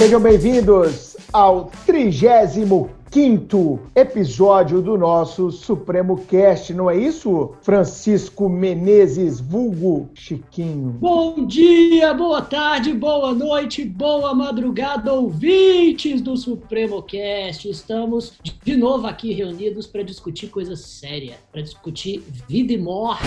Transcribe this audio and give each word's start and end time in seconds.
Sejam 0.00 0.18
bem-vindos 0.18 1.14
ao 1.30 1.70
35 1.84 2.88
quinto 3.10 3.80
episódio 3.94 4.80
do 4.80 4.96
nosso 4.96 5.50
Supremo 5.50 6.16
Cast, 6.26 6.72
não 6.72 6.88
é 6.88 6.96
isso, 6.96 7.54
Francisco 7.60 8.48
Menezes, 8.48 9.40
vulgo 9.40 10.08
Chiquinho? 10.14 10.90
Bom 11.00 11.44
dia, 11.44 12.14
boa 12.14 12.40
tarde, 12.40 12.92
boa 12.92 13.34
noite, 13.34 13.84
boa 13.84 14.32
madrugada, 14.32 15.12
ouvintes 15.12 16.20
do 16.20 16.36
Supremo 16.36 17.02
Cast. 17.02 17.68
Estamos 17.68 18.34
de 18.64 18.76
novo 18.76 19.08
aqui 19.08 19.32
reunidos 19.32 19.88
para 19.88 20.04
discutir 20.04 20.46
coisa 20.46 20.76
séria, 20.76 21.34
para 21.50 21.62
discutir 21.62 22.22
vida 22.48 22.72
e 22.72 22.78
morte, 22.78 23.24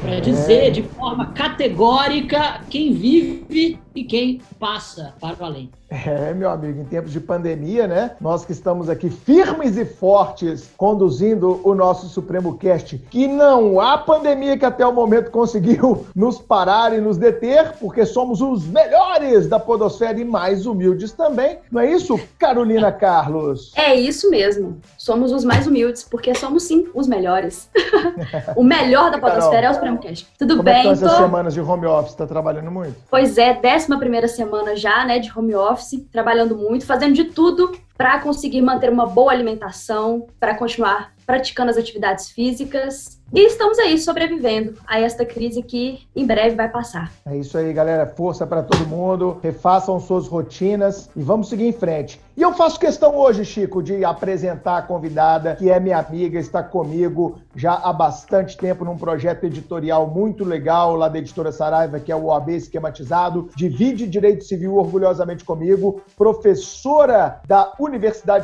para 0.00 0.14
é. 0.14 0.20
dizer 0.20 0.70
de 0.70 0.82
forma 0.82 1.26
categórica 1.32 2.60
quem 2.70 2.92
vive 2.92 3.76
e 3.94 4.04
quem 4.04 4.40
passa 4.58 5.14
para 5.20 5.36
o 5.40 5.44
além. 5.44 5.70
É, 5.90 6.32
meu 6.32 6.48
amigo, 6.48 6.80
em 6.80 6.84
tempos 6.84 7.10
de 7.10 7.18
pandemia, 7.18 7.88
né? 7.88 8.12
Nós 8.20 8.44
que 8.44 8.52
estamos 8.52 8.88
aqui 8.88 9.10
firmes 9.10 9.76
e 9.76 9.84
fortes 9.84 10.70
conduzindo 10.76 11.60
o 11.64 11.74
nosso 11.74 12.08
Supremo 12.08 12.56
Cast, 12.56 12.96
que 13.10 13.26
não 13.26 13.80
há 13.80 13.98
pandemia 13.98 14.56
que 14.56 14.64
até 14.64 14.86
o 14.86 14.92
momento 14.92 15.32
conseguiu 15.32 16.06
nos 16.14 16.38
parar 16.38 16.96
e 16.96 17.00
nos 17.00 17.16
deter, 17.16 17.72
porque 17.80 18.06
somos 18.06 18.40
os 18.40 18.64
melhores 18.68 19.48
da 19.48 19.58
podosfera 19.58 20.20
e 20.20 20.24
mais 20.24 20.64
humildes 20.64 21.10
também. 21.10 21.58
Não 21.72 21.80
é 21.80 21.90
isso, 21.90 22.18
Carolina 22.38 22.92
Carlos? 22.94 23.72
É 23.74 23.92
isso 23.92 24.30
mesmo. 24.30 24.78
Somos 24.96 25.32
os 25.32 25.44
mais 25.44 25.66
humildes, 25.66 26.04
porque 26.04 26.32
somos 26.36 26.62
sim 26.62 26.88
os 26.94 27.08
melhores. 27.08 27.68
o 28.54 28.62
melhor 28.62 29.10
da 29.10 29.18
podosfera 29.18 29.62
Carol, 29.62 29.66
é 29.66 29.70
o 29.70 29.74
Supremo 29.74 29.98
Cast. 29.98 30.28
Tudo 30.38 30.52
como 30.52 30.62
bem? 30.62 30.82
Como 30.82 30.88
é 30.88 30.92
que 30.92 30.94
estão 30.94 31.08
tô... 31.08 31.14
Então? 31.16 31.26
semanas 31.26 31.54
de 31.54 31.60
home 31.60 31.86
office? 31.86 32.14
Tá 32.14 32.28
trabalhando 32.28 32.70
muito? 32.70 32.94
Pois 33.10 33.36
é, 33.36 33.54
dessa 33.54 33.79
11 33.88 34.28
semana 34.28 34.76
já, 34.76 35.04
né, 35.04 35.18
de 35.18 35.30
home 35.36 35.54
office, 35.54 36.06
trabalhando 36.10 36.56
muito, 36.56 36.84
fazendo 36.84 37.14
de 37.14 37.24
tudo 37.24 37.72
para 38.00 38.18
conseguir 38.18 38.62
manter 38.62 38.90
uma 38.90 39.04
boa 39.04 39.30
alimentação, 39.30 40.26
para 40.40 40.54
continuar 40.54 41.12
praticando 41.26 41.70
as 41.70 41.76
atividades 41.76 42.30
físicas 42.30 43.20
e 43.32 43.46
estamos 43.46 43.78
aí 43.78 43.96
sobrevivendo 43.96 44.74
a 44.84 44.98
esta 44.98 45.24
crise 45.24 45.62
que 45.62 46.00
em 46.16 46.26
breve 46.26 46.56
vai 46.56 46.68
passar. 46.68 47.12
É 47.24 47.36
isso 47.36 47.56
aí, 47.56 47.72
galera. 47.72 48.04
Força 48.04 48.44
para 48.44 48.60
todo 48.60 48.84
mundo. 48.84 49.38
Refaçam 49.40 50.00
suas 50.00 50.26
rotinas 50.26 51.08
e 51.14 51.22
vamos 51.22 51.48
seguir 51.48 51.68
em 51.68 51.72
frente. 51.72 52.20
E 52.36 52.42
eu 52.42 52.52
faço 52.54 52.80
questão 52.80 53.16
hoje, 53.16 53.44
Chico, 53.44 53.84
de 53.84 54.04
apresentar 54.04 54.78
a 54.78 54.82
convidada, 54.82 55.54
que 55.54 55.70
é 55.70 55.78
minha 55.78 55.98
amiga, 55.98 56.40
está 56.40 56.60
comigo 56.60 57.38
já 57.54 57.74
há 57.74 57.92
bastante 57.92 58.56
tempo 58.56 58.84
num 58.84 58.96
projeto 58.96 59.44
editorial 59.44 60.08
muito 60.08 60.42
legal 60.42 60.96
lá 60.96 61.08
da 61.08 61.18
editora 61.18 61.52
Saraiva, 61.52 62.00
que 62.00 62.10
é 62.10 62.16
o 62.16 62.24
OAB 62.24 62.48
Esquematizado. 62.48 63.48
Divide 63.54 64.08
Direito 64.08 64.42
Civil 64.42 64.74
orgulhosamente 64.74 65.44
comigo. 65.44 66.02
Professora 66.16 67.40
da 67.46 67.74
Universidade 67.78 67.89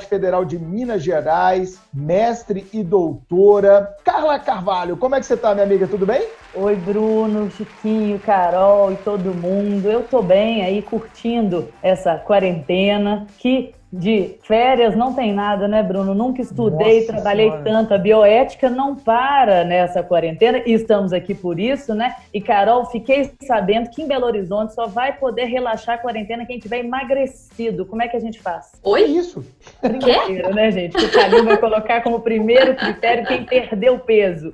Federal 0.06 0.44
de 0.44 0.58
Minas 0.58 1.02
Gerais, 1.02 1.80
mestre 1.92 2.66
e 2.72 2.82
doutora. 2.82 3.94
Carla 4.04 4.38
Carvalho 4.38 4.56
Carvalho. 4.66 4.96
Como 4.96 5.14
é 5.14 5.20
que 5.20 5.26
você 5.26 5.36
tá, 5.36 5.54
minha 5.54 5.64
amiga? 5.64 5.86
Tudo 5.86 6.04
bem? 6.04 6.26
Oi, 6.54 6.74
Bruno, 6.74 7.48
Chiquinho, 7.50 8.18
Carol 8.18 8.92
e 8.92 8.96
todo 8.96 9.34
mundo. 9.34 9.88
Eu 9.88 10.02
tô 10.02 10.22
bem 10.22 10.64
aí 10.64 10.82
curtindo 10.82 11.68
essa 11.82 12.16
quarentena 12.16 13.26
que 13.38 13.75
de 13.92 14.36
férias 14.42 14.96
não 14.96 15.14
tem 15.14 15.32
nada, 15.32 15.68
né, 15.68 15.82
Bruno? 15.82 16.14
Nunca 16.14 16.42
estudei, 16.42 17.00
Nossa 17.00 17.12
trabalhei 17.12 17.50
senhora. 17.50 17.64
tanto. 17.64 17.94
A 17.94 17.98
bioética 17.98 18.68
não 18.68 18.94
para 18.94 19.64
nessa 19.64 20.02
quarentena 20.02 20.62
e 20.66 20.72
estamos 20.72 21.12
aqui 21.12 21.34
por 21.34 21.58
isso, 21.60 21.94
né? 21.94 22.14
E, 22.34 22.40
Carol, 22.40 22.84
fiquei 22.86 23.30
sabendo 23.42 23.90
que 23.90 24.02
em 24.02 24.08
Belo 24.08 24.26
Horizonte 24.26 24.74
só 24.74 24.86
vai 24.86 25.12
poder 25.12 25.44
relaxar 25.44 25.94
a 25.94 25.98
quarentena 25.98 26.44
quem 26.44 26.58
tiver 26.58 26.78
emagrecido. 26.78 27.86
Como 27.86 28.02
é 28.02 28.08
que 28.08 28.16
a 28.16 28.20
gente 28.20 28.40
faz? 28.40 28.72
Oi? 28.82 29.02
Isso. 29.04 29.44
Brincadeira, 29.80 30.50
né, 30.50 30.70
gente? 30.70 30.96
O 30.96 31.12
Calil 31.12 31.44
vai 31.44 31.56
colocar 31.56 32.02
como 32.02 32.20
primeiro 32.20 32.74
critério 32.74 33.26
quem 33.26 33.44
perdeu 33.44 33.98
peso. 33.98 34.52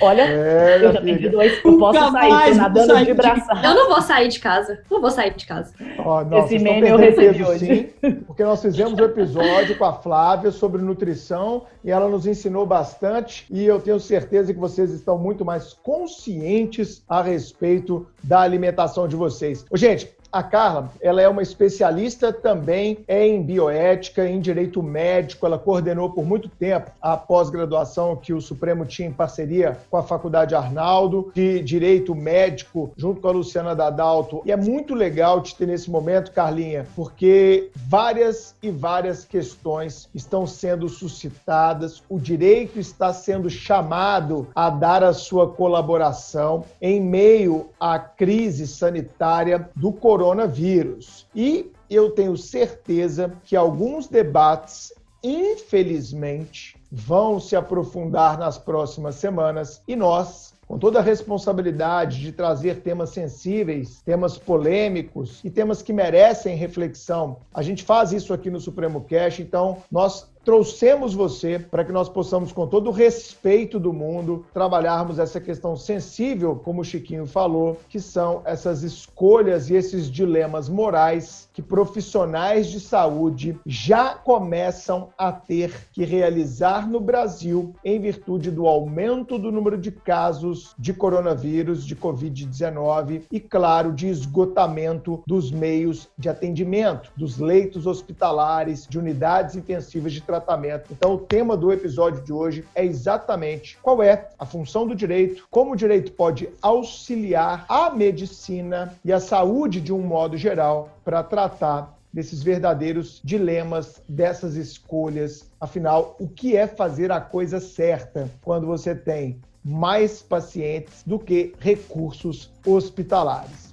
Olha, 0.00 0.22
é, 0.22 0.78
eu 0.82 0.92
já 0.92 1.00
perdi 1.00 1.28
dois. 1.28 1.64
Eu 1.64 1.78
posso 1.78 2.12
sair, 2.12 2.52
tô 2.52 2.54
nadando 2.56 2.92
sair 2.92 3.06
de 3.06 3.14
braçada. 3.14 3.66
Eu 3.66 3.74
não 3.74 3.88
vou 3.88 4.02
sair 4.02 4.28
de 4.28 4.40
casa. 4.40 4.80
Não 4.90 5.00
vou 5.00 5.10
sair 5.10 5.34
de 5.34 5.46
casa. 5.46 5.72
Oh, 5.98 6.22
não, 6.22 6.38
Esse 6.38 6.58
meme 6.58 6.88
eu 6.88 6.96
recebi 6.96 7.38
peso, 7.38 7.50
hoje. 7.50 7.66
Sim, 8.00 8.12
porque 8.26 8.44
nós 8.44 8.60
fizemos 8.60 8.98
um 8.98 9.04
episódio 9.04 9.76
com 9.76 9.84
a 9.84 9.92
Flávia 9.92 10.50
sobre 10.50 10.82
nutrição 10.82 11.64
e 11.82 11.90
ela 11.90 12.08
nos 12.08 12.26
ensinou 12.26 12.66
bastante. 12.66 13.46
E 13.50 13.64
eu 13.64 13.80
tenho 13.80 13.98
certeza 13.98 14.52
que 14.52 14.58
vocês 14.58 14.90
estão 14.90 15.18
muito 15.18 15.44
mais 15.44 15.72
conscientes 15.72 17.02
a 17.08 17.22
respeito 17.22 18.06
da 18.22 18.40
alimentação 18.40 19.08
de 19.08 19.16
vocês. 19.16 19.64
Ô, 19.70 19.76
gente, 19.76 20.15
a 20.32 20.42
Carla, 20.42 20.90
ela 21.00 21.22
é 21.22 21.28
uma 21.28 21.42
especialista 21.42 22.32
também 22.32 22.98
em 23.08 23.42
bioética, 23.42 24.28
em 24.28 24.40
direito 24.40 24.82
médico. 24.82 25.46
Ela 25.46 25.58
coordenou 25.58 26.10
por 26.10 26.24
muito 26.24 26.48
tempo 26.48 26.90
a 27.00 27.16
pós-graduação 27.16 28.16
que 28.16 28.32
o 28.32 28.40
Supremo 28.40 28.84
tinha 28.84 29.08
em 29.08 29.12
parceria 29.12 29.78
com 29.90 29.96
a 29.96 30.02
Faculdade 30.02 30.54
Arnaldo 30.54 31.32
de 31.34 31.62
Direito 31.62 32.14
Médico, 32.14 32.92
junto 32.96 33.20
com 33.20 33.28
a 33.28 33.32
Luciana 33.32 33.74
Dadalto. 33.74 34.42
E 34.44 34.52
é 34.52 34.56
muito 34.56 34.94
legal 34.94 35.40
te 35.40 35.54
ter 35.54 35.66
nesse 35.66 35.90
momento, 35.90 36.32
Carlinha, 36.32 36.86
porque 36.94 37.70
várias 37.74 38.54
e 38.62 38.70
várias 38.70 39.24
questões 39.24 40.08
estão 40.14 40.46
sendo 40.46 40.88
suscitadas. 40.88 42.02
O 42.08 42.18
direito 42.18 42.78
está 42.78 43.12
sendo 43.12 43.48
chamado 43.48 44.48
a 44.54 44.70
dar 44.70 45.02
a 45.02 45.12
sua 45.12 45.48
colaboração 45.48 46.64
em 46.80 47.00
meio 47.00 47.68
à 47.80 47.98
crise 47.98 48.66
sanitária 48.66 49.68
do 49.74 49.92
coronavírus 49.92 50.15
coronavírus. 50.16 51.26
E 51.34 51.70
eu 51.90 52.10
tenho 52.10 52.36
certeza 52.38 53.34
que 53.44 53.54
alguns 53.54 54.08
debates, 54.08 54.94
infelizmente, 55.22 56.74
vão 56.90 57.38
se 57.38 57.54
aprofundar 57.54 58.38
nas 58.38 58.56
próximas 58.56 59.16
semanas 59.16 59.82
e 59.86 59.94
nós 59.94 60.56
com 60.66 60.78
toda 60.78 60.98
a 60.98 61.02
responsabilidade 61.02 62.18
de 62.18 62.32
trazer 62.32 62.80
temas 62.80 63.10
sensíveis, 63.10 64.02
temas 64.04 64.36
polêmicos 64.36 65.40
e 65.44 65.50
temas 65.50 65.80
que 65.80 65.92
merecem 65.92 66.56
reflexão. 66.56 67.36
A 67.54 67.62
gente 67.62 67.84
faz 67.84 68.10
isso 68.12 68.34
aqui 68.34 68.50
no 68.50 68.58
Supremo 68.58 69.02
Cash, 69.02 69.38
então 69.38 69.76
nós 69.92 70.28
trouxemos 70.46 71.12
você 71.12 71.58
para 71.58 71.84
que 71.84 71.90
nós 71.90 72.08
possamos, 72.08 72.52
com 72.52 72.68
todo 72.68 72.86
o 72.88 72.92
respeito 72.92 73.80
do 73.80 73.92
mundo, 73.92 74.46
trabalharmos 74.54 75.18
essa 75.18 75.40
questão 75.40 75.74
sensível, 75.74 76.54
como 76.54 76.82
o 76.82 76.84
Chiquinho 76.84 77.26
falou, 77.26 77.76
que 77.88 77.98
são 77.98 78.42
essas 78.44 78.84
escolhas 78.84 79.68
e 79.70 79.74
esses 79.74 80.08
dilemas 80.08 80.68
morais 80.68 81.45
que 81.56 81.62
profissionais 81.62 82.66
de 82.66 82.78
saúde 82.78 83.58
já 83.64 84.10
começam 84.10 85.08
a 85.16 85.32
ter 85.32 85.88
que 85.90 86.04
realizar 86.04 86.86
no 86.86 87.00
Brasil 87.00 87.74
em 87.82 87.98
virtude 87.98 88.50
do 88.50 88.66
aumento 88.66 89.38
do 89.38 89.50
número 89.50 89.78
de 89.78 89.90
casos 89.90 90.74
de 90.78 90.92
coronavírus, 90.92 91.86
de 91.86 91.96
Covid-19 91.96 93.22
e, 93.32 93.40
claro, 93.40 93.94
de 93.94 94.06
esgotamento 94.06 95.22
dos 95.26 95.50
meios 95.50 96.10
de 96.18 96.28
atendimento, 96.28 97.10
dos 97.16 97.38
leitos 97.38 97.86
hospitalares, 97.86 98.86
de 98.86 98.98
unidades 98.98 99.56
intensivas 99.56 100.12
de 100.12 100.20
tratamento. 100.20 100.92
Então, 100.92 101.14
o 101.14 101.18
tema 101.18 101.56
do 101.56 101.72
episódio 101.72 102.22
de 102.22 102.34
hoje 102.34 102.66
é 102.74 102.84
exatamente 102.84 103.78
qual 103.80 104.02
é 104.02 104.28
a 104.38 104.44
função 104.44 104.86
do 104.86 104.94
direito, 104.94 105.46
como 105.50 105.72
o 105.72 105.76
direito 105.76 106.12
pode 106.12 106.50
auxiliar 106.60 107.64
a 107.66 107.88
medicina 107.88 108.92
e 109.02 109.10
a 109.10 109.18
saúde 109.18 109.80
de 109.80 109.90
um 109.90 110.02
modo 110.02 110.36
geral 110.36 110.90
para 111.06 111.22
tratar 111.22 111.96
desses 112.12 112.42
verdadeiros 112.42 113.20
dilemas, 113.22 114.02
dessas 114.08 114.56
escolhas. 114.56 115.48
Afinal, 115.60 116.16
o 116.18 116.26
que 116.26 116.56
é 116.56 116.66
fazer 116.66 117.12
a 117.12 117.20
coisa 117.20 117.60
certa 117.60 118.28
quando 118.42 118.66
você 118.66 118.92
tem 118.92 119.40
mais 119.62 120.20
pacientes 120.20 121.04
do 121.06 121.16
que 121.16 121.54
recursos 121.60 122.50
hospitalares? 122.66 123.72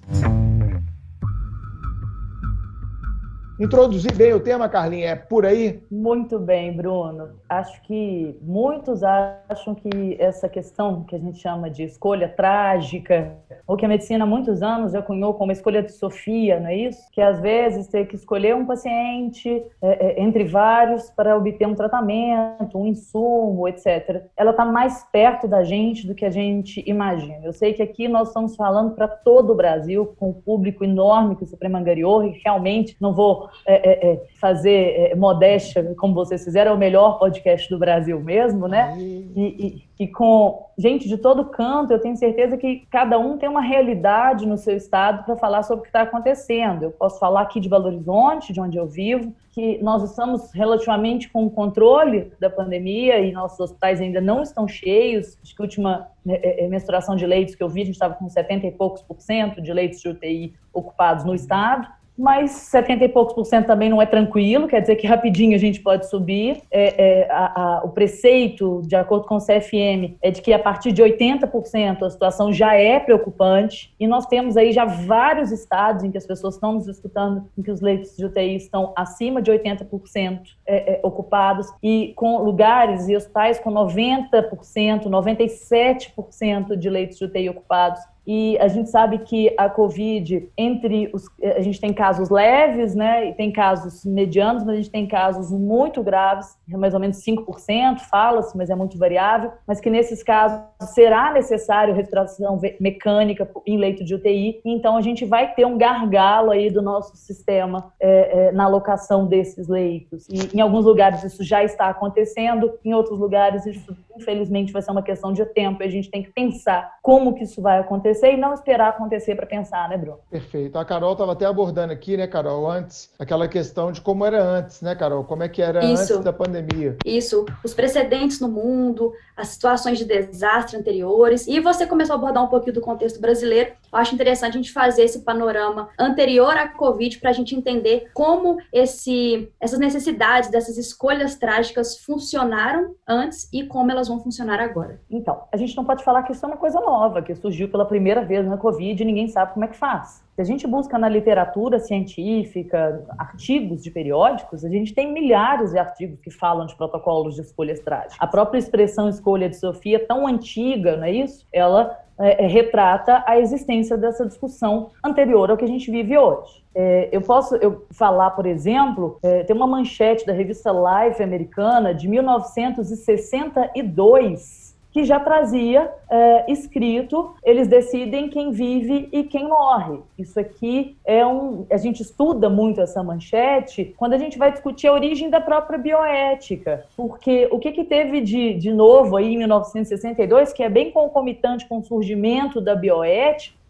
Introduzir 3.60 4.16
bem 4.16 4.34
o 4.34 4.40
tema, 4.40 4.68
Carlinha, 4.68 5.10
é 5.10 5.16
por 5.16 5.46
aí? 5.46 5.84
Muito 5.92 6.40
bem, 6.40 6.76
Bruno. 6.76 7.30
Acho 7.48 7.80
que 7.84 8.36
muitos 8.42 9.04
acham 9.04 9.76
que 9.76 10.18
essa 10.20 10.50
questão 10.50 11.04
que 11.04 11.16
a 11.16 11.20
gente 11.20 11.38
chama 11.38 11.70
de 11.70 11.84
escolha 11.84 12.28
trágica, 12.28 13.32
ou 13.68 13.78
que 13.78 13.86
a 13.86 13.88
medicina 13.88 14.24
há 14.24 14.28
muitos 14.28 14.64
anos 14.64 14.94
já 14.94 15.04
cunhou 15.04 15.36
como 15.36 15.52
escolha 15.52 15.84
de 15.84 15.92
Sofia, 15.92 16.60
não 16.60 16.68
é 16.68 16.76
isso? 16.76 17.00
Que 17.12 17.22
às 17.22 17.40
vezes 17.40 17.88
tem 17.88 18.08
que 18.08 18.16
escolher 18.16 18.56
um 18.56 18.66
paciente 18.66 19.64
é, 19.84 20.20
é, 20.20 20.24
entre 20.24 20.46
vários 20.46 21.12
para 21.12 21.38
obter 21.38 21.68
um 21.68 21.76
tratamento, 21.76 22.76
um 22.76 22.88
insumo, 22.88 23.68
etc. 23.68 24.24
Ela 24.36 24.50
está 24.50 24.66
mais 24.66 25.04
perto 25.12 25.48
da 25.48 25.64
gente 25.64 26.08
do 26.08 26.16
que 26.16 26.26
a 26.26 26.32
gente 26.32 26.84
imagina. 26.88 27.42
Eu 27.44 27.54
sei 27.54 27.72
que 27.74 27.84
aqui 27.84 28.08
nós 28.08 28.30
estamos 28.30 28.56
falando 28.56 28.96
para 28.96 29.08
todo 29.08 29.52
o 29.52 29.56
Brasil, 29.56 30.12
com 30.18 30.32
o 30.32 30.34
público 30.34 30.84
enorme 30.84 31.36
que 31.36 31.44
o 31.44 31.48
Supremo 31.48 31.78
angariou, 31.78 32.24
e 32.24 32.42
realmente 32.44 32.98
não 33.00 33.14
vou 33.14 33.44
é, 33.66 33.90
é, 33.90 34.14
é 34.14 34.24
fazer 34.40 35.12
é, 35.12 35.16
modéstia, 35.16 35.94
como 35.98 36.14
vocês 36.14 36.44
fizeram, 36.44 36.72
é 36.72 36.74
o 36.74 36.78
melhor 36.78 37.20
podcast 37.20 37.70
do 37.70 37.78
Brasil 37.78 38.20
mesmo, 38.20 38.68
né? 38.68 38.96
E, 38.98 39.86
e, 39.98 40.04
e, 40.04 40.08
com 40.08 40.70
gente 40.78 41.08
de 41.08 41.18
todo 41.18 41.46
canto, 41.46 41.92
eu 41.92 42.00
tenho 42.00 42.16
certeza 42.18 42.58
que 42.58 42.86
cada 42.90 43.18
um 43.18 43.38
tem 43.38 43.48
uma 43.48 43.62
realidade 43.62 44.46
no 44.46 44.58
seu 44.58 44.76
estado 44.76 45.24
para 45.24 45.36
falar 45.38 45.64
sobre 45.64 45.80
o 45.80 45.84
que 45.84 45.90
está 45.90 46.02
acontecendo. 46.02 46.84
Eu 46.84 46.92
posso 46.92 47.20
falar 47.20 47.42
aqui 47.42 47.60
de 47.60 47.70
Belo 47.70 47.86
Horizonte, 47.86 48.52
de 48.52 48.60
onde 48.60 48.78
eu 48.78 48.88
vivo, 48.88 49.34
que 49.52 49.82
nós 49.84 50.04
estamos 50.04 50.52
relativamente 50.52 51.30
com 51.30 51.46
o 51.46 51.50
controle 51.50 52.32
da 52.40 52.50
pandemia 52.50 53.20
e 53.20 53.32
nossos 53.32 53.60
hospitais 53.60 54.02
ainda 54.02 54.20
não 54.20 54.42
estão 54.42 54.68
cheios. 54.68 55.38
Acho 55.44 55.56
que 55.56 55.62
a 55.62 55.66
última 55.66 56.08
é, 56.28 56.68
menstruação 56.68 57.16
de 57.16 57.26
leitos 57.26 57.56
que 57.56 57.64
eu 57.64 57.70
vi, 57.70 57.84
a 57.84 57.86
gente 57.86 57.96
estava 57.96 58.16
com 58.16 58.28
70 58.28 58.68
e 58.68 58.72
poucos 58.72 59.02
por 59.04 59.22
cento 59.22 59.62
de 59.62 59.72
leitos 59.72 60.02
de 60.02 60.10
UTI 60.10 60.54
ocupados 60.74 61.24
no 61.24 61.36
estado 61.36 61.88
mas 62.18 62.52
70 62.52 63.06
e 63.06 63.10
poucos 63.10 63.34
por 63.34 63.46
cento 63.46 63.66
também 63.66 63.90
não 63.90 64.02
é 64.02 64.06
tranquilo, 64.06 64.68
quer 64.68 64.82
dizer 64.82 64.96
que 64.96 65.08
rapidinho 65.08 65.56
a 65.56 65.60
gente 65.60 65.80
pode 65.82 66.08
subir. 66.10 66.62
É, 66.72 67.22
é, 67.22 67.32
a, 67.32 67.62
a, 67.62 67.84
o 67.84 67.90
preceito, 67.90 68.82
de 68.86 68.96
acordo 68.96 69.26
com 69.26 69.36
o 69.36 69.40
CFM, 69.40 70.16
é 70.22 70.30
de 70.30 70.42
que 70.42 70.54
a 70.54 70.60
partir 70.60 70.92
de 70.92 71.02
80% 71.02 72.04
a 72.04 72.10
situação 72.10 72.54
já 72.54 72.76
é 72.76 73.00
preocupante, 73.00 73.94
e 74.00 74.06
nós 74.06 74.26
temos 74.28 74.56
aí 74.58 74.72
já 74.72 74.86
vários 74.86 75.52
estados 75.52 76.04
em 76.04 76.12
que 76.12 76.18
as 76.18 76.26
pessoas 76.26 76.56
estão 76.56 76.74
nos 76.74 76.88
escutando, 76.88 77.50
em 77.58 77.64
que 77.64 77.72
os 77.72 77.82
leitos 77.82 78.16
de 78.16 78.26
UTI 78.26 78.56
estão 78.56 78.94
acima 78.96 79.42
de 79.42 79.52
80% 79.52 80.40
é, 80.66 80.94
é, 80.94 81.00
ocupados, 81.04 81.68
e 81.82 82.14
com 82.16 82.38
lugares 82.38 83.08
e 83.08 83.16
hospitais 83.16 83.60
com 83.60 83.72
90%, 83.72 85.06
97% 85.06 86.76
de 86.76 86.90
leitos 86.90 87.18
de 87.18 87.26
UTI 87.26 87.50
ocupados 87.50 88.00
e 88.26 88.58
a 88.60 88.70
gente 88.70 88.90
sabe 88.90 89.20
que 89.20 89.54
a 89.58 89.70
Covid, 89.70 90.50
entre 90.58 91.10
os. 91.14 91.26
A 91.44 91.60
gente 91.60 91.80
tem 91.80 91.92
casos 91.92 92.30
leves, 92.30 92.96
né? 92.96 93.30
E 93.30 93.34
tem 93.34 93.52
casos 93.52 94.06
medianos, 94.06 94.64
mas 94.64 94.74
a 94.74 94.78
gente 94.78 94.90
tem 94.90 95.06
casos 95.06 95.52
muito 95.52 96.02
graves, 96.02 96.58
mais 96.68 96.94
ou 96.94 97.00
menos 97.02 97.18
5%, 97.18 98.00
fala-se, 98.10 98.58
mas 98.58 98.70
é 98.70 98.76
muito 98.76 98.98
variável. 98.98 99.52
Mas 99.68 99.82
que 99.82 99.90
nesses 99.90 100.24
casos 100.24 100.62
será 100.94 101.34
necessário 101.34 101.94
respiração 101.94 102.60
mecânica 102.80 103.50
em 103.68 103.78
leito 103.78 104.06
de 104.06 104.16
UTI. 104.16 104.62
Então 104.64 104.96
a 104.96 105.02
gente 105.02 105.26
vai 105.26 105.54
ter 105.54 105.66
um 105.66 105.78
gargalo 105.78 106.52
aí 106.52 106.70
do 106.70 106.82
nosso 106.82 107.18
sistema 107.18 107.92
é, 108.00 108.48
é, 108.48 108.52
na 108.54 108.64
alocação 108.64 109.26
desses 109.26 109.68
leitos. 109.68 110.28
E 110.30 110.56
em 110.56 110.62
alguns 110.62 110.86
lugares 110.86 111.24
isso 111.24 111.44
já 111.44 111.62
está 111.62 111.90
acontecendo, 111.90 112.72
em 112.86 112.94
outros 112.94 113.20
lugares 113.20 113.66
isso, 113.66 113.96
infelizmente, 114.18 114.72
vai 114.72 114.82
ser 114.82 114.92
uma 114.92 115.04
questão 115.04 115.34
de 115.34 115.46
tempo. 115.46 115.84
E 115.84 115.86
a 115.86 115.90
gente 115.90 116.10
tem 116.10 116.24
que 116.24 116.32
pensar 116.32 116.94
como 117.02 117.34
que 117.34 117.44
isso 117.44 117.62
vai 117.62 117.80
acontecer 117.80 118.13
acontecer 118.14 118.34
e 118.34 118.38
não 118.38 118.54
esperar 118.54 118.90
acontecer 118.90 119.36
para 119.36 119.46
pensar, 119.46 119.90
né, 119.90 119.98
Bruno? 119.98 120.20
Perfeito. 120.30 120.78
A 120.78 120.86
Carol 120.86 121.14
estava 121.14 121.34
até 121.34 121.46
abordando 121.46 121.92
aqui, 121.92 122.16
né, 122.16 122.28
Carol, 122.28 122.70
antes, 122.70 123.12
aquela 123.20 123.48
questão 123.48 123.92
de 123.92 124.00
como 124.00 124.26
era 124.26 124.42
antes, 124.42 124.82
né, 124.82 124.96
Carol? 124.96 125.24
Como 125.24 125.44
é 125.44 125.50
que 125.50 125.62
era 125.62 125.84
Isso. 125.84 126.14
antes 126.14 126.20
da 126.24 126.32
pandemia. 126.32 126.98
Isso. 127.06 127.46
Os 127.64 127.74
precedentes 127.74 128.40
no 128.40 128.48
mundo, 128.48 129.12
as 129.36 129.50
situações 129.50 129.98
de 129.98 130.06
desastre 130.06 130.78
anteriores. 130.78 131.48
E 131.48 131.60
você 131.60 131.86
começou 131.86 132.16
a 132.16 132.18
abordar 132.18 132.44
um 132.44 132.48
pouquinho 132.48 132.74
do 132.74 132.82
contexto 132.82 133.20
brasileiro. 133.20 133.72
Eu 133.92 134.00
acho 134.00 134.14
interessante 134.14 134.54
a 134.54 134.58
gente 134.58 134.72
fazer 134.72 135.04
esse 135.04 135.22
panorama 135.24 135.90
anterior 136.00 136.56
à 136.58 136.68
Covid 136.68 137.20
para 137.20 137.30
a 137.30 137.34
gente 137.34 137.56
entender 137.56 138.10
como 138.14 138.58
esse, 138.72 139.52
essas 139.60 139.80
necessidades, 139.80 140.50
dessas 140.50 140.78
escolhas 140.78 141.36
trágicas 141.36 141.98
funcionaram 141.98 142.96
antes 143.08 143.50
e 143.52 143.64
como 143.66 143.92
elas 143.92 144.08
vão 144.08 144.20
funcionar 144.20 144.60
agora. 144.60 145.00
Então, 145.10 145.44
a 145.52 145.58
gente 145.58 145.76
não 145.76 145.86
pode 145.86 146.04
falar 146.04 146.24
que 146.24 146.32
isso 146.32 146.46
é 146.46 146.48
uma 146.48 146.58
coisa 146.58 146.80
nova, 146.80 147.22
que 147.22 147.36
surgiu 147.36 147.70
pela 147.70 147.86
primeira 147.86 148.24
vez 148.24 148.46
na 148.46 148.58
Covid 148.58 149.02
e 149.02 149.06
ninguém 149.06 149.28
sabe 149.28 149.54
como 149.54 149.66
é 149.66 149.68
que 149.68 149.78
faz. 149.78 150.24
Se 150.36 150.42
a 150.42 150.44
gente 150.44 150.66
busca 150.66 150.98
na 150.98 151.08
literatura 151.08 151.80
científica, 151.80 153.06
artigos 153.20 153.84
de 153.84 153.92
periódicos, 153.92 154.66
a 154.66 154.70
gente 154.70 154.92
tem 154.92 155.14
milhares 155.14 155.70
de 155.72 155.78
artigos 155.78 156.20
que 156.20 156.32
falam 156.32 156.66
de 156.66 156.76
protocolos 156.76 157.36
de 157.36 157.42
escolhas 157.42 157.80
trágicas. 157.80 158.18
A 158.20 158.26
própria 158.26 158.58
expressão 158.58 159.08
escolha 159.08 159.48
de 159.48 159.58
Sofia, 159.58 160.04
tão 160.08 160.26
antiga, 160.26 160.98
não 160.98 161.04
é 161.04 161.12
isso? 161.12 161.46
Ela 161.54 162.00
é, 162.20 162.46
é, 162.46 162.48
retrata 162.48 163.24
a 163.28 163.40
existência 163.40 163.96
dessa 163.96 164.26
discussão 164.26 164.90
anterior 165.04 165.52
ao 165.52 165.58
que 165.58 165.66
a 165.66 165.68
gente 165.68 165.92
vive 165.92 166.18
hoje. 166.18 166.64
É, 166.74 167.10
eu 167.12 167.22
posso 167.22 167.56
eu 167.58 167.86
falar, 167.92 168.32
por 168.32 168.48
exemplo, 168.48 169.20
é, 169.22 169.44
tem 169.44 169.56
uma 169.56 169.68
manchete 169.68 170.26
da 170.26 170.34
revista 170.34 170.72
Life 170.72 171.22
americana 171.22 171.94
de 171.94 172.08
1962 172.08 174.63
que 174.94 175.04
já 175.04 175.20
trazia 175.20 175.92
é, 176.08 176.52
escrito, 176.52 177.34
eles 177.44 177.68
decidem 177.68 178.30
quem 178.30 178.52
vive 178.52 179.10
e 179.12 179.24
quem 179.24 179.48
morre. 179.48 180.00
Isso 180.18 180.40
aqui 180.40 180.96
é 181.04 181.26
um. 181.26 181.66
A 181.72 181.78
gente 181.78 182.04
estuda 182.04 182.48
muito 182.48 182.80
essa 182.80 183.02
manchete 183.02 183.96
quando 183.98 184.14
a 184.14 184.20
gente 184.20 184.38
vai 184.38 184.52
discutir 184.52 184.88
a 184.88 184.94
origem 184.94 185.32
da 185.32 185.42
própria 185.42 185.80
bioética. 185.80 186.86
Porque 186.96 187.48
o 187.52 187.58
que, 187.58 187.72
que 187.72 187.84
teve 187.84 188.22
de, 188.22 188.54
de 188.54 188.72
novo 188.72 189.18
aí 189.18 189.34
em 189.34 189.38
1962, 189.40 190.54
que 190.54 190.62
é 190.62 190.70
bem 190.70 190.92
concomitante 190.92 191.68
com 191.68 191.80
o 191.80 191.84
surgimento 191.84 192.62
da 192.62 192.76
bioética, 192.76 193.63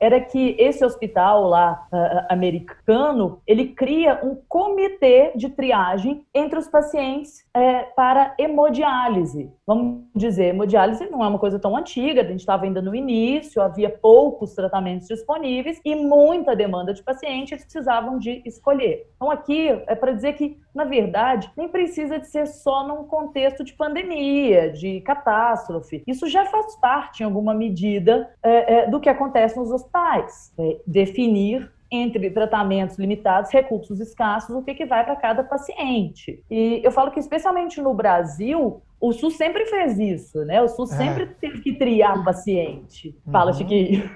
era 0.00 0.20
que 0.20 0.56
esse 0.58 0.84
hospital 0.84 1.48
lá 1.48 1.86
uh, 1.92 2.26
americano 2.28 3.40
ele 3.46 3.68
cria 3.68 4.20
um 4.22 4.36
comitê 4.48 5.32
de 5.34 5.48
triagem 5.48 6.24
entre 6.34 6.58
os 6.58 6.68
pacientes 6.68 7.44
uh, 7.56 7.94
para 7.94 8.34
hemodiálise. 8.38 9.50
Vamos 9.66 10.04
dizer, 10.14 10.46
hemodiálise 10.46 11.10
não 11.10 11.24
é 11.24 11.28
uma 11.28 11.38
coisa 11.38 11.58
tão 11.58 11.76
antiga, 11.76 12.22
a 12.22 12.24
gente 12.24 12.40
estava 12.40 12.64
ainda 12.64 12.80
no 12.80 12.94
início, 12.94 13.60
havia 13.60 13.90
poucos 13.90 14.54
tratamentos 14.54 15.08
disponíveis 15.08 15.80
e 15.84 15.94
muita 15.94 16.56
demanda 16.56 16.94
de 16.94 17.02
pacientes 17.02 17.62
precisavam 17.62 18.18
de 18.18 18.42
escolher. 18.46 19.06
Então 19.16 19.30
aqui 19.30 19.68
é 19.86 19.94
para 19.94 20.12
dizer 20.12 20.34
que 20.34 20.58
na 20.74 20.84
verdade, 20.84 21.50
nem 21.56 21.68
precisa 21.68 22.18
de 22.18 22.26
ser 22.28 22.46
só 22.46 22.86
num 22.86 23.04
contexto 23.04 23.62
de 23.64 23.72
pandemia, 23.72 24.70
de 24.70 25.00
catástrofe. 25.02 26.02
Isso 26.06 26.28
já 26.28 26.46
faz 26.46 26.76
parte, 26.76 27.22
em 27.22 27.26
alguma 27.26 27.54
medida, 27.54 28.30
é, 28.42 28.74
é, 28.74 28.90
do 28.90 29.00
que 29.00 29.08
acontece 29.08 29.56
nos 29.56 29.70
hospitais. 29.70 30.52
É, 30.58 30.78
definir 30.86 31.70
entre 31.90 32.30
tratamentos 32.30 32.96
limitados, 32.96 33.50
recursos 33.50 34.00
escassos, 34.00 34.56
o 34.56 34.62
que, 34.62 34.74
que 34.74 34.86
vai 34.86 35.04
para 35.04 35.14
cada 35.14 35.44
paciente. 35.44 36.42
E 36.50 36.80
eu 36.82 36.90
falo 36.90 37.10
que, 37.10 37.20
especialmente 37.20 37.82
no 37.82 37.92
Brasil, 37.92 38.80
o 38.98 39.12
SUS 39.12 39.36
sempre 39.36 39.66
fez 39.66 39.98
isso, 39.98 40.42
né? 40.44 40.62
O 40.62 40.68
SUS 40.68 40.90
é. 40.92 40.96
sempre 40.96 41.26
teve 41.26 41.60
que 41.60 41.74
triar 41.74 42.18
o 42.18 42.24
paciente. 42.24 43.14
Fala, 43.30 43.50
uhum. 43.50 43.58
Chiquinho. 43.58 44.10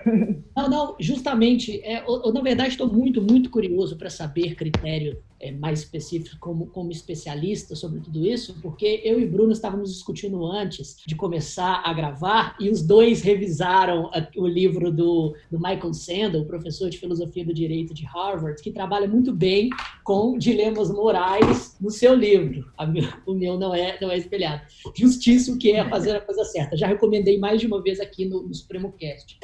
Não, 0.56 0.70
não, 0.70 0.96
justamente. 0.98 1.82
É, 1.84 2.00
eu, 2.00 2.22
eu, 2.24 2.32
na 2.32 2.40
verdade, 2.40 2.70
estou 2.70 2.90
muito, 2.90 3.20
muito 3.20 3.50
curioso 3.50 3.98
para 3.98 4.08
saber 4.08 4.54
critério 4.54 5.18
mais 5.60 5.80
específico 5.80 6.36
como, 6.40 6.66
como 6.66 6.90
especialista 6.90 7.74
sobre 7.74 8.00
tudo 8.00 8.26
isso, 8.26 8.56
porque 8.62 9.00
eu 9.04 9.20
e 9.20 9.26
Bruno 9.26 9.52
estávamos 9.52 9.92
discutindo 9.92 10.44
antes 10.46 10.96
de 11.06 11.14
começar 11.14 11.82
a 11.84 11.92
gravar 11.92 12.56
e 12.60 12.70
os 12.70 12.82
dois 12.82 13.22
revisaram 13.22 14.10
o 14.36 14.46
livro 14.46 14.90
do, 14.90 15.34
do 15.50 15.58
Michael 15.58 15.94
Sandel, 15.94 16.44
professor 16.44 16.88
de 16.88 16.98
filosofia 16.98 17.44
do 17.44 17.54
direito 17.54 17.92
de 17.94 18.04
Harvard, 18.04 18.60
que 18.62 18.70
trabalha 18.70 19.06
muito 19.06 19.32
bem 19.32 19.70
com 20.04 20.38
dilemas 20.38 20.90
morais 20.90 21.76
no 21.80 21.90
seu 21.90 22.14
livro. 22.14 22.70
O 23.26 23.34
meu 23.34 23.58
não 23.58 23.74
é, 23.74 23.98
não 24.00 24.10
é 24.10 24.18
espelhado. 24.18 24.62
Justiça, 24.94 25.52
o 25.52 25.58
que 25.58 25.72
é 25.72 25.88
fazer 25.88 26.16
a 26.16 26.20
coisa 26.20 26.44
certa. 26.44 26.76
Já 26.76 26.86
recomendei 26.86 27.38
mais 27.38 27.60
de 27.60 27.66
uma 27.66 27.82
vez 27.82 28.00
aqui 28.00 28.24
no, 28.24 28.42
no 28.42 28.54
Supremo 28.54 28.92
Cast. 28.92 29.38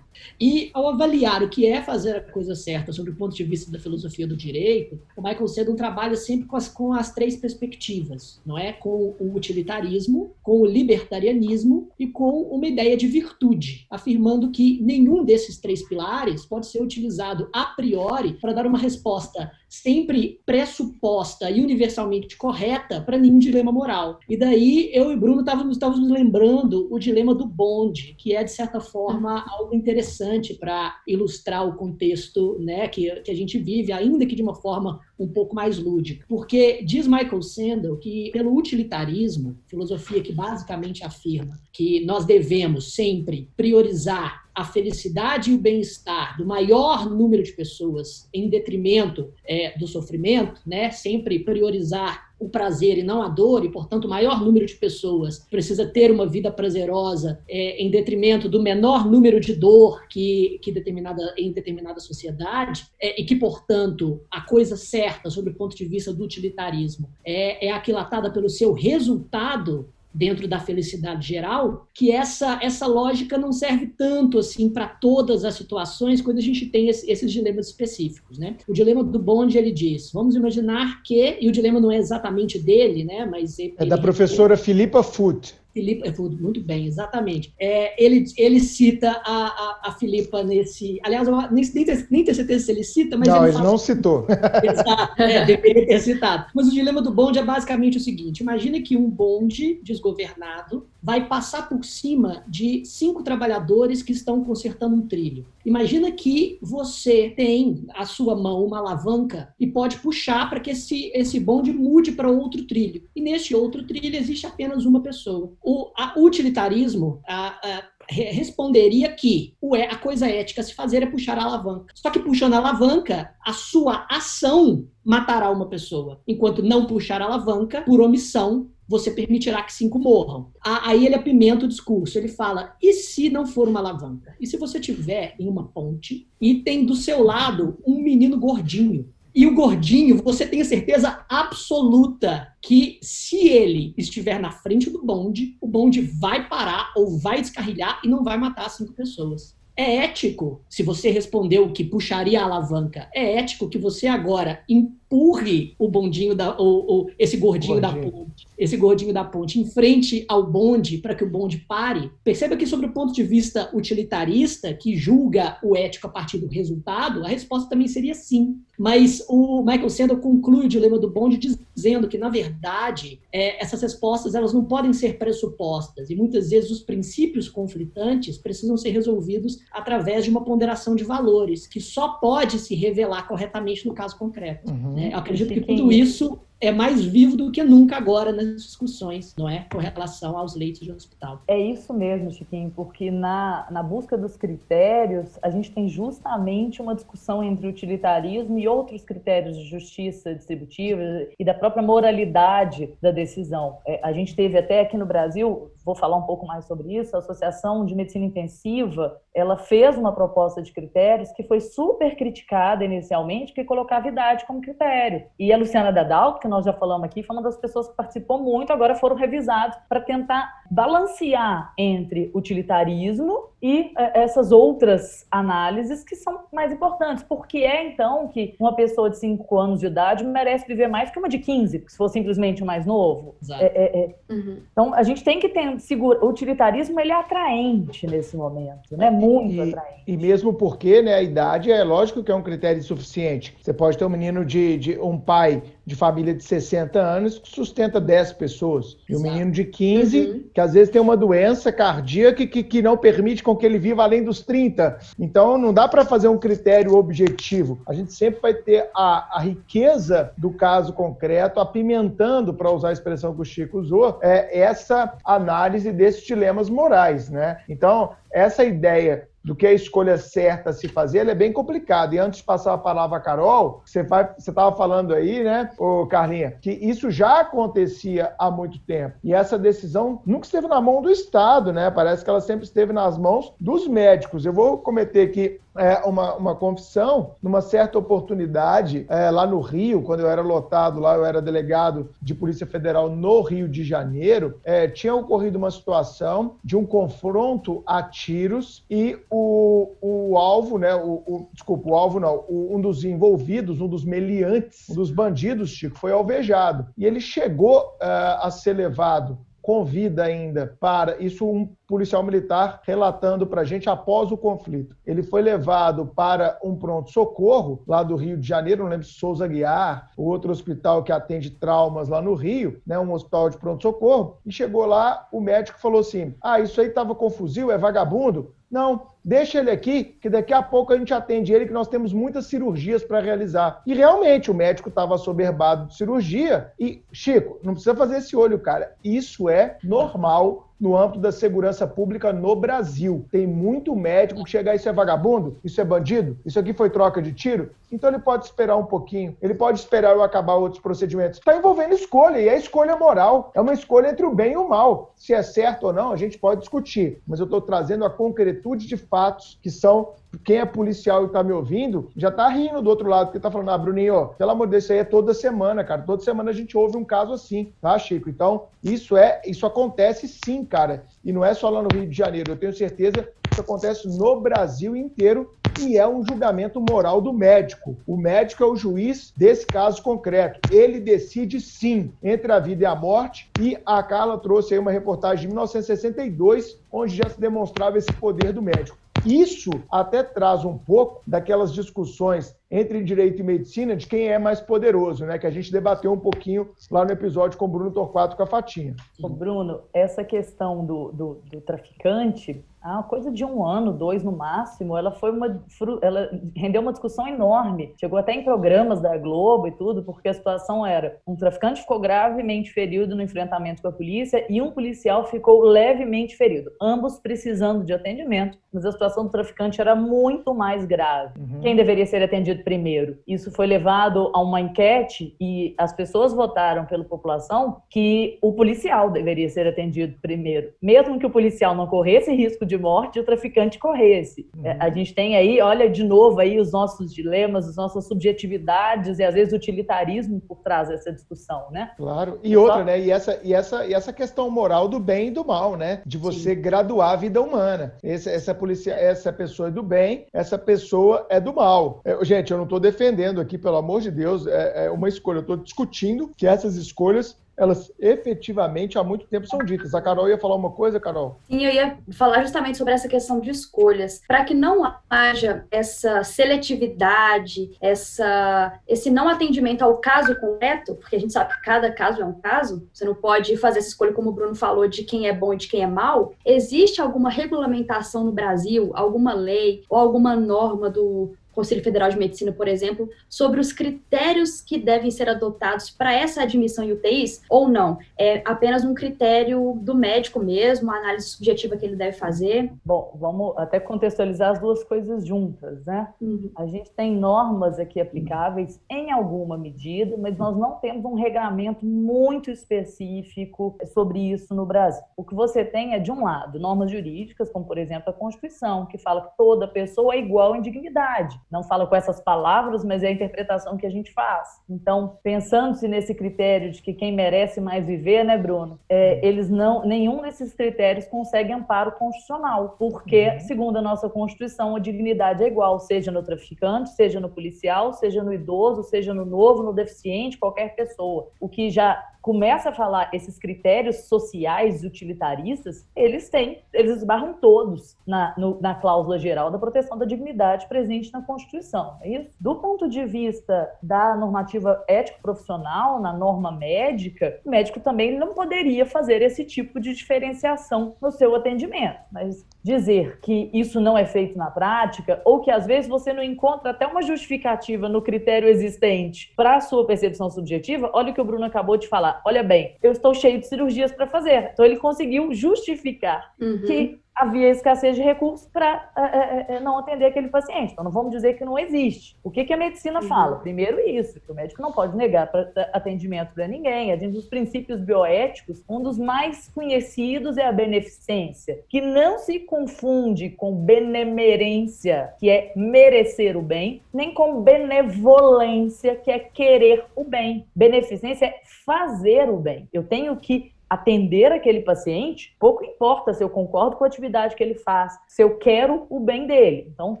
E 0.40 0.70
ao 0.72 0.88
avaliar 0.88 1.42
o 1.42 1.48
que 1.48 1.66
é 1.66 1.82
fazer 1.82 2.16
a 2.16 2.20
coisa 2.20 2.54
certa 2.54 2.92
sob 2.92 3.10
o 3.10 3.16
ponto 3.16 3.34
de 3.34 3.44
vista 3.44 3.70
da 3.70 3.78
filosofia 3.78 4.26
do 4.26 4.36
direito, 4.36 5.00
o 5.16 5.22
Michael 5.22 5.48
Seddon 5.48 5.74
trabalha 5.74 6.16
sempre 6.16 6.46
com 6.46 6.56
as, 6.56 6.68
com 6.68 6.92
as 6.92 7.12
três 7.12 7.36
perspectivas, 7.36 8.40
não 8.44 8.58
é? 8.58 8.72
Com 8.72 9.14
o 9.18 9.34
utilitarismo, 9.34 10.34
com 10.42 10.60
o 10.60 10.66
libertarianismo 10.66 11.90
e 11.98 12.06
com 12.06 12.42
uma 12.42 12.66
ideia 12.66 12.96
de 12.96 13.06
virtude, 13.06 13.86
afirmando 13.90 14.50
que 14.50 14.80
nenhum 14.82 15.24
desses 15.24 15.58
três 15.58 15.82
pilares 15.86 16.44
pode 16.44 16.66
ser 16.66 16.82
utilizado 16.82 17.48
a 17.52 17.64
priori 17.66 18.34
para 18.34 18.52
dar 18.52 18.66
uma 18.66 18.78
resposta 18.78 19.50
sempre 19.70 20.40
pressuposta 20.44 21.48
e 21.48 21.62
universalmente 21.62 22.36
correta 22.36 23.00
para 23.00 23.16
nenhum 23.16 23.38
dilema 23.38 23.70
moral. 23.70 24.18
E 24.28 24.36
daí 24.36 24.90
eu 24.92 25.12
e 25.12 25.16
Bruno 25.16 25.40
estávamos, 25.40 25.76
estávamos 25.76 26.10
lembrando 26.10 26.88
o 26.90 26.98
dilema 26.98 27.32
do 27.32 27.46
bonde, 27.46 28.16
que 28.18 28.34
é, 28.34 28.42
de 28.42 28.50
certa 28.50 28.80
forma, 28.80 29.44
algo 29.48 29.72
interessante 29.72 30.54
para 30.54 31.00
ilustrar 31.06 31.66
o 31.68 31.76
contexto 31.76 32.58
né, 32.58 32.88
que, 32.88 33.08
que 33.20 33.30
a 33.30 33.34
gente 33.34 33.58
vive, 33.58 33.92
ainda 33.92 34.26
que 34.26 34.34
de 34.34 34.42
uma 34.42 34.56
forma 34.56 35.00
um 35.20 35.28
pouco 35.28 35.54
mais 35.54 35.78
lúdica. 35.78 36.24
Porque 36.28 36.82
diz 36.82 37.06
Michael 37.06 37.42
Sandel 37.42 37.96
que, 37.98 38.30
pelo 38.32 38.56
utilitarismo, 38.56 39.58
filosofia 39.66 40.22
que 40.22 40.32
basicamente 40.32 41.04
afirma 41.04 41.60
que 41.72 42.04
nós 42.04 42.24
devemos 42.24 42.94
sempre 42.94 43.48
priorizar 43.56 44.48
a 44.54 44.64
felicidade 44.64 45.50
e 45.50 45.54
o 45.54 45.58
bem-estar 45.58 46.36
do 46.36 46.44
maior 46.44 47.08
número 47.08 47.42
de 47.42 47.52
pessoas 47.52 48.28
em 48.34 48.48
detrimento 48.48 49.32
é, 49.46 49.78
do 49.78 49.86
sofrimento, 49.86 50.60
né? 50.66 50.90
sempre 50.90 51.38
priorizar 51.38 52.29
o 52.40 52.48
prazer 52.48 52.96
e 52.96 53.02
não 53.02 53.22
a 53.22 53.28
dor, 53.28 53.64
e, 53.64 53.68
portanto, 53.70 54.06
o 54.06 54.08
maior 54.08 54.42
número 54.42 54.64
de 54.64 54.74
pessoas 54.74 55.46
precisa 55.50 55.86
ter 55.86 56.10
uma 56.10 56.26
vida 56.26 56.50
prazerosa 56.50 57.38
é, 57.46 57.82
em 57.82 57.90
detrimento 57.90 58.48
do 58.48 58.62
menor 58.62 59.08
número 59.08 59.38
de 59.38 59.54
dor 59.54 60.08
que, 60.08 60.58
que 60.62 60.72
determinada, 60.72 61.34
em 61.36 61.52
determinada 61.52 62.00
sociedade, 62.00 62.86
é, 63.00 63.20
e 63.20 63.24
que, 63.26 63.36
portanto, 63.36 64.22
a 64.30 64.40
coisa 64.40 64.74
certa, 64.74 65.28
sob 65.28 65.50
o 65.50 65.54
ponto 65.54 65.76
de 65.76 65.84
vista 65.84 66.14
do 66.14 66.24
utilitarismo, 66.24 67.10
é, 67.22 67.66
é 67.66 67.70
aquilatada 67.70 68.30
pelo 68.32 68.48
seu 68.48 68.72
resultado 68.72 69.92
dentro 70.12 70.48
da 70.48 70.58
felicidade 70.58 71.26
geral, 71.26 71.88
que 71.94 72.10
essa 72.10 72.58
essa 72.62 72.86
lógica 72.86 73.38
não 73.38 73.52
serve 73.52 73.86
tanto 73.86 74.38
assim 74.38 74.68
para 74.68 74.88
todas 74.88 75.44
as 75.44 75.54
situações 75.54 76.20
quando 76.20 76.38
a 76.38 76.42
gente 76.42 76.66
tem 76.66 76.88
esse, 76.88 77.10
esses 77.10 77.32
dilemas 77.32 77.68
específicos, 77.68 78.38
né? 78.38 78.56
O 78.68 78.72
dilema 78.72 79.04
do 79.04 79.18
Bond 79.18 79.56
ele 79.56 79.70
diz: 79.70 80.10
vamos 80.12 80.34
imaginar 80.34 81.02
que 81.02 81.38
e 81.40 81.48
o 81.48 81.52
dilema 81.52 81.80
não 81.80 81.92
é 81.92 81.96
exatamente 81.96 82.58
dele, 82.58 83.04
né? 83.04 83.26
Mas 83.26 83.58
ele, 83.58 83.74
é 83.78 83.86
da 83.86 83.98
professora 83.98 84.54
ele, 84.54 84.62
Filipa 84.62 85.02
Foot. 85.02 85.54
Filipa, 85.72 86.12
muito 86.18 86.60
bem, 86.60 86.86
exatamente. 86.86 87.54
É, 87.58 88.02
ele, 88.02 88.24
ele 88.36 88.60
cita 88.60 89.10
a, 89.24 89.46
a, 89.46 89.80
a 89.84 89.92
Filipa 89.92 90.42
nesse. 90.42 90.98
Aliás, 91.02 91.28
eu 91.28 91.36
nem, 91.50 91.64
nem, 91.74 91.84
tenho 91.84 92.34
certeza 92.34 92.64
se 92.64 92.72
ele 92.72 92.82
cita, 92.82 93.16
mas. 93.16 93.28
Não, 93.28 93.46
ele, 93.46 93.56
ele 93.56 93.62
não 93.62 93.78
citou. 93.78 94.26
Exato, 94.62 95.22
é, 95.22 95.44
deveria 95.44 95.86
ter 95.86 96.00
citado. 96.00 96.46
Mas 96.54 96.68
o 96.68 96.72
dilema 96.72 97.00
do 97.00 97.12
bonde 97.12 97.38
é 97.38 97.44
basicamente 97.44 97.98
o 97.98 98.00
seguinte: 98.00 98.40
imagina 98.40 98.80
que 98.80 98.96
um 98.96 99.08
bonde 99.08 99.80
desgovernado 99.82 100.86
vai 101.02 101.26
passar 101.26 101.68
por 101.68 101.84
cima 101.84 102.44
de 102.46 102.84
cinco 102.84 103.22
trabalhadores 103.22 104.02
que 104.02 104.12
estão 104.12 104.44
consertando 104.44 104.96
um 104.96 105.06
trilho. 105.06 105.46
Imagina 105.64 106.10
que 106.12 106.58
você 106.60 107.30
tem 107.36 107.86
à 107.94 108.04
sua 108.04 108.34
mão 108.34 108.64
uma 108.64 108.78
alavanca 108.78 109.54
e 109.58 109.66
pode 109.66 109.98
puxar 109.98 110.48
para 110.48 110.60
que 110.60 110.70
esse, 110.70 111.10
esse 111.14 111.38
bonde 111.38 111.72
mude 111.72 112.12
para 112.12 112.30
outro 112.30 112.66
trilho. 112.66 113.02
E 113.14 113.20
neste 113.20 113.54
outro 113.54 113.86
trilho 113.86 114.16
existe 114.16 114.46
apenas 114.46 114.84
uma 114.84 115.02
pessoa. 115.02 115.52
O 115.62 115.90
a 115.96 116.18
utilitarismo 116.18 117.20
a, 117.26 117.48
a, 117.48 117.84
responderia 118.10 119.10
que 119.12 119.54
a 119.88 119.96
coisa 119.96 120.26
ética 120.26 120.60
a 120.60 120.64
se 120.64 120.74
fazer 120.74 121.02
é 121.02 121.06
puxar 121.06 121.38
a 121.38 121.44
alavanca. 121.44 121.94
Só 121.94 122.10
que 122.10 122.18
puxando 122.18 122.54
a 122.54 122.58
alavanca, 122.58 123.34
a 123.44 123.52
sua 123.52 124.06
ação 124.10 124.86
matará 125.04 125.50
uma 125.50 125.66
pessoa. 125.66 126.20
Enquanto 126.26 126.62
não 126.62 126.86
puxar 126.86 127.22
a 127.22 127.26
alavanca, 127.26 127.82
por 127.82 128.00
omissão, 128.00 128.70
você 128.90 129.12
permitirá 129.12 129.62
que 129.62 129.72
cinco 129.72 130.00
morram. 130.00 130.50
Aí 130.60 131.06
ele 131.06 131.14
apimenta 131.14 131.64
o 131.64 131.68
discurso. 131.68 132.18
Ele 132.18 132.26
fala: 132.26 132.74
e 132.82 132.92
se 132.92 133.30
não 133.30 133.46
for 133.46 133.68
uma 133.68 133.78
alavanca? 133.78 134.34
E 134.40 134.46
se 134.48 134.56
você 134.56 134.80
tiver 134.80 135.36
em 135.38 135.46
uma 135.46 135.68
ponte 135.68 136.26
e 136.40 136.56
tem 136.56 136.84
do 136.84 136.96
seu 136.96 137.22
lado 137.22 137.78
um 137.86 138.02
menino 138.02 138.36
gordinho? 138.36 139.08
E 139.32 139.46
o 139.46 139.54
gordinho, 139.54 140.16
você 140.16 140.44
tem 140.44 140.60
a 140.60 140.64
certeza 140.64 141.24
absoluta 141.28 142.48
que 142.60 142.98
se 143.00 143.48
ele 143.48 143.94
estiver 143.96 144.40
na 144.40 144.50
frente 144.50 144.90
do 144.90 145.04
bonde, 145.04 145.56
o 145.60 145.68
bonde 145.68 146.00
vai 146.00 146.48
parar 146.48 146.92
ou 146.96 147.16
vai 147.16 147.40
descarrilhar 147.40 148.00
e 148.04 148.08
não 148.08 148.24
vai 148.24 148.36
matar 148.36 148.68
cinco 148.68 148.92
pessoas. 148.92 149.56
É 149.76 149.98
ético, 149.98 150.64
se 150.68 150.82
você 150.82 151.10
respondeu 151.10 151.72
que 151.72 151.84
puxaria 151.84 152.40
a 152.40 152.44
alavanca, 152.44 153.08
é 153.14 153.36
ético 153.38 153.68
que 153.68 153.78
você 153.78 154.08
agora 154.08 154.64
empurre 155.10 155.74
o 155.76 155.88
bondinho 155.88 156.36
da, 156.36 156.56
ou, 156.56 156.86
ou 156.86 157.10
esse 157.18 157.36
gordinho, 157.36 157.80
gordinho, 157.80 158.02
da 158.02 158.10
ponte, 158.10 158.46
esse 158.56 158.76
gordinho 158.76 159.12
da 159.12 159.24
ponte 159.24 159.58
em 159.58 159.66
frente 159.66 160.24
ao 160.28 160.46
bonde 160.46 160.98
para 160.98 161.16
que 161.16 161.24
o 161.24 161.28
bonde 161.28 161.58
pare. 161.58 162.10
Perceba 162.22 162.56
que 162.56 162.66
sobre 162.66 162.86
o 162.86 162.92
ponto 162.92 163.12
de 163.12 163.24
vista 163.24 163.68
utilitarista, 163.74 164.72
que 164.72 164.96
julga 164.96 165.58
o 165.64 165.76
ético 165.76 166.06
a 166.06 166.10
partir 166.10 166.38
do 166.38 166.46
resultado, 166.46 167.24
a 167.24 167.28
resposta 167.28 167.68
também 167.68 167.88
seria 167.88 168.14
sim. 168.14 168.60
Mas 168.78 169.24
o 169.28 169.62
Michael 169.62 169.90
Sandel 169.90 170.18
conclui 170.18 170.66
o 170.66 170.68
dilema 170.68 170.98
do 170.98 171.10
bonde 171.10 171.38
dizendo 171.74 172.08
que, 172.08 172.16
na 172.16 172.28
verdade, 172.28 173.20
é, 173.32 173.62
essas 173.62 173.82
respostas 173.82 174.34
elas 174.34 174.52
não 174.52 174.64
podem 174.64 174.92
ser 174.92 175.18
pressupostas 175.18 176.08
e 176.08 176.16
muitas 176.16 176.50
vezes 176.50 176.70
os 176.70 176.80
princípios 176.80 177.48
conflitantes 177.48 178.38
precisam 178.38 178.76
ser 178.76 178.90
resolvidos 178.90 179.58
através 179.72 180.24
de 180.24 180.30
uma 180.30 180.44
ponderação 180.44 180.94
de 180.94 181.04
valores 181.04 181.66
que 181.66 181.80
só 181.80 182.14
pode 182.14 182.58
se 182.58 182.74
revelar 182.74 183.26
corretamente 183.26 183.86
no 183.86 183.94
caso 183.94 184.18
concreto. 184.18 184.70
Uhum. 184.70 184.98
É, 185.00 185.14
eu 185.14 185.18
acredito 185.18 185.52
que 185.54 185.60
tudo 185.62 185.90
isso 185.90 186.38
é 186.60 186.70
mais 186.70 187.04
vivo 187.04 187.36
do 187.36 187.50
que 187.50 187.62
nunca 187.62 187.96
agora 187.96 188.32
nas 188.32 188.62
discussões, 188.62 189.34
não 189.36 189.48
é? 189.48 189.66
Com 189.72 189.78
relação 189.78 190.36
aos 190.36 190.54
leitos 190.54 190.80
de 190.80 190.92
hospital. 190.92 191.42
É 191.48 191.58
isso 191.58 191.94
mesmo, 191.94 192.30
Chiquinho, 192.30 192.70
porque 192.70 193.10
na, 193.10 193.66
na 193.70 193.82
busca 193.82 194.16
dos 194.16 194.36
critérios, 194.36 195.38
a 195.40 195.48
gente 195.48 195.72
tem 195.72 195.88
justamente 195.88 196.82
uma 196.82 196.94
discussão 196.94 197.42
entre 197.42 197.66
utilitarismo 197.66 198.58
e 198.58 198.68
outros 198.68 199.02
critérios 199.02 199.56
de 199.56 199.64
justiça 199.64 200.34
distributiva 200.34 201.00
e 201.38 201.44
da 201.44 201.54
própria 201.54 201.82
moralidade 201.82 202.92
da 203.00 203.10
decisão. 203.10 203.78
É, 203.86 204.00
a 204.02 204.12
gente 204.12 204.36
teve 204.36 204.58
até 204.58 204.80
aqui 204.80 204.98
no 204.98 205.06
Brasil, 205.06 205.70
vou 205.84 205.94
falar 205.94 206.16
um 206.16 206.22
pouco 206.22 206.46
mais 206.46 206.66
sobre 206.66 206.96
isso, 206.96 207.16
a 207.16 207.20
Associação 207.20 207.86
de 207.86 207.94
Medicina 207.94 208.26
Intensiva, 208.26 209.18
ela 209.34 209.56
fez 209.56 209.96
uma 209.96 210.12
proposta 210.12 210.60
de 210.60 210.72
critérios 210.72 211.30
que 211.32 211.42
foi 211.44 211.60
super 211.60 212.16
criticada 212.16 212.84
inicialmente, 212.84 213.52
que 213.52 213.64
colocava 213.64 214.08
idade 214.08 214.44
como 214.46 214.60
critério. 214.60 215.24
E 215.38 215.52
a 215.52 215.56
Luciana 215.56 215.92
Dadal, 215.92 216.38
que 216.38 216.48
nós 216.50 216.64
já 216.64 216.72
falamos 216.72 217.04
aqui, 217.04 217.22
foi 217.22 217.34
uma 217.34 217.42
das 217.42 217.56
pessoas 217.56 217.88
que 217.88 217.94
participou 217.94 218.38
muito, 218.38 218.72
agora 218.72 218.94
foram 218.94 219.16
revisados 219.16 219.78
para 219.88 220.00
tentar 220.00 220.62
balancear 220.70 221.72
entre 221.78 222.30
utilitarismo 222.34 223.50
e 223.62 223.92
é, 223.96 224.22
essas 224.22 224.52
outras 224.52 225.26
análises 225.30 226.02
que 226.02 226.16
são 226.16 226.40
mais 226.52 226.72
importantes. 226.72 227.22
Porque 227.22 227.58
é, 227.58 227.86
então, 227.86 228.28
que 228.28 228.54
uma 228.58 228.74
pessoa 228.74 229.10
de 229.10 229.18
5 229.18 229.58
anos 229.58 229.80
de 229.80 229.86
idade 229.86 230.24
merece 230.24 230.66
viver 230.66 230.88
mais 230.88 231.10
que 231.10 231.18
uma 231.18 231.28
de 231.28 231.38
15, 231.38 231.84
se 231.86 231.96
for 231.96 232.08
simplesmente 232.08 232.62
o 232.62 232.66
mais 232.66 232.86
novo. 232.86 233.34
É, 233.50 233.64
é, 233.64 234.00
é, 234.00 234.14
uhum. 234.32 234.58
Então, 234.72 234.94
a 234.94 235.02
gente 235.02 235.22
tem 235.22 235.38
que 235.38 235.48
ter, 235.48 235.78
segura, 235.80 236.24
o 236.24 236.28
utilitarismo 236.28 236.98
ele 236.98 237.12
é 237.12 237.14
atraente 237.14 238.06
nesse 238.06 238.36
momento, 238.36 238.96
né? 238.96 239.10
Muito 239.10 239.54
e, 239.54 239.60
atraente. 239.60 240.02
E 240.06 240.16
mesmo 240.16 240.54
porque 240.54 241.02
né, 241.02 241.14
a 241.14 241.22
idade 241.22 241.70
é 241.70 241.84
lógico 241.84 242.22
que 242.22 242.32
é 242.32 242.34
um 242.34 242.42
critério 242.42 242.82
suficiente. 242.82 243.56
Você 243.60 243.72
pode 243.72 243.98
ter 243.98 244.04
um 244.04 244.08
menino 244.08 244.44
de, 244.44 244.78
de 244.78 244.98
um 244.98 245.18
pai 245.18 245.62
de 245.90 245.96
família 245.96 246.32
de 246.32 246.44
60 246.44 247.00
anos 247.00 247.36
que 247.40 247.48
sustenta 247.48 248.00
10 248.00 248.34
pessoas. 248.34 248.96
E 249.08 249.16
um 249.16 249.20
menino 249.20 249.50
de 249.50 249.64
15 249.64 250.20
uhum. 250.20 250.44
que 250.54 250.60
às 250.60 250.72
vezes 250.72 250.88
tem 250.88 251.02
uma 251.02 251.16
doença 251.16 251.72
cardíaca 251.72 252.46
que, 252.46 252.62
que 252.62 252.80
não 252.80 252.96
permite 252.96 253.42
com 253.42 253.56
que 253.56 253.66
ele 253.66 253.78
viva 253.78 254.04
além 254.04 254.22
dos 254.22 254.40
30. 254.40 254.98
Então 255.18 255.58
não 255.58 255.74
dá 255.74 255.88
para 255.88 256.04
fazer 256.04 256.28
um 256.28 256.38
critério 256.38 256.94
objetivo. 256.94 257.80
A 257.88 257.92
gente 257.92 258.12
sempre 258.12 258.40
vai 258.40 258.54
ter 258.54 258.88
a, 258.94 259.38
a 259.38 259.40
riqueza 259.40 260.30
do 260.38 260.52
caso 260.52 260.92
concreto 260.92 261.58
apimentando, 261.58 262.54
para 262.54 262.70
usar 262.70 262.90
a 262.90 262.92
expressão 262.92 263.34
que 263.34 263.42
o 263.42 263.44
Chico 263.44 263.80
usou, 263.80 264.20
é, 264.22 264.60
essa 264.60 265.16
análise 265.24 265.90
desses 265.90 266.22
dilemas 266.22 266.70
morais. 266.70 267.28
Né? 267.28 267.58
Então, 267.68 268.12
essa 268.32 268.64
ideia 268.64 269.28
do 269.42 269.54
que 269.54 269.66
a 269.66 269.72
escolha 269.72 270.18
certa 270.18 270.70
a 270.70 270.72
se 270.72 270.88
fazer, 270.88 271.18
ela 271.18 271.30
é 271.30 271.34
bem 271.34 271.52
complicada. 271.52 272.14
E 272.14 272.18
antes 272.18 272.40
de 272.40 272.44
passar 272.44 272.74
a 272.74 272.78
palavra 272.78 273.18
a 273.18 273.20
Carol, 273.20 273.82
você 273.84 274.06
estava 274.38 274.76
falando 274.76 275.14
aí, 275.14 275.42
né, 275.42 275.70
ô 275.78 276.06
Carlinha, 276.06 276.52
que 276.60 276.70
isso 276.70 277.10
já 277.10 277.40
acontecia 277.40 278.34
há 278.38 278.50
muito 278.50 278.78
tempo. 278.80 279.16
E 279.24 279.32
essa 279.32 279.58
decisão 279.58 280.20
nunca 280.26 280.46
esteve 280.46 280.68
na 280.68 280.80
mão 280.80 281.00
do 281.00 281.10
Estado, 281.10 281.72
né? 281.72 281.90
Parece 281.90 282.22
que 282.22 282.30
ela 282.30 282.40
sempre 282.40 282.64
esteve 282.64 282.92
nas 282.92 283.16
mãos 283.16 283.52
dos 283.58 283.86
médicos. 283.86 284.44
Eu 284.44 284.52
vou 284.52 284.78
cometer 284.78 285.22
aqui 285.22 285.60
é, 285.76 285.98
uma, 286.04 286.34
uma 286.34 286.54
confissão, 286.54 287.34
numa 287.42 287.60
certa 287.60 287.98
oportunidade, 287.98 289.06
é, 289.08 289.30
lá 289.30 289.46
no 289.46 289.60
Rio, 289.60 290.02
quando 290.02 290.20
eu 290.20 290.28
era 290.28 290.42
lotado 290.42 291.00
lá, 291.00 291.14
eu 291.14 291.24
era 291.24 291.40
delegado 291.40 292.10
de 292.20 292.34
Polícia 292.34 292.66
Federal 292.66 293.08
no 293.08 293.42
Rio 293.42 293.68
de 293.68 293.84
Janeiro, 293.84 294.58
é, 294.64 294.88
tinha 294.88 295.14
ocorrido 295.14 295.58
uma 295.58 295.70
situação 295.70 296.56
de 296.64 296.76
um 296.76 296.84
confronto 296.84 297.82
a 297.86 298.02
tiros 298.02 298.84
e 298.90 299.18
o, 299.30 299.92
o 300.00 300.36
alvo, 300.36 300.78
né, 300.78 300.94
o, 300.94 301.22
o 301.26 301.48
desculpa, 301.52 301.88
o 301.88 301.94
alvo 301.94 302.18
não, 302.18 302.44
o, 302.48 302.76
um 302.76 302.80
dos 302.80 303.04
envolvidos, 303.04 303.80
um 303.80 303.88
dos 303.88 304.04
meliantes, 304.04 304.88
um 304.90 304.94
dos 304.94 305.10
bandidos, 305.10 305.70
Chico, 305.70 305.98
foi 305.98 306.12
alvejado. 306.12 306.86
E 306.96 307.04
ele 307.04 307.20
chegou 307.20 307.80
uh, 307.80 308.42
a 308.42 308.50
ser 308.50 308.74
levado 308.74 309.38
com 309.62 309.84
vida 309.84 310.24
ainda 310.24 310.76
para 310.80 311.20
isso 311.22 311.46
um 311.46 311.72
policial 311.86 312.22
militar 312.22 312.80
relatando 312.84 313.46
para 313.46 313.62
a 313.62 313.64
gente 313.64 313.88
após 313.88 314.30
o 314.30 314.36
conflito. 314.36 314.96
Ele 315.06 315.22
foi 315.22 315.42
levado 315.42 316.06
para 316.06 316.58
um 316.62 316.76
pronto-socorro 316.76 317.82
lá 317.86 318.02
do 318.02 318.16
Rio 318.16 318.36
de 318.36 318.46
Janeiro, 318.46 318.84
não 318.84 318.90
lembro 318.90 319.06
se 319.06 319.14
Souza 319.14 319.46
Guiar, 319.46 320.10
o 320.16 320.24
outro 320.24 320.50
hospital 320.50 321.02
que 321.02 321.12
atende 321.12 321.50
traumas 321.50 322.08
lá 322.08 322.22
no 322.22 322.34
Rio, 322.34 322.80
né, 322.86 322.98
um 322.98 323.12
hospital 323.12 323.50
de 323.50 323.58
pronto-socorro, 323.58 324.38
e 324.46 324.52
chegou 324.52 324.86
lá, 324.86 325.26
o 325.32 325.40
médico 325.40 325.80
falou 325.80 326.00
assim: 326.00 326.34
ah, 326.40 326.60
isso 326.60 326.80
aí 326.80 326.88
estava 326.88 327.14
com 327.14 327.28
fuzil, 327.30 327.70
é 327.70 327.78
vagabundo? 327.78 328.54
Não, 328.70 329.08
deixa 329.24 329.58
ele 329.58 329.70
aqui, 329.70 330.04
que 330.20 330.28
daqui 330.28 330.52
a 330.52 330.62
pouco 330.62 330.92
a 330.92 330.98
gente 330.98 331.12
atende 331.12 331.52
ele, 331.52 331.66
que 331.66 331.72
nós 331.72 331.88
temos 331.88 332.12
muitas 332.12 332.46
cirurgias 332.46 333.02
para 333.02 333.20
realizar. 333.20 333.82
E 333.86 333.94
realmente 333.94 334.50
o 334.50 334.54
médico 334.54 334.88
estava 334.88 335.18
soberbado 335.18 335.86
de 335.86 335.96
cirurgia. 335.96 336.72
E, 336.78 337.02
Chico, 337.12 337.58
não 337.62 337.74
precisa 337.74 337.94
fazer 337.94 338.18
esse 338.18 338.36
olho, 338.36 338.58
cara. 338.58 338.94
Isso 339.04 339.48
é 339.48 339.76
normal 339.82 340.70
no 340.80 340.96
âmbito 340.96 341.20
da 341.20 341.30
segurança 341.30 341.86
pública 341.86 342.32
no 342.32 342.56
Brasil. 342.56 343.26
Tem 343.30 343.46
muito 343.46 343.94
médico 343.94 344.42
que 344.42 344.50
chega, 344.50 344.74
isso 344.74 344.88
é 344.88 344.92
vagabundo? 344.92 345.58
Isso 345.62 345.80
é 345.80 345.84
bandido? 345.84 346.38
Isso 346.44 346.58
aqui 346.58 346.72
foi 346.72 346.88
troca 346.88 347.20
de 347.20 347.32
tiro? 347.32 347.70
Então 347.92 348.08
ele 348.08 348.20
pode 348.20 348.46
esperar 348.46 348.76
um 348.76 348.86
pouquinho, 348.86 349.36
ele 349.42 349.52
pode 349.52 349.80
esperar 349.80 350.14
eu 350.14 350.22
acabar 350.22 350.54
outros 350.54 350.80
procedimentos. 350.80 351.38
Está 351.38 351.56
envolvendo 351.56 351.92
escolha, 351.92 352.38
e 352.38 352.48
é 352.48 352.56
escolha 352.56 352.96
moral. 352.96 353.50
É 353.54 353.60
uma 353.60 353.74
escolha 353.74 354.08
entre 354.08 354.24
o 354.24 354.34
bem 354.34 354.52
e 354.52 354.56
o 354.56 354.68
mal. 354.68 355.12
Se 355.16 355.34
é 355.34 355.42
certo 355.42 355.88
ou 355.88 355.92
não, 355.92 356.12
a 356.12 356.16
gente 356.16 356.38
pode 356.38 356.60
discutir. 356.60 357.20
Mas 357.26 357.40
eu 357.40 357.44
estou 357.44 357.60
trazendo 357.60 358.04
a 358.04 358.10
concretude 358.10 358.86
de 358.86 358.96
fatos 359.10 359.58
que 359.60 359.70
são 359.70 360.12
quem 360.44 360.58
é 360.58 360.64
policial 360.64 361.24
e 361.24 361.26
está 361.26 361.42
me 361.42 361.52
ouvindo, 361.52 362.08
já 362.16 362.28
está 362.28 362.48
rindo 362.48 362.80
do 362.80 362.88
outro 362.88 363.08
lado, 363.08 363.26
porque 363.26 363.38
está 363.38 363.50
falando, 363.50 363.70
ah, 363.70 363.78
Bruninho, 363.78 364.30
pelo 364.38 364.52
amor 364.52 364.66
de 364.66 364.72
Deus, 364.72 364.84
isso 364.84 364.92
aí 364.92 365.00
é 365.00 365.04
toda 365.04 365.34
semana, 365.34 365.82
cara. 365.82 366.02
Toda 366.02 366.22
semana 366.22 366.50
a 366.50 366.54
gente 366.54 366.76
ouve 366.76 366.96
um 366.96 367.04
caso 367.04 367.32
assim, 367.32 367.72
tá, 367.80 367.98
Chico? 367.98 368.30
Então, 368.30 368.66
isso 368.82 369.16
é, 369.16 369.42
isso 369.44 369.66
acontece 369.66 370.28
sim, 370.28 370.64
cara. 370.64 371.04
E 371.24 371.32
não 371.32 371.44
é 371.44 371.52
só 371.52 371.68
lá 371.68 371.82
no 371.82 371.88
Rio 371.92 372.08
de 372.08 372.16
Janeiro. 372.16 372.52
Eu 372.52 372.56
tenho 372.56 372.72
certeza 372.72 373.28
isso 373.60 373.62
acontece 373.62 374.08
no 374.08 374.40
Brasil 374.40 374.96
inteiro 374.96 375.54
e 375.78 375.96
é 375.96 376.08
um 376.08 376.24
julgamento 376.26 376.80
moral 376.80 377.20
do 377.20 377.32
médico. 377.32 377.96
O 378.06 378.16
médico 378.16 378.64
é 378.64 378.66
o 378.66 378.76
juiz 378.76 379.32
desse 379.36 379.66
caso 379.66 380.02
concreto. 380.02 380.60
Ele 380.72 380.98
decide 380.98 381.60
sim 381.60 382.12
entre 382.22 382.50
a 382.50 382.58
vida 382.58 382.82
e 382.82 382.86
a 382.86 382.94
morte. 382.94 383.50
E 383.60 383.78
a 383.84 384.02
Carla 384.02 384.38
trouxe 384.38 384.74
aí 384.74 384.80
uma 384.80 384.90
reportagem 384.90 385.42
de 385.42 385.48
1962, 385.48 386.78
onde 386.90 387.16
já 387.16 387.28
se 387.28 387.40
demonstrava 387.40 387.98
esse 387.98 388.12
poder 388.14 388.52
do 388.52 388.62
médico. 388.62 388.98
Isso 389.24 389.70
até 389.90 390.22
traz 390.22 390.64
um 390.64 390.78
pouco 390.78 391.22
daquelas 391.26 391.72
discussões 391.72 392.54
entre 392.70 393.02
direito 393.02 393.40
e 393.40 393.42
medicina 393.42 393.96
de 393.96 394.06
quem 394.06 394.28
é 394.28 394.38
mais 394.38 394.60
poderoso, 394.60 395.26
né? 395.26 395.38
Que 395.38 395.46
a 395.46 395.50
gente 395.50 395.72
debateu 395.72 396.12
um 396.12 396.18
pouquinho 396.18 396.70
lá 396.90 397.04
no 397.04 397.10
episódio 397.10 397.58
com 397.58 397.64
o 397.64 397.68
Bruno 397.68 397.90
Torquato 397.90 398.36
com 398.36 398.42
a 398.42 398.46
Fatinha. 398.46 398.94
Ô 399.22 399.28
Bruno, 399.28 399.82
essa 399.92 400.22
questão 400.22 400.84
do, 400.84 401.10
do, 401.12 401.42
do 401.50 401.60
traficante, 401.60 402.64
há 402.82 403.02
coisa 403.02 403.30
de 403.30 403.44
um 403.44 403.64
ano, 403.64 403.92
dois 403.92 404.22
no 404.22 404.32
máximo, 404.32 404.96
ela 404.96 405.10
foi 405.10 405.30
uma. 405.30 405.62
Ela 406.02 406.30
rendeu 406.56 406.80
uma 406.80 406.92
discussão 406.92 407.26
enorme. 407.26 407.94
Chegou 407.98 408.18
até 408.18 408.32
em 408.32 408.44
programas 408.44 409.00
da 409.00 409.16
Globo 409.18 409.66
e 409.66 409.72
tudo, 409.72 410.02
porque 410.02 410.28
a 410.28 410.34
situação 410.34 410.86
era: 410.86 411.18
um 411.26 411.36
traficante 411.36 411.80
ficou 411.80 412.00
gravemente 412.00 412.70
ferido 412.70 413.14
no 413.14 413.22
enfrentamento 413.22 413.82
com 413.82 413.88
a 413.88 413.92
polícia 413.92 414.44
e 414.48 414.60
um 414.62 414.70
policial 414.70 415.26
ficou 415.26 415.62
levemente 415.62 416.36
ferido. 416.36 416.70
Ambos 416.80 417.18
precisando 417.18 417.84
de 417.84 417.92
atendimento, 417.92 418.58
mas 418.72 418.84
a 418.84 418.92
situação 418.92 419.24
do 419.24 419.30
traficante 419.30 419.80
era 419.80 419.94
muito 419.94 420.54
mais 420.54 420.84
grave. 420.84 421.38
Uhum. 421.38 421.60
Quem 421.60 421.76
deveria 421.76 422.06
ser 422.06 422.22
atendido 422.22 422.59
primeiro? 422.62 423.18
Isso 423.26 423.50
foi 423.50 423.66
levado 423.66 424.30
a 424.34 424.40
uma 424.40 424.60
enquete 424.60 425.34
e 425.40 425.74
as 425.78 425.92
pessoas 425.92 426.32
votaram 426.32 426.84
pela 426.86 427.04
população 427.04 427.82
que 427.88 428.38
o 428.42 428.52
policial 428.52 429.10
deveria 429.10 429.48
ser 429.48 429.66
atendido 429.66 430.16
primeiro. 430.20 430.72
Mesmo 430.80 431.18
que 431.18 431.26
o 431.26 431.30
policial 431.30 431.74
não 431.74 431.86
corresse 431.86 432.32
risco 432.34 432.64
de 432.64 432.78
morte 432.78 433.20
o 433.20 433.24
traficante 433.24 433.78
corresse. 433.78 434.48
Uhum. 434.56 434.66
É, 434.66 434.76
a 434.80 434.90
gente 434.90 435.14
tem 435.14 435.36
aí, 435.36 435.60
olha 435.60 435.88
de 435.88 436.04
novo 436.04 436.40
aí 436.40 436.58
os 436.58 436.72
nossos 436.72 437.12
dilemas, 437.12 437.68
as 437.68 437.76
nossas 437.76 438.06
subjetividades 438.06 439.18
e 439.18 439.24
às 439.24 439.34
vezes 439.34 439.52
utilitarismo 439.52 440.40
por 440.40 440.58
trás 440.58 440.88
dessa 440.88 441.12
discussão, 441.12 441.70
né? 441.70 441.90
Claro. 441.96 442.38
E 442.42 442.56
outra, 442.56 442.78
Só... 442.78 442.84
né? 442.84 443.00
E 443.00 443.10
essa, 443.10 443.40
e, 443.42 443.54
essa, 443.54 443.86
e 443.86 443.94
essa 443.94 444.12
questão 444.12 444.50
moral 444.50 444.88
do 444.88 444.98
bem 444.98 445.28
e 445.28 445.30
do 445.30 445.44
mal, 445.44 445.76
né? 445.76 446.02
De 446.06 446.18
você 446.18 446.54
Sim. 446.54 446.60
graduar 446.60 447.12
a 447.12 447.16
vida 447.16 447.40
humana. 447.40 447.94
Esse, 448.02 448.30
essa, 448.30 448.54
polícia, 448.54 448.92
essa 448.92 449.32
pessoa 449.32 449.68
é 449.68 449.72
do 449.72 449.82
bem, 449.82 450.26
essa 450.32 450.58
pessoa 450.58 451.26
é 451.28 451.40
do 451.40 451.52
mal. 451.52 452.00
É, 452.04 452.24
gente, 452.24 452.49
eu 452.52 452.56
não 452.56 452.64
estou 452.64 452.80
defendendo 452.80 453.40
aqui, 453.40 453.58
pelo 453.58 453.76
amor 453.76 454.00
de 454.00 454.10
Deus, 454.10 454.46
é, 454.46 454.86
é 454.86 454.90
uma 454.90 455.08
escolha. 455.08 455.38
Eu 455.38 455.42
estou 455.42 455.56
discutindo 455.56 456.30
que 456.36 456.46
essas 456.46 456.76
escolhas 456.76 457.36
elas 457.60 457.92
efetivamente 457.98 458.96
há 458.96 459.04
muito 459.04 459.26
tempo 459.26 459.46
são 459.46 459.58
ditas. 459.58 459.94
A 459.94 460.00
Carol 460.00 460.30
ia 460.30 460.38
falar 460.38 460.56
uma 460.56 460.70
coisa, 460.70 460.98
Carol? 460.98 461.38
Sim, 461.46 461.66
eu 461.66 461.70
ia 461.70 461.98
falar 462.12 462.40
justamente 462.40 462.78
sobre 462.78 462.94
essa 462.94 463.06
questão 463.06 463.38
de 463.38 463.50
escolhas. 463.50 464.22
Para 464.26 464.44
que 464.44 464.54
não 464.54 464.94
haja 465.10 465.66
essa 465.70 466.24
seletividade, 466.24 467.76
essa, 467.78 468.80
esse 468.88 469.10
não 469.10 469.28
atendimento 469.28 469.82
ao 469.82 469.98
caso 469.98 470.34
concreto, 470.40 470.94
porque 470.94 471.16
a 471.16 471.18
gente 471.20 471.34
sabe 471.34 471.52
que 471.52 471.60
cada 471.60 471.92
caso 471.92 472.22
é 472.22 472.24
um 472.24 472.40
caso, 472.40 472.88
você 472.94 473.04
não 473.04 473.14
pode 473.14 473.54
fazer 473.58 473.80
essa 473.80 473.88
escolha, 473.88 474.14
como 474.14 474.30
o 474.30 474.32
Bruno 474.32 474.54
falou, 474.54 474.88
de 474.88 475.04
quem 475.04 475.28
é 475.28 475.32
bom 475.34 475.52
e 475.52 475.58
de 475.58 475.68
quem 475.68 475.82
é 475.82 475.86
mal. 475.86 476.32
Existe 476.46 477.02
alguma 477.02 477.28
regulamentação 477.28 478.24
no 478.24 478.32
Brasil, 478.32 478.90
alguma 478.94 479.34
lei 479.34 479.84
ou 479.90 479.98
alguma 479.98 480.34
norma 480.34 480.88
do 480.88 481.34
Conselho 481.52 481.82
Federal 481.82 482.10
de 482.10 482.18
Medicina, 482.18 482.52
por 482.52 482.68
exemplo, 482.68 483.08
sobre 483.28 483.60
os 483.60 483.72
critérios 483.72 484.60
que 484.60 484.78
devem 484.78 485.10
ser 485.10 485.28
adotados 485.28 485.90
para 485.90 486.12
essa 486.12 486.42
admissão 486.42 486.84
em 486.84 486.92
UTIs 486.92 487.42
ou 487.48 487.68
não? 487.68 487.98
É 488.18 488.42
apenas 488.44 488.84
um 488.84 488.94
critério 488.94 489.78
do 489.80 489.94
médico 489.94 490.40
mesmo, 490.40 490.90
a 490.90 490.96
análise 490.96 491.28
subjetiva 491.28 491.76
que 491.76 491.84
ele 491.84 491.96
deve 491.96 492.16
fazer? 492.16 492.72
Bom, 492.84 493.12
vamos 493.14 493.56
até 493.58 493.80
contextualizar 493.80 494.52
as 494.52 494.58
duas 494.60 494.84
coisas 494.84 495.26
juntas, 495.26 495.84
né? 495.84 496.08
Uhum. 496.20 496.50
A 496.56 496.66
gente 496.66 496.90
tem 496.90 497.14
normas 497.16 497.78
aqui 497.78 498.00
aplicáveis 498.00 498.80
em 498.88 499.10
alguma 499.10 499.58
medida, 499.58 500.16
mas 500.16 500.36
nós 500.36 500.56
não 500.56 500.72
temos 500.72 501.04
um 501.04 501.14
regramento 501.14 501.84
muito 501.84 502.50
específico 502.50 503.76
sobre 503.92 504.30
isso 504.30 504.54
no 504.54 504.64
Brasil. 504.64 505.02
O 505.16 505.24
que 505.24 505.34
você 505.34 505.64
tem 505.64 505.94
é, 505.94 505.98
de 505.98 506.10
um 506.12 506.24
lado, 506.24 506.58
normas 506.58 506.90
jurídicas, 506.90 507.50
como 507.50 507.64
por 507.64 507.78
exemplo 507.78 508.10
a 508.10 508.12
Constituição, 508.12 508.86
que 508.86 508.98
fala 508.98 509.22
que 509.22 509.36
toda 509.36 509.66
pessoa 509.66 510.14
é 510.14 510.18
igual 510.18 510.56
em 510.56 510.60
dignidade 510.60 511.40
não 511.50 511.62
fala 511.62 511.86
com 511.86 511.96
essas 511.96 512.20
palavras, 512.20 512.84
mas 512.84 513.02
é 513.02 513.08
a 513.08 513.12
interpretação 513.12 513.76
que 513.76 513.86
a 513.86 513.90
gente 513.90 514.12
faz. 514.12 514.48
Então, 514.68 515.18
pensando-se 515.22 515.88
nesse 515.88 516.14
critério 516.14 516.70
de 516.70 516.80
que 516.80 516.92
quem 516.92 517.12
merece 517.12 517.60
mais 517.60 517.84
viver, 517.84 518.24
né, 518.24 518.38
Bruno? 518.38 518.78
É, 518.88 519.26
eles 519.26 519.50
não, 519.50 519.84
nenhum 519.84 520.22
desses 520.22 520.54
critérios 520.54 521.06
consegue 521.06 521.52
amparo 521.52 521.92
constitucional, 521.92 522.76
porque, 522.78 523.28
uhum. 523.28 523.40
segundo 523.40 523.76
a 523.78 523.82
nossa 523.82 524.08
Constituição, 524.08 524.76
a 524.76 524.78
dignidade 524.78 525.42
é 525.42 525.46
igual, 525.46 525.78
seja 525.80 526.10
no 526.10 526.22
traficante, 526.22 526.90
seja 526.90 527.18
no 527.18 527.28
policial, 527.28 527.92
seja 527.92 528.22
no 528.22 528.32
idoso, 528.32 528.82
seja 528.84 529.12
no 529.12 529.24
novo, 529.24 529.62
no 529.62 529.72
deficiente, 529.72 530.38
qualquer 530.38 530.74
pessoa. 530.74 531.28
O 531.40 531.48
que 531.48 531.70
já 531.70 532.02
começa 532.20 532.70
a 532.70 532.72
falar 532.72 533.10
esses 533.12 533.38
critérios 533.38 534.08
sociais 534.08 534.84
utilitaristas, 534.84 535.88
eles 535.96 536.28
têm, 536.28 536.62
eles 536.72 536.98
esbarram 536.98 537.34
todos 537.34 537.96
na, 538.06 538.34
no, 538.36 538.60
na 538.60 538.74
cláusula 538.74 539.18
geral 539.18 539.50
da 539.50 539.58
proteção 539.58 539.96
da 539.96 540.04
dignidade 540.04 540.66
presente 540.66 541.12
na 541.12 541.22
Constituição. 541.22 541.96
É 542.02 542.10
isso? 542.10 542.30
Do 542.40 542.56
ponto 542.56 542.88
de 542.88 543.04
vista 543.04 543.70
da 543.82 544.16
normativa 544.16 544.84
ético-profissional, 544.86 546.00
na 546.00 546.12
norma 546.12 546.52
médica, 546.52 547.40
o 547.44 547.50
médico 547.50 547.80
também 547.80 548.18
não 548.18 548.34
poderia 548.34 548.84
fazer 548.84 549.22
esse 549.22 549.44
tipo 549.44 549.80
de 549.80 549.94
diferenciação 549.94 550.94
no 551.00 551.10
seu 551.10 551.34
atendimento. 551.34 552.00
Mas 552.12 552.46
dizer 552.62 553.18
que 553.20 553.50
isso 553.52 553.80
não 553.80 553.96
é 553.96 554.04
feito 554.04 554.36
na 554.36 554.50
prática, 554.50 555.20
ou 555.24 555.40
que 555.40 555.50
às 555.50 555.66
vezes 555.66 555.88
você 555.88 556.12
não 556.12 556.22
encontra 556.22 556.70
até 556.70 556.86
uma 556.86 557.02
justificativa 557.02 557.88
no 557.88 558.02
critério 558.02 558.48
existente 558.48 559.32
para 559.36 559.56
a 559.56 559.60
sua 559.60 559.86
percepção 559.86 560.30
subjetiva, 560.30 560.90
olha 560.92 561.10
o 561.10 561.14
que 561.14 561.20
o 561.20 561.24
Bruno 561.24 561.44
acabou 561.44 561.76
de 561.76 561.88
falar 561.88 562.20
olha 562.24 562.42
bem, 562.42 562.76
eu 562.82 562.92
estou 562.92 563.14
cheio 563.14 563.38
de 563.38 563.46
cirurgias 563.46 563.92
para 563.92 564.06
fazer. 564.06 564.50
Então 564.52 564.64
ele 564.64 564.76
conseguiu 564.76 565.32
justificar 565.32 566.32
uhum. 566.40 566.62
que 566.66 567.00
havia 567.14 567.50
escassez 567.50 567.96
de 567.96 568.02
recursos 568.02 568.46
para 568.48 568.90
é, 568.96 569.02
é, 569.02 569.56
é, 569.56 569.60
não 569.60 569.78
atender 569.78 570.06
aquele 570.06 570.28
paciente. 570.28 570.72
Então, 570.72 570.84
não 570.84 570.90
vamos 570.90 571.10
dizer 571.10 571.34
que 571.34 571.44
não 571.44 571.58
existe. 571.58 572.16
O 572.24 572.30
que, 572.30 572.44
que 572.44 572.52
a 572.52 572.56
medicina 572.56 573.00
uhum. 573.00 573.08
fala? 573.08 573.38
Primeiro, 573.38 573.78
isso, 573.80 574.20
que 574.20 574.30
o 574.30 574.34
médico 574.34 574.62
não 574.62 574.72
pode 574.72 574.96
negar 574.96 575.30
pra, 575.30 575.50
atendimento 575.72 576.32
para 576.34 576.48
ninguém. 576.48 576.92
A 576.92 576.96
gente, 576.96 577.12
dos 577.12 577.26
princípios 577.26 577.80
bioéticos, 577.80 578.64
um 578.68 578.82
dos 578.82 578.98
mais 578.98 579.48
conhecidos 579.48 580.38
é 580.38 580.46
a 580.46 580.52
beneficência, 580.52 581.60
que 581.68 581.80
não 581.80 582.18
se 582.18 582.40
confunde 582.40 583.30
com 583.30 583.54
benemerência, 583.54 585.14
que 585.18 585.28
é 585.28 585.52
merecer 585.54 586.36
o 586.36 586.42
bem, 586.42 586.82
nem 586.92 587.12
com 587.12 587.42
benevolência, 587.42 588.96
que 588.96 589.10
é 589.10 589.18
querer 589.18 589.84
o 589.94 590.04
bem. 590.04 590.46
Beneficência 590.54 591.26
é 591.26 591.40
fazer 591.66 592.30
o 592.30 592.36
bem. 592.36 592.68
Eu 592.72 592.84
tenho 592.84 593.16
que 593.16 593.52
atender 593.70 594.32
aquele 594.32 594.62
paciente, 594.62 595.36
pouco 595.38 595.64
importa 595.64 596.12
se 596.12 596.24
eu 596.24 596.28
concordo 596.28 596.76
com 596.76 596.82
a 596.82 596.88
atividade 596.88 597.36
que 597.36 597.42
ele 597.42 597.54
faz, 597.54 597.96
se 598.08 598.20
eu 598.20 598.36
quero 598.36 598.84
o 598.90 598.98
bem 598.98 599.28
dele. 599.28 599.70
Então, 599.72 600.00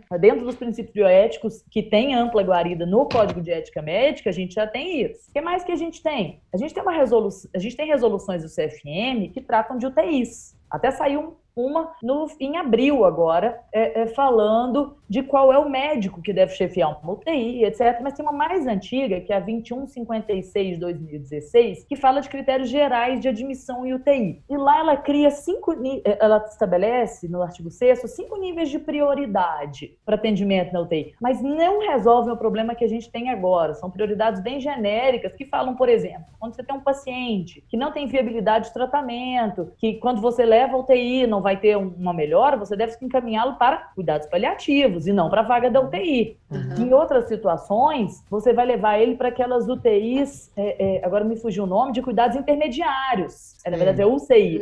dentro 0.18 0.44
dos 0.44 0.56
princípios 0.56 0.92
bioéticos 0.92 1.64
que 1.70 1.80
tem 1.80 2.16
ampla 2.16 2.42
guarida 2.42 2.84
no 2.84 3.08
Código 3.08 3.40
de 3.40 3.52
Ética 3.52 3.80
Médica, 3.80 4.28
a 4.28 4.32
gente 4.32 4.54
já 4.54 4.66
tem 4.66 5.02
isso. 5.02 5.30
O 5.30 5.32
que 5.32 5.40
mais 5.40 5.62
que 5.62 5.70
a 5.70 5.76
gente 5.76 6.02
tem? 6.02 6.40
A 6.52 6.56
gente 6.56 6.74
tem 6.74 6.82
uma 6.82 6.92
resolução, 6.92 7.48
a 7.54 7.58
gente 7.58 7.76
tem 7.76 7.86
resoluções 7.86 8.42
do 8.42 8.48
CFM 8.48 9.32
que 9.32 9.40
tratam 9.40 9.78
de 9.78 9.86
UTIs. 9.86 10.58
Até 10.68 10.90
saiu 10.90 11.36
uma 11.66 11.92
no, 12.02 12.26
em 12.38 12.56
abril 12.56 13.04
agora, 13.04 13.60
é, 13.72 14.02
é, 14.02 14.06
falando 14.06 14.96
de 15.08 15.22
qual 15.22 15.52
é 15.52 15.58
o 15.58 15.68
médico 15.68 16.22
que 16.22 16.32
deve 16.32 16.54
chefiar 16.54 17.00
uma 17.02 17.12
UTI, 17.12 17.64
etc. 17.64 18.00
Mas 18.00 18.14
tem 18.14 18.24
uma 18.24 18.32
mais 18.32 18.66
antiga, 18.66 19.20
que 19.20 19.32
é 19.32 19.36
a 19.36 19.40
2156 19.40 20.74
de 20.74 20.76
2016, 20.76 21.84
que 21.84 21.96
fala 21.96 22.20
de 22.20 22.28
critérios 22.28 22.68
gerais 22.68 23.20
de 23.20 23.28
admissão 23.28 23.84
em 23.84 23.94
UTI. 23.94 24.42
E 24.48 24.56
lá 24.56 24.78
ela 24.78 24.96
cria 24.96 25.30
cinco, 25.30 25.74
ela 26.04 26.44
estabelece 26.46 27.28
no 27.28 27.42
artigo 27.42 27.70
6 27.70 28.00
cinco 28.10 28.36
níveis 28.36 28.68
de 28.68 28.78
prioridade 28.78 29.96
para 30.04 30.14
atendimento 30.14 30.72
na 30.72 30.80
UTI, 30.80 31.14
mas 31.20 31.42
não 31.42 31.80
resolve 31.80 32.30
o 32.30 32.36
problema 32.36 32.74
que 32.74 32.84
a 32.84 32.88
gente 32.88 33.10
tem 33.10 33.30
agora. 33.30 33.74
São 33.74 33.90
prioridades 33.90 34.40
bem 34.42 34.60
genéricas 34.60 35.34
que 35.34 35.44
falam, 35.44 35.74
por 35.74 35.88
exemplo, 35.88 36.26
quando 36.38 36.54
você 36.54 36.62
tem 36.62 36.76
um 36.76 36.80
paciente 36.80 37.64
que 37.68 37.76
não 37.76 37.92
tem 37.92 38.06
viabilidade 38.06 38.68
de 38.68 38.74
tratamento, 38.74 39.72
que 39.78 39.94
quando 39.94 40.20
você 40.20 40.44
leva 40.44 40.76
a 40.76 40.80
UTI 40.80 41.26
não 41.26 41.42
vai 41.42 41.49
ter 41.56 41.76
uma 41.76 42.12
melhora, 42.12 42.56
você 42.56 42.76
deve 42.76 42.94
encaminhá-lo 43.02 43.54
para 43.54 43.90
cuidados 43.94 44.26
paliativos 44.26 45.06
e 45.06 45.12
não 45.12 45.28
para 45.28 45.40
a 45.40 45.44
vaga 45.44 45.70
da 45.70 45.80
UTI. 45.80 46.36
Uhum. 46.50 46.86
Em 46.86 46.92
outras 46.92 47.28
situações, 47.28 48.24
você 48.30 48.52
vai 48.52 48.66
levar 48.66 48.98
ele 48.98 49.16
para 49.16 49.28
aquelas 49.28 49.68
UTIs, 49.68 50.50
é, 50.56 50.96
é, 50.98 51.04
agora 51.04 51.24
me 51.24 51.36
fugiu 51.36 51.64
o 51.64 51.66
nome, 51.66 51.92
de 51.92 52.02
cuidados 52.02 52.36
intermediários. 52.36 53.54
É, 53.64 53.70
na 53.70 53.76
verdade, 53.76 54.02
é 54.02 54.06
UCI, 54.06 54.60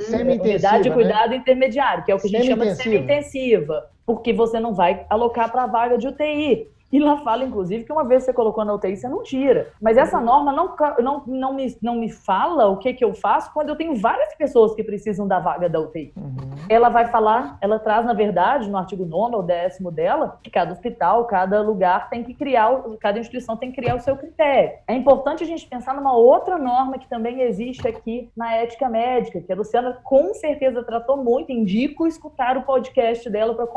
Unidade 0.58 0.82
de 0.84 0.88
né? 0.90 0.94
Cuidado 0.94 1.30
né? 1.30 1.36
Intermediário, 1.36 2.04
que 2.04 2.12
é 2.12 2.14
o 2.14 2.18
que 2.18 2.26
a 2.26 2.30
gente 2.30 2.46
chama 2.46 2.66
de 2.66 2.74
semi-intensiva, 2.76 3.90
porque 4.04 4.32
você 4.32 4.58
não 4.58 4.74
vai 4.74 5.06
alocar 5.08 5.50
para 5.50 5.64
a 5.64 5.66
vaga 5.66 5.98
de 5.98 6.08
UTI. 6.08 6.68
E 6.90 6.98
lá 6.98 7.18
fala, 7.18 7.44
inclusive, 7.44 7.84
que 7.84 7.92
uma 7.92 8.04
vez 8.04 8.24
você 8.24 8.32
colocou 8.32 8.64
na 8.64 8.72
UTI, 8.74 8.96
você 8.96 9.08
não 9.08 9.22
tira. 9.22 9.72
Mas 9.80 9.98
essa 9.98 10.18
norma 10.20 10.52
não, 10.52 10.74
não, 11.00 11.22
não, 11.26 11.52
me, 11.52 11.76
não 11.82 11.94
me 11.96 12.10
fala 12.10 12.66
o 12.66 12.78
que, 12.78 12.94
que 12.94 13.04
eu 13.04 13.14
faço 13.14 13.52
quando 13.52 13.68
eu 13.68 13.76
tenho 13.76 13.94
várias 13.94 14.34
pessoas 14.34 14.74
que 14.74 14.82
precisam 14.82 15.28
da 15.28 15.38
vaga 15.38 15.68
da 15.68 15.78
UTI. 15.78 16.12
Uhum. 16.16 16.34
Ela 16.68 16.88
vai 16.88 17.06
falar, 17.06 17.58
ela 17.60 17.78
traz, 17.78 18.06
na 18.06 18.14
verdade, 18.14 18.70
no 18.70 18.78
artigo 18.78 19.04
9 19.04 19.36
ou 19.36 19.42
décimo 19.42 19.90
dela, 19.90 20.38
que 20.42 20.50
cada 20.50 20.72
hospital, 20.72 21.26
cada 21.26 21.60
lugar 21.60 22.08
tem 22.08 22.24
que 22.24 22.32
criar, 22.32 22.82
cada 23.00 23.18
instituição 23.18 23.56
tem 23.56 23.70
que 23.70 23.76
criar 23.76 23.94
o 23.96 24.00
seu 24.00 24.16
critério. 24.16 24.78
É 24.86 24.94
importante 24.94 25.44
a 25.44 25.46
gente 25.46 25.66
pensar 25.66 25.94
numa 25.94 26.16
outra 26.16 26.56
norma 26.56 26.98
que 26.98 27.08
também 27.08 27.42
existe 27.42 27.86
aqui 27.86 28.30
na 28.34 28.54
ética 28.54 28.88
médica, 28.88 29.40
que 29.40 29.52
a 29.52 29.56
Luciana 29.56 29.98
com 30.02 30.32
certeza 30.32 30.82
tratou 30.82 31.18
muito. 31.18 31.52
Indico 31.52 32.06
escutar 32.06 32.56
o 32.56 32.62
podcast 32.62 33.28
dela 33.28 33.54
para 33.54 33.68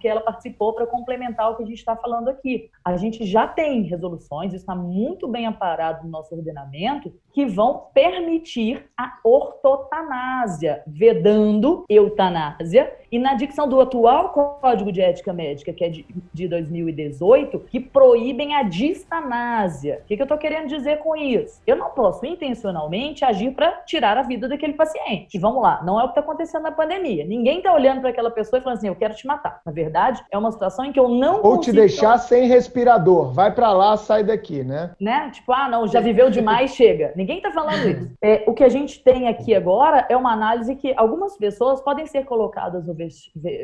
que 0.00 0.08
ela 0.08 0.20
participou 0.20 0.72
para 0.72 0.86
complementar 0.86 1.50
o 1.50 1.56
que 1.56 1.62
a 1.62 1.66
gente 1.66 1.78
está 1.78 1.94
falando 1.94 2.28
aqui 2.28 2.55
a 2.86 2.96
gente 2.96 3.26
já 3.26 3.48
tem 3.48 3.82
resoluções, 3.82 4.54
está 4.54 4.72
muito 4.72 5.26
bem 5.26 5.44
amparado 5.44 6.04
no 6.04 6.10
nosso 6.10 6.32
ordenamento, 6.34 7.12
que 7.32 7.44
vão 7.44 7.86
permitir 7.92 8.88
a 8.96 9.18
ortotanásia, 9.24 10.82
vedando 10.86 11.84
eutanásia, 11.88 12.94
e 13.10 13.18
na 13.18 13.34
dicção 13.34 13.68
do 13.68 13.80
atual 13.80 14.30
Código 14.30 14.92
de 14.92 15.00
Ética 15.00 15.32
Médica, 15.32 15.72
que 15.72 15.84
é 15.84 15.88
de, 15.88 16.06
de 16.32 16.48
2018, 16.48 17.58
que 17.60 17.80
proíbem 17.80 18.54
a 18.54 18.62
distanásia. 18.62 20.00
O 20.02 20.06
que, 20.06 20.16
que 20.16 20.22
eu 20.22 20.24
estou 20.24 20.38
querendo 20.38 20.68
dizer 20.68 20.98
com 20.98 21.16
isso? 21.16 21.60
Eu 21.66 21.76
não 21.76 21.90
posso 21.90 22.24
intencionalmente 22.24 23.24
agir 23.24 23.52
para 23.52 23.72
tirar 23.82 24.18
a 24.18 24.22
vida 24.22 24.48
daquele 24.48 24.74
paciente. 24.74 25.36
E 25.36 25.38
vamos 25.38 25.62
lá, 25.62 25.82
não 25.84 26.00
é 26.00 26.04
o 26.04 26.06
que 26.06 26.12
está 26.12 26.20
acontecendo 26.20 26.62
na 26.62 26.72
pandemia. 26.72 27.24
Ninguém 27.24 27.58
está 27.58 27.72
olhando 27.72 28.00
para 28.00 28.10
aquela 28.10 28.30
pessoa 28.30 28.60
e 28.60 28.62
falando 28.62 28.78
assim, 28.78 28.88
eu 28.88 28.96
quero 28.96 29.14
te 29.14 29.26
matar. 29.26 29.60
Na 29.64 29.72
verdade, 29.72 30.24
é 30.30 30.38
uma 30.38 30.52
situação 30.52 30.84
em 30.84 30.92
que 30.92 31.00
eu 31.00 31.08
não 31.08 31.42
Ou 31.42 31.58
te 31.58 31.72
deixar 31.72 32.18
sem 32.18 32.45
respirador. 32.46 33.32
Vai 33.32 33.54
para 33.54 33.72
lá, 33.72 33.96
sai 33.96 34.24
daqui, 34.24 34.62
né? 34.62 34.92
Né? 35.00 35.30
Tipo, 35.30 35.52
ah, 35.52 35.68
não, 35.68 35.86
já 35.86 36.00
viveu 36.00 36.30
demais, 36.30 36.72
chega. 36.76 37.12
Ninguém 37.16 37.38
está 37.38 37.50
falando 37.50 37.88
isso. 37.88 38.10
É, 38.22 38.44
o 38.46 38.54
que 38.54 38.64
a 38.64 38.68
gente 38.68 39.02
tem 39.02 39.28
aqui 39.28 39.54
agora 39.54 40.06
é 40.08 40.16
uma 40.16 40.32
análise 40.32 40.74
que 40.76 40.94
algumas 40.96 41.36
pessoas 41.36 41.80
podem 41.80 42.06
ser 42.06 42.24
colocadas 42.24 42.86
no 42.86 42.96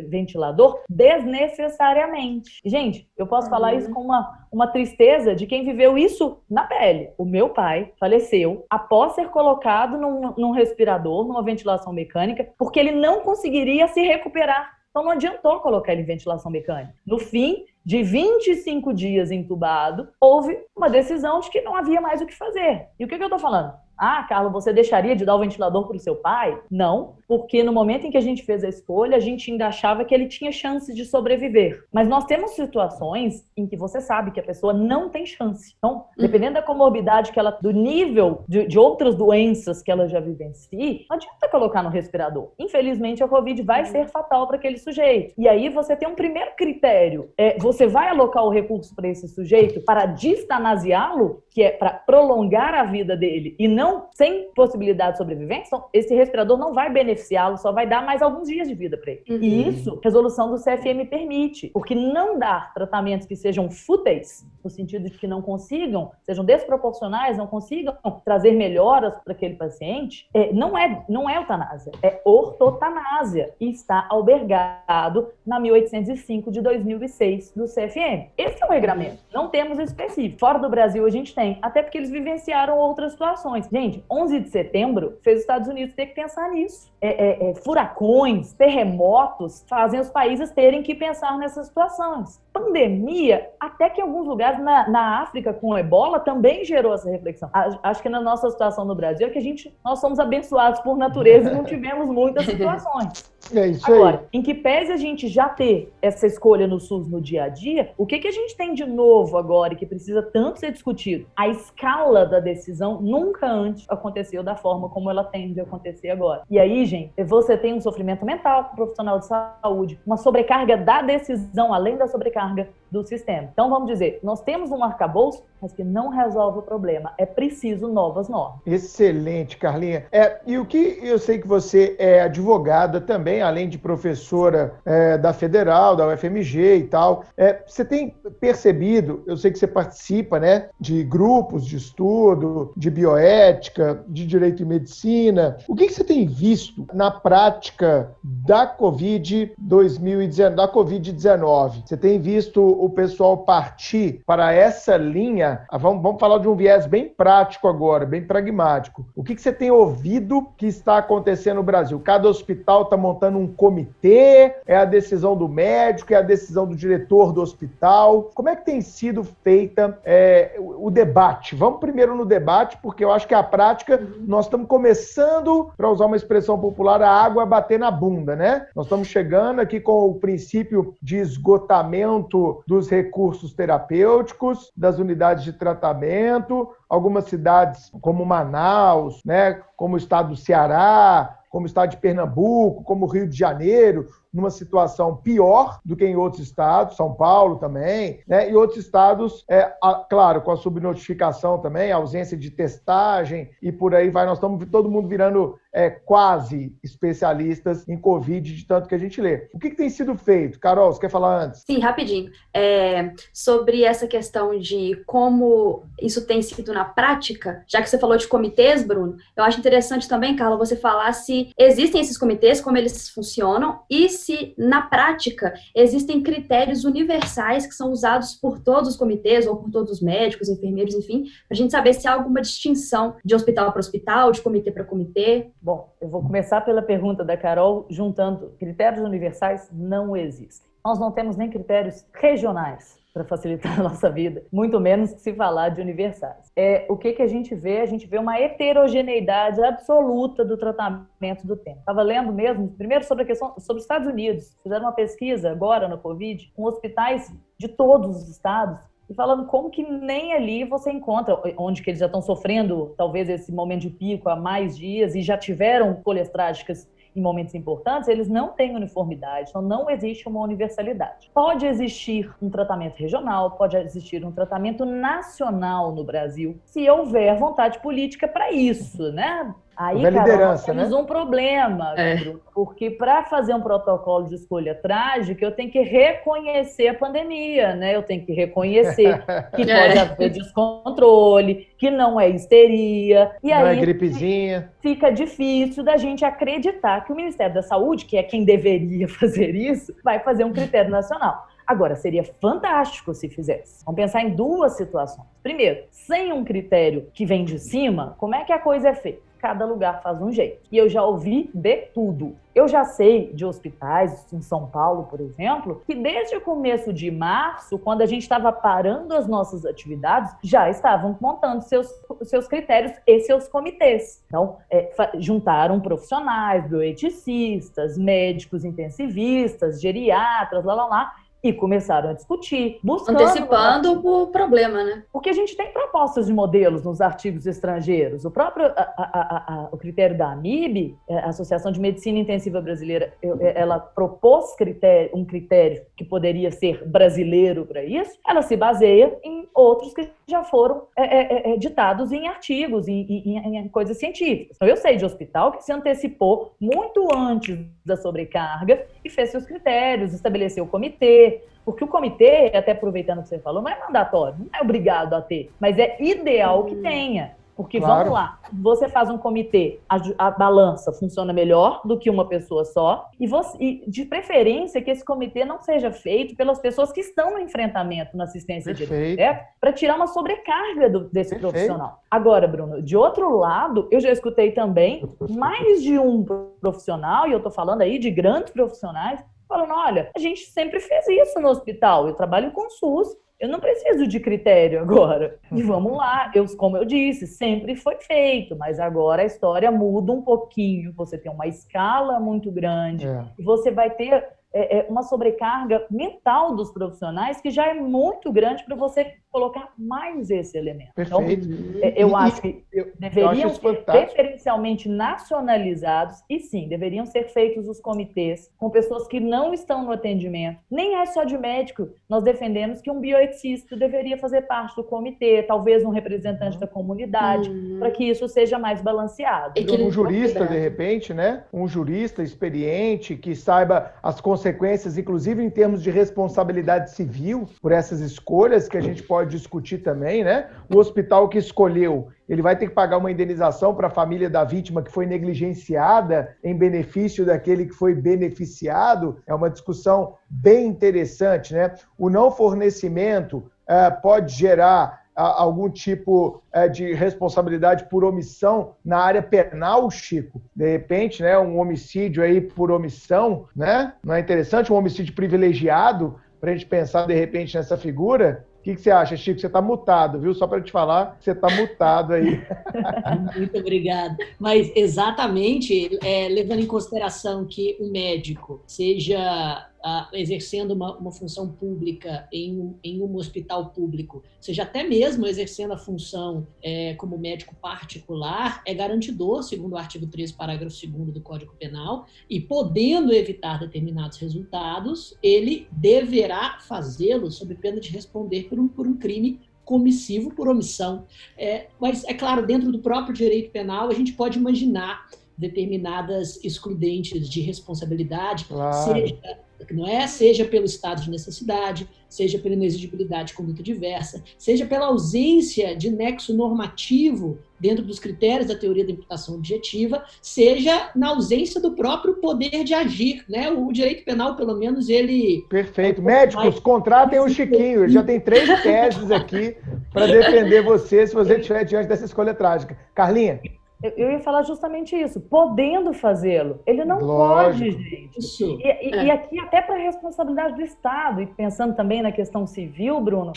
ventilador 0.09 0.81
desnecessariamente. 0.89 2.61
Gente, 2.65 3.09
eu 3.17 3.27
posso 3.27 3.47
uhum. 3.47 3.55
falar 3.55 3.75
isso 3.75 3.91
com 3.91 4.01
uma, 4.01 4.47
uma 4.51 4.67
tristeza 4.67 5.35
de 5.35 5.47
quem 5.47 5.65
viveu 5.65 5.97
isso 5.97 6.39
na 6.51 6.65
pele. 6.65 7.11
O 7.17 7.25
meu 7.25 7.49
pai 7.51 7.93
faleceu 7.99 8.67
após 8.69 9.15
ser 9.15 9.29
colocado 9.29 9.97
num, 9.97 10.35
num 10.37 10.51
respirador, 10.51 11.27
numa 11.27 11.43
ventilação 11.43 11.93
mecânica, 11.93 12.49
porque 12.59 12.79
ele 12.79 12.93
não 12.93 13.21
conseguiria 13.21 13.89
se 13.89 14.01
recuperar. 14.03 14.82
Então 14.93 15.05
não 15.05 15.13
adiantou 15.13 15.59
colocar 15.61 15.93
ele 15.93 16.03
em 16.03 16.05
ventilação 16.05 16.53
mecânica. 16.53 16.95
No 17.07 17.19
fim, 17.19 17.65
de 17.83 18.03
25 18.03 18.93
dias 18.93 19.31
entubado, 19.31 20.07
houve 20.21 20.59
uma 20.77 20.91
decisão 20.91 21.41
de 21.41 21.49
que 21.49 21.63
não 21.63 21.75
havia 21.75 21.99
mais 21.99 22.21
o 22.21 22.27
que 22.27 22.35
fazer. 22.35 22.89
E 23.01 23.05
o 23.05 23.09
que, 23.09 23.17
que 23.17 23.23
eu 23.23 23.29
estou 23.29 23.39
falando? 23.39 23.73
Ah, 23.99 24.25
Carlos, 24.29 24.53
você 24.53 24.73
deixaria 24.73 25.15
de 25.15 25.25
dar 25.25 25.37
o 25.37 25.41
ventilador 25.41 25.87
para 25.87 25.97
o 25.97 26.01
seu 26.01 26.17
pai? 26.17 26.59
Não, 26.71 27.15
porque 27.29 27.63
no 27.63 27.73
momento 27.73 28.07
em 28.07 28.11
que 28.11 28.17
a 28.17 28.23
gente 28.23 28.43
fez 28.43 28.65
a 28.65 28.69
escolha, 28.69 29.17
a 29.17 29.21
gente 29.21 29.51
ainda 29.51 29.67
achava 29.67 30.05
que 30.05 30.15
ele 30.15 30.27
tinha 30.27 30.51
chance 30.51 30.93
de 30.93 31.05
sobreviver. 31.05 31.85
Mas 31.93 32.09
nós 32.09 32.25
temos 32.25 32.53
situações 32.53 33.45
em 33.57 33.67
que 33.67 33.77
você 33.77 34.01
sabe 34.01 34.31
que 34.31 34.41
a 34.41 34.43
pessoa 34.43 34.73
não 34.73 35.09
tem 35.09 35.25
chance. 35.25 35.75
Então, 35.79 35.95
uhum. 35.95 36.05
dependendo 36.19 36.55
da 36.55 36.63
comorbidade 36.63 37.33
que 37.33 37.39
ela, 37.39 37.51
do 37.51 37.71
nível 37.71 38.45
de, 38.49 38.67
de 38.67 38.79
outras 38.79 39.15
doenças 39.15 39.83
que 39.83 39.91
ela 39.91 40.09
já 40.09 40.21
vivencie, 40.21 41.07
não 41.09 41.17
adianta 41.17 41.49
colocar 41.49 41.83
no 41.83 41.89
respirador. 41.89 42.51
Infelizmente, 42.59 43.23
a 43.23 43.29
Covid 43.29 43.63
vai 43.63 43.81
uhum. 43.81 43.87
ser 43.87 44.09
fatal 44.09 44.47
para 44.47 44.57
aquele 44.57 44.79
sujeito. 44.79 45.35
E 45.39 45.49
aí 45.49 45.69
você 45.69 45.95
tem 45.97 46.09
um 46.09 46.15
primeiro 46.15 46.51
critério: 46.57 47.31
é, 47.37 47.57
você 47.59 47.87
vai 47.87 48.09
alocar 48.09 48.45
o 48.45 48.51
recurso 48.51 48.95
para 48.95 49.09
esse 49.09 49.29
sujeito 49.29 49.81
para 49.81 50.07
distanasiá-lo, 50.07 51.43
que 51.51 51.63
é 51.63 51.71
para 51.71 51.91
prolongar 51.93 52.75
a 52.75 52.85
vida 52.85 53.17
dele 53.17 53.55
e 53.59 53.69
não 53.69 53.92
não 53.93 54.09
sem 54.15 54.51
possibilidade 54.55 55.13
de 55.13 55.19
sobrevivência, 55.19 55.67
então 55.67 55.85
esse 55.93 56.15
respirador 56.15 56.57
não 56.59 56.73
vai 56.73 56.91
beneficiá-lo, 56.91 57.59
só 57.59 57.73
vai 57.73 57.87
dar 57.87 58.05
mais 58.05 58.23
alguns 58.23 58.49
dias 58.49 58.67
de 58.67 58.75
vida 58.75 58.97
para 58.97 59.13
ele. 59.13 59.25
Uhum. 59.29 59.39
E 59.43 59.69
isso, 59.69 60.01
resolução 60.03 60.51
do 60.51 60.57
CFM 60.57 61.09
permite, 61.09 61.69
porque 61.69 61.95
não 61.95 62.39
dar 62.39 62.73
tratamentos 62.75 63.27
que 63.27 63.37
sejam 63.37 63.71
fúteis, 63.71 64.47
no 64.63 64.71
sentido 64.71 65.11
de 65.11 65.19
que 65.19 65.27
não 65.27 65.43
consigam, 65.43 66.13
sejam 66.23 66.45
desproporcionais, 66.45 67.37
não 67.37 67.47
consigam 67.47 67.97
trazer 68.25 68.53
melhoras 68.53 69.15
para 69.23 69.33
aquele 69.33 69.55
paciente, 69.55 70.29
é, 70.33 70.53
não 70.53 70.79
é 70.79 71.05
não 71.09 71.29
é 71.29 71.37
eutanásia, 71.37 71.93
é 72.03 72.21
ortotanásia 72.25 73.53
e 73.61 73.71
está 73.71 74.07
albergado 74.09 75.29
na 75.45 75.59
1805 75.59 76.51
de 76.51 76.61
2006 76.61 77.53
do 77.55 77.65
CFM. 77.65 78.31
Esse 78.39 78.63
é 78.63 78.67
o 78.67 78.71
regramento. 78.71 79.19
Não 79.33 79.49
temos 79.49 79.79
específico. 79.79 80.39
Fora 80.39 80.59
do 80.59 80.69
Brasil 80.69 81.05
a 81.05 81.11
gente 81.11 81.35
tem, 81.35 81.59
até 81.61 81.83
porque 81.83 81.99
eles 81.99 82.11
vivenciaram 82.11 82.79
outras 82.79 83.13
situações. 83.13 83.69
Gente, 83.73 83.93
Gente, 83.93 84.05
11 84.11 84.41
de 84.41 84.49
setembro 84.51 85.19
fez 85.23 85.37
os 85.37 85.41
Estados 85.41 85.67
Unidos 85.67 85.95
ter 85.95 86.07
que 86.07 86.15
pensar 86.15 86.51
nisso. 86.51 86.93
É, 87.01 87.09
é, 87.09 87.51
é, 87.51 87.55
furacões, 87.57 88.53
terremotos 88.53 89.65
fazem 89.69 89.99
os 89.99 90.09
países 90.09 90.51
terem 90.53 90.83
que 90.83 90.95
pensar 90.95 91.37
nessas 91.37 91.67
situações. 91.67 92.41
Pandemia, 92.53 93.49
até 93.59 93.89
que 93.89 94.01
em 94.01 94.05
alguns 94.05 94.27
lugares 94.27 94.63
na, 94.63 94.89
na 94.89 95.23
África 95.23 95.53
com 95.55 95.77
ebola 95.77 96.21
também 96.21 96.65
gerou 96.65 96.93
essa 96.93 97.11
reflexão. 97.11 97.49
Acho 97.83 98.03
que 98.03 98.09
na 98.09 98.21
nossa 98.21 98.51
situação 98.51 98.85
no 98.85 98.95
Brasil 98.95 99.27
é 99.27 99.31
que 99.31 99.39
a 99.39 99.43
gente, 99.43 99.75
nós 99.85 100.01
somos 100.01 100.19
abençoados 100.19 100.81
por 100.81 100.97
natureza 100.97 101.51
e 101.51 101.55
não 101.55 101.65
tivemos 101.65 102.07
muitas 102.09 102.45
situações. 102.45 103.33
É 103.55 103.67
isso 103.67 103.93
Agora, 103.93 104.19
aí. 104.21 104.39
em 104.39 104.43
que 104.43 104.55
pese 104.55 104.93
a 104.93 104.97
gente 104.97 105.27
já 105.29 105.49
ter 105.49 105.93
essa 106.01 106.27
escolha 106.27 106.67
no 106.67 106.79
SUS 106.79 107.09
no 107.09 107.21
dia 107.21 107.45
a 107.45 107.49
dia, 107.49 107.93
o 107.97 108.07
que, 108.07 108.19
que 108.19 108.29
a 108.29 108.33
gente 108.33 108.57
tem 108.57 108.75
de 108.75 108.85
novo 108.85 109.37
agora 109.37 109.73
e 109.73 109.77
que 109.77 109.87
precisa 109.87 110.23
tanto 110.23 110.61
ser 110.61 110.73
discutido? 110.73 111.27
A 111.37 111.49
escala 111.49 112.25
da 112.25 112.39
decisão 112.39 113.01
nunca 113.01 113.47
antes 113.47 113.85
aconteceu 113.89 114.43
da 114.43 114.55
forma 114.55 114.89
como 114.89 115.11
ela 115.11 115.25
tende 115.25 115.59
a 115.59 115.65
acontecer 115.65 116.11
agora. 116.11 116.43
E 116.49 116.59
aí, 116.59 116.85
gente, 116.85 117.13
você 117.25 117.57
tem 117.57 117.75
um 117.75 117.81
sofrimento 117.81 118.25
mental 118.25 118.65
com 118.65 118.73
o 118.73 118.77
profissional 118.77 119.19
de 119.19 119.27
saúde, 119.27 119.99
uma 120.07 120.17
sobrecarga 120.17 120.77
da 120.77 121.03
decisão, 121.03 121.75
além 121.75 121.97
da 121.97 122.07
sobrecarga 122.07 122.42
ਚਾਹਾਂਗਾ 122.43 122.82
do 122.93 123.03
sistema. 123.03 123.49
Então, 123.51 123.71
vamos 123.71 123.89
dizer, 123.89 124.21
nós 124.23 124.43
temos 124.43 124.71
um 124.71 124.85
arcabouço, 124.85 125.43
mas 125.61 125.73
que 125.73 125.83
não 125.83 126.11
resolve 126.11 126.59
o 126.59 126.63
problema. 126.63 127.15
É 127.17 127.25
preciso 127.25 127.89
novas 127.89 128.29
normas. 128.29 128.61
Excelente, 128.67 129.57
Carlinha. 129.57 130.05
É, 130.13 130.41
e 130.47 130.59
o 130.59 130.67
que 130.67 130.99
eu 131.01 131.19
sei 131.19 131.39
que 131.39 131.49
você 131.49 131.97
é 131.99 132.21
advogada 132.21 133.01
também, 133.01 133.41
além 133.41 133.69
de 133.69 133.79
professora 133.79 134.75
é, 134.85 135.17
da 135.17 135.33
Federal, 135.33 135.97
da 135.97 136.07
UFMG 136.09 136.77
e 136.77 136.83
tal. 136.85 137.25
É, 137.37 137.63
você 137.67 137.85
tem 137.85 138.15
percebido, 138.39 139.23
eu 139.27 139.37
sei 139.37 139.51
que 139.51 139.59
você 139.59 139.67
participa 139.67 140.39
né, 140.39 140.69
de 140.79 141.03
grupos 141.05 141.65
de 141.65 141.77
estudo, 141.77 142.73
de 142.77 142.91
bioética, 142.91 144.05
de 144.09 144.27
direito 144.27 144.63
e 144.63 144.67
medicina. 144.67 145.57
O 145.67 145.75
que, 145.75 145.87
que 145.87 145.95
você 145.95 146.05
tem 146.05 146.27
visto 146.27 146.87
na 146.93 147.11
prática 147.11 148.11
da 148.23 148.67
Covid 148.67 149.55
2019, 149.57 150.57
da 150.57 150.69
Covid-19? 150.71 151.87
Você 151.87 151.97
tem 151.97 152.21
visto 152.21 152.82
o 152.83 152.91
pessoal 152.91 153.39
partir 153.39 154.23
para 154.27 154.53
essa 154.53 154.97
linha, 154.97 155.65
ah, 155.71 155.79
vamos, 155.79 156.03
vamos 156.03 156.19
falar 156.19 156.39
de 156.39 156.49
um 156.49 156.57
viés 156.57 156.85
bem 156.85 157.09
prático 157.09 157.69
agora, 157.69 158.05
bem 158.05 158.27
pragmático. 158.27 159.07
O 159.15 159.23
que, 159.23 159.37
que 159.37 159.41
você 159.41 159.53
tem 159.53 159.71
ouvido 159.71 160.49
que 160.57 160.67
está 160.67 160.99
acontecendo 160.99 161.59
no 161.59 161.63
Brasil? 161.63 162.01
Cada 162.01 162.29
hospital 162.29 162.83
está 162.83 162.97
montando 162.97 163.39
um 163.39 163.47
comitê, 163.47 164.57
é 164.67 164.77
a 164.77 164.85
decisão 164.85 165.37
do 165.37 165.49
médico, 165.49 166.13
é 166.13 166.17
a 166.17 166.23
decisão 166.23 166.67
do 166.67 166.75
diretor 166.75 167.33
do 167.33 167.41
hospital. 167.41 168.31
Como 168.35 168.49
é 168.49 168.57
que 168.57 168.65
tem 168.65 168.81
sido 168.81 169.23
feita 169.23 170.01
é, 170.05 170.57
o, 170.59 170.91
debate? 170.91 171.55
Vamos 171.55 171.79
primeiro 171.79 172.17
no 172.17 172.25
debate, 172.25 172.77
porque 172.83 173.05
eu 173.05 173.13
acho 173.13 173.29
que 173.29 173.35
a 173.35 173.45
prática, 173.45 174.03
nós 174.27 174.47
estamos 174.47 174.67
começando, 174.67 175.71
para 175.77 175.89
usar 175.89 176.07
uma 176.07 176.17
expressão 176.17 176.59
popular, 176.59 177.01
a 177.01 177.11
água 177.11 177.47
bater 177.47 177.79
na 177.79 177.93
bunda, 177.93 178.35
né? 178.35 178.67
Nós 178.75 178.87
estamos 178.87 179.07
chegando 179.07 179.61
aqui 179.61 179.79
com 179.79 180.09
o 180.09 180.15
princípio 180.17 180.97
de 181.01 181.19
esgotamento 181.19 182.61
dos 182.73 182.89
recursos 182.89 183.53
terapêuticos, 183.53 184.73
das 184.75 184.99
unidades 184.99 185.45
de 185.45 185.53
tratamento, 185.53 186.71
algumas 186.89 187.27
cidades 187.27 187.91
como 188.01 188.25
Manaus, 188.25 189.21
né, 189.25 189.61
como 189.77 189.95
o 189.95 189.99
estado 189.99 190.31
do 190.31 190.37
Ceará, 190.37 191.39
como 191.51 191.65
o 191.65 191.67
estado 191.67 191.91
de 191.91 191.99
Pernambuco, 191.99 192.83
como 192.83 193.05
o 193.05 193.09
Rio 193.09 193.29
de 193.29 193.37
Janeiro, 193.37 194.09
numa 194.33 194.51
situação 194.51 195.17
pior 195.17 195.79
do 195.85 195.97
que 195.97 196.05
em 196.05 196.17
outros 196.17 196.43
estados, 196.43 196.97
São 196.97 197.13
Paulo 197.13 197.57
também, 197.57 198.21
né? 198.27 198.51
E 198.51 198.57
outros 198.57 198.79
estados, 198.79 199.45
é, 199.49 199.73
a, 199.83 199.95
claro, 199.95 200.41
com 200.41 200.51
a 200.51 200.57
subnotificação 200.57 201.59
também, 201.59 201.93
ausência 201.93 202.37
de 202.37 202.51
testagem 202.51 203.51
e 203.61 203.71
por 203.71 203.95
aí 203.95 204.11
vai. 204.11 204.27
Nós 204.27 204.39
estamos 204.39 204.65
todo 204.71 204.91
mundo 204.91 205.09
virando 205.09 205.59
é, 205.73 205.89
quase 205.89 206.77
especialistas 206.83 207.89
em 207.89 207.97
Covid, 207.97 208.55
de 208.55 208.67
tanto 208.67 208.89
que 208.89 208.95
a 208.95 208.99
gente 208.99 209.21
lê. 209.21 209.49
O 209.53 209.59
que, 209.59 209.71
que 209.71 209.77
tem 209.77 209.89
sido 209.89 210.15
feito? 210.17 210.61
Carol, 210.61 210.93
você 210.93 211.01
quer 211.01 211.11
falar 211.11 211.45
antes? 211.45 211.63
Sim, 211.67 211.79
rapidinho. 211.79 212.31
É, 212.53 213.13
sobre 213.33 213.83
essa 213.83 214.07
questão 214.07 214.59
de 214.59 215.03
como 215.07 215.85
isso 216.01 216.27
tem 216.27 216.43
sido 216.43 216.75
na 216.75 216.85
prática, 216.85 217.65
já 217.67 217.81
que 217.81 217.89
você 217.89 217.99
falou 217.99 218.17
de 218.17 218.29
comitês, 218.29 218.83
Bruno, 218.87 219.17
eu 219.35 219.45
acho 219.45 219.59
interessante 219.59 220.09
também, 220.09 220.37
Carla, 220.37 220.57
você 220.57 220.77
falar 220.77 221.13
se 221.15 221.51
existem 221.57 222.01
esses 222.03 222.19
comitês, 222.19 222.61
como 222.61 222.77
eles 222.77 223.09
funcionam 223.09 223.81
e 223.89 224.09
se, 224.09 224.22
na 224.57 224.83
prática, 224.83 225.55
existem 225.75 226.23
critérios 226.23 226.85
universais 226.85 227.67
que 227.67 227.75
são 227.75 227.91
usados 227.91 228.35
por 228.35 228.59
todos 228.59 228.91
os 228.91 228.97
comitês 228.97 229.47
ou 229.47 229.57
por 229.57 229.71
todos 229.71 229.91
os 229.91 230.01
médicos, 230.01 230.49
enfermeiros, 230.49 230.95
enfim, 230.95 231.25
para 231.25 231.53
a 231.53 231.55
gente 231.55 231.71
saber 231.71 231.95
se 231.95 232.07
há 232.07 232.13
alguma 232.13 232.41
distinção 232.41 233.17
de 233.25 233.35
hospital 233.35 233.73
para 233.73 233.81
hospital, 233.81 234.33
de 234.33 234.41
comitê 234.41 234.71
para 234.71 234.85
comitê. 234.85 235.51
Bom, 235.61 235.93
eu 236.01 236.09
vou 236.09 236.23
começar 236.23 236.61
pela 236.61 236.83
pergunta 236.83 237.25
da 237.25 237.37
Carol, 237.37 237.87
juntando 237.91 238.53
critérios 238.59 239.05
universais 239.05 239.69
não 239.73 240.17
existem. 240.17 240.71
Nós 240.85 240.99
não 240.99 241.13
temos 241.13 241.37
nem 241.37 241.49
critérios 241.49 242.05
regionais 242.13 243.02
para 243.13 243.25
facilitar 243.25 243.79
a 243.81 243.83
nossa 243.83 244.11
vida, 244.11 244.43
muito 244.53 244.81
menos 244.81 245.11
se 245.11 245.35
falar 245.35 245.71
de 245.71 245.81
universais. 245.81 246.51
É, 246.57 246.87
o 246.89 246.97
que, 246.97 247.13
que 247.13 247.23
a 247.23 247.27
gente 247.27 247.55
vê? 247.55 247.81
A 247.81 247.87
gente 247.87 248.07
vê 248.07 248.19
uma 248.19 248.39
heterogeneidade 248.39 249.63
absoluta 249.63 250.45
do 250.45 250.57
tratamento 250.57 251.47
do 251.47 251.57
tempo. 251.57 251.81
Estava 251.81 252.03
lendo 252.03 252.33
mesmo, 252.33 252.69
primeiro 252.69 253.05
sobre 253.05 253.25
a 253.25 253.27
questão 253.27 253.55
sobre 253.59 253.79
os 253.79 253.85
Estados 253.85 254.09
Unidos. 254.09 254.57
Fizeram 254.63 254.87
uma 254.87 254.93
pesquisa 254.93 255.51
agora 255.51 255.89
no 255.89 255.99
Covid 255.99 256.53
com 256.55 256.65
hospitais 256.65 257.33
de 257.59 257.69
todos 257.69 258.23
os 258.23 258.29
estados 258.29 258.93
e 259.09 259.15
falando 259.15 259.47
como 259.47 259.71
que 259.71 259.83
nem 259.83 260.33
ali 260.33 260.65
você 260.65 260.91
encontra, 260.91 261.39
onde 261.59 261.83
que 261.83 261.91
eles 261.91 262.01
já 262.01 262.07
estão 262.07 262.23
sofrendo 262.23 262.95
talvez 262.97 263.29
esse 263.29 263.53
momento 263.53 263.83
de 263.83 263.91
pico 263.91 264.29
há 264.29 264.37
mais 264.37 264.77
dias 264.77 265.15
e 265.15 265.23
já 265.23 265.37
tiveram 265.37 266.01
folhas 266.03 266.31
trágicas 266.31 266.89
em 267.15 267.21
momentos 267.21 267.55
importantes, 267.55 268.09
eles 268.09 268.29
não 268.29 268.49
têm 268.49 268.75
uniformidade, 268.75 269.51
então 269.51 269.63
não 269.63 269.91
existe 269.91 270.29
uma 270.29 270.41
universalidade. 270.41 271.31
Pode 271.33 271.67
existir 271.67 272.33
um 272.41 272.49
tratamento 272.49 272.97
regional, 272.97 273.53
pode 273.53 273.77
existir 273.77 274.25
um 274.25 274.33
tratamento 274.33 274.85
nacional 274.85 275.93
no 275.93 276.05
Brasil, 276.05 276.59
se 276.65 276.89
houver 276.89 277.37
vontade 277.37 277.79
política 277.81 278.27
para 278.27 278.51
isso, 278.51 279.13
né? 279.13 279.55
Aí, 279.83 280.01
cara, 280.13 280.47
nós 280.47 280.65
temos 280.65 280.91
né? 280.91 280.97
um 280.97 281.05
problema, 281.05 281.93
é. 281.99 282.35
porque 282.55 282.89
para 282.89 283.25
fazer 283.25 283.53
um 283.53 283.61
protocolo 283.61 284.29
de 284.29 284.37
escolha 284.37 284.77
trágica, 284.77 285.45
eu 285.45 285.51
tenho 285.51 285.73
que 285.73 285.81
reconhecer 285.81 286.87
a 286.87 286.95
pandemia, 286.95 287.75
né? 287.75 287.97
Eu 287.97 288.05
tenho 288.05 288.25
que 288.25 288.33
reconhecer 288.33 289.25
que 289.57 289.69
é. 289.69 289.89
pode 289.89 289.99
haver 289.99 290.31
descontrole, 290.31 291.67
que 291.77 291.91
não 291.91 292.21
é 292.21 292.31
histeria. 292.31 293.33
E 293.43 293.51
não 293.51 293.67
é 293.67 293.71
aí 293.71 293.79
é 293.79 293.81
gripezinha. 293.81 294.73
Fica 294.81 295.11
difícil 295.11 295.83
da 295.83 295.97
gente 295.97 296.25
acreditar 296.25 297.05
que 297.05 297.13
o 297.13 297.17
Ministério 297.17 297.53
da 297.53 297.63
Saúde, 297.63 298.05
que 298.05 298.17
é 298.17 298.23
quem 298.23 298.45
deveria 298.45 299.09
fazer 299.11 299.53
isso, 299.57 299.93
vai 300.05 300.21
fazer 300.21 300.45
um 300.45 300.53
critério 300.53 300.93
nacional. 300.93 301.49
Agora, 301.67 301.97
seria 301.97 302.23
fantástico 302.41 303.13
se 303.15 303.29
fizesse. 303.29 303.85
Vamos 303.85 304.01
pensar 304.01 304.23
em 304.23 304.31
duas 304.31 304.77
situações. 304.77 305.27
Primeiro, 305.43 305.83
sem 305.91 306.33
um 306.33 306.45
critério 306.45 307.09
que 307.13 307.27
vem 307.27 307.45
de 307.45 307.59
cima, 307.59 308.15
como 308.19 308.37
é 308.37 308.45
que 308.45 308.53
a 308.53 308.61
coisa 308.61 308.91
é 308.91 308.95
feita? 308.95 309.32
Cada 309.43 309.67
lugar 309.67 310.01
faz 310.01 310.23
um 310.23 310.31
jeito. 310.31 310.61
E 310.71 310.79
eu 310.79 310.89
já 310.89 311.05
ouvi 311.05 311.51
de 311.53 311.77
tudo. 311.93 312.37
Eu 312.55 312.69
já 312.69 312.85
sei 312.85 313.33
de 313.33 313.45
hospitais 313.45 314.27
em 314.33 314.41
São 314.41 314.67
Paulo, 314.67 315.05
por 315.05 315.21
exemplo, 315.21 315.83
que 315.87 315.95
desde 315.95 316.37
o 316.37 316.41
começo 316.41 316.93
de 316.93 317.11
março, 317.11 317.79
quando 317.79 318.03
a 318.03 318.07
gente 318.07 318.23
estava 318.23 318.53
parando 318.53 319.15
as 319.15 319.27
nossas 319.27 319.65
atividades, 319.65 320.33
já 320.45 320.69
estavam 320.69 321.17
montando 321.21 321.63
seus, 321.63 321.89
seus 322.23 322.47
critérios 322.47 322.93
e 323.07 323.21
seus 323.21 323.49
comitês. 323.49 324.23
Então, 324.27 324.59
é, 324.71 324.93
juntaram 325.19 325.81
profissionais, 325.81 326.69
bioeticistas, 326.69 327.99
médicos 327.99 328.65
intensivistas, 328.65 329.81
geriatras, 329.81 330.65
lá, 330.65 330.75
lá, 330.75 330.87
lá, 330.87 331.13
e 331.43 331.53
começaram 331.53 332.11
a 332.11 332.13
discutir, 332.13 332.79
buscando... 332.83 333.21
Antecipando 333.21 334.07
o 334.07 334.29
problema, 334.29 334.85
né? 334.85 335.03
Porque 335.13 335.31
a 335.31 335.33
gente 335.33 335.57
tem 335.57 335.73
propostas 335.73 336.27
de 336.27 336.33
modelos 336.33 336.85
nos 336.85 337.01
artigos 337.01 337.47
estrangeiros. 337.47 338.25
O 338.25 338.31
próprio 338.31 338.67
a, 338.67 338.73
a, 338.97 339.55
a, 339.55 339.69
o 339.73 339.77
critério 339.77 340.17
da 340.17 340.31
AMIB, 340.31 340.97
é, 341.09 341.19
a 341.19 341.29
Associação 341.29 341.73
de 341.73 341.81
Medicina 341.81 342.19
Intensiva 342.19 342.61
Brasileira, 342.61 343.13
é, 343.23 343.61
ela 343.61 343.81
propôs 343.81 344.55
critério, 344.55 345.11
um 345.15 345.25
critério 345.25 345.83
que 345.97 346.05
poderia 346.05 346.53
ser 346.53 346.87
brasileiro 346.87 347.67
para 347.67 347.83
isso. 347.83 348.19
Ela 348.27 348.43
se 348.43 348.57
baseia 348.57 349.19
em 349.25 349.49
outros 349.55 349.93
que 349.93 350.09
já 350.29 350.45
foram 350.45 350.85
é, 350.97 351.03
é, 351.03 351.53
é, 351.53 351.57
ditados 351.57 352.13
em 352.13 352.29
artigos, 352.29 352.89
em, 352.89 353.01
em, 353.01 353.59
em 353.59 353.69
coisas 353.69 353.99
científicas. 353.99 354.57
Então, 354.57 354.69
eu 354.69 354.77
sei 354.77 354.97
de 354.97 355.05
hospital 355.05 355.53
que 355.53 355.65
se 355.65 355.73
antecipou 355.73 356.55
muito 356.61 357.09
antes 357.15 357.59
da 357.85 357.97
sobrecarga 357.97 358.87
e 359.05 359.11
fez 359.11 359.31
seus 359.31 359.45
critérios, 359.45 360.15
estabeleceu 360.15 360.65
o 360.65 360.69
comitê, 360.69 361.32
porque 361.65 361.85
o 361.85 361.89
comitê, 361.89 362.51
até 362.55 362.73
aproveitando 362.73 363.19
o 363.19 363.23
que 363.23 363.29
você 363.29 363.39
falou, 363.39 363.63
não 363.63 363.71
é 363.71 363.79
mandatório, 363.79 364.37
não 364.39 364.49
é 364.53 364.63
obrigado 364.63 365.15
a 365.15 365.21
ter, 365.21 365.51
mas 365.61 365.79
é 365.79 365.97
ideal 366.01 366.65
que 366.65 366.77
tenha. 366.77 367.37
Porque 367.55 367.79
claro. 367.79 367.99
vamos 367.99 368.13
lá, 368.15 368.39
você 368.53 368.89
faz 368.89 369.11
um 369.11 369.19
comitê, 369.19 369.79
a, 369.89 370.01
a, 370.19 370.31
balança 370.31 370.91
funciona 370.91 371.33
melhor 371.35 371.83
do 371.85 371.99
que 371.99 372.09
uma 372.09 372.27
pessoa 372.27 372.65
só, 372.65 373.11
e, 373.21 373.27
você, 373.27 373.57
e 373.61 373.85
de 373.87 374.07
preferência 374.07 374.81
que 374.81 374.91
esse 374.91 375.05
comitê 375.05 375.45
não 375.45 375.61
seja 375.61 375.93
feito 375.93 376.35
pelas 376.35 376.59
pessoas 376.59 376.91
que 376.91 377.01
estão 377.01 377.33
no 377.33 377.39
enfrentamento 377.39 378.17
na 378.17 378.25
assistência 378.25 378.73
direta, 378.73 379.45
para 379.61 379.73
tirar 379.73 379.97
uma 379.97 380.07
sobrecarga 380.07 380.89
do, 380.89 381.01
desse 381.11 381.31
Perfeito. 381.31 381.53
profissional. 381.53 382.01
Agora, 382.11 382.49
Bruno, 382.49 382.81
de 382.81 382.97
outro 382.97 383.37
lado, 383.37 383.87
eu 383.91 384.01
já 384.01 384.11
escutei 384.11 384.53
também 384.53 385.07
mais 385.29 385.83
de 385.83 385.99
um 385.99 386.25
profissional, 386.59 387.29
e 387.29 387.33
eu 387.33 387.37
estou 387.37 387.53
falando 387.53 387.83
aí 387.83 387.99
de 387.99 388.11
grandes 388.11 388.51
profissionais, 388.51 389.23
falando: 389.53 389.75
olha, 389.75 390.11
a 390.15 390.19
gente 390.19 390.41
sempre 390.47 390.81
fez 390.81 391.07
isso 391.09 391.39
no 391.41 391.49
hospital, 391.49 392.09
eu 392.09 392.15
trabalho 392.15 392.51
com 392.53 392.71
SUS, 392.71 393.09
eu 393.39 393.49
não 393.49 393.59
preciso 393.59 394.07
de 394.07 394.21
critério 394.21 394.81
agora. 394.81 395.39
E 395.51 395.63
vamos 395.63 395.97
lá, 395.97 396.31
eu, 396.35 396.47
como 396.57 396.77
eu 396.77 396.85
disse, 396.85 397.27
sempre 397.27 397.75
foi 397.75 397.97
feito, 397.97 398.57
mas 398.57 398.79
agora 398.79 399.23
a 399.23 399.27
história 399.27 399.71
muda 399.71 400.13
um 400.13 400.23
pouquinho. 400.23 400.93
Você 400.95 401.19
tem 401.19 401.31
uma 401.31 401.47
escala 401.47 402.21
muito 402.21 402.51
grande 402.53 403.07
é. 403.07 403.25
e 403.39 403.43
você 403.43 403.71
vai 403.71 403.91
ter 403.91 404.27
é, 404.53 404.79
é 404.79 404.87
uma 404.89 405.03
sobrecarga 405.03 405.87
mental 405.91 406.55
dos 406.55 406.71
profissionais 406.71 407.41
que 407.41 407.51
já 407.51 407.69
é 407.69 407.75
muito 407.75 408.31
grande 408.31 408.65
para 408.65 408.77
você 408.77 409.15
colocar 409.31 409.73
mais 409.79 410.31
esse 410.31 410.59
elemento. 410.59 410.91
Então, 410.97 411.19
Perfeito. 411.21 411.49
Então, 411.49 411.93
eu 411.97 412.09
e, 412.11 412.15
acho 412.15 412.43
que 412.43 412.65
eu, 412.71 412.93
deveriam 412.99 413.49
eu 413.49 413.51
ser 413.51 413.85
preferencialmente 413.85 414.89
nacionalizados 414.89 416.23
e 416.29 416.39
sim, 416.39 416.69
deveriam 416.69 417.07
ser 417.07 417.25
feitos 417.25 417.67
os 417.67 417.81
comitês 417.81 418.51
com 418.59 418.69
pessoas 418.69 419.07
que 419.07 419.19
não 419.19 419.55
estão 419.55 419.85
no 419.85 419.93
atendimento. 419.93 420.59
Nem 420.71 420.97
é 420.97 421.07
só 421.07 421.25
de 421.25 421.39
médico. 421.39 421.89
Nós 422.09 422.23
defendemos 422.23 422.83
que 422.83 422.91
um 422.91 423.01
bioeticista 423.01 423.75
deveria 423.75 424.19
fazer 424.19 424.43
parte 424.43 424.77
do 424.77 424.85
comitê, 424.85 425.43
talvez 425.43 425.83
um 425.83 425.89
representante 425.89 426.55
uhum. 426.55 426.61
da 426.61 426.67
comunidade, 426.67 427.49
uhum. 427.49 427.79
para 427.79 427.91
que 427.91 428.05
isso 428.05 428.29
seja 428.29 428.59
mais 428.59 428.83
balanceado. 428.83 429.55
Um 429.83 429.91
jurista, 429.91 430.45
de 430.47 430.59
repente, 430.59 431.15
né? 431.15 431.45
Um 431.53 431.67
jurista 431.67 432.23
experiente 432.23 433.17
que 433.17 433.35
saiba 433.35 433.93
as 434.03 434.21
consequências 434.21 434.42
consequências, 434.43 434.99
inclusive 434.99 435.41
em 435.41 435.49
termos 435.49 435.81
de 435.81 435.91
responsabilidade 435.91 436.91
civil, 436.91 437.49
por 437.61 437.71
essas 437.71 438.01
escolhas 438.01 438.69
que 438.69 438.77
a 438.77 438.81
gente 438.81 439.01
pode 439.01 439.31
discutir 439.31 439.79
também, 439.79 440.25
né? 440.25 440.49
O 440.69 440.79
hospital 440.79 441.29
que 441.29 441.39
escolheu, 441.39 442.09
ele 442.29 442.43
vai 442.43 442.57
ter 442.57 442.67
que 442.67 442.75
pagar 442.75 442.99
uma 442.99 443.11
indenização 443.11 443.73
para 443.73 443.87
a 443.87 443.91
família 443.91 444.29
da 444.29 444.43
vítima 444.43 444.83
que 444.83 444.91
foi 444.91 445.07
negligenciada 445.07 446.37
em 446.43 446.57
benefício 446.57 447.25
daquele 447.25 447.67
que 447.67 447.73
foi 447.73 447.95
beneficiado. 447.95 449.19
É 449.29 449.33
uma 449.33 449.49
discussão 449.49 450.15
bem 450.29 450.67
interessante, 450.67 451.55
né? 451.55 451.73
O 451.97 452.11
não 452.11 452.33
fornecimento 452.33 453.37
uh, 453.37 454.03
pode 454.03 454.35
gerar 454.35 455.02
algum 455.15 455.69
tipo 455.69 456.43
é, 456.53 456.69
de 456.69 456.93
responsabilidade 456.93 457.89
por 457.89 458.05
omissão 458.05 458.75
na 458.85 458.99
área 458.99 459.23
penal, 459.23 459.91
Chico? 459.91 460.43
De 460.55 460.71
repente, 460.71 461.23
né, 461.23 461.39
um 461.39 461.59
homicídio 461.59 462.23
aí 462.23 462.41
por 462.41 462.71
omissão, 462.71 463.47
né? 463.55 463.95
Não 464.05 464.15
é 464.15 464.21
interessante 464.21 464.73
um 464.73 464.77
homicídio 464.77 465.15
privilegiado 465.15 466.17
para 466.41 466.51
a 466.51 466.55
gente 466.55 466.67
pensar 466.67 467.07
de 467.07 467.15
repente 467.15 467.57
nessa 467.57 467.77
figura? 467.77 468.45
O 468.59 468.63
que, 468.63 468.77
que, 468.77 468.81
você 468.81 468.93
acha, 468.93 469.17
Chico? 469.17 469.41
Você 469.41 469.49
está 469.49 469.61
mutado, 469.61 470.21
viu? 470.21 470.33
Só 470.35 470.47
para 470.47 470.61
te 470.61 470.71
falar, 470.71 471.17
você 471.19 471.33
está 471.33 471.51
mutado 471.51 472.13
aí. 472.13 472.41
Muito 473.37 473.59
obrigada. 473.59 474.17
Mas 474.39 474.71
exatamente, 474.77 475.99
é, 476.01 476.29
levando 476.29 476.61
em 476.61 476.67
consideração 476.67 477.45
que 477.45 477.77
o 477.81 477.91
médico 477.91 478.63
seja 478.67 479.69
uh, 479.85 480.15
exercendo 480.15 480.73
uma, 480.73 480.97
uma, 480.97 481.13
função 481.13 481.49
pública 481.49 482.27
em 482.33 482.59
um, 482.59 482.75
em 482.83 483.03
um 483.03 483.17
hospital 483.17 483.71
público, 483.71 484.23
seja 484.41 484.63
até 484.63 484.83
mesmo 484.83 485.27
exercendo 485.27 485.73
a 485.73 485.79
função 485.79 486.47
é, 486.63 486.95
como 486.95 487.19
médico 487.19 487.55
particular, 487.57 488.63
é 488.67 488.75
garantidor, 488.75 489.43
segundo 489.43 489.73
o 489.73 489.77
artigo 489.77 490.07
13, 490.07 490.35
parágrafo 490.35 490.75
2 490.87 491.13
do 491.13 491.21
Código 491.21 491.55
Penal, 491.59 492.07
e 492.31 492.41
podendo 492.41 493.13
evitar 493.13 493.59
determinados 493.59 494.19
resultados, 494.19 495.17
ele 495.23 495.67
deverá 495.71 496.59
fazê-lo 496.61 497.31
sob 497.31 497.55
pena 497.57 497.81
de 497.81 497.91
responder 497.91 498.45
por 498.45 498.59
um, 498.59 498.69
por 498.69 498.87
um 498.87 498.97
crime 498.97 499.41
comissivo 499.65 500.35
por 500.35 500.49
omissão. 500.49 501.07
É, 501.37 501.69
mas, 501.81 502.05
é 502.05 502.15
claro, 502.15 502.47
dentro 502.47 502.71
do 502.73 502.81
próprio 502.81 503.15
direito 503.15 503.51
penal, 503.51 503.91
a 503.91 503.95
gente 503.95 504.13
pode 504.13 504.39
imaginar 504.39 505.07
determinadas 505.37 506.43
excludentes 506.45 507.29
de 507.29 507.41
responsabilidade, 507.41 508.45
claro. 508.45 508.93
seja 508.93 509.39
não 509.71 509.87
é? 509.87 510.07
Seja 510.07 510.45
pelo 510.45 510.65
estado 510.65 511.03
de 511.03 511.11
necessidade, 511.11 511.89
seja 512.09 512.39
pela 512.39 512.55
inexigibilidade 512.55 513.29
de 513.29 513.35
conduta 513.35 513.63
diversa, 513.63 514.23
seja 514.37 514.67
pela 514.67 514.87
ausência 514.87 515.75
de 515.75 515.91
nexo 515.91 516.35
normativo 516.37 517.39
dentro 517.59 517.85
dos 517.85 517.99
critérios 517.99 518.49
da 518.49 518.57
teoria 518.57 518.85
da 518.85 518.93
imputação 518.93 519.37
objetiva, 519.37 520.05
seja 520.21 520.91
na 520.97 521.09
ausência 521.09 521.61
do 521.61 521.73
próprio 521.73 522.15
poder 522.15 522.65
de 522.65 522.75
agir, 522.75 523.25
né? 523.29 523.51
O 523.51 523.73
direito 523.73 524.05
penal, 524.05 524.37
pelo 524.37 524.57
menos, 524.59 524.89
ele 524.89 525.45
Perfeito. 525.49 526.01
É 526.01 526.03
um 526.03 526.07
Médicos, 526.07 526.45
mais... 526.45 526.59
contratem 526.59 527.21
o 527.21 527.29
Chiquinho. 527.29 527.85
Ele 527.85 527.93
já 527.93 528.03
tem 528.03 528.19
três 528.21 528.63
teses 528.63 529.11
aqui 529.11 529.57
para 529.93 530.07
defender 530.07 530.63
você 530.63 531.07
se 531.07 531.15
você 531.15 531.37
estiver 531.37 531.65
diante 531.65 531.89
dessa 531.89 532.05
escolha 532.05 532.35
trágica. 532.35 532.77
Carlinha. 532.95 533.41
Eu 533.83 534.13
ia 534.13 534.21
falar 534.21 534.43
justamente 534.43 534.95
isso, 534.95 535.21
podendo 535.21 535.93
fazê-lo. 535.93 536.61
Ele 536.65 536.85
não 536.85 537.01
Lógico. 537.01 537.73
pode, 537.73 537.91
gente. 537.91 538.19
Isso. 538.19 538.59
E, 538.61 538.91
e, 538.91 538.95
é. 538.95 539.05
e 539.05 539.11
aqui, 539.11 539.41
até 539.41 539.61
para 539.61 539.75
a 539.75 539.79
responsabilidade 539.79 540.55
do 540.55 540.63
Estado, 540.63 541.21
e 541.21 541.27
pensando 541.27 541.75
também 541.75 542.01
na 542.01 542.13
questão 542.13 542.47
civil, 542.47 543.01
Bruno, 543.01 543.33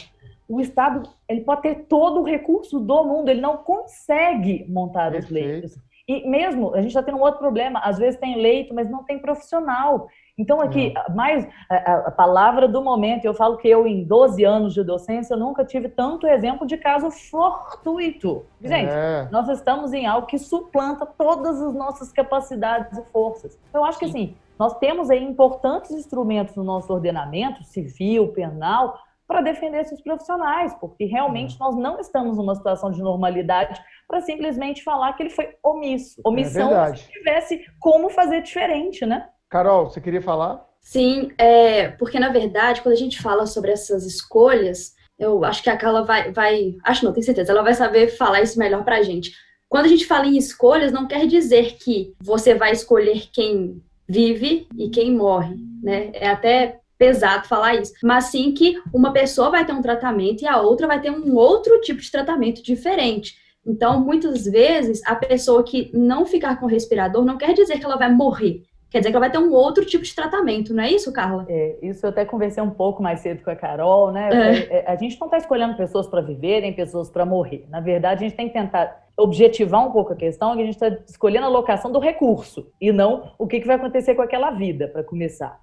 o 0.47 0.61
Estado 0.61 1.09
ele 1.27 1.41
pode 1.41 1.63
ter 1.63 1.75
todo 1.85 2.21
o 2.21 2.23
recurso 2.23 2.79
do 2.79 3.03
mundo, 3.03 3.29
ele 3.29 3.41
não 3.41 3.57
consegue 3.57 4.65
montar 4.69 5.11
Perfeito. 5.11 5.25
os 5.25 5.31
leitos. 5.31 5.85
E 6.07 6.29
mesmo, 6.29 6.75
a 6.75 6.77
gente 6.77 6.89
está 6.89 7.01
tendo 7.01 7.17
um 7.17 7.21
outro 7.21 7.39
problema, 7.39 7.79
às 7.79 7.97
vezes 7.97 8.19
tem 8.19 8.39
leito, 8.39 8.73
mas 8.73 8.89
não 8.89 9.03
tem 9.03 9.17
profissional. 9.17 10.07
Então, 10.37 10.59
aqui, 10.59 10.93
é. 10.95 11.13
mais 11.13 11.47
a, 11.69 12.07
a, 12.07 12.11
palavra 12.11 12.67
do 12.67 12.81
momento, 12.81 13.23
eu 13.23 13.33
falo 13.33 13.57
que 13.57 13.69
eu, 13.69 13.87
em 13.87 14.03
12 14.03 14.43
anos 14.43 14.73
de 14.73 14.83
docência, 14.83 15.33
eu 15.33 15.39
nunca 15.39 15.63
tive 15.63 15.87
tanto 15.87 16.27
exemplo 16.27 16.67
de 16.67 16.75
caso 16.77 17.09
fortuito. 17.09 18.45
Gente, 18.61 18.91
é. 18.91 19.29
nós 19.31 19.47
estamos 19.47 19.93
em 19.93 20.05
algo 20.05 20.27
que 20.27 20.37
suplanta 20.37 21.05
todas 21.05 21.61
as 21.61 21.73
nossas 21.73 22.11
capacidades 22.11 22.97
e 22.97 23.03
forças. 23.11 23.57
Então, 23.69 23.81
eu 23.81 23.85
acho 23.85 23.97
que, 23.97 24.05
assim, 24.05 24.35
nós 24.59 24.77
temos 24.77 25.09
aí 25.09 25.23
importantes 25.23 25.91
instrumentos 25.91 26.55
no 26.55 26.65
nosso 26.65 26.91
ordenamento 26.91 27.63
civil, 27.63 28.33
penal, 28.33 28.99
para 29.25 29.41
defender 29.41 29.81
esses 29.81 30.01
profissionais, 30.01 30.73
porque 30.75 31.05
realmente 31.05 31.55
é. 31.55 31.59
nós 31.59 31.75
não 31.77 31.97
estamos 31.99 32.37
numa 32.37 32.55
situação 32.55 32.91
de 32.91 33.01
normalidade 33.01 33.81
para 34.07 34.21
simplesmente 34.21 34.83
falar 34.83 35.13
que 35.13 35.23
ele 35.23 35.29
foi 35.29 35.55
omisso. 35.63 36.21
É 36.23 36.29
Omissão 36.29 36.83
é 36.83 36.93
se 36.93 37.09
tivesse 37.09 37.65
como 37.79 38.09
fazer 38.09 38.41
diferente, 38.41 39.05
né? 39.05 39.29
Carol, 39.55 39.89
você 39.89 40.01
queria 40.01 40.21
falar? 40.21 40.67
Sim, 40.81 41.31
é, 41.37 41.87
porque 41.87 42.19
na 42.19 42.27
verdade, 42.27 42.81
quando 42.81 42.91
a 42.91 42.97
gente 42.97 43.21
fala 43.21 43.45
sobre 43.45 43.71
essas 43.71 44.05
escolhas, 44.05 44.93
eu 45.17 45.45
acho 45.45 45.63
que 45.63 45.69
a 45.69 45.77
Carla 45.77 46.03
vai, 46.03 46.29
vai. 46.33 46.75
Acho 46.83 47.05
não, 47.05 47.13
tenho 47.13 47.25
certeza, 47.25 47.53
ela 47.53 47.63
vai 47.63 47.73
saber 47.73 48.09
falar 48.09 48.41
isso 48.41 48.59
melhor 48.59 48.83
pra 48.83 49.01
gente. 49.01 49.31
Quando 49.69 49.85
a 49.85 49.87
gente 49.87 50.05
fala 50.05 50.27
em 50.27 50.35
escolhas, 50.35 50.91
não 50.91 51.07
quer 51.07 51.25
dizer 51.25 51.77
que 51.77 52.13
você 52.21 52.53
vai 52.53 52.73
escolher 52.73 53.29
quem 53.31 53.81
vive 54.05 54.67
e 54.77 54.89
quem 54.89 55.15
morre, 55.15 55.55
né? 55.81 56.09
É 56.13 56.27
até 56.27 56.81
pesado 56.97 57.47
falar 57.47 57.75
isso, 57.75 57.93
mas 58.03 58.25
sim 58.25 58.51
que 58.51 58.77
uma 58.93 59.13
pessoa 59.13 59.49
vai 59.49 59.65
ter 59.65 59.71
um 59.71 59.81
tratamento 59.81 60.41
e 60.41 60.47
a 60.47 60.59
outra 60.59 60.85
vai 60.85 60.99
ter 60.99 61.11
um 61.11 61.33
outro 61.33 61.79
tipo 61.79 62.01
de 62.01 62.11
tratamento 62.11 62.61
diferente. 62.61 63.37
Então, 63.65 64.01
muitas 64.01 64.43
vezes, 64.43 65.01
a 65.05 65.15
pessoa 65.15 65.63
que 65.63 65.89
não 65.93 66.25
ficar 66.25 66.59
com 66.59 66.65
respirador 66.65 67.23
não 67.23 67.37
quer 67.37 67.53
dizer 67.53 67.79
que 67.79 67.85
ela 67.85 67.97
vai 67.97 68.11
morrer, 68.11 68.61
Quer 68.95 68.99
dizer 68.99 69.11
que 69.11 69.17
ela 69.17 69.27
vai 69.27 69.29
ter 69.29 69.39
um 69.39 69.51
outro 69.51 69.83
tipo 69.83 70.05
de 70.05 70.15
tratamento, 70.15 70.73
não 70.73 70.81
é 70.81 70.89
isso, 70.89 71.11
Carla? 71.11 71.45
É, 71.49 71.75
isso 71.81 72.05
eu 72.05 72.11
até 72.11 72.23
conversei 72.23 72.63
um 72.63 72.69
pouco 72.69 73.03
mais 73.03 73.19
cedo 73.19 73.43
com 73.43 73.49
a 73.49 73.55
Carol, 73.55 74.09
né? 74.09 74.29
É. 74.31 74.77
é 74.77 74.85
a 74.87 74.95
gente 74.95 75.19
não 75.19 75.27
está 75.27 75.37
escolhendo 75.37 75.75
pessoas 75.75 76.07
para 76.07 76.21
viverem, 76.21 76.71
pessoas 76.71 77.09
para 77.09 77.25
morrer. 77.25 77.65
Na 77.69 77.81
verdade, 77.81 78.23
a 78.23 78.27
gente 78.29 78.37
tem 78.37 78.47
que 78.47 78.53
tentar 78.53 79.05
objetivar 79.17 79.85
um 79.85 79.91
pouco 79.91 80.13
a 80.13 80.15
questão, 80.15 80.55
que 80.55 80.61
a 80.61 80.65
gente 80.65 80.81
está 80.81 80.97
escolhendo 81.09 81.45
a 81.45 81.49
locação 81.49 81.91
do 81.91 81.99
recurso 81.99 82.71
e 82.79 82.89
não 82.93 83.33
o 83.37 83.45
que, 83.45 83.59
que 83.59 83.67
vai 83.67 83.75
acontecer 83.75 84.15
com 84.15 84.21
aquela 84.21 84.51
vida, 84.51 84.87
para 84.87 85.03
começar. 85.03 85.59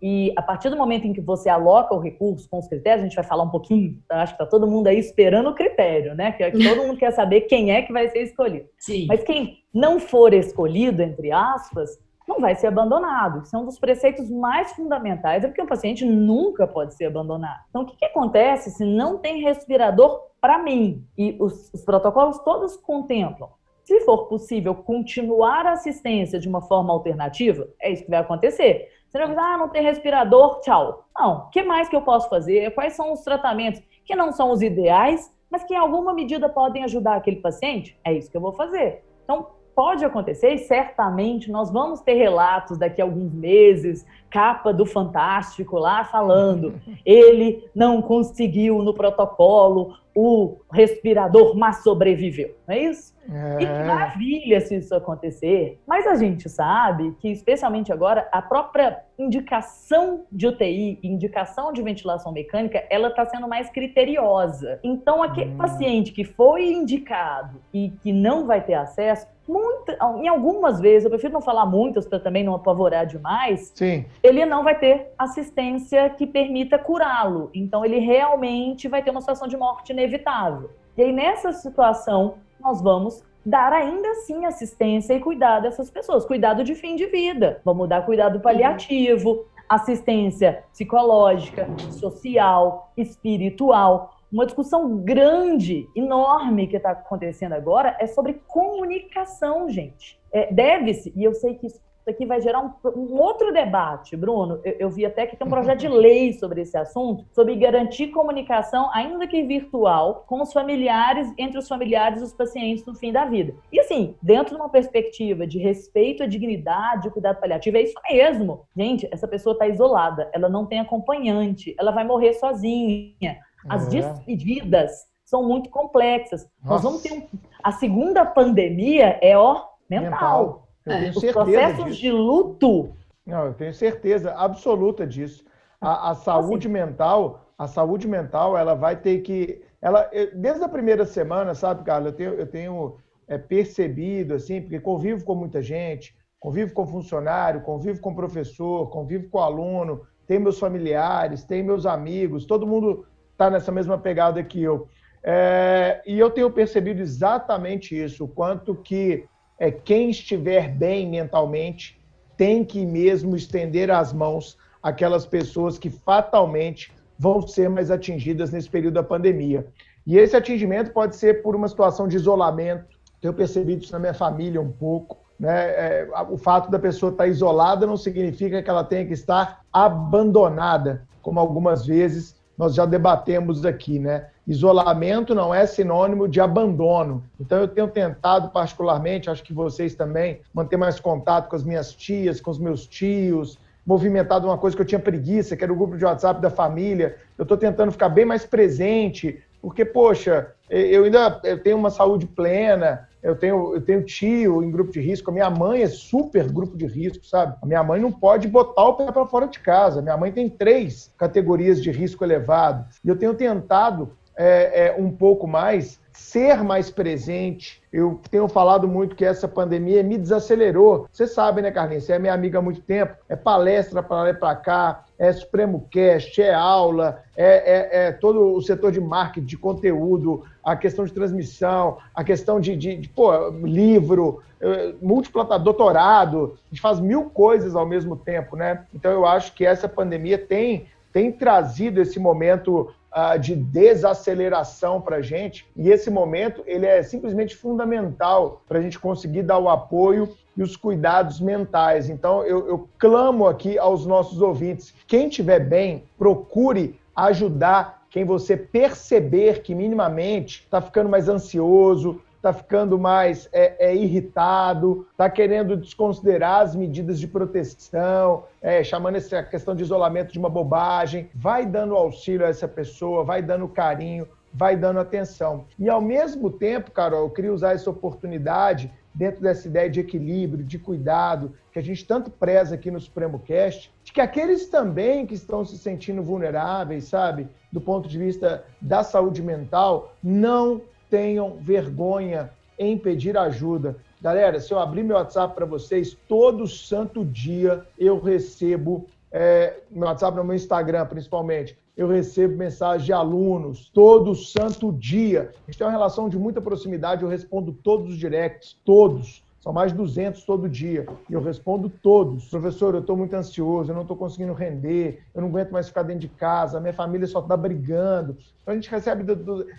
E 0.00 0.32
a 0.36 0.40
partir 0.40 0.70
do 0.70 0.76
momento 0.76 1.08
em 1.08 1.12
que 1.12 1.20
você 1.20 1.48
aloca 1.48 1.92
o 1.92 1.98
recurso 1.98 2.48
com 2.48 2.60
os 2.60 2.68
critérios, 2.68 3.02
a 3.02 3.06
gente 3.08 3.16
vai 3.16 3.24
falar 3.24 3.42
um 3.42 3.50
pouquinho, 3.50 3.98
acho 4.10 4.36
que 4.36 4.42
está 4.42 4.46
todo 4.46 4.70
mundo 4.70 4.86
aí 4.86 4.96
esperando 4.96 5.50
o 5.50 5.54
critério, 5.56 6.14
né? 6.14 6.30
Que, 6.30 6.48
que 6.52 6.64
todo 6.68 6.86
mundo 6.86 6.96
quer 6.96 7.10
saber 7.10 7.40
quem 7.42 7.72
é 7.72 7.82
que 7.82 7.92
vai 7.92 8.08
ser 8.10 8.22
escolhido. 8.22 8.66
Sim. 8.78 9.06
Mas 9.08 9.24
quem 9.24 9.58
não 9.74 9.98
for 9.98 10.32
escolhido, 10.32 11.02
entre 11.02 11.32
aspas, 11.32 11.98
não 12.30 12.40
vai 12.40 12.54
ser 12.54 12.68
abandonado. 12.68 13.42
Isso 13.42 13.54
é 13.54 13.58
um 13.58 13.64
dos 13.64 13.78
preceitos 13.78 14.30
mais 14.30 14.72
fundamentais, 14.72 15.42
é 15.42 15.48
porque 15.48 15.60
o 15.60 15.66
paciente 15.66 16.04
nunca 16.04 16.66
pode 16.66 16.94
ser 16.94 17.06
abandonado. 17.06 17.60
Então, 17.68 17.82
o 17.82 17.86
que, 17.86 17.96
que 17.96 18.04
acontece 18.04 18.70
se 18.70 18.84
não 18.84 19.18
tem 19.18 19.42
respirador 19.42 20.20
para 20.40 20.62
mim? 20.62 21.04
E 21.18 21.36
os, 21.40 21.70
os 21.74 21.84
protocolos 21.84 22.38
todos 22.38 22.76
contemplam. 22.76 23.50
Se 23.82 24.00
for 24.02 24.28
possível 24.28 24.74
continuar 24.74 25.66
a 25.66 25.72
assistência 25.72 26.38
de 26.38 26.48
uma 26.48 26.62
forma 26.62 26.92
alternativa, 26.92 27.68
é 27.80 27.90
isso 27.90 28.04
que 28.04 28.10
vai 28.10 28.20
acontecer. 28.20 28.88
Você 29.08 29.18
não 29.18 29.26
vai 29.26 29.34
dizer, 29.34 29.48
ah, 29.48 29.58
não 29.58 29.68
tem 29.68 29.82
respirador, 29.82 30.60
tchau. 30.60 31.08
Não, 31.18 31.38
o 31.38 31.50
que 31.50 31.64
mais 31.64 31.88
que 31.88 31.96
eu 31.96 32.02
posso 32.02 32.28
fazer? 32.28 32.72
Quais 32.72 32.92
são 32.92 33.12
os 33.12 33.22
tratamentos 33.22 33.82
que 34.04 34.14
não 34.14 34.30
são 34.30 34.52
os 34.52 34.62
ideais, 34.62 35.34
mas 35.50 35.64
que 35.64 35.74
em 35.74 35.78
alguma 35.78 36.14
medida 36.14 36.48
podem 36.48 36.84
ajudar 36.84 37.16
aquele 37.16 37.38
paciente? 37.38 37.98
É 38.04 38.12
isso 38.12 38.30
que 38.30 38.36
eu 38.36 38.40
vou 38.40 38.52
fazer. 38.52 39.02
Então, 39.24 39.48
pode 39.80 40.04
acontecer 40.04 40.52
e 40.52 40.58
certamente 40.58 41.50
nós 41.50 41.70
vamos 41.70 42.02
ter 42.02 42.12
relatos 42.12 42.76
daqui 42.76 43.00
a 43.00 43.04
alguns 43.06 43.32
meses, 43.32 44.04
capa 44.28 44.74
do 44.74 44.84
Fantástico 44.84 45.78
lá 45.78 46.04
falando, 46.04 46.74
ele 47.02 47.66
não 47.74 48.02
conseguiu 48.02 48.82
no 48.82 48.92
protocolo 48.92 49.94
o 50.14 50.60
respirador, 50.72 51.56
mas 51.56 51.82
sobreviveu, 51.82 52.56
não 52.66 52.74
é 52.74 52.78
isso? 52.80 53.14
É. 53.28 53.62
E 53.62 53.66
que 53.66 53.84
maravilha 53.84 54.60
se 54.60 54.76
isso 54.76 54.94
acontecer. 54.94 55.80
Mas 55.86 56.06
a 56.06 56.16
gente 56.16 56.48
sabe 56.48 57.14
que, 57.20 57.28
especialmente 57.28 57.92
agora, 57.92 58.28
a 58.32 58.42
própria 58.42 59.04
indicação 59.18 60.24
de 60.32 60.48
UTI, 60.48 60.98
indicação 61.02 61.72
de 61.72 61.82
ventilação 61.82 62.32
mecânica, 62.32 62.84
ela 62.90 63.08
está 63.08 63.24
sendo 63.26 63.46
mais 63.46 63.70
criteriosa. 63.70 64.80
Então, 64.82 65.22
aquele 65.22 65.52
hum. 65.52 65.56
paciente 65.56 66.10
que 66.10 66.24
foi 66.24 66.72
indicado 66.72 67.60
e 67.72 67.90
que 68.02 68.12
não 68.12 68.46
vai 68.46 68.62
ter 68.62 68.74
acesso, 68.74 69.26
muita, 69.46 69.98
em 70.22 70.28
algumas 70.28 70.80
vezes, 70.80 71.04
eu 71.04 71.10
prefiro 71.10 71.32
não 71.32 71.40
falar 71.40 71.66
muitas 71.66 72.06
para 72.06 72.20
também 72.20 72.44
não 72.44 72.54
apavorar 72.54 73.04
demais, 73.04 73.72
Sim. 73.74 74.06
ele 74.22 74.46
não 74.46 74.62
vai 74.62 74.78
ter 74.78 75.12
assistência 75.18 76.08
que 76.10 76.26
permita 76.26 76.78
curá-lo. 76.78 77.50
Então, 77.52 77.84
ele 77.84 77.98
realmente 77.98 78.88
vai 78.88 79.02
ter 79.02 79.10
uma 79.10 79.20
situação 79.20 79.48
de 79.48 79.56
morte 79.56 79.92
inevitável. 80.00 80.70
E 80.96 81.02
aí, 81.02 81.12
nessa 81.12 81.52
situação, 81.52 82.34
nós 82.60 82.82
vamos 82.82 83.22
dar 83.44 83.72
ainda 83.72 84.08
assim 84.10 84.44
assistência 84.44 85.14
e 85.14 85.20
cuidar 85.20 85.60
dessas 85.60 85.90
pessoas, 85.90 86.24
cuidado 86.24 86.62
de 86.62 86.74
fim 86.74 86.96
de 86.96 87.06
vida. 87.06 87.60
Vamos 87.64 87.88
dar 87.88 88.04
cuidado 88.04 88.40
paliativo, 88.40 89.46
assistência 89.68 90.64
psicológica, 90.72 91.66
social, 91.92 92.92
espiritual. 92.96 94.16
Uma 94.30 94.46
discussão 94.46 94.98
grande, 94.98 95.88
enorme 95.96 96.66
que 96.66 96.76
está 96.76 96.90
acontecendo 96.90 97.52
agora 97.52 97.96
é 97.98 98.06
sobre 98.06 98.34
comunicação, 98.46 99.68
gente. 99.68 100.20
É, 100.32 100.52
Deve-se, 100.52 101.12
e 101.16 101.24
eu 101.24 101.34
sei 101.34 101.54
que 101.54 101.66
isso 101.66 101.80
aqui 102.10 102.26
vai 102.26 102.40
gerar 102.40 102.60
um, 102.60 102.72
um 102.96 103.20
outro 103.20 103.52
debate, 103.52 104.16
Bruno. 104.16 104.60
Eu, 104.64 104.76
eu, 104.80 104.90
vi 104.90 105.06
até 105.06 105.26
que 105.26 105.36
tem 105.36 105.46
um 105.46 105.50
projeto 105.50 105.80
de 105.80 105.88
lei 105.88 106.32
sobre 106.32 106.62
esse 106.62 106.76
assunto, 106.76 107.24
sobre 107.32 107.54
garantir 107.56 108.08
comunicação, 108.08 108.90
ainda 108.92 109.26
que 109.26 109.42
virtual, 109.42 110.24
com 110.26 110.42
os 110.42 110.52
familiares, 110.52 111.32
entre 111.38 111.58
os 111.58 111.68
familiares 111.68 112.20
e 112.20 112.24
os 112.24 112.32
pacientes 112.32 112.84
no 112.84 112.94
fim 112.94 113.12
da 113.12 113.24
vida. 113.24 113.54
E 113.72 113.80
assim, 113.80 114.14
dentro 114.22 114.54
de 114.54 114.60
uma 114.60 114.68
perspectiva 114.68 115.46
de 115.46 115.58
respeito 115.58 116.22
à 116.22 116.26
dignidade, 116.26 117.08
o 117.08 117.10
cuidado 117.10 117.40
paliativo, 117.40 117.76
é 117.76 117.82
isso 117.82 118.00
mesmo. 118.10 118.66
Gente, 118.76 119.08
essa 119.10 119.28
pessoa 119.28 119.52
está 119.54 119.66
isolada, 119.66 120.28
ela 120.32 120.48
não 120.48 120.66
tem 120.66 120.80
acompanhante, 120.80 121.74
ela 121.78 121.90
vai 121.90 122.04
morrer 122.04 122.34
sozinha. 122.34 123.38
As 123.68 123.86
é. 123.86 123.90
despedidas 123.90 125.10
são 125.24 125.46
muito 125.46 125.70
complexas. 125.70 126.46
Nossa. 126.62 126.74
Nós 126.74 126.82
vamos 126.82 127.02
ter 127.02 127.12
um... 127.12 127.26
a 127.62 127.70
segunda 127.72 128.24
pandemia 128.24 129.18
é 129.22 129.38
ó 129.38 129.64
mental. 129.88 130.10
mental. 130.10 130.69
Tenho 130.98 131.10
Os 131.10 131.32
processos 131.32 131.84
disso. 131.84 132.00
de 132.00 132.10
luto. 132.10 132.92
Não, 133.26 133.46
eu 133.46 133.54
tenho 133.54 133.72
certeza 133.72 134.32
absoluta 134.32 135.06
disso. 135.06 135.44
A, 135.80 136.10
a 136.10 136.14
saúde 136.14 136.66
assim. 136.66 136.72
mental, 136.72 137.46
a 137.56 137.66
saúde 137.66 138.08
mental, 138.08 138.56
ela 138.56 138.74
vai 138.74 138.96
ter 138.96 139.20
que, 139.20 139.62
ela 139.80 140.10
desde 140.34 140.64
a 140.64 140.68
primeira 140.68 141.04
semana, 141.04 141.54
sabe, 141.54 141.84
Carla, 141.84 142.08
eu 142.08 142.12
tenho, 142.12 142.34
eu 142.34 142.46
tenho 142.46 142.96
é, 143.28 143.38
percebido 143.38 144.34
assim, 144.34 144.60
porque 144.60 144.80
convivo 144.80 145.24
com 145.24 145.34
muita 145.34 145.62
gente, 145.62 146.14
convivo 146.38 146.72
com 146.72 146.86
funcionário, 146.86 147.60
convivo 147.60 148.00
com 148.00 148.14
professor, 148.14 148.88
convivo 148.90 149.28
com 149.28 149.38
aluno, 149.38 150.02
tem 150.26 150.38
meus 150.38 150.58
familiares, 150.58 151.44
tem 151.44 151.62
meus 151.62 151.86
amigos, 151.86 152.44
todo 152.44 152.66
mundo 152.66 153.06
está 153.32 153.50
nessa 153.50 153.70
mesma 153.70 153.98
pegada 153.98 154.42
que 154.42 154.62
eu. 154.62 154.88
É, 155.22 156.00
e 156.06 156.18
eu 156.18 156.30
tenho 156.30 156.50
percebido 156.50 157.00
exatamente 157.00 157.94
isso, 157.94 158.24
o 158.24 158.28
quanto 158.28 158.74
que 158.74 159.26
é, 159.60 159.70
quem 159.70 160.08
estiver 160.08 160.70
bem 160.70 161.06
mentalmente 161.06 162.00
tem 162.36 162.64
que 162.64 162.86
mesmo 162.86 163.36
estender 163.36 163.90
as 163.90 164.10
mãos 164.10 164.56
àquelas 164.82 165.26
pessoas 165.26 165.78
que 165.78 165.90
fatalmente 165.90 166.90
vão 167.18 167.46
ser 167.46 167.68
mais 167.68 167.90
atingidas 167.90 168.50
nesse 168.50 168.70
período 168.70 168.94
da 168.94 169.02
pandemia. 169.02 169.66
E 170.06 170.16
esse 170.16 170.34
atingimento 170.34 170.92
pode 170.92 171.14
ser 171.14 171.42
por 171.42 171.54
uma 171.54 171.68
situação 171.68 172.08
de 172.08 172.16
isolamento, 172.16 172.98
tenho 173.20 173.34
percebido 173.34 173.82
isso 173.82 173.92
na 173.92 173.98
minha 173.98 174.14
família 174.14 174.58
um 174.58 174.72
pouco. 174.72 175.18
Né? 175.38 175.70
É, 175.70 176.08
o 176.30 176.38
fato 176.38 176.70
da 176.70 176.78
pessoa 176.78 177.12
estar 177.12 177.26
isolada 177.26 177.86
não 177.86 177.98
significa 177.98 178.62
que 178.62 178.70
ela 178.70 178.82
tenha 178.82 179.04
que 179.04 179.12
estar 179.12 179.60
abandonada, 179.70 181.06
como 181.20 181.38
algumas 181.38 181.84
vezes 181.84 182.34
nós 182.56 182.74
já 182.74 182.86
debatemos 182.86 183.66
aqui, 183.66 183.98
né? 183.98 184.28
Isolamento 184.50 185.32
não 185.32 185.54
é 185.54 185.64
sinônimo 185.64 186.26
de 186.26 186.40
abandono. 186.40 187.22
Então, 187.38 187.60
eu 187.60 187.68
tenho 187.68 187.86
tentado, 187.86 188.50
particularmente, 188.50 189.30
acho 189.30 189.44
que 189.44 189.52
vocês 189.52 189.94
também, 189.94 190.40
manter 190.52 190.76
mais 190.76 190.98
contato 190.98 191.48
com 191.48 191.54
as 191.54 191.62
minhas 191.62 191.92
tias, 191.92 192.40
com 192.40 192.50
os 192.50 192.58
meus 192.58 192.84
tios, 192.84 193.56
movimentado 193.86 194.48
uma 194.48 194.58
coisa 194.58 194.74
que 194.74 194.82
eu 194.82 194.86
tinha 194.86 194.98
preguiça, 194.98 195.56
que 195.56 195.62
era 195.62 195.72
o 195.72 195.76
grupo 195.76 195.96
de 195.96 196.04
WhatsApp 196.04 196.40
da 196.40 196.50
família. 196.50 197.14
Eu 197.38 197.44
estou 197.44 197.56
tentando 197.56 197.92
ficar 197.92 198.08
bem 198.08 198.24
mais 198.24 198.44
presente, 198.44 199.40
porque, 199.62 199.84
poxa, 199.84 200.48
eu 200.68 201.04
ainda 201.04 201.40
eu 201.44 201.62
tenho 201.62 201.76
uma 201.76 201.90
saúde 201.90 202.26
plena, 202.26 203.08
eu 203.22 203.36
tenho, 203.36 203.74
eu 203.74 203.80
tenho 203.80 204.02
tio 204.02 204.64
em 204.64 204.70
grupo 204.70 204.90
de 204.90 205.00
risco, 205.00 205.30
a 205.30 205.32
minha 205.32 205.50
mãe 205.50 205.82
é 205.82 205.88
super 205.88 206.50
grupo 206.50 206.76
de 206.76 206.86
risco, 206.86 207.24
sabe? 207.24 207.54
A 207.62 207.66
minha 207.66 207.84
mãe 207.84 208.00
não 208.00 208.10
pode 208.10 208.48
botar 208.48 208.82
o 208.82 208.94
pé 208.94 209.12
para 209.12 209.26
fora 209.26 209.46
de 209.46 209.60
casa. 209.60 210.02
Minha 210.02 210.16
mãe 210.16 210.32
tem 210.32 210.48
três 210.48 211.12
categorias 211.16 211.80
de 211.80 211.92
risco 211.92 212.24
elevado. 212.24 212.86
E 213.04 213.08
eu 213.08 213.16
tenho 213.16 213.34
tentado 213.34 214.10
é, 214.36 214.86
é, 214.86 214.94
um 214.96 215.10
pouco 215.10 215.46
mais 215.46 216.00
ser 216.12 216.62
mais 216.62 216.90
presente. 216.90 217.82
Eu 217.92 218.20
tenho 218.30 218.46
falado 218.46 218.86
muito 218.86 219.16
que 219.16 219.24
essa 219.24 219.48
pandemia 219.48 220.02
me 220.02 220.18
desacelerou. 220.18 221.08
Você 221.10 221.26
sabe, 221.26 221.62
né, 221.62 221.70
Carlinhos? 221.70 222.04
Você 222.04 222.12
é 222.12 222.18
minha 222.18 222.34
amiga 222.34 222.58
há 222.58 222.62
muito 222.62 222.82
tempo. 222.82 223.16
É 223.28 223.34
palestra 223.34 224.02
para 224.02 224.22
lá 224.22 224.30
e 224.30 224.34
para 224.34 224.54
cá, 224.54 225.04
é 225.18 225.32
Supremo 225.32 225.86
Cast, 225.90 226.40
é 226.40 226.52
aula, 226.52 227.22
é, 227.36 227.46
é, 227.46 228.06
é, 228.06 228.12
todo 228.12 228.54
o 228.54 228.60
setor 228.60 228.92
de 228.92 229.00
marketing, 229.00 229.46
de 229.46 229.56
conteúdo, 229.56 230.44
a 230.62 230.76
questão 230.76 231.04
de 231.04 231.12
transmissão, 231.12 231.98
a 232.14 232.22
questão 232.22 232.60
de, 232.60 232.76
de, 232.76 232.96
de 232.96 233.08
pô, 233.08 233.48
livro, 233.62 234.42
é, 234.60 234.94
múltipla 235.00 235.58
doutorado. 235.58 236.58
A 236.66 236.68
gente 236.74 236.82
faz 236.82 237.00
mil 237.00 237.30
coisas 237.30 237.74
ao 237.74 237.86
mesmo 237.86 238.14
tempo, 238.14 238.56
né? 238.56 238.84
Então 238.94 239.10
eu 239.10 239.26
acho 239.26 239.54
que 239.54 239.64
essa 239.64 239.88
pandemia 239.88 240.38
tem 240.38 240.86
tem 241.12 241.32
trazido 241.32 242.00
esse 242.00 242.20
momento 242.20 242.94
uh, 243.14 243.38
de 243.38 243.54
desaceleração 243.54 245.00
para 245.00 245.16
a 245.16 245.22
gente. 245.22 245.66
E 245.76 245.90
esse 245.90 246.10
momento 246.10 246.62
ele 246.66 246.86
é 246.86 247.02
simplesmente 247.02 247.56
fundamental 247.56 248.62
para 248.68 248.78
a 248.78 248.82
gente 248.82 248.98
conseguir 248.98 249.42
dar 249.42 249.58
o 249.58 249.68
apoio 249.68 250.28
e 250.56 250.62
os 250.62 250.76
cuidados 250.76 251.40
mentais. 251.40 252.08
Então, 252.08 252.44
eu, 252.44 252.66
eu 252.68 252.88
clamo 252.98 253.46
aqui 253.46 253.78
aos 253.78 254.06
nossos 254.06 254.40
ouvintes: 254.40 254.94
quem 255.06 255.28
estiver 255.28 255.60
bem, 255.60 256.04
procure 256.18 256.98
ajudar 257.14 258.00
quem 258.10 258.24
você 258.24 258.56
perceber 258.56 259.62
que 259.62 259.74
minimamente 259.74 260.62
está 260.64 260.80
ficando 260.80 261.08
mais 261.08 261.28
ansioso, 261.28 262.20
está 262.40 262.54
ficando 262.54 262.98
mais 262.98 263.48
é, 263.52 263.90
é, 263.90 263.94
irritado, 263.94 265.06
está 265.12 265.28
querendo 265.28 265.76
desconsiderar 265.76 266.62
as 266.62 266.74
medidas 266.74 267.20
de 267.20 267.28
proteção, 267.28 268.44
é, 268.62 268.82
chamando 268.82 269.16
essa 269.16 269.42
questão 269.42 269.76
de 269.76 269.82
isolamento 269.82 270.32
de 270.32 270.38
uma 270.38 270.48
bobagem, 270.48 271.28
vai 271.34 271.66
dando 271.66 271.94
auxílio 271.94 272.46
a 272.46 272.48
essa 272.48 272.66
pessoa, 272.66 273.22
vai 273.24 273.42
dando 273.42 273.68
carinho, 273.68 274.26
vai 274.54 274.74
dando 274.74 275.00
atenção. 275.00 275.66
E 275.78 275.88
ao 275.90 276.00
mesmo 276.00 276.50
tempo, 276.50 276.90
Carol, 276.90 277.24
eu 277.24 277.30
queria 277.30 277.52
usar 277.52 277.74
essa 277.74 277.90
oportunidade 277.90 278.90
dentro 279.14 279.42
dessa 279.42 279.68
ideia 279.68 279.90
de 279.90 280.00
equilíbrio, 280.00 280.64
de 280.64 280.78
cuidado, 280.78 281.52
que 281.72 281.78
a 281.78 281.82
gente 281.82 282.06
tanto 282.06 282.30
preza 282.30 282.74
aqui 282.74 282.90
no 282.90 283.00
Supremo 283.00 283.38
Cast, 283.40 283.92
de 284.02 284.12
que 284.12 284.20
aqueles 284.20 284.68
também 284.68 285.26
que 285.26 285.34
estão 285.34 285.62
se 285.64 285.76
sentindo 285.76 286.22
vulneráveis, 286.22 287.04
sabe, 287.04 287.48
do 287.70 287.80
ponto 287.80 288.08
de 288.08 288.18
vista 288.18 288.64
da 288.80 289.02
saúde 289.02 289.42
mental, 289.42 290.14
não 290.22 290.80
tenham 291.10 291.56
vergonha 291.56 292.50
em 292.78 292.96
pedir 292.96 293.36
ajuda. 293.36 293.96
Galera, 294.22 294.58
se 294.60 294.72
eu 294.72 294.78
abrir 294.78 295.02
meu 295.02 295.16
WhatsApp 295.16 295.54
para 295.54 295.66
vocês, 295.66 296.16
todo 296.26 296.66
santo 296.66 297.24
dia 297.24 297.84
eu 297.98 298.18
recebo, 298.18 299.06
é, 299.30 299.80
meu 299.90 300.06
WhatsApp 300.06 300.36
no 300.36 300.44
meu 300.44 300.56
Instagram 300.56 301.04
principalmente, 301.06 301.76
eu 301.96 302.08
recebo 302.08 302.56
mensagem 302.56 303.04
de 303.04 303.12
alunos 303.12 303.90
todo 303.92 304.34
santo 304.34 304.90
dia. 304.92 305.52
A 305.62 305.70
gente 305.70 305.78
tem 305.78 305.86
uma 305.86 305.92
relação 305.92 306.28
de 306.28 306.38
muita 306.38 306.60
proximidade, 306.60 307.22
eu 307.22 307.28
respondo 307.28 307.72
todos 307.72 308.08
os 308.08 308.16
directs, 308.16 308.78
todos. 308.84 309.42
São 309.60 309.74
mais 309.74 309.92
de 309.92 309.98
200 309.98 310.42
todo 310.44 310.68
dia. 310.68 311.06
E 311.28 311.34
eu 311.34 311.42
respondo 311.42 311.90
todos. 311.90 312.48
Professor, 312.48 312.94
eu 312.94 313.00
estou 313.00 313.14
muito 313.14 313.34
ansioso, 313.34 313.90
eu 313.90 313.94
não 313.94 314.02
estou 314.02 314.16
conseguindo 314.16 314.54
render, 314.54 315.22
eu 315.34 315.42
não 315.42 315.48
aguento 315.48 315.70
mais 315.70 315.88
ficar 315.88 316.02
dentro 316.02 316.22
de 316.22 316.28
casa, 316.28 316.80
minha 316.80 316.94
família 316.94 317.26
só 317.26 317.40
está 317.40 317.56
brigando. 317.56 318.38
Então 318.62 318.72
a 318.72 318.74
gente 318.74 318.90
recebe, 318.90 319.24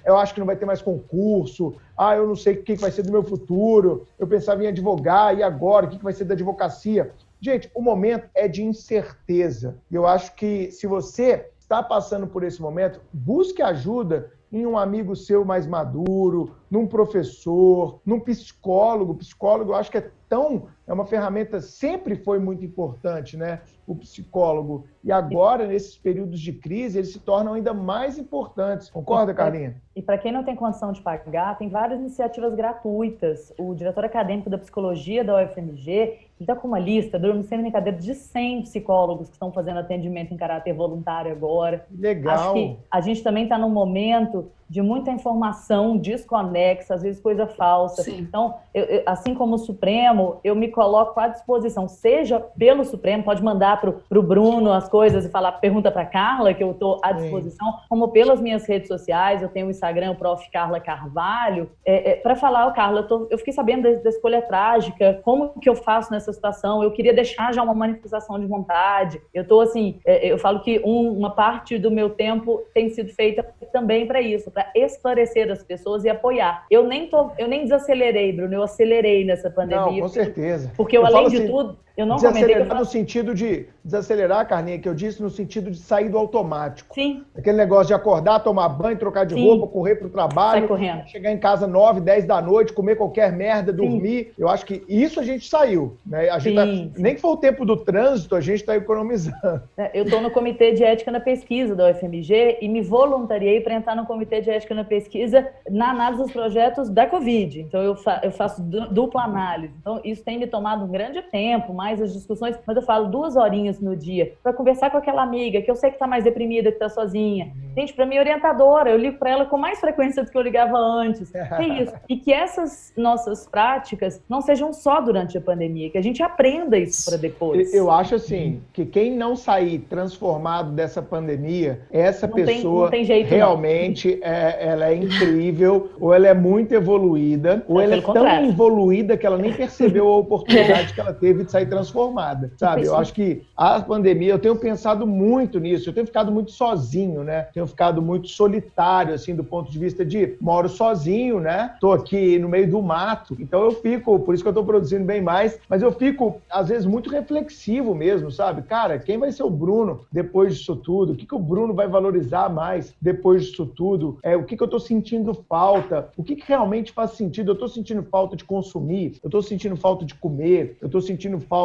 eu 0.06 0.18
acho 0.18 0.36
que 0.36 0.40
não 0.40 0.48
vai 0.48 0.56
ter 0.56 0.66
mais 0.66 0.84
concurso, 0.84 1.76
ah, 1.98 2.16
eu 2.16 2.28
não 2.28 2.36
sei 2.36 2.56
o 2.56 2.64
que 2.64 2.76
vai 2.76 2.92
ser 2.92 3.02
do 3.02 3.12
meu 3.12 3.24
futuro, 3.24 4.08
eu 4.20 4.28
pensava 4.28 4.64
em 4.64 4.68
advogar, 4.68 5.36
e 5.36 5.42
agora? 5.42 5.88
O 5.88 5.90
que 5.90 6.04
vai 6.04 6.14
ser 6.14 6.26
da 6.26 6.36
advocacia? 6.36 7.12
Gente, 7.40 7.72
o 7.74 7.82
momento 7.82 8.30
é 8.36 8.48
de 8.48 8.64
incerteza. 8.64 9.76
E 9.90 9.96
eu 9.96 10.06
acho 10.06 10.36
que 10.36 10.70
se 10.72 10.86
você 10.86 11.50
está 11.60 11.82
passando 11.82 12.28
por 12.28 12.44
esse 12.44 12.62
momento, 12.62 13.02
busque 13.12 13.64
ajuda 13.64 14.32
em 14.52 14.66
um 14.66 14.78
amigo 14.78 15.16
seu 15.16 15.46
mais 15.46 15.66
maduro, 15.66 16.56
num 16.70 16.86
professor, 16.86 18.02
num 18.06 18.20
psicólogo. 18.20 19.16
Psicólogo, 19.16 19.72
eu 19.72 19.76
acho 19.76 19.90
que 19.90 19.98
é 19.98 20.12
tão, 20.28 20.68
é 20.88 20.94
uma 20.94 21.06
ferramenta, 21.06 21.60
sempre 21.60 22.16
foi 22.16 22.40
muito 22.40 22.64
importante, 22.64 23.36
né? 23.36 23.62
O 23.86 23.96
psicólogo. 23.96 24.86
E 25.04 25.12
agora, 25.12 25.68
nesses 25.68 25.98
períodos 25.98 26.40
de 26.40 26.54
crise, 26.54 27.00
eles 27.00 27.12
se 27.12 27.20
tornam 27.20 27.54
ainda 27.54 27.74
mais 27.74 28.18
importantes. 28.18 28.90
Concorda, 28.90 29.34
Carlinha? 29.34 29.76
E 29.94 30.02
para 30.02 30.18
quem 30.18 30.32
não 30.32 30.44
tem 30.44 30.56
condição 30.56 30.94
de 30.94 31.02
pagar, 31.02 31.58
tem 31.58 31.70
várias 31.70 32.00
iniciativas 32.00 32.56
gratuitas. 32.56 33.54
O 33.58 33.74
diretor 33.74 34.06
acadêmico 34.06 34.50
da 34.50 34.58
psicologia 34.58 35.24
da 35.24 35.44
UFMG 35.44 36.31
está 36.44 36.56
com 36.56 36.68
uma 36.68 36.80
lista, 36.80 37.20
Bruno, 37.20 37.44
sem 37.44 37.60
brincadeira, 37.60 37.98
de 37.98 38.14
100 38.14 38.64
psicólogos 38.64 39.28
que 39.28 39.36
estão 39.36 39.52
fazendo 39.52 39.80
atendimento 39.80 40.34
em 40.34 40.38
caráter 40.38 40.74
voluntário 40.74 41.32
agora. 41.32 41.86
Legal. 41.92 42.34
Acho 42.34 42.54
que 42.54 42.78
a 42.90 43.02
gente 43.02 43.24
também 43.24 43.44
está 43.44 43.58
num 43.58 43.70
momento 43.70 44.52
de 44.72 44.82
muita 44.82 45.12
informação 45.12 45.98
desconexa, 45.98 46.94
às 46.94 47.04
vezes 47.04 47.22
coisa 47.22 47.46
falsa. 47.46 48.04
Sim. 48.04 48.20
Então, 48.20 48.56
eu, 48.74 48.86
eu, 48.86 49.04
assim 49.06 49.36
como 49.36 49.56
o 49.56 49.58
Supremo, 49.58 50.40
eu 50.46 50.56
me 50.56 50.70
coloco 50.70 51.20
à 51.20 51.28
disposição, 51.28 51.90
seja 51.90 52.40
pelo 52.40 52.86
Supremo, 52.86 53.22
pode 53.22 53.44
mandar 53.44 53.82
para 53.82 53.90
o 53.90 54.24
Bruno 54.24 54.72
as 54.72 54.88
coisas 54.88 55.26
e 55.26 55.30
falar, 55.30 55.52
pergunta 55.54 55.92
para 55.92 56.06
Carla, 56.06 56.54
que 56.54 56.64
eu 56.64 56.72
estou 56.72 57.02
à 57.04 57.12
disposição, 57.12 57.70
Sim. 57.70 57.78
como 57.90 58.08
pelas 58.14 58.40
minhas 58.40 58.66
redes 58.66 58.88
sociais, 58.88 59.42
eu 59.42 59.50
tenho 59.50 59.68
o 59.68 59.70
Instagram, 59.70 60.12
o 60.12 60.16
Prof. 60.16 60.50
Carla 60.50 60.80
Carvalho, 60.80 61.70
é, 61.86 62.12
é, 62.12 62.16
para 62.16 62.36
falar, 62.36 62.68
oh, 62.68 62.72
Carla, 62.72 63.02
eu, 63.02 63.08
tô, 63.08 63.28
eu, 63.30 63.38
fiquei 63.38 63.52
sabendo 63.52 63.84
da, 63.84 64.02
da, 64.02 64.10
escolha 64.10 64.42
trágica, 64.42 65.20
como 65.24 65.50
que 65.60 65.68
eu 65.68 65.76
faço 65.76 66.12
nessa 66.14 66.32
situação? 66.32 66.82
Eu 66.82 66.92
queria 66.92 67.14
deixar 67.14 67.54
já 67.54 67.62
uma 67.62 67.74
manifestação 67.74 68.40
de 68.40 68.46
vontade. 68.46 69.22
Eu 69.34 69.44
estou 69.44 69.60
assim, 69.60 70.00
é, 70.06 70.32
eu 70.32 70.38
falo 70.38 70.62
que 70.62 70.80
um, 70.86 71.12
uma 71.12 71.32
parte 71.32 71.78
do 71.78 71.92
meu 71.92 72.12
tempo 72.12 72.62
tem 72.74 72.90
sido 72.90 73.10
feita 73.14 73.44
também 73.74 74.08
para 74.08 74.22
isso, 74.22 74.50
para 74.62 74.72
esclarecer 74.76 75.52
as 75.52 75.64
pessoas 75.64 76.04
e 76.04 76.10
apoiar. 76.10 76.66
Eu 76.70 76.88
nem 76.88 77.08
tô, 77.08 77.32
eu 77.38 77.48
nem 77.48 77.64
desacelerei, 77.64 78.32
Bruno, 78.32 78.54
eu 78.54 78.64
acelerei 78.64 79.26
nessa 79.26 79.50
pandemia. 79.50 79.86
Não, 79.86 80.02
com 80.02 80.08
certeza. 80.08 80.72
Porque 80.76 80.98
eu, 80.98 81.02
eu 81.02 81.08
além 81.08 81.28
de 81.30 81.38
assim... 81.38 81.48
tudo, 81.48 81.80
Eu 81.98 82.06
não 82.06 82.16
desacelerar 82.16 82.68
comentei. 82.68 82.78
no 82.78 82.86
sentido 82.86 83.34
de 83.34 83.68
desacelerar, 83.84 84.48
Carlinha, 84.48 84.80
que 84.80 84.88
eu 84.88 84.94
disse, 84.94 85.22
no 85.22 85.30
sentido 85.30 85.72
de 85.72 85.78
sair 85.78 86.10
do 86.10 86.18
automático. 86.18 86.94
Sim. 86.94 87.24
Aquele 87.36 87.58
negócio 87.58 87.88
de 87.88 87.94
acordar, 87.94 88.40
tomar 88.40 88.70
banho, 88.70 88.98
trocar 88.98 89.26
de 89.26 89.34
Sim. 89.34 89.44
roupa, 89.44 89.68
correr 89.68 89.96
para 89.96 90.08
o 90.08 90.10
trabalho, 90.10 90.68
chegar 91.08 91.32
em 91.32 91.38
casa 91.38 91.68
9, 91.68 92.02
10 92.02 92.26
da 92.26 92.42
noite, 92.42 92.74
comer 92.74 92.96
qualquer 92.96 93.32
merda, 93.32 93.74
dormir. 93.74 94.26
Sim. 94.26 94.32
Eu 94.38 94.50
acho 94.50 94.66
que 94.66 94.84
isso 94.88 95.20
a 95.20 95.24
gente 95.24 95.48
saiu. 95.48 95.98
Né? 96.06 96.30
A 96.30 96.40
gente 96.40 96.56
tá, 96.56 96.66
nem 96.98 97.16
que 97.16 97.22
for 97.22 97.34
o 97.34 97.38
tempo 97.38 97.66
do 97.66 97.78
trânsito, 97.78 98.36
a 98.36 98.42
gente 98.42 98.62
está 98.62 98.76
economizando. 98.76 99.62
É, 99.78 99.92
eu 99.94 100.04
estou 100.04 100.22
no 100.22 100.30
Comitê 100.32 100.74
de 100.74 100.84
Ética 100.84 101.12
na 101.12 101.20
Pesquisa 101.20 101.76
da 101.76 101.90
UFMG 101.90 102.60
e 102.62 102.68
me 102.68 102.82
voluntariei 102.82 103.62
para 103.62 103.74
entrar 103.74 103.96
no 103.96 104.06
Comitê 104.06 104.42
de 104.42 104.50
Ética 104.50 104.76
na 104.76 104.84
Pesquisa 104.84 105.48
na 105.70 105.90
análise 105.90 106.22
dos 106.24 106.32
projetos 106.32 106.90
da 106.90 107.08
Covid. 107.08 107.62
Então, 107.62 107.82
eu, 107.82 107.96
fa 107.96 108.22
eu 108.24 108.32
faço 108.32 108.62
dupla 108.62 109.24
análise. 109.24 109.74
Então, 109.80 110.00
isso 110.04 110.24
tem 110.24 110.38
me 110.38 110.48
tomado 110.48 110.86
um 110.86 110.88
grande 110.88 111.22
tempo, 111.24 111.74
mais 111.82 112.00
as 112.00 112.14
discussões, 112.14 112.56
mas 112.68 112.76
eu 112.78 112.84
falo 112.84 113.08
duas 113.08 113.36
horinhas 113.36 113.80
no 113.80 113.96
dia 113.96 114.34
para 114.44 114.54
conversar 114.54 114.92
com 114.92 114.98
aquela 114.98 115.24
amiga 115.24 115.64
que 115.64 115.72
eu 115.72 115.76
sei 115.76 115.90
que 115.90 115.96
está 115.96 116.06
mais 116.06 116.24
deprimida, 116.24 116.70
que 116.70 116.76
está 116.76 116.88
sozinha. 116.90 117.46
Uhum. 117.46 117.72
Gente, 117.76 117.94
para 117.94 118.06
mim, 118.06 118.20
orientadora, 118.20 118.92
eu 118.92 118.98
ligo 118.98 119.18
para 119.18 119.32
ela 119.32 119.46
com 119.46 119.58
mais 119.58 119.80
frequência 119.80 120.24
do 120.24 120.30
que 120.30 120.38
eu 120.38 120.44
ligava 120.44 120.78
antes. 120.78 121.32
Que 121.58 121.66
isso? 121.84 121.94
E 122.08 122.16
que 122.16 122.32
essas 122.32 122.94
nossas 122.96 123.48
práticas 123.48 124.22
não 124.30 124.42
sejam 124.42 124.72
só 124.72 125.02
durante 125.02 125.38
a 125.38 125.42
pandemia, 125.42 125.90
que 125.90 125.98
a 125.98 126.02
gente 126.02 126.24
aprenda 126.24 126.78
isso 126.78 127.10
para 127.10 127.18
depois. 127.18 127.74
Eu 127.74 127.92
acho 127.92 128.16
assim, 128.16 128.62
que 128.72 128.86
quem 128.86 129.16
não 129.16 129.36
sair 129.36 129.80
transformado 129.80 130.72
dessa 130.72 131.02
pandemia, 131.02 131.82
essa 131.92 132.28
não 132.28 132.36
pessoa 132.36 132.90
tem, 132.90 133.04
jeito, 133.04 133.28
realmente 133.28 134.20
é, 134.22 134.70
ela 134.70 134.88
é 134.88 134.96
incrível, 134.96 135.90
ou 136.00 136.14
ela 136.14 136.28
é 136.28 136.34
muito 136.34 136.74
evoluída, 136.74 137.64
ou 137.68 137.82
é 137.82 137.84
ela 137.84 137.96
é 137.96 138.02
tão 138.02 138.14
contrário. 138.14 138.50
evoluída 138.50 139.18
que 139.18 139.26
ela 139.26 139.38
nem 139.38 139.52
percebeu 139.54 140.08
a 140.08 140.18
oportunidade 140.18 140.94
que 140.94 141.02
ela 141.02 141.14
teve 141.14 141.44
de 141.44 141.52
sair 141.52 141.71
transformada, 141.72 142.52
sabe? 142.58 142.86
Eu 142.86 142.98
acho 142.98 143.14
que 143.14 143.44
a 143.56 143.80
pandemia, 143.80 144.34
eu 144.34 144.40
tenho 144.40 144.58
pensado 144.58 145.08
muito 145.08 145.58
nisso, 145.58 145.90
eu 145.90 145.94
tenho 145.94 146.06
ficado 146.06 146.30
muito 146.30 146.52
sozinho, 146.52 147.24
né? 147.24 147.44
Tenho 147.54 147.66
ficado 147.66 148.02
muito 148.02 148.28
solitário, 148.28 149.14
assim, 149.14 149.34
do 149.34 149.44
ponto 149.44 149.72
de 149.72 149.80
vista 149.80 150.04
de 150.04 150.36
moro 150.42 150.68
sozinho, 150.68 151.40
né? 151.40 151.74
Tô 151.80 151.94
aqui 151.94 152.38
no 152.38 152.50
meio 152.50 152.70
do 152.70 152.82
mato, 152.82 153.38
então 153.40 153.64
eu 153.64 153.72
fico, 153.72 154.20
por 154.20 154.36
isso 154.36 154.44
que 154.44 154.50
eu 154.50 154.54
tô 154.54 154.66
produzindo 154.66 155.06
bem 155.06 155.22
mais, 155.22 155.58
mas 155.70 155.82
eu 155.82 155.94
fico, 155.94 156.42
às 156.50 156.68
vezes, 156.68 156.86
muito 156.86 157.10
reflexivo 157.10 157.96
mesmo, 157.96 158.30
sabe? 158.30 158.64
Cara, 158.64 159.00
quem 159.00 159.18
vai 159.18 159.32
ser 159.32 159.44
o 159.44 159.50
Bruno 159.50 160.02
depois 160.12 160.58
disso 160.58 160.76
tudo? 160.76 161.14
O 161.14 161.16
que, 161.16 161.26
que 161.26 161.36
o 161.36 161.40
Bruno 161.40 161.74
vai 161.74 161.88
valorizar 161.88 162.50
mais 162.50 162.94
depois 163.02 163.46
disso 163.46 163.66
tudo? 163.66 164.20
É, 164.24 164.36
o 164.36 164.44
que, 164.44 164.58
que 164.58 164.64
eu 164.64 164.68
tô 164.68 164.80
sentindo 164.80 165.34
falta? 165.48 166.10
O 166.18 166.24
que, 166.24 166.36
que 166.36 166.44
realmente 166.46 166.92
faz 166.92 167.12
sentido? 167.12 167.52
Eu 167.52 167.56
tô 167.56 167.70
sentindo 167.70 168.04
falta 168.04 168.36
de 168.36 168.44
consumir, 168.44 169.18
eu 169.24 169.30
tô 169.30 169.42
sentindo 169.42 169.78
falta 169.78 170.04
de 170.04 170.16
comer, 170.16 170.78
eu 170.82 170.90
tô 170.90 171.00
sentindo 171.00 171.40
falta 171.40 171.61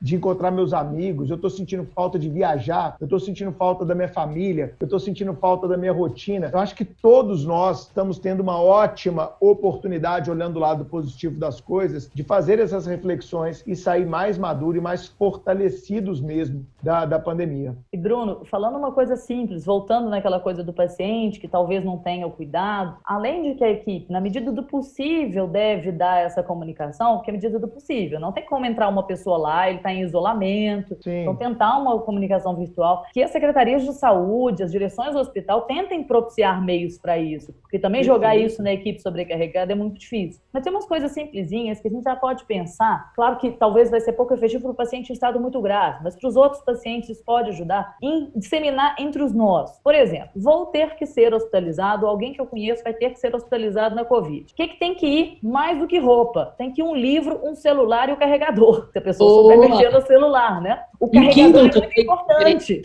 de 0.00 0.16
encontrar 0.16 0.50
meus 0.50 0.72
amigos, 0.72 1.30
eu 1.30 1.38
tô 1.38 1.48
sentindo 1.48 1.86
falta 1.94 2.18
de 2.18 2.28
viajar, 2.28 2.96
eu 3.00 3.08
tô 3.08 3.18
sentindo 3.18 3.52
falta 3.52 3.84
da 3.84 3.94
minha 3.94 4.08
família, 4.08 4.74
eu 4.80 4.88
tô 4.88 4.98
sentindo 4.98 5.34
falta 5.34 5.66
da 5.66 5.76
minha 5.76 5.92
rotina. 5.92 6.50
Eu 6.52 6.58
acho 6.58 6.74
que 6.74 6.84
todos 6.84 7.44
nós 7.44 7.82
estamos 7.82 8.18
tendo 8.18 8.40
uma 8.40 8.60
ótima 8.60 9.32
oportunidade, 9.40 10.30
olhando 10.30 10.56
o 10.56 10.60
lado 10.60 10.84
positivo 10.84 11.38
das 11.38 11.60
coisas, 11.60 12.10
de 12.12 12.22
fazer 12.22 12.58
essas 12.58 12.86
reflexões 12.86 13.62
e 13.66 13.74
sair 13.74 14.06
mais 14.06 14.36
maduro 14.36 14.76
e 14.76 14.80
mais 14.80 15.06
fortalecidos 15.06 16.20
mesmo 16.20 16.66
da, 16.82 17.04
da 17.04 17.18
pandemia. 17.18 17.76
E 17.92 17.96
Bruno, 17.96 18.44
falando 18.50 18.76
uma 18.76 18.92
coisa 18.92 19.16
simples, 19.16 19.64
voltando 19.64 20.08
naquela 20.08 20.40
coisa 20.40 20.62
do 20.62 20.72
paciente 20.72 21.40
que 21.40 21.48
talvez 21.48 21.84
não 21.84 21.98
tenha 21.98 22.26
o 22.26 22.30
cuidado, 22.30 22.96
além 23.04 23.42
de 23.42 23.54
que 23.54 23.64
a 23.64 23.70
equipe, 23.70 24.12
na 24.12 24.20
medida 24.20 24.52
do 24.52 24.62
possível, 24.62 25.46
deve 25.46 25.92
dar 25.92 26.20
essa 26.20 26.42
comunicação, 26.42 27.20
que 27.20 27.30
é 27.30 27.32
a 27.32 27.36
medida 27.36 27.58
do 27.58 27.68
possível. 27.68 28.20
Não 28.20 28.32
tem 28.32 28.44
como 28.44 28.66
entrar 28.66 28.88
uma 28.88 29.02
pessoa 29.02 29.37
lá, 29.38 29.68
ele 29.68 29.78
está 29.78 29.92
em 29.92 30.02
isolamento. 30.02 30.96
Sim. 31.02 31.22
Então, 31.22 31.36
tentar 31.36 31.78
uma 31.78 31.98
comunicação 32.00 32.54
virtual. 32.54 33.04
Que 33.12 33.22
as 33.22 33.30
secretarias 33.30 33.84
de 33.84 33.92
saúde, 33.92 34.62
as 34.62 34.70
direções 34.70 35.14
do 35.14 35.20
hospital 35.20 35.62
tentem 35.62 36.04
propiciar 36.04 36.62
meios 36.64 36.98
para 36.98 37.16
isso. 37.18 37.52
Porque 37.62 37.78
também 37.78 38.02
jogar 38.02 38.36
isso 38.36 38.62
na 38.62 38.72
equipe 38.72 39.00
sobrecarregada 39.00 39.72
é 39.72 39.74
muito 39.74 39.98
difícil. 39.98 40.42
Mas 40.52 40.62
tem 40.62 40.72
umas 40.72 40.86
coisas 40.86 41.12
simplesinhas 41.12 41.80
que 41.80 41.88
a 41.88 41.90
gente 41.90 42.04
já 42.04 42.16
pode 42.16 42.44
pensar. 42.44 43.12
Claro 43.14 43.36
que 43.36 43.50
talvez 43.52 43.90
vai 43.90 44.00
ser 44.00 44.12
pouco 44.12 44.34
efetivo 44.34 44.64
para 44.64 44.72
o 44.72 44.74
paciente 44.74 45.10
em 45.10 45.12
estado 45.12 45.40
muito 45.40 45.60
grave, 45.60 46.00
mas 46.02 46.16
para 46.16 46.28
os 46.28 46.36
outros 46.36 46.62
pacientes 46.62 47.10
isso 47.10 47.24
pode 47.24 47.50
ajudar 47.50 47.96
em 48.02 48.30
disseminar 48.34 48.96
entre 48.98 49.22
os 49.22 49.32
nós. 49.32 49.78
Por 49.82 49.94
exemplo, 49.94 50.30
vou 50.36 50.66
ter 50.66 50.96
que 50.96 51.06
ser 51.06 51.32
hospitalizado, 51.32 52.06
alguém 52.06 52.32
que 52.32 52.40
eu 52.40 52.46
conheço 52.46 52.82
vai 52.82 52.94
ter 52.94 53.10
que 53.10 53.18
ser 53.18 53.34
hospitalizado 53.34 53.94
na 53.94 54.04
Covid. 54.04 54.52
O 54.52 54.56
que, 54.56 54.68
que 54.68 54.78
tem 54.78 54.94
que 54.94 55.06
ir 55.06 55.38
mais 55.42 55.78
do 55.78 55.86
que 55.86 55.98
roupa? 55.98 56.54
Tem 56.56 56.72
que 56.72 56.80
ir 56.80 56.84
um 56.84 56.94
livro, 56.94 57.40
um 57.44 57.54
celular 57.54 58.08
e 58.08 58.12
o 58.12 58.16
carregador. 58.16 58.88
Se 58.92 58.98
a 58.98 59.02
pessoa 59.02 59.27
souber 59.28 59.58
mexer 59.58 59.90
no 59.90 60.00
celular, 60.02 60.60
né? 60.60 60.80
O 61.00 61.10
carregador 61.10 61.60
é 61.60 61.62
muito 61.62 62.00
importante. 62.00 62.82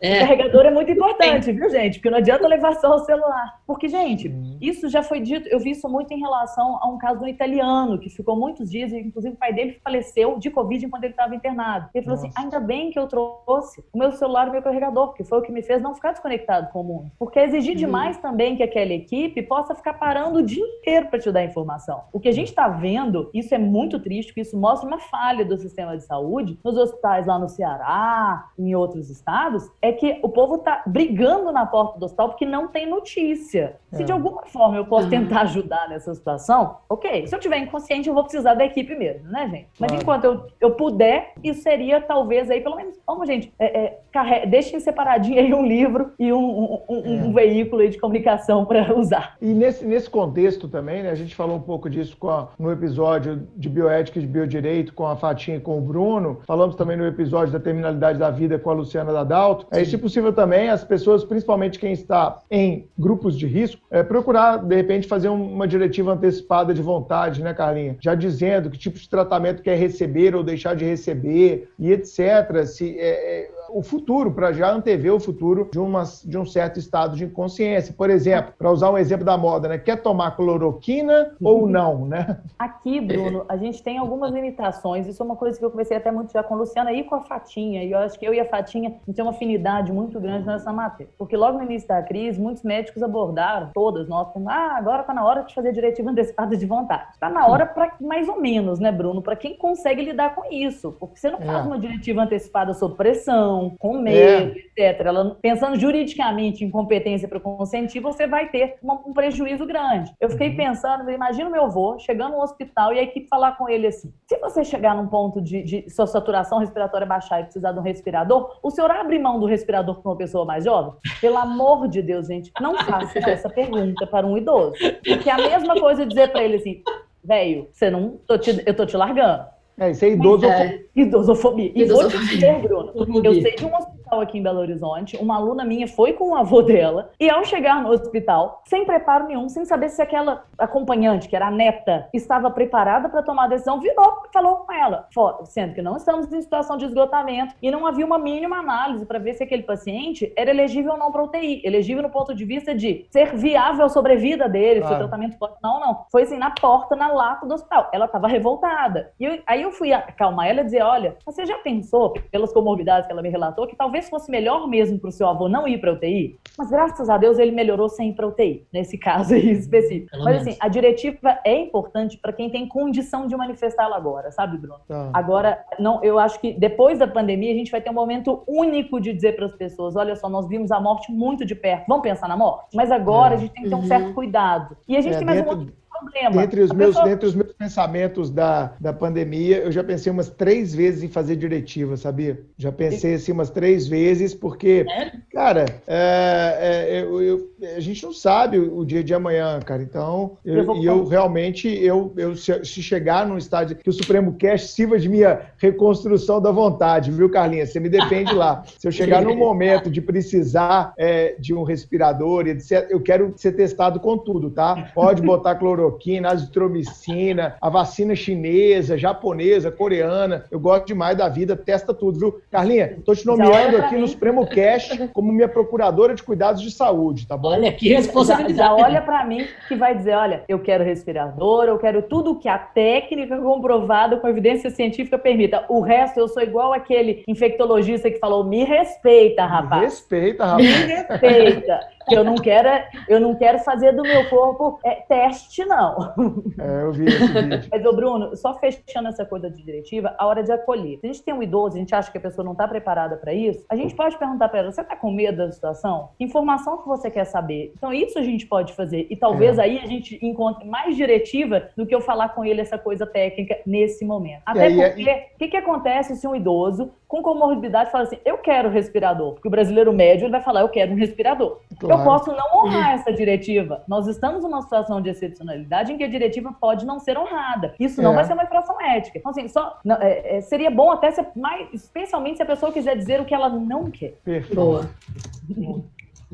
É. 0.00 0.16
O 0.16 0.20
carregador 0.20 0.66
é 0.66 0.70
muito 0.70 0.90
importante, 0.90 1.52
viu, 1.52 1.68
gente? 1.70 1.98
Porque 1.98 2.10
não 2.10 2.18
adianta 2.18 2.46
levar 2.46 2.74
só 2.76 2.94
o 2.94 2.98
celular. 3.00 3.60
Porque, 3.66 3.88
gente, 3.88 4.32
isso 4.60 4.88
já 4.88 5.02
foi 5.02 5.20
dito, 5.20 5.48
eu 5.48 5.58
vi 5.58 5.70
isso 5.70 5.88
muito 5.88 6.12
em 6.12 6.20
relação 6.20 6.78
a 6.80 6.88
um 6.88 6.98
caso 6.98 7.20
do 7.20 7.28
italiano, 7.28 7.98
que 7.98 8.10
ficou 8.10 8.36
muitos 8.36 8.70
dias, 8.70 8.92
e 8.92 8.98
inclusive 8.98 9.34
o 9.34 9.38
pai 9.38 9.52
dele 9.52 9.80
faleceu 9.82 10.38
de 10.38 10.50
Covid 10.50 10.84
enquanto 10.84 11.04
ele 11.04 11.12
estava 11.12 11.34
internado. 11.34 11.88
Ele 11.94 12.04
falou 12.04 12.18
assim: 12.18 12.30
ainda 12.36 12.60
bem 12.60 12.90
que 12.90 12.98
eu 12.98 13.06
trouxe 13.06 13.84
o 13.92 13.98
meu 13.98 14.12
celular 14.12 14.46
e 14.46 14.50
o 14.50 14.52
meu 14.52 14.62
carregador, 14.62 15.08
porque 15.08 15.24
foi 15.24 15.38
o 15.38 15.42
que 15.42 15.52
me 15.52 15.62
fez 15.62 15.82
não 15.82 15.94
ficar 15.94 16.12
desconectado 16.12 16.70
com 16.72 16.80
o 16.80 16.84
mundo. 16.84 17.10
Porque 17.18 17.38
exigir 17.38 17.72
uhum. 17.72 17.78
demais 17.78 18.18
também 18.18 18.56
que 18.56 18.62
aquela 18.62 18.92
equipe 18.92 19.42
possa 19.42 19.74
ficar 19.74 19.94
parando 19.94 20.38
o 20.38 20.42
dia 20.42 20.64
inteiro 20.64 21.06
para 21.08 21.18
te 21.18 21.30
dar 21.30 21.44
informação. 21.44 22.04
O 22.12 22.20
que 22.20 22.28
a 22.28 22.32
gente 22.32 22.48
está 22.48 22.68
vendo, 22.68 23.30
isso 23.32 23.54
é 23.54 23.58
muito 23.58 23.98
triste, 23.98 24.28
porque 24.28 24.42
isso 24.42 24.56
mostra 24.56 24.86
uma 24.86 24.98
falha 24.98 25.44
do 25.44 25.56
sistema 25.56 25.96
de 25.96 26.04
saúde 26.04 26.58
nos 26.64 26.76
hospitais 26.76 27.26
lá 27.26 27.38
no 27.38 27.48
Ceará, 27.48 28.50
em 28.58 28.74
outros 28.74 29.10
estados, 29.10 29.65
é 29.80 29.92
que 29.92 30.18
o 30.22 30.28
povo 30.28 30.58
tá 30.58 30.82
brigando 30.86 31.52
na 31.52 31.66
porta 31.66 31.98
do 31.98 32.04
hospital 32.04 32.28
porque 32.28 32.44
não 32.44 32.68
tem 32.68 32.86
notícia. 32.88 33.76
Se 33.92 34.04
de 34.04 34.10
é. 34.10 34.14
alguma 34.14 34.44
forma 34.46 34.76
eu 34.76 34.84
posso 34.84 35.04
uhum. 35.04 35.10
tentar 35.10 35.42
ajudar 35.42 35.88
nessa 35.88 36.14
situação, 36.14 36.76
ok. 36.88 37.26
Se 37.26 37.34
eu 37.34 37.40
tiver 37.40 37.58
inconsciente, 37.58 38.08
eu 38.08 38.14
vou 38.14 38.24
precisar 38.24 38.54
da 38.54 38.64
equipe 38.64 38.94
mesmo, 38.94 39.28
né, 39.28 39.48
gente? 39.48 39.68
Mas 39.78 39.90
claro. 39.90 40.02
enquanto 40.02 40.24
eu, 40.24 40.46
eu 40.60 40.70
puder, 40.72 41.32
isso 41.42 41.62
seria 41.62 42.00
talvez 42.00 42.50
aí, 42.50 42.60
pelo 42.60 42.76
menos, 42.76 42.98
vamos, 43.06 43.26
gente, 43.26 43.52
é, 43.58 43.78
é, 43.78 44.00
carre... 44.12 44.46
deixem 44.46 44.78
separadinho 44.80 45.38
aí 45.38 45.54
um 45.54 45.64
livro 45.64 46.12
e 46.18 46.32
um, 46.32 46.38
um, 46.38 46.82
um, 46.88 47.26
um 47.26 47.30
é. 47.30 47.32
veículo 47.32 47.88
de 47.88 47.98
comunicação 47.98 48.64
para 48.64 48.92
usar. 48.96 49.36
E 49.40 49.46
nesse, 49.46 49.84
nesse 49.84 50.10
contexto 50.10 50.68
também, 50.68 51.02
né, 51.02 51.10
a 51.10 51.14
gente 51.14 51.34
falou 51.34 51.56
um 51.56 51.62
pouco 51.62 51.88
disso 51.88 52.16
a, 52.28 52.48
no 52.58 52.70
episódio 52.70 53.46
de 53.56 53.68
bioética 53.68 54.18
e 54.18 54.22
de 54.22 54.28
biodireito 54.28 54.92
com 54.92 55.06
a 55.06 55.16
Fatinha 55.16 55.56
e 55.56 55.60
com 55.60 55.78
o 55.78 55.80
Bruno. 55.80 56.40
Falamos 56.46 56.74
também 56.74 56.96
no 56.96 57.06
episódio 57.06 57.52
da 57.52 57.60
terminalidade 57.60 58.18
da 58.18 58.30
vida 58.30 58.58
com 58.58 58.70
a 58.70 58.74
Luciana 58.74 59.12
Dadalto. 59.56 59.66
É, 59.70 59.84
se 59.84 59.96
possível 59.96 60.32
também, 60.32 60.68
as 60.68 60.84
pessoas, 60.84 61.24
principalmente 61.24 61.78
quem 61.78 61.92
está 61.92 62.38
em 62.50 62.88
grupos 62.98 63.38
de 63.38 63.46
risco, 63.46 63.80
é, 63.90 64.02
procurar, 64.02 64.58
de 64.58 64.74
repente, 64.74 65.06
fazer 65.06 65.28
uma 65.28 65.66
diretiva 65.66 66.12
antecipada 66.12 66.74
de 66.74 66.82
vontade, 66.82 67.42
né, 67.42 67.54
Carlinha? 67.54 67.96
Já 68.00 68.14
dizendo 68.14 68.70
que 68.70 68.78
tipo 68.78 68.98
de 68.98 69.08
tratamento 69.08 69.62
quer 69.62 69.76
receber 69.76 70.34
ou 70.34 70.42
deixar 70.42 70.74
de 70.74 70.84
receber 70.84 71.68
e 71.78 71.92
etc. 71.92 72.64
Se, 72.66 72.98
é, 72.98 73.40
é 73.42 73.50
o 73.70 73.82
futuro, 73.82 74.32
para 74.32 74.52
já 74.52 74.70
antever 74.70 75.14
o 75.14 75.20
futuro 75.20 75.68
de, 75.70 75.78
uma, 75.78 76.04
de 76.24 76.38
um 76.38 76.44
certo 76.44 76.78
estado 76.78 77.16
de 77.16 77.24
inconsciência. 77.24 77.94
Por 77.96 78.10
exemplo, 78.10 78.52
para 78.58 78.70
usar 78.70 78.90
um 78.90 78.98
exemplo 78.98 79.24
da 79.24 79.36
moda, 79.36 79.68
né? 79.68 79.78
Quer 79.78 80.02
tomar 80.02 80.32
cloroquina 80.32 81.32
ou 81.42 81.66
não, 81.66 82.06
né? 82.06 82.40
Aqui, 82.58 83.00
Bruno, 83.00 83.44
a 83.48 83.56
gente 83.56 83.82
tem 83.82 83.98
algumas 83.98 84.32
limitações. 84.32 85.06
Isso 85.06 85.22
é 85.22 85.26
uma 85.26 85.36
coisa 85.36 85.58
que 85.58 85.64
eu 85.64 85.70
comecei 85.70 85.96
até 85.96 86.10
muito 86.10 86.32
já 86.32 86.42
com 86.42 86.54
a 86.54 86.58
Luciana 86.58 86.92
e 86.92 87.04
com 87.04 87.14
a 87.14 87.22
Fatinha. 87.22 87.84
E 87.84 87.92
eu 87.92 87.98
acho 87.98 88.18
que 88.18 88.26
eu 88.26 88.34
e 88.34 88.40
a 88.40 88.44
Fatinha 88.44 88.90
a 88.90 88.92
gente 89.06 89.14
tem 89.14 89.24
uma 89.24 89.32
afinidade 89.32 89.92
muito 89.92 90.18
grande 90.20 90.46
nessa 90.46 90.72
matéria. 90.72 91.12
Porque 91.18 91.36
logo 91.36 91.58
no 91.58 91.64
início 91.64 91.88
da 91.88 92.02
crise, 92.02 92.40
muitos 92.40 92.62
médicos 92.62 93.02
abordaram, 93.02 93.70
todas 93.74 94.08
nós, 94.08 94.28
como, 94.32 94.48
ah, 94.48 94.76
agora 94.76 95.00
está 95.02 95.12
na 95.12 95.24
hora 95.24 95.42
de 95.42 95.54
fazer 95.54 95.72
diretiva 95.72 96.10
antecipada 96.10 96.56
de 96.56 96.66
vontade. 96.66 97.12
Está 97.12 97.28
na 97.28 97.46
hora 97.46 97.66
para 97.66 97.92
mais 98.00 98.28
ou 98.28 98.40
menos, 98.40 98.78
né, 98.78 98.90
Bruno? 98.92 99.22
Para 99.22 99.36
quem 99.36 99.56
consegue 99.56 100.02
lidar 100.02 100.34
com 100.34 100.52
isso. 100.52 100.92
Porque 100.98 101.18
você 101.18 101.30
não 101.30 101.40
faz 101.40 101.64
é. 101.64 101.68
uma 101.68 101.78
diretiva 101.78 102.22
antecipada 102.22 102.72
sob 102.74 102.94
pressão, 102.96 103.55
com 103.78 103.98
medo, 103.98 104.54
é. 104.76 104.84
etc. 104.90 105.06
Ela, 105.06 105.36
pensando 105.40 105.78
juridicamente 105.78 106.64
em 106.64 106.70
competência 106.70 107.28
para 107.28 107.40
consentir, 107.40 108.00
você 108.00 108.26
vai 108.26 108.48
ter 108.48 108.76
uma, 108.82 108.94
um 109.06 109.12
prejuízo 109.12 109.66
grande. 109.66 110.12
Eu 110.20 110.30
fiquei 110.30 110.50
uhum. 110.50 110.56
pensando, 110.56 111.10
imagina 111.10 111.48
o 111.48 111.52
meu 111.52 111.64
avô 111.64 111.98
chegando 111.98 112.32
no 112.32 112.42
hospital 112.42 112.92
e 112.92 112.98
a 112.98 113.02
equipe 113.02 113.28
falar 113.28 113.52
com 113.52 113.68
ele 113.68 113.86
assim: 113.86 114.12
se 114.26 114.38
você 114.38 114.64
chegar 114.64 114.94
num 114.94 115.06
ponto 115.06 115.40
de, 115.40 115.62
de 115.62 115.90
sua 115.90 116.06
saturação 116.06 116.58
respiratória 116.58 117.06
baixar 117.06 117.40
e 117.40 117.44
precisar 117.44 117.72
de 117.72 117.78
um 117.78 117.82
respirador, 117.82 118.58
o 118.62 118.70
senhor 118.70 118.90
abre 118.90 119.18
mão 119.18 119.40
do 119.40 119.46
respirador 119.46 120.00
para 120.00 120.10
uma 120.10 120.18
pessoa 120.18 120.44
mais 120.44 120.64
jovem? 120.64 120.92
Pelo 121.20 121.38
amor 121.38 121.88
de 121.88 122.02
Deus, 122.02 122.26
gente, 122.26 122.52
não 122.60 122.76
faça 122.76 123.18
essa 123.18 123.48
pergunta 123.48 124.06
para 124.06 124.26
um 124.26 124.36
idoso. 124.36 124.72
Porque 125.04 125.30
é 125.30 125.32
a 125.32 125.36
mesma 125.36 125.78
coisa 125.78 126.06
dizer 126.06 126.30
para 126.30 126.42
ele 126.42 126.56
assim: 126.56 126.82
velho, 127.24 127.68
você 127.72 127.90
não, 127.90 128.18
tô 128.26 128.38
te, 128.38 128.62
eu 128.64 128.74
tô 128.74 128.86
te 128.86 128.96
largando. 128.96 129.55
É, 129.78 129.90
isso 129.90 130.04
é 130.04 130.10
idosofobia. 130.10 130.50
É, 130.50 131.00
idosofobia. 131.00 131.72
E 131.74 131.82
idosofobia. 131.82 132.18
vou 132.18 132.28
te 132.28 132.34
dizer, 132.34 132.62
Bruno, 132.62 133.24
eu 133.24 133.42
sei 133.42 133.54
de 133.54 133.64
um 133.64 133.95
hospital 134.06 134.20
aqui 134.20 134.38
em 134.38 134.42
Belo 134.42 134.60
Horizonte, 134.60 135.16
uma 135.16 135.36
aluna 135.36 135.64
minha 135.64 135.88
foi 135.88 136.12
com 136.12 136.30
o 136.30 136.36
avô 136.36 136.62
dela, 136.62 137.10
e 137.18 137.28
ao 137.28 137.44
chegar 137.44 137.82
no 137.82 137.90
hospital, 137.90 138.62
sem 138.64 138.84
preparo 138.84 139.26
nenhum, 139.26 139.48
sem 139.48 139.64
saber 139.64 139.88
se 139.88 140.00
aquela 140.00 140.44
acompanhante, 140.56 141.28
que 141.28 141.34
era 141.34 141.48
a 141.48 141.50
neta, 141.50 142.08
estava 142.14 142.50
preparada 142.50 143.08
para 143.08 143.22
tomar 143.22 143.44
a 143.44 143.48
decisão, 143.48 143.80
virou 143.80 144.22
e 144.28 144.32
falou 144.32 144.56
com 144.56 144.72
ela, 144.72 145.08
sendo 145.44 145.74
que 145.74 145.82
não 145.82 145.96
estamos 145.96 146.32
em 146.32 146.40
situação 146.40 146.76
de 146.76 146.84
esgotamento 146.84 147.54
e 147.60 147.70
não 147.70 147.86
havia 147.86 148.06
uma 148.06 148.18
mínima 148.18 148.58
análise 148.58 149.04
para 149.04 149.18
ver 149.18 149.34
se 149.34 149.42
aquele 149.42 149.62
paciente 149.62 150.32
era 150.36 150.50
elegível 150.50 150.92
ou 150.92 150.98
não 150.98 151.10
para 151.10 151.24
UTI. 151.24 151.62
Elegível 151.64 152.02
no 152.02 152.10
ponto 152.10 152.34
de 152.34 152.44
vista 152.44 152.74
de 152.74 153.06
ser 153.10 153.34
viável 153.34 153.84
a 153.84 153.88
sobrevida 153.88 154.48
dele, 154.48 154.80
claro. 154.80 154.94
se 154.94 155.00
o 155.00 155.08
tratamento 155.08 155.38
pode. 155.38 155.54
Não, 155.62 155.80
não. 155.80 156.06
Foi 156.10 156.22
assim, 156.22 156.38
na 156.38 156.50
porta, 156.50 156.94
na 156.94 157.08
lata 157.08 157.46
do 157.46 157.54
hospital. 157.54 157.90
Ela 157.92 158.04
estava 158.06 158.28
revoltada. 158.28 159.12
E 159.18 159.24
eu, 159.24 159.38
aí 159.46 159.62
eu 159.62 159.72
fui 159.72 159.92
acalmar 159.92 160.48
ela 160.48 160.60
e 160.60 160.64
dizer: 160.64 160.82
olha, 160.82 161.16
você 161.24 161.44
já 161.44 161.58
pensou, 161.58 162.14
pelas 162.30 162.52
comorbidades 162.52 163.06
que 163.06 163.12
ela 163.12 163.22
me 163.22 163.30
relatou, 163.30 163.66
que 163.66 163.76
talvez 163.76 163.95
fosse 164.02 164.30
melhor 164.30 164.68
mesmo 164.68 164.98
para 164.98 165.08
o 165.08 165.12
seu 165.12 165.28
avô 165.28 165.48
não 165.48 165.66
ir 165.66 165.78
para 165.78 165.92
UTI? 165.92 166.38
Mas 166.56 166.70
graças 166.70 167.08
a 167.08 167.16
Deus 167.16 167.38
ele 167.38 167.50
melhorou 167.50 167.88
sem 167.88 168.10
ir 168.10 168.14
para 168.14 168.26
UTI, 168.26 168.66
nesse 168.72 168.96
caso 168.98 169.34
aí 169.34 169.50
específico. 169.52 170.10
Pelo 170.10 170.24
Mas 170.24 170.34
menos. 170.34 170.48
assim, 170.48 170.58
a 170.60 170.68
diretiva 170.68 171.38
é 171.44 171.60
importante 171.60 172.18
para 172.18 172.32
quem 172.32 172.50
tem 172.50 172.66
condição 172.66 173.26
de 173.26 173.36
manifestá-la 173.36 173.96
agora, 173.96 174.30
sabe, 174.30 174.58
Bruno? 174.58 174.80
Tá. 174.88 175.10
Agora, 175.12 175.64
não, 175.78 176.02
eu 176.02 176.18
acho 176.18 176.40
que 176.40 176.52
depois 176.52 176.98
da 176.98 177.06
pandemia 177.06 177.52
a 177.52 177.56
gente 177.56 177.70
vai 177.70 177.80
ter 177.80 177.90
um 177.90 177.94
momento 177.94 178.42
único 178.46 179.00
de 179.00 179.12
dizer 179.12 179.36
para 179.36 179.46
as 179.46 179.54
pessoas: 179.54 179.96
olha 179.96 180.16
só, 180.16 180.28
nós 180.28 180.48
vimos 180.48 180.70
a 180.70 180.80
morte 180.80 181.12
muito 181.12 181.44
de 181.44 181.54
perto. 181.54 181.86
Vamos 181.88 182.02
pensar 182.02 182.28
na 182.28 182.36
morte? 182.36 182.74
Mas 182.74 182.90
agora 182.90 183.34
é. 183.34 183.36
a 183.36 183.40
gente 183.40 183.52
tem 183.52 183.64
que 183.64 183.68
ter 183.68 183.74
um 183.74 183.84
certo 183.84 184.08
uhum. 184.08 184.14
cuidado. 184.14 184.76
E 184.88 184.96
a 184.96 185.00
gente 185.00 185.14
é, 185.14 185.18
tem 185.18 185.26
mais 185.26 185.38
dentro... 185.38 185.54
um 185.54 185.58
outro 185.58 185.85
problema. 185.98 186.42
Dentre 186.42 186.60
os, 186.60 186.72
meus, 186.72 186.94
pessoa... 186.94 187.08
dentre 187.08 187.26
os 187.26 187.34
meus 187.34 187.52
pensamentos 187.52 188.30
da, 188.30 188.72
da 188.80 188.92
pandemia, 188.92 189.58
eu 189.58 189.72
já 189.72 189.82
pensei 189.82 190.10
umas 190.12 190.28
três 190.28 190.74
vezes 190.74 191.02
em 191.02 191.08
fazer 191.08 191.36
diretiva, 191.36 191.96
sabia? 191.96 192.40
Já 192.56 192.72
pensei 192.72 193.14
assim 193.14 193.32
umas 193.32 193.50
três 193.50 193.86
vezes, 193.86 194.34
porque, 194.34 194.86
é? 194.88 195.12
cara, 195.32 195.64
é, 195.86 196.58
é, 196.60 197.02
eu, 197.02 197.22
eu, 197.22 197.50
a 197.76 197.80
gente 197.80 198.02
não 198.04 198.12
sabe 198.12 198.58
o, 198.58 198.84
dia 198.84 199.02
de 199.02 199.14
amanhã, 199.14 199.58
cara. 199.60 199.82
Então, 199.82 200.38
eu, 200.44 200.58
eu, 200.58 200.82
eu 200.82 201.04
realmente, 201.06 201.68
eu, 201.68 202.12
eu 202.16 202.36
se, 202.36 202.64
se, 202.64 202.82
chegar 202.82 203.26
num 203.26 203.38
estádio 203.38 203.76
que 203.76 203.90
o 203.90 203.92
Supremo 203.92 204.36
Cash 204.38 204.70
sirva 204.70 204.98
de 204.98 205.08
minha 205.08 205.40
reconstrução 205.58 206.40
da 206.40 206.50
vontade, 206.50 207.10
viu, 207.10 207.28
Carlinha? 207.28 207.66
Você 207.66 207.80
me 207.80 207.88
depende 207.88 208.32
lá. 208.34 208.62
Se 208.78 208.86
eu 208.86 208.92
chegar 208.92 209.22
num 209.22 209.36
momento 209.36 209.90
de 209.90 210.00
precisar 210.00 210.92
é, 210.98 211.36
de 211.38 211.54
um 211.54 211.62
respirador, 211.62 212.46
etc., 212.46 212.86
eu 212.90 213.00
quero 213.00 213.32
ser 213.36 213.52
testado 213.52 214.00
com 214.00 214.16
tudo, 214.16 214.50
tá? 214.50 214.90
Pode 214.94 215.22
botar 215.22 215.56
cloro 215.56 215.85
cloroquina, 215.86 216.30
azitromicina, 216.30 217.56
a 217.60 217.70
vacina 217.70 218.14
chinesa, 218.14 218.98
japonesa, 218.98 219.70
coreana. 219.70 220.44
Eu 220.50 220.58
gosto 220.58 220.86
demais 220.86 221.16
da 221.16 221.28
vida, 221.28 221.56
testa 221.56 221.94
tudo, 221.94 222.18
viu? 222.18 222.40
Carlinha, 222.50 222.98
tô 223.04 223.14
te 223.14 223.24
nomeando 223.26 223.76
aqui 223.78 223.94
mim. 223.94 224.00
no 224.00 224.08
Supremo 224.08 224.46
Cash 224.46 224.90
como 225.12 225.32
minha 225.32 225.48
procuradora 225.48 226.14
de 226.14 226.22
cuidados 226.22 226.60
de 226.60 226.70
saúde, 226.70 227.26
tá 227.26 227.36
bom? 227.36 227.48
Olha 227.48 227.72
que 227.72 227.88
responsabilidade. 227.88 228.56
Já, 228.56 228.64
já 228.64 228.74
olha 228.74 229.02
para 229.02 229.24
mim 229.24 229.46
que 229.68 229.76
vai 229.76 229.96
dizer, 229.96 230.14
olha, 230.14 230.44
eu 230.48 230.58
quero 230.58 230.84
respirador, 230.84 231.64
eu 231.64 231.78
quero 231.78 232.02
tudo 232.02 232.38
que 232.38 232.48
a 232.48 232.58
técnica 232.58 233.36
comprovada 233.38 234.16
com 234.16 234.28
evidência 234.28 234.70
científica 234.70 235.18
permita. 235.18 235.64
O 235.68 235.80
resto 235.80 236.18
eu 236.18 236.28
sou 236.28 236.42
igual 236.42 236.72
aquele 236.72 237.22
infectologista 237.28 238.10
que 238.10 238.18
falou, 238.18 238.44
me 238.44 238.64
respeita, 238.64 239.44
rapaz. 239.44 239.80
Me 239.80 239.86
respeita, 239.86 240.44
rapaz. 240.44 240.66
Me 240.66 240.86
respeita. 240.86 241.95
Eu 242.10 242.24
não 242.24 242.36
quero, 242.36 242.68
eu 243.08 243.20
não 243.20 243.34
quero 243.34 243.58
fazer 243.60 243.92
do 243.92 244.02
meu 244.02 244.28
corpo 244.28 244.78
é, 244.84 244.94
teste, 244.94 245.64
não. 245.64 246.14
É, 246.58 246.82
eu 246.82 246.92
vi 246.92 247.06
esse 247.06 247.26
vídeo. 247.26 247.68
Mas, 247.70 247.84
ô 247.84 247.92
Bruno, 247.92 248.36
só 248.36 248.54
fechando 248.54 249.08
essa 249.08 249.24
coisa 249.24 249.50
de 249.50 249.62
diretiva, 249.62 250.14
a 250.18 250.26
hora 250.26 250.42
de 250.42 250.52
acolher. 250.52 250.98
Se 251.00 251.06
a 251.06 251.12
gente 251.12 251.22
tem 251.22 251.34
um 251.34 251.42
idoso, 251.42 251.76
a 251.76 251.78
gente 251.78 251.94
acha 251.94 252.10
que 252.10 252.18
a 252.18 252.20
pessoa 252.20 252.44
não 252.44 252.52
está 252.52 252.66
preparada 252.66 253.16
para 253.16 253.32
isso, 253.32 253.64
a 253.68 253.76
gente 253.76 253.94
pode 253.94 254.16
perguntar 254.18 254.48
para 254.48 254.60
ela: 254.60 254.72
você 254.72 254.80
está 254.80 254.96
com 254.96 255.10
medo 255.10 255.38
da 255.38 255.50
situação? 255.50 256.10
Informação 256.18 256.78
que 256.78 256.88
você 256.88 257.10
quer 257.10 257.24
saber. 257.24 257.72
Então, 257.76 257.92
isso 257.92 258.18
a 258.18 258.22
gente 258.22 258.46
pode 258.46 258.72
fazer. 258.74 259.06
E 259.10 259.16
talvez 259.16 259.58
é. 259.58 259.62
aí 259.62 259.78
a 259.78 259.86
gente 259.86 260.18
encontre 260.24 260.66
mais 260.66 260.96
diretiva 260.96 261.68
do 261.76 261.86
que 261.86 261.94
eu 261.94 262.00
falar 262.00 262.30
com 262.30 262.44
ele 262.44 262.60
essa 262.60 262.78
coisa 262.78 263.06
técnica 263.06 263.58
nesse 263.66 264.04
momento. 264.04 264.42
Até 264.46 264.66
aí, 264.66 264.76
porque, 264.76 265.10
o 265.34 265.38
que, 265.38 265.48
que 265.48 265.56
acontece 265.56 266.16
se 266.16 266.26
um 266.26 266.34
idoso 266.34 266.90
com 267.08 267.22
comorbidade 267.22 267.90
fala 267.90 268.04
assim: 268.04 268.18
eu 268.24 268.38
quero 268.38 268.68
respirador? 268.68 269.34
Porque 269.34 269.48
o 269.48 269.50
brasileiro 269.50 269.92
médio 269.92 270.24
ele 270.24 270.32
vai 270.32 270.42
falar: 270.42 270.60
eu 270.60 270.68
quero 270.68 270.92
um 270.92 270.96
respirador. 270.96 271.60
Claro 271.78 272.00
eu 272.00 272.04
posso 272.04 272.32
não 272.32 272.58
honrar 272.58 272.94
essa 272.94 273.12
diretiva. 273.12 273.82
Nós 273.86 274.06
estamos 274.06 274.42
numa 274.42 274.62
situação 274.62 275.00
de 275.00 275.10
excepcionalidade 275.10 275.92
em 275.92 275.98
que 275.98 276.04
a 276.04 276.08
diretiva 276.08 276.52
pode 276.60 276.84
não 276.84 276.98
ser 276.98 277.18
honrada. 277.18 277.74
Isso 277.78 278.02
não 278.02 278.12
é. 278.12 278.16
vai 278.16 278.24
ser 278.24 278.32
uma 278.32 278.44
infração 278.44 278.80
ética. 278.80 279.18
Então, 279.18 279.30
assim, 279.30 279.48
só, 279.48 279.78
não, 279.84 279.96
é, 279.96 280.38
é, 280.38 280.40
seria 280.40 280.70
bom 280.70 280.90
até 280.90 281.10
ser 281.10 281.28
mais, 281.36 281.72
especialmente 281.72 282.36
se 282.36 282.42
a 282.42 282.46
pessoa 282.46 282.72
quiser 282.72 282.96
dizer 282.96 283.20
o 283.20 283.24
que 283.24 283.34
ela 283.34 283.48
não 283.48 283.90
quer. 283.90 284.14
Perfeito. 284.24 284.54
Boa. 284.54 284.90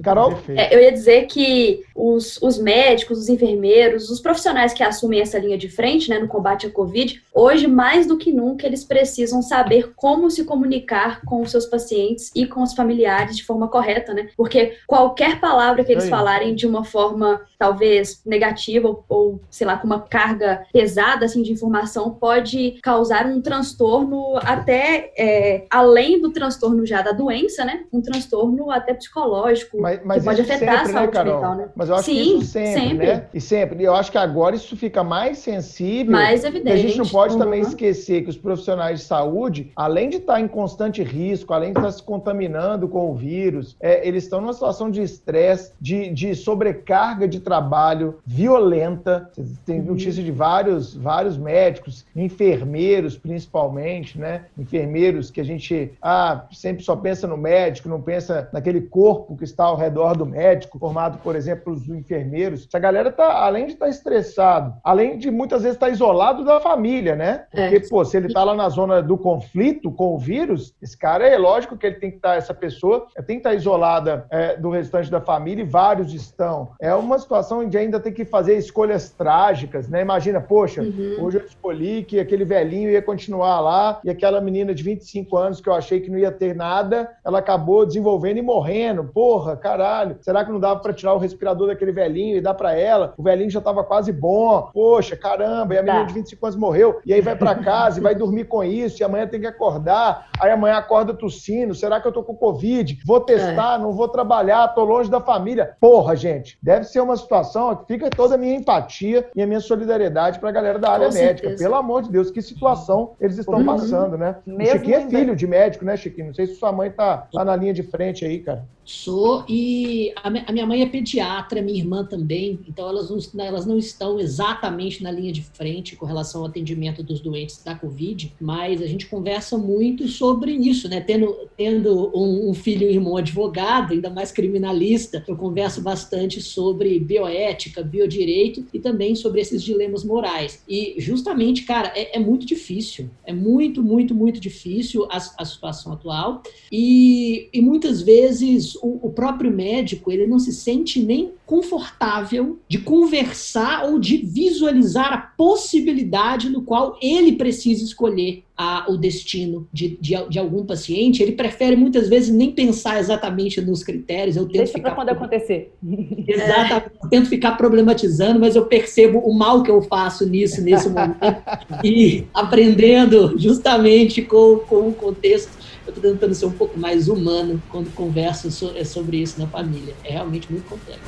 Carol? 0.00 0.38
É, 0.48 0.74
eu 0.74 0.80
ia 0.80 0.92
dizer 0.92 1.26
que 1.26 1.84
os, 1.94 2.40
os 2.40 2.58
médicos, 2.58 3.18
os 3.18 3.28
enfermeiros, 3.28 4.08
os 4.08 4.20
profissionais 4.20 4.72
que 4.72 4.82
assumem 4.82 5.20
essa 5.20 5.38
linha 5.38 5.58
de 5.58 5.68
frente 5.68 6.08
né, 6.08 6.18
no 6.18 6.28
combate 6.28 6.66
à 6.66 6.70
Covid, 6.70 7.22
hoje, 7.34 7.66
mais 7.66 8.06
do 8.06 8.16
que 8.16 8.32
nunca, 8.32 8.66
eles 8.66 8.84
precisam 8.84 9.42
saber 9.42 9.92
como 9.94 10.30
se 10.30 10.44
comunicar 10.44 11.20
com 11.22 11.42
os 11.42 11.50
seus 11.50 11.66
pacientes 11.66 12.30
e 12.34 12.46
com 12.46 12.62
os 12.62 12.72
familiares 12.72 13.36
de 13.36 13.44
forma 13.44 13.68
correta, 13.68 14.14
né? 14.14 14.30
Porque 14.36 14.78
qualquer 14.86 15.38
palavra 15.40 15.84
que 15.84 15.92
eles 15.92 16.08
falarem 16.08 16.54
de 16.54 16.66
uma 16.66 16.84
forma 16.84 17.42
talvez 17.58 18.22
negativa 18.24 18.88
ou, 18.88 19.04
ou, 19.08 19.40
sei 19.50 19.66
lá, 19.66 19.76
com 19.76 19.86
uma 19.86 20.00
carga 20.00 20.64
pesada 20.72 21.26
assim, 21.26 21.42
de 21.42 21.52
informação, 21.52 22.10
pode 22.10 22.78
causar 22.82 23.26
um 23.26 23.40
transtorno 23.40 24.36
até 24.38 25.12
é, 25.16 25.66
além 25.70 26.20
do 26.20 26.32
transtorno 26.32 26.84
já 26.86 27.02
da 27.02 27.12
doença, 27.12 27.64
né? 27.64 27.84
Um 27.92 28.00
transtorno 28.00 28.70
até 28.70 28.94
psicológico 28.94 29.81
mas, 29.82 30.00
mas 30.04 30.18
que 30.18 30.24
pode 30.24 30.40
afetar 30.40 30.58
sempre, 30.58 30.68
a 30.68 30.82
né, 30.84 30.92
saúde 30.92 31.18
né, 31.18 31.24
mental, 31.24 31.54
né? 31.56 31.68
Mas 31.74 31.88
eu 31.88 31.94
acho 31.94 32.04
Sim, 32.04 32.14
que 32.14 32.22
isso 32.22 32.44
sempre, 32.52 32.80
sempre, 32.80 33.06
né? 33.06 33.26
E 33.34 33.40
sempre. 33.40 33.82
Eu 33.82 33.94
acho 33.94 34.10
que 34.10 34.18
agora 34.18 34.56
isso 34.56 34.76
fica 34.76 35.02
mais 35.02 35.38
sensível. 35.38 36.12
Mais 36.12 36.44
evidente. 36.44 36.72
a 36.72 36.76
gente 36.76 36.98
não 36.98 37.06
pode 37.06 37.34
uhum. 37.34 37.40
também 37.40 37.60
esquecer 37.60 38.22
que 38.22 38.30
os 38.30 38.36
profissionais 38.36 39.00
de 39.00 39.06
saúde, 39.06 39.70
além 39.76 40.08
de 40.08 40.16
estar 40.16 40.40
em 40.40 40.48
constante 40.48 41.02
risco, 41.02 41.52
além 41.52 41.72
de 41.72 41.78
estar 41.78 41.90
se 41.90 42.02
contaminando 42.02 42.88
com 42.88 43.10
o 43.10 43.14
vírus, 43.14 43.76
é, 43.80 44.06
eles 44.06 44.24
estão 44.24 44.40
numa 44.40 44.52
situação 44.52 44.90
de 44.90 45.02
estresse, 45.02 45.72
de, 45.80 46.10
de 46.10 46.34
sobrecarga 46.34 47.26
de 47.26 47.40
trabalho 47.40 48.18
violenta. 48.24 49.30
Tem 49.64 49.80
uhum. 49.80 49.86
notícia 49.86 50.22
de 50.22 50.30
vários, 50.30 50.94
vários 50.94 51.36
médicos, 51.36 52.04
enfermeiros 52.14 53.16
principalmente, 53.16 54.18
né? 54.18 54.46
Enfermeiros 54.58 55.30
que 55.30 55.40
a 55.40 55.44
gente 55.44 55.92
ah, 56.00 56.44
sempre 56.52 56.84
só 56.84 56.96
pensa 56.96 57.26
no 57.26 57.36
médico, 57.36 57.88
não 57.88 58.00
pensa 58.00 58.48
naquele 58.52 58.80
corpo 58.80 59.36
que 59.36 59.44
está 59.44 59.71
ao 59.72 59.78
redor 59.78 60.16
do 60.16 60.26
médico, 60.26 60.78
formado, 60.78 61.18
por 61.18 61.34
exemplo, 61.34 61.64
pelos 61.64 61.88
enfermeiros. 61.88 62.66
Essa 62.66 62.78
galera 62.78 63.10
tá, 63.10 63.44
além 63.44 63.66
de 63.66 63.72
estar 63.72 63.86
tá 63.86 63.90
estressado, 63.90 64.74
além 64.84 65.18
de 65.18 65.30
muitas 65.30 65.62
vezes 65.62 65.76
estar 65.76 65.86
tá 65.86 65.92
isolado 65.92 66.44
da 66.44 66.60
família, 66.60 67.16
né? 67.16 67.44
Porque, 67.50 67.76
é. 67.76 67.88
pô, 67.88 68.04
se 68.04 68.16
ele 68.16 68.28
está 68.28 68.44
lá 68.44 68.54
na 68.54 68.68
zona 68.68 69.02
do 69.02 69.16
conflito 69.18 69.90
com 69.90 70.14
o 70.14 70.18
vírus, 70.18 70.74
esse 70.80 70.96
cara 70.96 71.26
é 71.26 71.36
lógico 71.36 71.76
que 71.76 71.86
ele 71.86 71.96
tem 71.96 72.10
que 72.10 72.16
estar, 72.16 72.30
tá, 72.30 72.34
essa 72.36 72.54
pessoa 72.54 73.06
tem 73.26 73.36
que 73.36 73.40
estar 73.40 73.50
tá 73.50 73.56
isolada 73.56 74.26
é, 74.30 74.56
do 74.56 74.70
restante 74.70 75.10
da 75.10 75.20
família 75.20 75.62
e 75.62 75.66
vários 75.66 76.12
estão. 76.12 76.72
É 76.80 76.94
uma 76.94 77.18
situação 77.18 77.60
onde 77.60 77.76
ainda 77.76 77.98
tem 77.98 78.12
que 78.12 78.24
fazer 78.24 78.56
escolhas 78.56 79.10
trágicas, 79.10 79.88
né? 79.88 80.02
Imagina, 80.02 80.40
poxa, 80.40 80.82
uhum. 80.82 81.16
hoje 81.20 81.38
eu 81.38 81.44
escolhi 81.44 82.02
que 82.04 82.20
aquele 82.20 82.44
velhinho 82.44 82.90
ia 82.90 83.02
continuar 83.02 83.60
lá 83.60 84.00
e 84.04 84.10
aquela 84.10 84.40
menina 84.40 84.74
de 84.74 84.82
25 84.82 85.36
anos 85.36 85.60
que 85.60 85.68
eu 85.68 85.74
achei 85.74 86.00
que 86.00 86.10
não 86.10 86.18
ia 86.18 86.32
ter 86.32 86.54
nada, 86.54 87.10
ela 87.24 87.38
acabou 87.38 87.86
desenvolvendo 87.86 88.38
e 88.38 88.42
morrendo. 88.42 89.04
Porra, 89.04 89.56
caralho, 89.62 90.18
será 90.20 90.44
que 90.44 90.50
não 90.50 90.60
dava 90.60 90.80
para 90.80 90.92
tirar 90.92 91.14
o 91.14 91.18
respirador 91.18 91.68
daquele 91.68 91.92
velhinho 91.92 92.36
e 92.36 92.40
dar 92.40 92.54
para 92.54 92.74
ela? 92.74 93.14
O 93.16 93.22
velhinho 93.22 93.50
já 93.50 93.60
tava 93.60 93.84
quase 93.84 94.12
bom. 94.12 94.70
Poxa, 94.72 95.16
caramba, 95.16 95.74
e 95.74 95.78
a 95.78 95.82
menina 95.82 96.04
de 96.04 96.12
25 96.12 96.44
anos 96.44 96.58
morreu. 96.58 97.00
E 97.06 97.14
aí 97.14 97.20
vai 97.20 97.36
para 97.36 97.54
casa 97.54 97.98
e 97.98 98.02
vai 98.02 98.14
dormir 98.14 98.44
com 98.44 98.62
isso, 98.64 99.00
e 99.00 99.04
amanhã 99.04 99.26
tem 99.26 99.40
que 99.40 99.46
acordar. 99.46 100.28
Aí 100.40 100.50
amanhã 100.50 100.76
acorda 100.76 101.14
tossindo. 101.14 101.74
Será 101.74 102.00
que 102.00 102.08
eu 102.08 102.12
tô 102.12 102.22
com 102.22 102.34
Covid? 102.34 102.98
Vou 103.06 103.20
testar, 103.20 103.76
é. 103.76 103.78
não 103.78 103.92
vou 103.92 104.08
trabalhar, 104.08 104.68
tô 104.68 104.84
longe 104.84 105.10
da 105.10 105.20
família. 105.20 105.76
Porra, 105.80 106.16
gente, 106.16 106.58
deve 106.62 106.84
ser 106.84 107.00
uma 107.00 107.16
situação 107.16 107.76
que 107.76 107.86
fica 107.86 108.10
toda 108.10 108.34
a 108.34 108.38
minha 108.38 108.56
empatia 108.56 109.28
e 109.34 109.42
a 109.42 109.46
minha 109.46 109.60
solidariedade 109.60 110.40
pra 110.40 110.50
galera 110.50 110.78
da 110.78 110.90
área 110.90 111.08
com 111.08 111.14
médica. 111.14 111.48
Certeza. 111.48 111.62
Pelo 111.62 111.76
amor 111.76 112.02
de 112.02 112.10
Deus, 112.10 112.30
que 112.30 112.42
situação 112.42 113.12
eles 113.20 113.38
estão 113.38 113.58
uhum. 113.58 113.64
passando, 113.64 114.18
né? 114.18 114.36
Mesmo 114.46 114.62
o 114.62 114.78
Chiquinho 114.78 114.96
é 114.96 115.08
filho 115.08 115.36
de 115.36 115.46
médico, 115.46 115.84
né, 115.84 115.96
Chiquinho? 115.96 116.28
Não 116.28 116.34
sei 116.34 116.46
se 116.46 116.56
sua 116.56 116.72
mãe 116.72 116.90
tá 116.90 117.28
lá 117.32 117.44
na 117.44 117.54
linha 117.54 117.72
de 117.72 117.82
frente 117.82 118.24
aí, 118.24 118.40
cara. 118.40 118.64
Sou, 118.84 119.44
e 119.48 120.12
a, 120.16 120.52
minha 120.52 120.66
mãe 120.66 120.82
é 120.82 120.86
pediatra, 120.86 121.62
minha 121.62 121.78
irmã 121.78 122.04
também, 122.04 122.58
então 122.68 122.88
elas 122.88 123.08
não, 123.08 123.44
elas 123.44 123.64
não 123.64 123.78
estão 123.78 124.18
exatamente 124.18 125.02
na 125.02 125.10
linha 125.10 125.32
de 125.32 125.40
frente 125.40 125.94
com 125.94 126.04
relação 126.04 126.40
ao 126.40 126.48
atendimento 126.48 127.02
dos 127.02 127.20
doentes 127.20 127.62
da 127.62 127.76
Covid, 127.76 128.34
mas 128.40 128.82
a 128.82 128.86
gente 128.86 129.06
conversa 129.06 129.56
muito 129.56 130.08
sobre 130.08 130.52
isso, 130.52 130.88
né? 130.88 131.00
Tendo, 131.00 131.48
tendo 131.56 132.10
um, 132.12 132.50
um 132.50 132.54
filho 132.54 132.88
e 132.88 132.94
irmão 132.94 133.16
advogado, 133.16 133.92
ainda 133.92 134.10
mais 134.10 134.32
criminalista, 134.32 135.24
eu 135.28 135.36
converso 135.36 135.80
bastante 135.80 136.40
sobre 136.42 136.98
bioética, 136.98 137.82
biodireito 137.82 138.66
e 138.74 138.80
também 138.80 139.14
sobre 139.14 139.40
esses 139.40 139.62
dilemas 139.62 140.04
morais. 140.04 140.62
E 140.68 140.96
justamente, 140.98 141.62
cara, 141.62 141.92
é, 141.94 142.16
é 142.16 142.18
muito 142.18 142.44
difícil, 142.44 143.10
é 143.24 143.32
muito, 143.32 143.82
muito, 143.82 144.12
muito 144.12 144.40
difícil 144.40 145.06
a, 145.08 145.18
a 145.38 145.44
situação 145.44 145.92
atual 145.92 146.42
e, 146.70 147.48
e 147.52 147.60
muitas 147.60 148.02
vezes 148.02 148.71
o, 148.76 149.00
o 149.02 149.10
próprio 149.10 149.50
médico 149.50 150.10
ele 150.10 150.26
não 150.26 150.38
se 150.38 150.52
sente 150.52 151.02
nem 151.02 151.32
confortável 151.46 152.58
de 152.68 152.78
conversar 152.78 153.84
ou 153.84 153.98
de 153.98 154.18
visualizar 154.18 155.12
a 155.12 155.18
possibilidade 155.18 156.48
no 156.48 156.62
qual 156.62 156.98
ele 157.02 157.32
precisa 157.32 157.84
escolher 157.84 158.44
a, 158.56 158.86
o 158.88 158.96
destino 158.96 159.66
de, 159.72 159.98
de, 160.00 160.14
de, 160.28 160.38
algum 160.38 160.64
paciente. 160.64 161.22
Ele 161.22 161.32
prefere 161.32 161.74
muitas 161.74 162.08
vezes 162.08 162.34
nem 162.34 162.52
pensar 162.52 163.00
exatamente 163.00 163.60
nos 163.60 163.82
critérios. 163.82 164.36
Eu 164.36 164.44
tento 164.44 164.58
Deixa 164.58 164.72
ficar 164.74 164.94
quando 164.94 165.08
acontecer. 165.08 165.72
Exatamente. 166.26 166.92
Eu 167.02 167.08
tento 167.08 167.28
ficar 167.28 167.52
problematizando, 167.52 168.38
mas 168.38 168.54
eu 168.54 168.66
percebo 168.66 169.18
o 169.18 169.32
mal 169.32 169.62
que 169.62 169.70
eu 169.70 169.82
faço 169.82 170.28
nisso 170.28 170.62
nesse 170.62 170.88
momento 170.88 171.18
e 171.82 172.24
aprendendo 172.32 173.38
justamente 173.38 174.22
com, 174.22 174.58
com 174.58 174.88
o 174.88 174.94
contexto 174.94 175.61
eu 175.86 175.92
estou 175.92 176.12
tentando 176.12 176.34
ser 176.34 176.46
um 176.46 176.52
pouco 176.52 176.78
mais 176.78 177.08
humano 177.08 177.60
quando 177.68 177.92
converso 177.94 178.50
sobre 178.84 179.16
isso 179.16 179.40
na 179.40 179.46
família. 179.46 179.94
É 180.04 180.12
realmente 180.12 180.50
muito 180.50 180.68
complexo. 180.68 181.02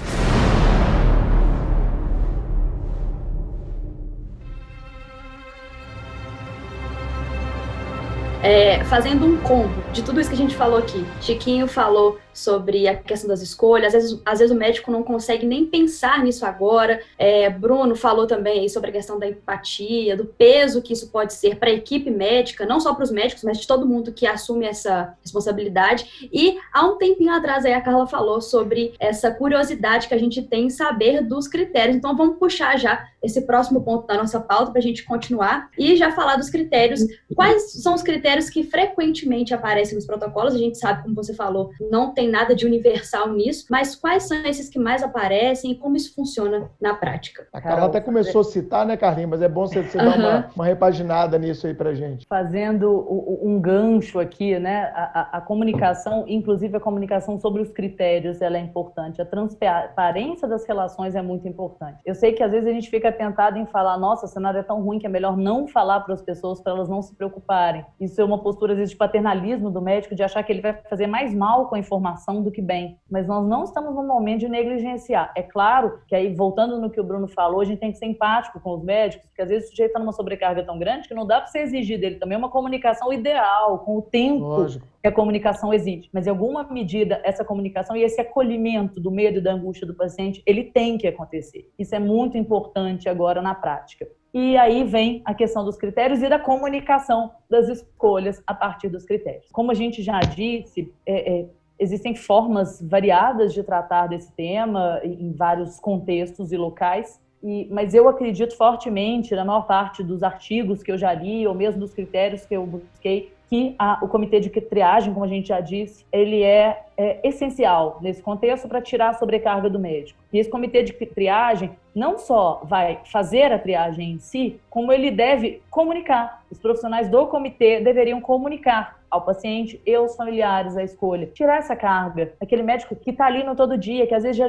É, 8.42 8.84
fazendo 8.84 9.24
um 9.24 9.38
combo 9.38 9.82
de 9.92 10.02
tudo 10.02 10.20
isso 10.20 10.28
que 10.28 10.34
a 10.34 10.38
gente 10.38 10.54
falou 10.54 10.78
aqui. 10.78 11.02
Chiquinho 11.20 11.66
falou 11.66 12.18
sobre 12.34 12.88
a 12.88 12.96
questão 12.96 13.28
das 13.28 13.40
escolhas. 13.40 13.94
Às 13.94 14.02
vezes, 14.02 14.22
às 14.24 14.38
vezes 14.40 14.54
o 14.54 14.58
médico 14.58 14.90
não 14.90 15.02
consegue 15.02 15.46
nem 15.46 15.64
pensar 15.64 16.22
nisso 16.22 16.44
agora. 16.44 17.00
É, 17.16 17.48
Bruno 17.48 17.94
falou 17.94 18.26
também 18.26 18.68
sobre 18.68 18.90
a 18.90 18.92
questão 18.92 19.18
da 19.18 19.28
empatia, 19.28 20.16
do 20.16 20.24
peso 20.26 20.82
que 20.82 20.92
isso 20.92 21.08
pode 21.10 21.32
ser 21.32 21.56
para 21.56 21.70
a 21.70 21.72
equipe 21.72 22.10
médica, 22.10 22.66
não 22.66 22.80
só 22.80 22.92
para 22.92 23.04
os 23.04 23.10
médicos, 23.10 23.44
mas 23.44 23.58
de 23.58 23.66
todo 23.66 23.86
mundo 23.86 24.12
que 24.12 24.26
assume 24.26 24.66
essa 24.66 25.16
responsabilidade. 25.22 26.28
E 26.32 26.58
há 26.72 26.84
um 26.84 26.96
tempinho 26.98 27.32
atrás 27.32 27.64
aí 27.64 27.72
a 27.72 27.80
Carla 27.80 28.06
falou 28.06 28.40
sobre 28.40 28.94
essa 28.98 29.30
curiosidade 29.30 30.08
que 30.08 30.14
a 30.14 30.18
gente 30.18 30.42
tem 30.42 30.66
em 30.66 30.70
saber 30.70 31.22
dos 31.22 31.46
critérios. 31.46 31.96
Então 31.96 32.16
vamos 32.16 32.38
puxar 32.38 32.76
já 32.78 33.06
esse 33.22 33.40
próximo 33.42 33.82
ponto 33.82 34.06
da 34.06 34.16
nossa 34.16 34.38
pauta 34.38 34.70
para 34.70 34.80
a 34.80 34.82
gente 34.82 35.04
continuar 35.04 35.70
e 35.78 35.96
já 35.96 36.12
falar 36.12 36.36
dos 36.36 36.50
critérios. 36.50 37.00
Quais 37.34 37.82
são 37.82 37.94
os 37.94 38.02
critérios 38.02 38.50
que 38.50 38.64
frequentemente 38.64 39.54
aparecem 39.54 39.94
nos 39.94 40.06
protocolos? 40.06 40.54
A 40.54 40.58
gente 40.58 40.78
sabe, 40.78 41.02
como 41.02 41.14
você 41.14 41.32
falou, 41.32 41.70
não 41.90 42.12
tem 42.12 42.23
tem 42.24 42.30
nada 42.30 42.54
de 42.54 42.64
universal 42.64 43.28
nisso, 43.28 43.66
mas 43.70 43.94
quais 43.94 44.22
são 44.22 44.38
esses 44.46 44.70
que 44.70 44.78
mais 44.78 45.02
aparecem 45.02 45.72
e 45.72 45.74
como 45.74 45.94
isso 45.94 46.14
funciona 46.14 46.70
na 46.80 46.94
prática? 46.94 47.46
A 47.52 47.60
Carla 47.60 47.86
até 47.86 48.00
começou 48.00 48.40
a 48.40 48.44
citar, 48.44 48.86
né, 48.86 48.96
Carlinhos? 48.96 49.30
Mas 49.30 49.42
é 49.42 49.48
bom 49.48 49.66
você, 49.66 49.82
você 49.82 49.98
uhum. 49.98 50.04
dar 50.04 50.18
uma, 50.18 50.50
uma, 50.56 50.64
repaginada 50.64 51.38
nisso 51.38 51.66
aí 51.66 51.74
pra 51.74 51.92
gente. 51.92 52.26
Fazendo 52.26 53.06
um 53.42 53.60
gancho 53.60 54.18
aqui, 54.18 54.58
né? 54.58 54.90
A, 54.94 55.02
a, 55.02 55.38
a, 55.38 55.40
comunicação, 55.42 56.24
inclusive 56.26 56.76
a 56.76 56.80
comunicação 56.80 57.38
sobre 57.38 57.60
os 57.60 57.70
critérios, 57.70 58.40
ela 58.40 58.56
é 58.56 58.60
importante. 58.60 59.20
A 59.20 59.26
transparência 59.26 60.48
das 60.48 60.66
relações 60.66 61.14
é 61.14 61.20
muito 61.20 61.46
importante. 61.46 61.98
Eu 62.06 62.14
sei 62.14 62.32
que 62.32 62.42
às 62.42 62.50
vezes 62.50 62.66
a 62.66 62.72
gente 62.72 62.88
fica 62.88 63.12
tentado 63.12 63.58
em 63.58 63.66
falar, 63.66 63.98
nossa, 63.98 64.24
o 64.24 64.28
cenário 64.28 64.60
é 64.60 64.62
tão 64.62 64.80
ruim 64.82 64.98
que 64.98 65.06
é 65.06 65.10
melhor 65.10 65.36
não 65.36 65.66
falar 65.66 66.00
para 66.00 66.14
as 66.14 66.22
pessoas 66.22 66.60
para 66.60 66.72
elas 66.72 66.88
não 66.88 67.02
se 67.02 67.14
preocuparem. 67.14 67.84
Isso 68.00 68.20
é 68.20 68.24
uma 68.24 68.42
postura, 68.42 68.72
às 68.72 68.78
vezes, 68.78 68.92
de 68.92 68.96
paternalismo 68.96 69.70
do 69.70 69.82
médico, 69.82 70.14
de 70.14 70.22
achar 70.22 70.42
que 70.42 70.52
ele 70.52 70.62
vai 70.62 70.72
fazer 70.88 71.06
mais 71.06 71.34
mal 71.34 71.68
com 71.68 71.74
a 71.74 71.78
informação 71.78 72.13
informação 72.14 72.42
do 72.42 72.50
que 72.50 72.62
bem. 72.62 72.98
Mas 73.10 73.26
nós 73.26 73.46
não 73.46 73.64
estamos 73.64 73.94
no 73.94 74.02
momento 74.02 74.40
de 74.40 74.48
negligenciar. 74.48 75.32
É 75.36 75.42
claro 75.42 76.00
que 76.06 76.14
aí, 76.14 76.32
voltando 76.34 76.80
no 76.80 76.88
que 76.88 77.00
o 77.00 77.04
Bruno 77.04 77.26
falou, 77.28 77.60
a 77.60 77.64
gente 77.64 77.80
tem 77.80 77.92
que 77.92 77.98
ser 77.98 78.06
empático 78.06 78.60
com 78.60 78.74
os 78.74 78.82
médicos, 78.82 79.26
porque 79.26 79.42
às 79.42 79.48
vezes 79.48 79.66
o 79.66 79.70
sujeito 79.70 79.90
está 79.90 79.98
numa 79.98 80.12
sobrecarga 80.12 80.62
tão 80.64 80.78
grande 80.78 81.08
que 81.08 81.14
não 81.14 81.26
dá 81.26 81.40
para 81.40 81.48
você 81.48 81.58
exigir 81.58 81.98
dele 81.98 82.16
também 82.16 82.38
uma 82.38 82.48
comunicação 82.50 83.12
ideal, 83.12 83.80
com 83.80 83.98
o 83.98 84.02
tempo 84.02 84.44
Lógico. 84.44 84.86
que 85.02 85.08
a 85.08 85.12
comunicação 85.12 85.72
exige. 85.74 86.08
Mas 86.12 86.26
em 86.26 86.30
alguma 86.30 86.64
medida, 86.64 87.20
essa 87.24 87.44
comunicação 87.44 87.96
e 87.96 88.02
esse 88.02 88.20
acolhimento 88.20 89.00
do 89.00 89.10
medo 89.10 89.38
e 89.38 89.42
da 89.42 89.52
angústia 89.52 89.86
do 89.86 89.94
paciente, 89.94 90.42
ele 90.46 90.64
tem 90.64 90.96
que 90.96 91.06
acontecer. 91.06 91.70
Isso 91.78 91.94
é 91.94 91.98
muito 91.98 92.38
importante 92.38 93.08
agora 93.08 93.42
na 93.42 93.54
prática. 93.54 94.06
E 94.34 94.56
aí 94.56 94.82
vem 94.82 95.22
a 95.24 95.32
questão 95.32 95.64
dos 95.64 95.76
critérios 95.76 96.20
e 96.20 96.28
da 96.28 96.40
comunicação 96.40 97.30
das 97.48 97.68
escolhas 97.68 98.42
a 98.44 98.52
partir 98.52 98.88
dos 98.88 99.04
critérios. 99.04 99.46
Como 99.52 99.70
a 99.70 99.74
gente 99.74 100.02
já 100.02 100.18
disse, 100.18 100.92
é, 101.06 101.38
é, 101.38 101.46
Existem 101.78 102.14
formas 102.14 102.80
variadas 102.80 103.52
de 103.52 103.62
tratar 103.62 104.06
desse 104.06 104.32
tema 104.32 105.00
em 105.02 105.32
vários 105.32 105.80
contextos 105.80 106.52
e 106.52 106.56
locais, 106.56 107.20
e, 107.42 107.68
mas 107.70 107.92
eu 107.92 108.08
acredito 108.08 108.56
fortemente, 108.56 109.34
na 109.34 109.44
maior 109.44 109.66
parte 109.66 110.02
dos 110.02 110.22
artigos 110.22 110.82
que 110.82 110.90
eu 110.90 110.96
já 110.96 111.12
li, 111.12 111.46
ou 111.46 111.54
mesmo 111.54 111.80
dos 111.80 111.92
critérios 111.92 112.46
que 112.46 112.54
eu 112.54 112.64
busquei, 112.64 113.34
que 113.50 113.74
a, 113.78 114.02
o 114.02 114.08
comitê 114.08 114.40
de 114.40 114.48
triagem, 114.48 115.12
como 115.12 115.26
a 115.26 115.28
gente 115.28 115.48
já 115.48 115.60
disse, 115.60 116.06
ele 116.10 116.42
é, 116.42 116.86
é 116.96 117.26
essencial 117.26 117.98
nesse 118.00 118.22
contexto 118.22 118.68
para 118.68 118.80
tirar 118.80 119.10
a 119.10 119.14
sobrecarga 119.14 119.68
do 119.68 119.78
médico. 119.78 120.18
E 120.32 120.38
esse 120.38 120.50
comitê 120.50 120.82
de 120.82 120.92
triagem 120.92 121.76
não 121.94 122.18
só 122.18 122.60
vai 122.64 123.00
fazer 123.04 123.52
a 123.52 123.58
triagem 123.58 124.12
em 124.12 124.18
si, 124.18 124.60
como 124.68 124.92
ele 124.92 125.10
deve 125.10 125.62
comunicar. 125.70 126.42
Os 126.50 126.58
profissionais 126.58 127.08
do 127.08 127.26
comitê 127.26 127.80
deveriam 127.80 128.20
comunicar 128.20 128.98
ao 129.14 129.22
paciente 129.22 129.80
e 129.86 129.94
aos 129.94 130.16
familiares 130.16 130.76
a 130.76 130.82
escolha. 130.82 131.28
Tirar 131.28 131.58
essa 131.58 131.76
carga. 131.76 132.32
Aquele 132.40 132.64
médico 132.64 132.96
que 132.96 133.10
está 133.10 133.26
ali 133.26 133.44
no 133.44 133.54
todo 133.54 133.78
dia, 133.78 134.08
que 134.08 134.14
às 134.14 134.24
vezes 134.24 134.36
já. 134.36 134.48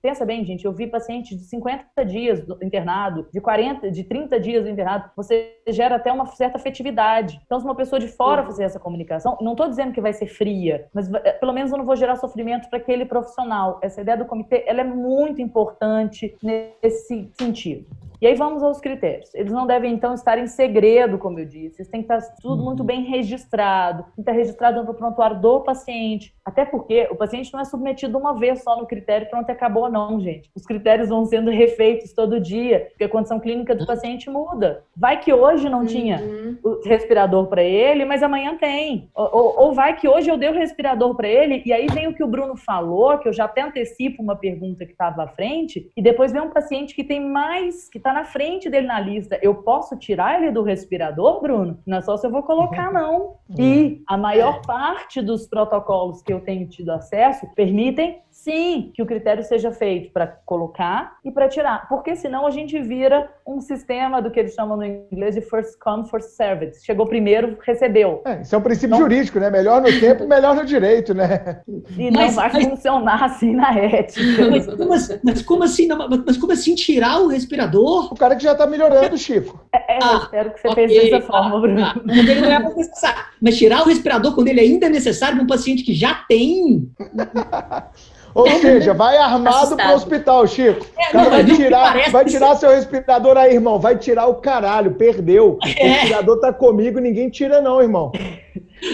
Pensa 0.00 0.24
bem, 0.24 0.44
gente, 0.44 0.64
eu 0.64 0.72
vi 0.72 0.86
paciente 0.86 1.34
de 1.34 1.42
50 1.42 2.04
dias 2.04 2.40
do 2.40 2.56
internado, 2.62 3.26
de 3.32 3.40
40, 3.40 3.90
de 3.90 4.04
30 4.04 4.38
dias 4.38 4.62
do 4.62 4.70
internado, 4.70 5.10
você 5.16 5.56
gera 5.68 5.96
até 5.96 6.12
uma 6.12 6.26
certa 6.26 6.58
afetividade. 6.58 7.40
Então, 7.44 7.58
se 7.58 7.64
uma 7.64 7.74
pessoa 7.74 7.98
de 7.98 8.06
fora 8.06 8.44
fazer 8.44 8.62
essa 8.62 8.78
comunicação, 8.78 9.36
não 9.40 9.52
estou 9.52 9.68
dizendo 9.68 9.92
que 9.92 10.00
vai 10.00 10.12
ser 10.12 10.26
fria, 10.26 10.86
mas 10.94 11.12
eh, 11.12 11.32
pelo 11.32 11.52
menos 11.52 11.72
eu 11.72 11.78
não 11.78 11.83
vou 11.84 11.96
gerar 11.96 12.16
sofrimento 12.16 12.68
para 12.68 12.78
aquele 12.78 13.04
profissional. 13.04 13.78
Essa 13.82 14.00
ideia 14.00 14.16
do 14.16 14.24
comitê, 14.24 14.64
ela 14.66 14.80
é 14.80 14.84
muito 14.84 15.40
importante 15.40 16.36
nesse 16.42 17.30
sentido. 17.38 17.86
E 18.20 18.26
aí 18.26 18.34
vamos 18.34 18.62
aos 18.62 18.80
critérios. 18.80 19.34
Eles 19.34 19.52
não 19.52 19.66
devem, 19.66 19.92
então, 19.92 20.14
estar 20.14 20.38
em 20.38 20.46
segredo, 20.46 21.18
como 21.18 21.38
eu 21.38 21.44
disse. 21.44 21.80
Eles 21.80 21.88
têm 21.88 22.02
que 22.02 22.12
estar 22.12 22.34
tudo 22.40 22.62
muito 22.62 22.80
uhum. 22.80 22.86
bem 22.86 23.02
registrado. 23.02 24.04
Tem 24.04 24.14
que 24.14 24.20
estar 24.20 24.32
registrado 24.32 24.84
no 24.84 24.94
prontuário 24.94 25.40
do 25.40 25.60
paciente. 25.60 26.34
Até 26.44 26.64
porque 26.64 27.08
o 27.10 27.16
paciente 27.16 27.52
não 27.52 27.60
é 27.60 27.64
submetido 27.64 28.18
uma 28.18 28.34
vez 28.34 28.62
só 28.62 28.76
no 28.76 28.86
critério, 28.86 29.28
pronto, 29.28 29.50
acabou, 29.50 29.90
não, 29.90 30.20
gente. 30.20 30.50
Os 30.54 30.64
critérios 30.64 31.08
vão 31.08 31.24
sendo 31.24 31.50
refeitos 31.50 32.12
todo 32.12 32.40
dia, 32.40 32.86
porque 32.90 33.04
a 33.04 33.08
condição 33.08 33.40
clínica 33.40 33.74
do 33.74 33.86
paciente 33.86 34.30
muda. 34.30 34.84
Vai 34.96 35.20
que 35.20 35.32
hoje 35.32 35.68
não 35.68 35.84
tinha 35.84 36.20
uhum. 36.20 36.58
o 36.62 36.88
respirador 36.88 37.46
para 37.46 37.62
ele, 37.62 38.04
mas 38.04 38.22
amanhã 38.22 38.56
tem. 38.56 39.10
Ou, 39.14 39.54
ou, 39.58 39.72
vai 39.72 39.96
que 39.96 40.08
hoje 40.08 40.30
eu 40.30 40.36
dei 40.36 40.48
o 40.48 40.54
respirador 40.54 41.14
para 41.14 41.28
ele, 41.28 41.62
e 41.64 41.72
aí 41.72 41.86
vem 41.86 42.08
o 42.08 42.14
que 42.14 42.22
o 42.22 42.28
Bruno 42.28 42.56
falou, 42.56 43.18
que 43.18 43.28
eu 43.28 43.32
já 43.32 43.44
até 43.44 43.62
antecipo 43.62 44.22
uma 44.22 44.36
pergunta 44.36 44.86
que 44.86 44.92
estava 44.92 45.24
à 45.24 45.28
frente, 45.28 45.90
e 45.96 46.02
depois 46.02 46.32
vem 46.32 46.42
um 46.42 46.50
paciente 46.50 46.94
que 46.94 47.04
tem 47.04 47.20
mais, 47.20 47.88
que 47.88 47.98
está 47.98 48.12
na 48.14 48.24
frente 48.24 48.70
dele 48.70 48.86
na 48.86 48.98
lista. 48.98 49.38
Eu 49.42 49.56
posso 49.56 49.96
tirar 49.96 50.40
ele 50.40 50.50
do 50.50 50.62
respirador, 50.62 51.40
Bruno? 51.40 51.78
Não 51.86 51.98
é 51.98 52.00
só 52.00 52.16
se 52.16 52.26
eu 52.26 52.30
vou 52.30 52.42
colocar, 52.42 52.92
não. 52.92 53.36
E 53.58 54.02
a 54.06 54.16
maior 54.16 54.62
parte 54.62 55.20
dos 55.20 55.46
protocolos 55.46 56.22
que 56.22 56.32
eu 56.32 56.40
tenho 56.40 56.66
tido 56.68 56.90
acesso 56.90 57.46
permitem 57.54 58.22
sim 58.34 58.90
que 58.92 59.00
o 59.00 59.06
critério 59.06 59.44
seja 59.44 59.70
feito 59.70 60.12
para 60.12 60.26
colocar 60.44 61.18
e 61.24 61.30
para 61.30 61.48
tirar, 61.48 61.88
porque 61.88 62.16
senão 62.16 62.44
a 62.46 62.50
gente 62.50 62.78
vira 62.82 63.30
um 63.46 63.60
sistema 63.60 64.20
do 64.20 64.28
que 64.28 64.40
eles 64.40 64.54
chamam 64.54 64.76
no 64.76 64.84
inglês 64.84 65.36
de 65.36 65.40
first 65.40 65.78
come, 65.78 66.06
first 66.08 66.30
served. 66.30 66.76
Chegou 66.84 67.06
primeiro, 67.06 67.56
recebeu. 67.64 68.22
É, 68.26 68.42
isso 68.42 68.52
é 68.52 68.58
um 68.58 68.60
princípio 68.60 68.90
não... 68.90 68.98
jurídico, 68.98 69.38
né? 69.38 69.50
Melhor 69.50 69.80
no 69.80 70.00
tempo, 70.00 70.26
melhor 70.28 70.56
no 70.56 70.64
direito, 70.64 71.14
né? 71.14 71.62
E 71.96 72.10
mas, 72.10 72.34
não 72.34 72.42
vai 72.42 72.52
mas... 72.52 72.64
funcionar 72.64 73.22
assim 73.22 73.54
na 73.54 73.72
ética. 73.78 74.50
Mas 74.50 74.66
como, 74.66 74.92
assim, 74.92 75.20
mas 75.22 75.42
como, 75.42 75.62
assim, 75.62 75.88
mas 76.26 76.36
como 76.36 76.52
assim 76.52 76.74
tirar 76.74 77.20
o 77.20 77.28
respirador? 77.28 78.12
O 78.12 78.16
cara 78.16 78.34
que 78.34 78.42
já 78.42 78.52
está 78.52 78.66
melhorando, 78.66 79.16
Chico. 79.16 79.64
É, 79.72 79.94
é 79.94 79.98
ah, 80.02 80.12
eu 80.12 80.18
espero 80.18 80.50
que 80.52 80.60
você 80.60 80.68
okay, 80.68 80.88
pense 80.88 81.10
dessa 81.10 81.26
forma, 81.26 81.60
Bruno. 81.60 81.82
Ah, 81.82 81.94
é 81.96 83.24
mas 83.40 83.56
tirar 83.56 83.82
o 83.82 83.86
respirador 83.86 84.34
quando 84.34 84.48
ele 84.48 84.60
ainda 84.60 84.86
é 84.86 84.90
necessário 84.90 85.36
para 85.36 85.44
um 85.44 85.46
paciente 85.46 85.84
que 85.84 85.94
já 85.94 86.14
tem 86.28 86.90
ou 88.34 88.50
seja, 88.50 88.92
vai 88.94 89.16
armado 89.16 89.76
para 89.76 89.92
o 89.92 89.94
hospital, 89.94 90.46
Chico. 90.46 90.84
É, 90.98 91.16
não, 91.16 91.30
vai, 91.30 91.44
tirar, 91.44 92.10
vai 92.10 92.24
tirar 92.24 92.56
seu 92.56 92.70
respirador 92.70 93.36
aí, 93.36 93.54
irmão. 93.54 93.78
Vai 93.78 93.96
tirar 93.96 94.26
o 94.26 94.34
caralho, 94.34 94.92
perdeu. 94.94 95.58
É. 95.64 95.84
O 95.84 95.88
respirador 95.88 96.40
tá 96.40 96.52
comigo, 96.52 96.98
ninguém 96.98 97.30
tira, 97.30 97.60
não, 97.60 97.80
irmão. 97.80 98.12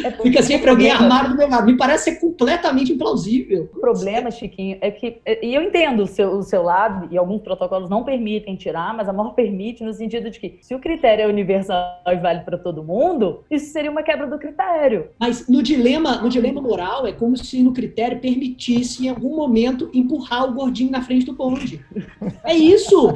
É 0.05 0.11
Fica 0.11 0.43
sempre 0.43 0.71
alguém 0.71 0.91
armado 0.91 1.31
do 1.31 1.37
meu 1.37 1.49
lado. 1.49 1.67
Me 1.67 1.77
parece 1.77 2.05
ser 2.05 2.21
completamente 2.21 2.93
implausível. 2.93 3.69
O 3.75 3.81
problema, 3.81 4.31
Chiquinho, 4.31 4.79
é 4.81 4.91
que. 4.91 5.21
E 5.43 5.55
eu 5.55 5.63
entendo 5.63 6.05
o 6.05 6.07
seu, 6.07 6.31
o 6.33 6.43
seu 6.43 6.63
lado, 6.63 7.09
e 7.11 7.19
alguns 7.19 7.43
protocolos 7.43 7.91
não 7.91 8.05
permitem 8.05 8.57
tirar, 8.57 8.95
mas 8.95 9.09
a 9.09 9.13
maior 9.13 9.35
permite 9.35 9.83
no 9.83 9.93
sentido 9.93 10.31
de 10.31 10.39
que, 10.39 10.59
se 10.61 10.75
o 10.75 10.79
critério 10.79 11.25
é 11.25 11.27
universal 11.27 12.01
e 12.07 12.17
vale 12.17 12.41
para 12.41 12.59
todo 12.59 12.85
mundo, 12.85 13.45
isso 13.51 13.73
seria 13.73 13.91
uma 13.91 14.03
quebra 14.03 14.27
do 14.27 14.39
critério. 14.39 15.09
Mas 15.19 15.49
no 15.49 15.63
dilema, 15.63 16.17
no 16.17 16.29
dilema 16.29 16.61
moral, 16.61 17.07
é 17.07 17.13
como 17.13 17.37
se 17.37 17.63
no 17.63 17.73
critério 17.73 18.21
permitisse, 18.21 19.07
em 19.07 19.11
algum 19.11 19.35
momento, 19.35 19.91
empurrar 19.93 20.49
o 20.49 20.55
gordinho 20.55 20.91
na 20.91 21.03
frente 21.03 21.27
do 21.27 21.33
bonde. 21.33 21.85
É 22.45 22.55
isso! 22.55 23.13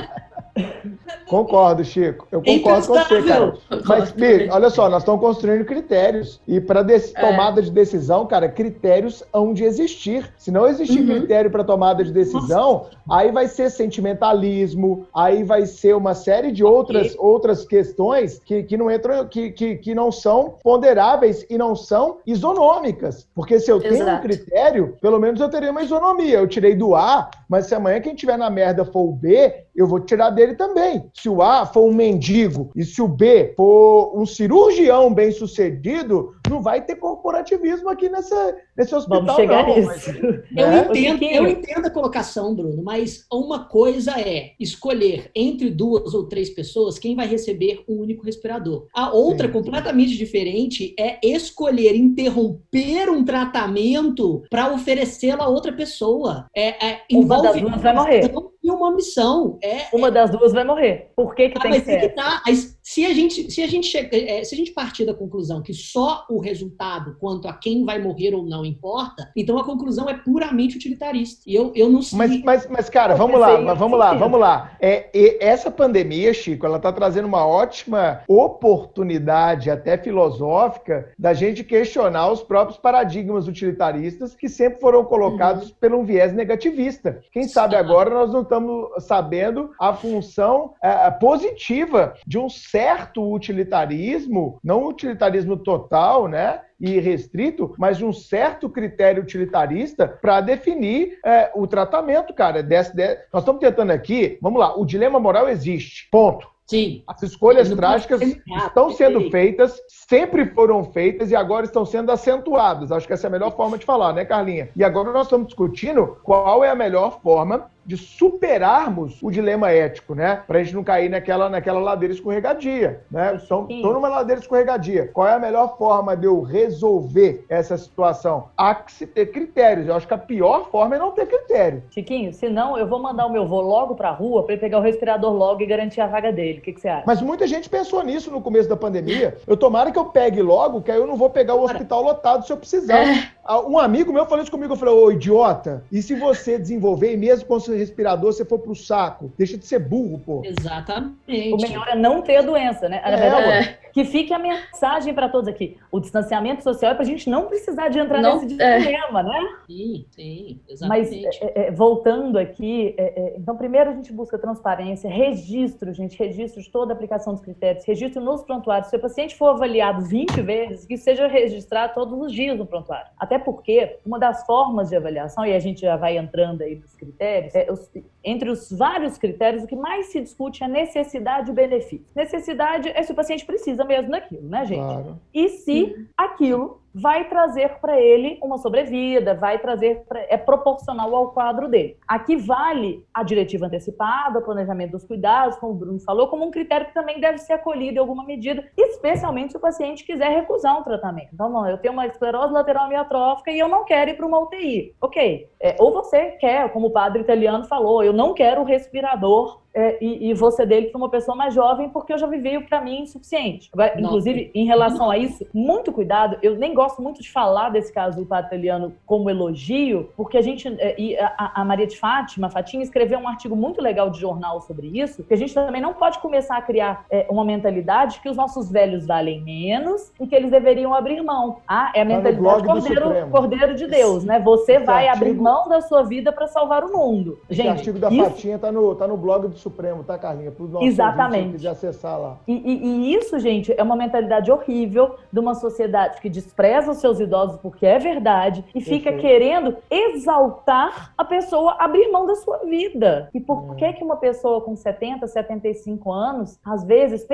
Concordo, 1.27 1.85
Chico. 1.85 2.27
Eu 2.31 2.43
concordo 2.43 2.87
com 2.87 2.95
você, 2.95 3.23
cara. 3.23 3.55
Mas, 3.87 4.13
Bi, 4.13 4.49
olha 4.51 4.71
só, 4.71 4.89
nós 4.89 5.03
estamos 5.03 5.21
construindo 5.21 5.65
critérios. 5.65 6.41
E 6.47 6.61
para 6.61 6.81
é. 6.81 6.99
tomada 6.99 7.63
de 7.63 7.71
decisão, 7.71 8.27
cara, 8.27 8.49
critérios 8.49 9.23
hão 9.33 9.53
de 9.53 9.65
existir. 9.65 10.33
Se 10.37 10.51
não 10.51 10.67
existir 10.67 11.01
uhum. 11.01 11.19
critério 11.19 11.51
para 11.51 11.65
tomada 11.65 12.05
de 12.05 12.13
decisão, 12.13 12.73
Nossa. 12.73 12.91
aí 13.11 13.33
vai 13.33 13.49
ser 13.49 13.71
sentimentalismo, 13.71 15.07
aí 15.15 15.43
vai 15.43 15.67
ser 15.67 15.97
uma 15.97 16.15
série 16.15 16.53
de 16.53 16.63
outras, 16.63 17.15
outras 17.19 17.65
questões 17.65 18.41
que, 18.45 18.63
que 18.63 18.77
não 18.77 18.91
entram, 18.91 19.27
que, 19.27 19.51
que, 19.51 19.77
que 19.77 19.95
não 19.95 20.13
são 20.13 20.57
ponderáveis 20.63 21.45
e 21.49 21.59
não 21.59 21.75
são 21.75 22.19
isonômicas. 22.27 23.27
Porque 23.35 23.59
se 23.59 23.71
eu 23.71 23.79
Exato. 23.79 23.95
tenho 23.95 24.17
um 24.17 24.21
critério, 24.21 24.97
pelo 25.01 25.19
menos 25.19 25.41
eu 25.41 25.49
teria 25.49 25.71
uma 25.71 25.83
isonomia. 25.83 26.39
Eu 26.39 26.47
tirei 26.47 26.75
do 26.75 26.95
A, 26.95 27.31
mas 27.49 27.67
se 27.67 27.75
amanhã 27.75 28.01
quem 28.01 28.15
tiver 28.15 28.37
na 28.37 28.51
merda 28.51 28.85
for 28.85 29.09
o 29.09 29.13
B, 29.13 29.64
eu 29.75 29.87
vou 29.87 30.01
tirar 30.01 30.31
dele 30.31 30.55
também. 30.55 31.05
Se 31.15 31.29
o 31.29 31.43
A 31.43 31.67
for 31.67 31.85
um 31.85 31.93
mendigo 31.93 32.71
e 32.77 32.85
se 32.85 33.03
o 33.03 33.09
B 33.09 33.53
for 33.57 34.17
um 34.17 34.25
cirurgião 34.25 35.13
bem 35.13 35.33
sucedido, 35.33 36.35
não 36.49 36.63
vai 36.63 36.85
ter 36.85 36.97
corporativismo 36.97 37.89
aqui 37.89 38.09
nessa, 38.09 38.57
nesse 38.77 38.95
hospital. 38.95 39.25
Vamos 39.25 39.37
chegar 39.37 39.67
não, 39.67 39.77
nisso. 39.77 39.89
Mas, 39.91 40.15
eu, 40.57 40.71
né? 40.71 40.89
entendo, 40.91 41.23
eu 41.25 41.47
entendo 41.49 41.87
a 41.87 41.91
colocação, 41.91 42.55
Bruno, 42.55 42.83
mas 42.83 43.27
uma 43.33 43.65
coisa 43.65 44.13
é 44.19 44.53
escolher 44.61 45.31
entre 45.35 45.71
duas 45.71 46.15
ou 46.15 46.29
três 46.29 46.51
pessoas 46.51 46.99
quem 46.99 47.17
vai 47.17 47.27
receber 47.27 47.83
um 47.89 48.01
único 48.01 48.25
respirador. 48.25 48.87
A 48.95 49.13
outra, 49.13 49.47
sim, 49.47 49.53
completamente 49.53 50.13
sim. 50.13 50.19
diferente, 50.19 50.95
é 50.99 51.19
escolher 51.27 51.97
interromper 51.97 53.11
um 53.11 53.25
tratamento 53.25 54.43
para 54.51 54.73
oferecê-lo 54.73 55.43
a 55.43 55.49
outra 55.49 55.73
pessoa. 55.73 56.47
É, 56.55 56.87
é, 56.87 57.01
uma 57.13 57.43
das 57.43 57.61
duas 57.61 57.83
vai 57.83 57.95
morrer. 57.95 58.33
E 58.65 58.71
uma 58.71 58.91
missão. 58.91 59.59
É, 59.63 59.89
uma 59.93 60.09
é... 60.09 60.11
das 60.11 60.31
duas 60.31 60.55
vai 60.55 60.65
morrer. 60.65 61.13
Por 61.15 61.35
que, 61.35 61.51
que 61.51 61.59
ah, 61.59 61.61
tem 61.61 61.73
que 61.73 61.81
ser? 61.83 62.01
Que 62.01 62.09
tá. 62.09 62.43
Se 62.85 63.07
a 63.07 63.15
gente, 63.15 63.51
se 63.51 63.63
a 63.63 63.67
gente 63.67 63.87
chega, 63.87 64.15
é, 64.15 64.45
se 64.45 64.55
a 64.55 64.59
gente 64.59 64.71
partir 64.71 65.07
da 65.07 65.15
conclusão 65.15 65.63
que 65.63 65.73
só 65.73 66.27
o 66.29 66.39
resultado 66.39 67.17
quanto 67.19 67.49
a 67.49 67.55
quem 67.55 67.83
vai 67.83 67.99
morrer 67.99 68.35
ou 68.35 68.45
não 68.45 68.63
importa, 68.63 69.31
então 69.35 69.57
a 69.57 69.65
conclusão 69.65 70.07
é 70.07 70.13
puramente 70.13 70.77
utilitarista. 70.77 71.43
E 71.47 71.55
eu, 71.55 71.73
eu 71.75 71.89
não 71.89 72.03
sei. 72.03 72.19
Mas, 72.19 72.43
mas, 72.43 72.69
mas 72.69 72.91
cara, 72.91 73.15
vamos 73.15 73.41
lá, 73.41 73.59
mas 73.59 73.79
vamos 73.79 73.99
lá, 73.99 74.13
vamos 74.13 74.39
lá. 74.39 74.77
É, 74.79 75.09
essa 75.41 75.71
pandemia, 75.71 76.35
Chico, 76.35 76.67
ela 76.67 76.77
está 76.77 76.93
trazendo 76.93 77.27
uma 77.27 77.47
ótima 77.47 78.21
oportunidade, 78.29 79.71
até 79.71 79.97
filosófica, 79.97 81.11
da 81.19 81.33
gente 81.33 81.65
questionar 81.65 82.31
os 82.31 82.43
próprios 82.43 82.79
paradigmas 82.79 83.49
utilitaristas 83.49 84.35
que 84.35 84.49
sempre 84.49 84.79
foram 84.79 85.05
colocados 85.05 85.71
uhum. 85.71 85.77
pelo 85.81 85.99
um 86.01 86.05
viés 86.05 86.35
negativista. 86.35 87.23
Quem 87.33 87.45
sabe 87.45 87.77
agora 87.77 88.11
nós 88.11 88.31
não 88.31 88.43
estamos 88.43 88.91
sabendo 89.05 89.71
a 89.81 89.95
função 89.95 90.75
é, 90.83 91.11
positiva 91.13 92.15
de 92.27 92.37
um 92.37 92.51
certo 92.75 93.33
utilitarismo, 93.33 94.59
não 94.65 94.89
utilitarismo 94.89 95.57
total, 95.57 96.27
né? 96.27 96.61
e 96.81 96.99
restrito, 96.99 97.73
mas 97.79 98.03
um 98.03 98.13
certo 98.13 98.69
critério 98.69 99.23
utilitarista 99.23 100.09
para 100.09 100.41
definir 100.41 101.19
é, 101.25 101.51
o 101.55 101.69
tratamento, 101.69 102.35
cara. 102.35 102.65
Desse, 102.65 102.95
desse... 102.95 103.23
Nós 103.33 103.43
estamos 103.43 103.61
tentando 103.61 103.93
aqui, 103.93 104.37
vamos 104.43 104.59
lá, 104.59 104.77
o 104.77 104.85
dilema 104.85 105.21
moral 105.21 105.49
existe, 105.49 106.09
ponto. 106.11 106.53
Sim. 106.67 107.03
As 107.07 107.23
escolhas 107.23 107.71
trágicas 107.71 108.21
estão 108.23 108.91
sendo 108.91 109.31
feitas, 109.31 109.81
sempre 109.87 110.47
foram 110.47 110.83
feitas 110.85 111.31
e 111.31 111.37
agora 111.37 111.65
estão 111.65 111.87
sendo 111.87 112.11
acentuadas. 112.11 112.91
Acho 112.91 113.07
que 113.07 113.13
essa 113.13 113.27
é 113.27 113.29
a 113.29 113.31
melhor 113.31 113.55
forma 113.55 113.79
de 113.79 113.85
falar, 113.85 114.13
né, 114.13 114.25
Carlinha? 114.25 114.69
E 114.75 114.83
agora 114.83 115.13
nós 115.13 115.27
estamos 115.27 115.47
discutindo 115.47 116.19
qual 116.23 116.65
é 116.65 116.71
a 116.71 116.75
melhor 116.75 117.21
forma 117.23 117.71
de 117.85 117.97
superarmos 117.97 119.19
o 119.23 119.31
dilema 119.31 119.71
ético, 119.71 120.15
né? 120.15 120.43
Para 120.47 120.59
a 120.59 120.63
gente 120.63 120.75
não 120.75 120.85
cair 120.85 121.09
naquela, 121.09 121.49
naquela 121.49 121.81
ladeira 121.81 122.15
escorregadia, 122.15 123.03
né? 123.11 123.35
Estou 123.37 123.67
numa 123.69 124.09
ladeira 124.09 124.41
escorregadia. 124.41 125.11
Qual 125.13 125.27
é 125.27 125.35
a 125.35 125.39
melhor 125.39 125.77
forma 125.77 126.17
de 126.17 126.27
eu 126.27 126.41
resolver 126.41 127.45
essa 127.49 127.77
situação? 127.77 128.49
Há 128.57 128.75
que 128.75 128.93
se 128.93 129.07
ter 129.07 129.27
critérios. 129.27 129.89
Eu 129.89 129.95
acho 129.95 130.07
que 130.07 130.15
a 130.15 130.19
pior 130.19 130.71
forma 130.71 130.97
é 130.97 130.99
não 130.99 131.11
ter 131.13 131.27
critério. 131.27 131.83
Chiquinho, 131.91 132.33
senão 132.33 132.79
eu 132.79 132.87
vou 132.87 133.01
mandar 133.01 133.27
o 133.27 133.31
meu 133.31 133.47
vô 133.47 133.61
logo 133.61 133.95
para 133.95 134.09
a 134.09 134.13
rua 134.13 134.43
para 134.43 134.55
ele 134.55 134.61
pegar 134.61 134.79
o 134.79 134.83
respirador 134.83 135.33
logo 135.33 135.63
e 135.63 135.67
garantir 135.67 136.01
a 136.01 136.07
vaga 136.07 136.33
dele. 136.33 136.59
O 136.59 136.63
que, 136.63 136.73
que, 136.73 136.81
você 136.81 136.89
acha? 136.89 137.05
Mas 137.07 137.21
muita 137.21 137.47
gente 137.47 137.69
pensou 137.69 138.03
nisso 138.03 138.31
no 138.31 138.41
começo 138.41 138.69
da 138.69 138.77
pandemia. 138.77 139.37
Eu 139.47 139.57
tomara 139.57 139.91
que 139.91 139.99
eu 139.99 140.07
pegue 140.07 140.43
logo, 140.43 140.83
que 140.83 140.91
aí 140.91 140.99
eu 140.99 141.07
não 141.07 141.17
vou 141.17 141.31
pegar 141.31 141.55
o 141.55 141.65
hospital 141.65 142.03
lotado 142.03 142.47
se 142.47 142.53
eu 142.53 142.57
precisar. 142.57 142.99
É. 142.99 143.29
Ah, 143.45 143.61
um 143.61 143.79
amigo 143.79 144.13
meu 144.13 144.25
falou 144.25 144.43
isso 144.43 144.51
comigo, 144.51 144.73
eu 144.73 144.77
falei, 144.77 144.95
ô 144.95 145.13
idiota, 145.13 145.85
e 145.93 146.01
se 146.01 146.15
você 146.15 146.59
desenvolver, 146.59 147.13
e 147.13 147.17
mesmo 147.17 147.47
com 147.47 147.61
seu 147.61 147.74
respirador, 147.77 148.33
você 148.33 148.45
for 148.45 148.59
pro 148.59 148.75
saco? 148.75 149.31
Deixa 149.37 149.59
de 149.59 149.67
ser 149.67 149.79
burro, 149.79 150.19
pô. 150.25 150.43
Exatamente. 150.45 151.53
O 151.53 151.57
melhor 151.57 151.87
é 151.89 151.95
não 151.95 152.23
ter 152.23 152.37
a 152.37 152.43
doença, 152.43 152.89
né? 152.89 153.03
Na 153.05 153.17
verdade, 153.17 153.49
é. 153.49 153.79
que 153.93 154.05
fique 154.05 154.33
a 154.33 154.39
mensagem 154.39 155.13
para 155.13 155.29
todos 155.29 155.47
aqui. 155.49 155.77
O 155.93 156.01
distanciamento 156.01 156.63
social 156.63 156.93
é 156.93 156.95
pra 156.95 157.05
gente 157.05 157.29
não 157.29 157.47
precisar 157.47 157.89
de 157.89 157.99
entrar 157.99 158.21
não, 158.23 158.41
nesse 158.41 158.61
é. 158.61 158.79
dilema, 158.79 159.23
né? 159.23 159.41
Sim, 159.67 160.07
sim, 160.11 160.61
exatamente. 160.69 161.23
Mas, 161.23 161.37
é, 161.43 161.67
é, 161.67 161.71
voltando 161.71 162.39
aqui, 162.39 162.95
é, 162.97 163.35
então, 163.37 163.57
primeiro 163.57 163.91
a 163.91 163.93
gente 163.93 164.13
busca 164.13 164.39
transparência, 164.39 165.11
registro, 165.11 165.93
gente, 165.93 166.19
registro 166.19 166.63
de 166.63 166.71
toda 166.71 166.93
a 166.93 166.95
aplicação 166.95 167.35
dos 167.35 167.43
critérios, 167.43 167.85
registro 167.85 168.23
nos 168.23 168.43
prontuários. 168.43 168.89
Se 168.89 168.97
o 168.97 169.01
paciente 169.01 169.37
for 169.37 169.49
avaliado 169.49 170.03
20 170.03 170.41
vezes, 170.41 170.87
que 170.87 170.97
seja 170.97 171.27
registrado 171.27 171.93
todos 171.95 172.19
os 172.19 172.33
dias 172.33 172.57
no 172.57 172.65
prontuário. 172.65 173.09
Até 173.19 173.35
até 173.35 173.39
porque 173.39 173.99
uma 174.07 174.19
das 174.19 174.47
formas 174.47 174.91
de 174.91 174.97
avaliação, 174.97 175.45
e 175.45 175.53
a 175.53 175.59
gente 175.59 175.81
já 175.81 175.97
vai 175.97 176.17
entrando 176.17 176.63
aí 176.63 176.77
nos 176.77 176.95
critérios, 176.95 177.55
é 177.69 177.73
os, 177.73 177.91
entre 178.23 178.51
os 178.51 178.71
vários 178.71 179.19
critérios, 179.19 179.65
o 179.65 179.67
que 179.67 179.77
mais 179.77 180.07
se 180.07 180.21
discute 180.21 180.63
é 180.63 180.69
necessidade 180.69 181.51
e 181.51 181.55
benefício. 181.55 182.07
Necessidade 182.15 182.89
é 182.89 183.03
se 183.03 183.13
o 183.13 183.15
paciente 183.15 183.45
precisa 183.45 183.85
mesmo 183.85 184.11
daquilo, 184.11 184.49
né, 184.49 184.65
gente? 184.65 184.81
Claro. 184.81 185.21
E 185.33 185.49
se 185.49 186.09
aquilo 186.17 186.81
vai 186.95 187.29
trazer 187.29 187.81
para 187.81 188.01
ele 188.01 188.39
uma 188.41 188.57
sobrevida, 188.57 189.35
vai 189.35 189.59
trazer 189.59 190.05
pra, 190.09 190.21
é 190.29 190.37
proporcional 190.37 191.15
ao 191.15 191.33
quadro 191.33 191.69
dele. 191.69 191.97
Aqui 192.07 192.37
vale 192.37 193.05
a 193.13 193.25
diretiva 193.25 193.67
antecipada, 193.67 194.39
o 194.39 194.43
planejamento 194.43 194.93
dos 194.93 195.05
cuidados, 195.05 195.57
como 195.57 195.73
o 195.73 195.77
Bruno 195.77 195.99
falou, 196.01 196.29
como 196.29 196.45
um 196.45 196.51
critério 196.51 196.87
que 196.87 196.95
também 196.95 197.21
deve 197.21 197.39
ser 197.39 197.55
acolhido 197.55 197.97
em 197.97 198.01
alguma 198.01 198.25
medida, 198.25 198.65
especialmente 198.77 199.53
se 199.53 199.57
o 199.57 199.61
paciente 199.61 200.05
quiser 200.05 200.29
recusar 200.29 200.79
um 200.79 200.85
tratamento. 200.85 201.31
Então, 201.33 201.51
não, 201.51 201.69
eu 201.69 201.79
tenho 201.79 201.93
uma 201.93 202.07
esclerose 202.07 202.53
lateral 202.53 202.85
amiotrófica 202.85 203.51
e 203.51 203.59
eu 203.59 203.69
não 203.69 203.85
quero 203.85 204.11
ir 204.11 204.17
para 204.17 204.27
uma 204.27 204.39
UTI. 204.39 204.95
Ok. 205.01 205.49
É, 205.61 205.77
ou 205.79 205.93
você 205.93 206.33
quer, 206.33 206.73
como 206.73 206.89
o 206.89 206.91
padre 206.91 207.23
italiano 207.23 207.65
falou, 207.65 208.05
eu 208.05 208.13
não 208.13 208.35
quero 208.35 208.63
respirador 208.63 209.64
é, 209.75 209.99
e, 210.03 210.31
e 210.31 210.35
você 210.35 210.65
dele 210.65 210.87
para 210.87 210.99
uma 210.99 211.09
pessoa 211.09 211.37
mais 211.37 211.53
jovem, 211.53 211.89
porque 211.89 212.13
eu 212.13 212.19
já 212.19 212.27
vivi 212.27 212.57
o 212.57 212.69
caminho 212.69 213.03
insuficiente. 213.03 213.69
Agora, 213.73 214.01
inclusive, 214.01 214.51
em 214.55 214.65
relação 214.65 215.11
a 215.11 215.19
isso, 215.19 215.45
muito 215.53 215.93
cuidado. 215.93 216.39
Eu 216.43 216.57
nem 216.57 216.73
gosto 216.73 217.03
muito 217.03 217.21
de 217.21 217.31
falar 217.31 217.71
desse 217.71 217.93
caso 217.93 218.19
do 218.19 218.27
Pateliano 218.27 218.95
como 219.05 219.29
elogio, 219.29 220.11
porque 220.17 220.39
a 220.39 220.43
gente. 220.43 220.69
É, 220.79 220.95
e 220.99 221.17
a, 221.19 221.61
a, 221.61 221.65
Maria 221.65 221.87
de 221.87 221.99
Fátima, 221.99 222.49
Fatinha, 222.49 222.83
escreveu 222.83 223.19
um 223.19 223.27
artigo 223.27 223.57
muito 223.57 223.83
legal 223.83 224.11
de 224.11 224.21
jornal 224.21 224.61
sobre 224.61 224.87
isso, 224.87 225.25
que 225.25 225.35
a 225.35 225.37
gente 225.37 225.53
também 225.53 225.83
não 225.83 225.95
pode 225.95 226.19
começar 226.21 226.57
a 226.57 226.63
criar 226.63 227.05
é, 227.11 227.27
uma 227.29 227.45
mentalidade 227.45 228.21
que 228.21 228.29
os 228.29 228.37
nossos 228.37 228.71
velhos 228.71 229.07
valem 229.07 229.43
menos 229.43 230.13
e 230.21 230.27
que 230.27 230.35
eles 230.35 230.51
deveriam 230.51 230.95
abrir 230.95 231.21
mão. 231.23 231.59
Ah, 231.67 231.91
é 231.95 232.03
a 232.03 232.05
tá 232.05 232.09
mentalidade 232.09 232.63
tá 232.63 232.73
cordeiro, 232.73 233.31
cordeiro 233.31 233.75
de 233.75 233.87
Deus, 233.87 234.25
né? 234.25 234.39
Você 234.41 234.75
Esse 234.75 234.85
vai 234.85 235.09
artigo... 235.09 235.31
abrir 235.31 235.41
mão 235.41 235.69
da 235.69 235.81
sua 235.81 236.03
vida 236.03 236.31
para 236.33 236.47
salvar 236.47 236.85
o 236.85 236.93
mundo. 236.93 237.39
Esse 237.51 237.63
gente, 237.63 237.79
artigo 237.79 237.99
da 237.99 238.09
isso... 238.09 238.25
Fatinha 238.25 238.59
tá 238.59 238.71
no, 238.71 238.95
tá 238.95 239.09
no 239.09 239.17
blog 239.17 239.49
do 239.49 239.64
Supremo, 239.65 240.05
tá, 240.05 240.19
Carlinha? 240.19 240.51
Para 240.51 240.63
os 240.63 240.71
nossos 240.71 240.87
Exatamente. 240.87 241.57
de 241.57 241.67
acessar 241.67 242.21
lá. 242.21 242.37
E, 242.47 242.53
e, 242.53 242.87
e, 242.87 243.15
isso, 243.15 243.39
gente, 243.39 243.75
é 243.75 243.83
uma 243.83 243.97
mentalidade 243.97 244.53
horrível 244.53 245.17
de 245.33 245.41
uma 245.41 245.55
sociedade 245.55 246.21
que 246.21 246.29
despreza 246.29 246.91
os 246.91 246.99
seus 246.99 247.19
idosos 247.19 247.57
porque 247.63 247.87
é 247.87 247.99
verdade 247.99 248.63
e 248.75 248.81
fica 248.83 249.15
querendo 249.15 249.77
exaltar 249.91 251.15
a 251.17 251.25
pessoa 251.25 251.77
abrir 251.79 252.11
mão 252.13 252.27
da 252.27 252.35
sua 252.35 252.59
vida. 252.59 253.31
E 253.33 253.41
por 253.41 253.59
hum. 253.59 253.75
que 253.77 253.95
que 253.95 254.05
uma 254.05 254.17
pessoa 254.17 254.61
com 254.61 254.77
70, 254.77 255.27
75 255.27 256.13
anos, 256.13 256.59
às 256.63 256.85
vezes, 256.85 257.27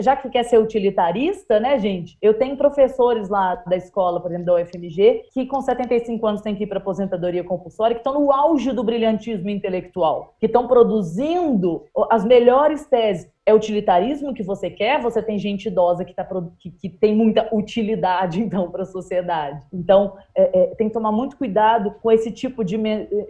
já 0.00 0.14
que 0.16 0.28
quer 0.28 0.44
ser 0.44 0.58
utilitarista, 0.58 1.58
né, 1.58 1.78
gente? 1.78 2.18
Eu 2.20 2.34
tenho 2.34 2.56
professores 2.56 3.28
lá 3.30 3.54
da 3.66 3.76
escola, 3.76 4.20
por 4.20 4.30
exemplo, 4.30 4.46
da 4.46 4.54
UFMG, 4.56 5.22
que 5.32 5.46
com 5.46 5.62
75 5.62 6.26
anos 6.26 6.42
têm 6.42 6.54
que 6.54 6.64
ir 6.64 6.66
para 6.66 6.78
aposentadoria 6.78 7.42
compulsória, 7.42 7.94
que 7.94 8.00
estão 8.00 8.20
no 8.20 8.30
auge 8.30 8.72
do 8.72 8.84
brilhantismo 8.84 9.48
intelectual, 9.48 10.34
que 10.38 10.46
estão 10.46 10.66
produzindo 10.66 11.69
as 12.10 12.24
melhores 12.24 12.84
teses 12.86 13.26
é 13.50 13.54
utilitarismo 13.54 14.32
que 14.32 14.42
você 14.42 14.70
quer, 14.70 15.00
você 15.00 15.22
tem 15.22 15.38
gente 15.38 15.66
idosa 15.66 16.04
que, 16.04 16.14
tá, 16.14 16.26
que, 16.58 16.70
que 16.70 16.88
tem 16.88 17.14
muita 17.14 17.48
utilidade, 17.52 18.40
então, 18.42 18.70
para 18.70 18.82
a 18.82 18.86
sociedade. 18.86 19.66
Então, 19.72 20.14
é, 20.34 20.62
é, 20.62 20.66
tem 20.74 20.88
que 20.88 20.94
tomar 20.94 21.12
muito 21.12 21.36
cuidado 21.36 21.94
com 22.02 22.10
esse 22.10 22.30
tipo 22.30 22.64
de, 22.64 22.78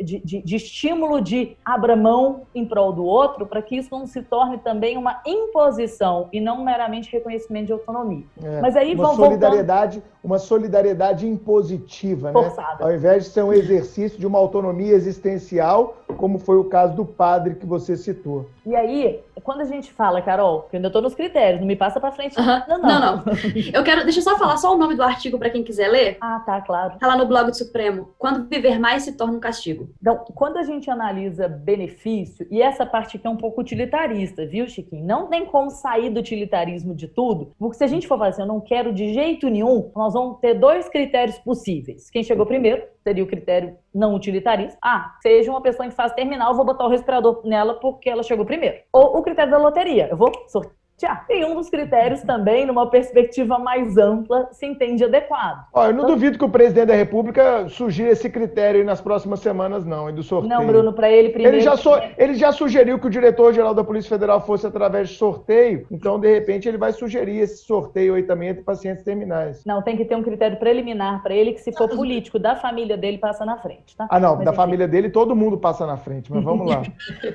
de, 0.02 0.20
de, 0.20 0.42
de 0.42 0.56
estímulo 0.56 1.20
de 1.20 1.56
abra 1.64 1.96
mão 1.96 2.42
em 2.54 2.64
prol 2.64 2.92
do 2.92 3.04
outro, 3.04 3.46
para 3.46 3.62
que 3.62 3.76
isso 3.76 3.88
não 3.90 4.06
se 4.06 4.22
torne 4.22 4.58
também 4.58 4.96
uma 4.96 5.20
imposição 5.26 6.28
e 6.32 6.40
não 6.40 6.64
meramente 6.64 7.10
reconhecimento 7.10 7.66
de 7.66 7.72
autonomia. 7.72 8.24
É, 8.42 8.60
Mas 8.60 8.76
aí 8.76 8.94
uma 8.94 9.06
vão 9.06 9.16
solidariedade, 9.16 9.98
voltando... 9.98 10.20
uma 10.22 10.38
solidariedade 10.38 11.26
impositiva, 11.26 12.32
né? 12.32 12.32
Forçada. 12.32 12.84
Ao 12.84 12.92
invés 12.92 13.24
de 13.24 13.30
ser 13.30 13.42
um 13.42 13.52
exercício 13.52 14.18
de 14.18 14.26
uma 14.26 14.38
autonomia 14.38 14.94
existencial, 14.94 15.96
como 16.16 16.38
foi 16.38 16.56
o 16.56 16.64
caso 16.64 16.94
do 16.94 17.04
padre 17.04 17.54
que 17.54 17.66
você 17.66 17.96
citou. 17.96 18.48
E 18.66 18.74
aí, 18.74 19.20
quando 19.42 19.62
a 19.62 19.64
gente 19.64 19.92
fala, 19.92 20.09
Carol, 20.22 20.62
que 20.62 20.76
eu 20.76 20.78
ainda 20.78 20.88
estou 20.88 21.02
nos 21.02 21.14
critérios, 21.14 21.60
não 21.60 21.66
me 21.66 21.76
passa 21.76 22.00
para 22.00 22.12
frente. 22.12 22.38
Uhum. 22.38 22.46
Não, 22.68 22.78
não, 22.78 22.88
não, 22.88 23.00
não. 23.00 23.24
Eu 23.72 23.84
quero, 23.84 24.02
deixa 24.04 24.18
eu 24.18 24.24
só 24.24 24.36
falar 24.36 24.56
só 24.56 24.74
o 24.74 24.78
nome 24.78 24.94
do 24.94 25.02
artigo 25.02 25.38
para 25.38 25.50
quem 25.50 25.62
quiser 25.62 25.88
ler. 25.88 26.18
Ah, 26.20 26.42
tá, 26.44 26.60
claro. 26.60 26.98
Tá 26.98 27.06
lá 27.06 27.16
no 27.16 27.26
blog 27.26 27.50
do 27.50 27.56
Supremo. 27.56 28.10
Quando 28.18 28.48
viver 28.48 28.78
mais 28.78 29.04
se 29.04 29.12
torna 29.12 29.36
um 29.36 29.40
castigo. 29.40 29.90
Então, 30.00 30.24
quando 30.34 30.56
a 30.56 30.62
gente 30.62 30.90
analisa 30.90 31.48
benefício, 31.48 32.46
e 32.50 32.60
essa 32.60 32.84
parte 32.84 33.16
aqui 33.16 33.26
é 33.26 33.30
um 33.30 33.36
pouco 33.36 33.60
utilitarista, 33.60 34.46
viu, 34.46 34.66
Chiquinho? 34.66 35.04
Não 35.04 35.26
tem 35.26 35.46
como 35.46 35.70
sair 35.70 36.10
do 36.10 36.20
utilitarismo 36.20 36.94
de 36.94 37.08
tudo, 37.08 37.52
porque 37.58 37.76
se 37.76 37.84
a 37.84 37.86
gente 37.86 38.06
for 38.06 38.18
falar 38.18 38.30
assim, 38.30 38.42
eu 38.42 38.48
não 38.48 38.60
quero 38.60 38.92
de 38.92 39.12
jeito 39.12 39.48
nenhum, 39.48 39.90
nós 39.94 40.14
vamos 40.14 40.38
ter 40.40 40.54
dois 40.54 40.88
critérios 40.88 41.38
possíveis. 41.38 42.10
Quem 42.10 42.22
chegou 42.22 42.46
primeiro 42.46 42.82
seria 43.02 43.24
o 43.24 43.26
critério 43.26 43.76
não 43.94 44.14
utilitarista. 44.14 44.78
Ah, 44.82 45.16
seja 45.22 45.50
uma 45.50 45.60
pessoa 45.60 45.86
em 45.86 45.90
fase 45.90 46.14
terminal, 46.14 46.54
vou 46.54 46.64
botar 46.64 46.84
o 46.84 46.90
respirador 46.90 47.42
nela 47.44 47.74
porque 47.74 48.08
ela 48.08 48.22
chegou 48.22 48.44
primeiro. 48.44 48.78
Ou 48.92 49.18
o 49.18 49.22
critério 49.22 49.50
da 49.50 49.58
loteria. 49.58 50.08
Eu 50.08 50.16
vou 50.16 50.30
sortear 50.48 50.79
tem 51.26 51.44
um 51.44 51.54
dos 51.54 51.70
critérios 51.70 52.22
também, 52.22 52.66
numa 52.66 52.90
perspectiva 52.90 53.58
mais 53.58 53.96
ampla, 53.96 54.48
se 54.52 54.66
entende 54.66 55.04
adequado. 55.04 55.66
Ó, 55.72 55.86
eu 55.86 55.92
não 55.92 56.00
então, 56.00 56.14
duvido 56.14 56.38
que 56.38 56.44
o 56.44 56.48
presidente 56.48 56.88
da 56.88 56.94
República 56.94 57.68
sugira 57.68 58.10
esse 58.10 58.28
critério 58.28 58.84
nas 58.84 59.00
próximas 59.00 59.40
semanas, 59.40 59.84
não, 59.86 60.08
e 60.08 60.12
do 60.12 60.22
sorteio. 60.22 60.58
Não, 60.58 60.66
Bruno, 60.66 60.92
para 60.92 61.10
ele 61.10 61.30
primeiro. 61.30 61.56
Ele 61.56 61.64
já, 61.64 61.76
so... 61.76 61.90
ele 62.18 62.34
já 62.34 62.52
sugeriu 62.52 62.98
que 62.98 63.06
o 63.06 63.10
diretor-geral 63.10 63.74
da 63.74 63.84
Polícia 63.84 64.08
Federal 64.08 64.40
fosse 64.40 64.66
através 64.66 65.08
de 65.08 65.16
sorteio, 65.16 65.86
então, 65.90 66.18
de 66.18 66.32
repente, 66.32 66.68
ele 66.68 66.78
vai 66.78 66.92
sugerir 66.92 67.38
esse 67.38 67.64
sorteio 67.64 68.14
aí 68.14 68.22
também 68.22 68.50
entre 68.50 68.62
pacientes 68.62 69.02
terminais. 69.04 69.64
Não, 69.64 69.82
tem 69.82 69.96
que 69.96 70.04
ter 70.04 70.16
um 70.16 70.22
critério 70.22 70.58
preliminar 70.58 71.22
para 71.22 71.34
ele, 71.34 71.52
que 71.52 71.60
se 71.60 71.72
for 71.72 71.88
político 71.88 72.38
da 72.38 72.56
família 72.56 72.96
dele, 72.96 73.18
passa 73.18 73.44
na 73.44 73.56
frente, 73.56 73.96
tá? 73.96 74.06
Ah, 74.10 74.20
não, 74.20 74.36
mas, 74.36 74.44
da 74.44 74.50
enfim. 74.50 74.56
família 74.56 74.88
dele 74.88 75.10
todo 75.10 75.34
mundo 75.34 75.58
passa 75.58 75.86
na 75.86 75.96
frente, 75.96 76.32
mas 76.32 76.42
vamos 76.42 76.68
lá. 76.68 76.82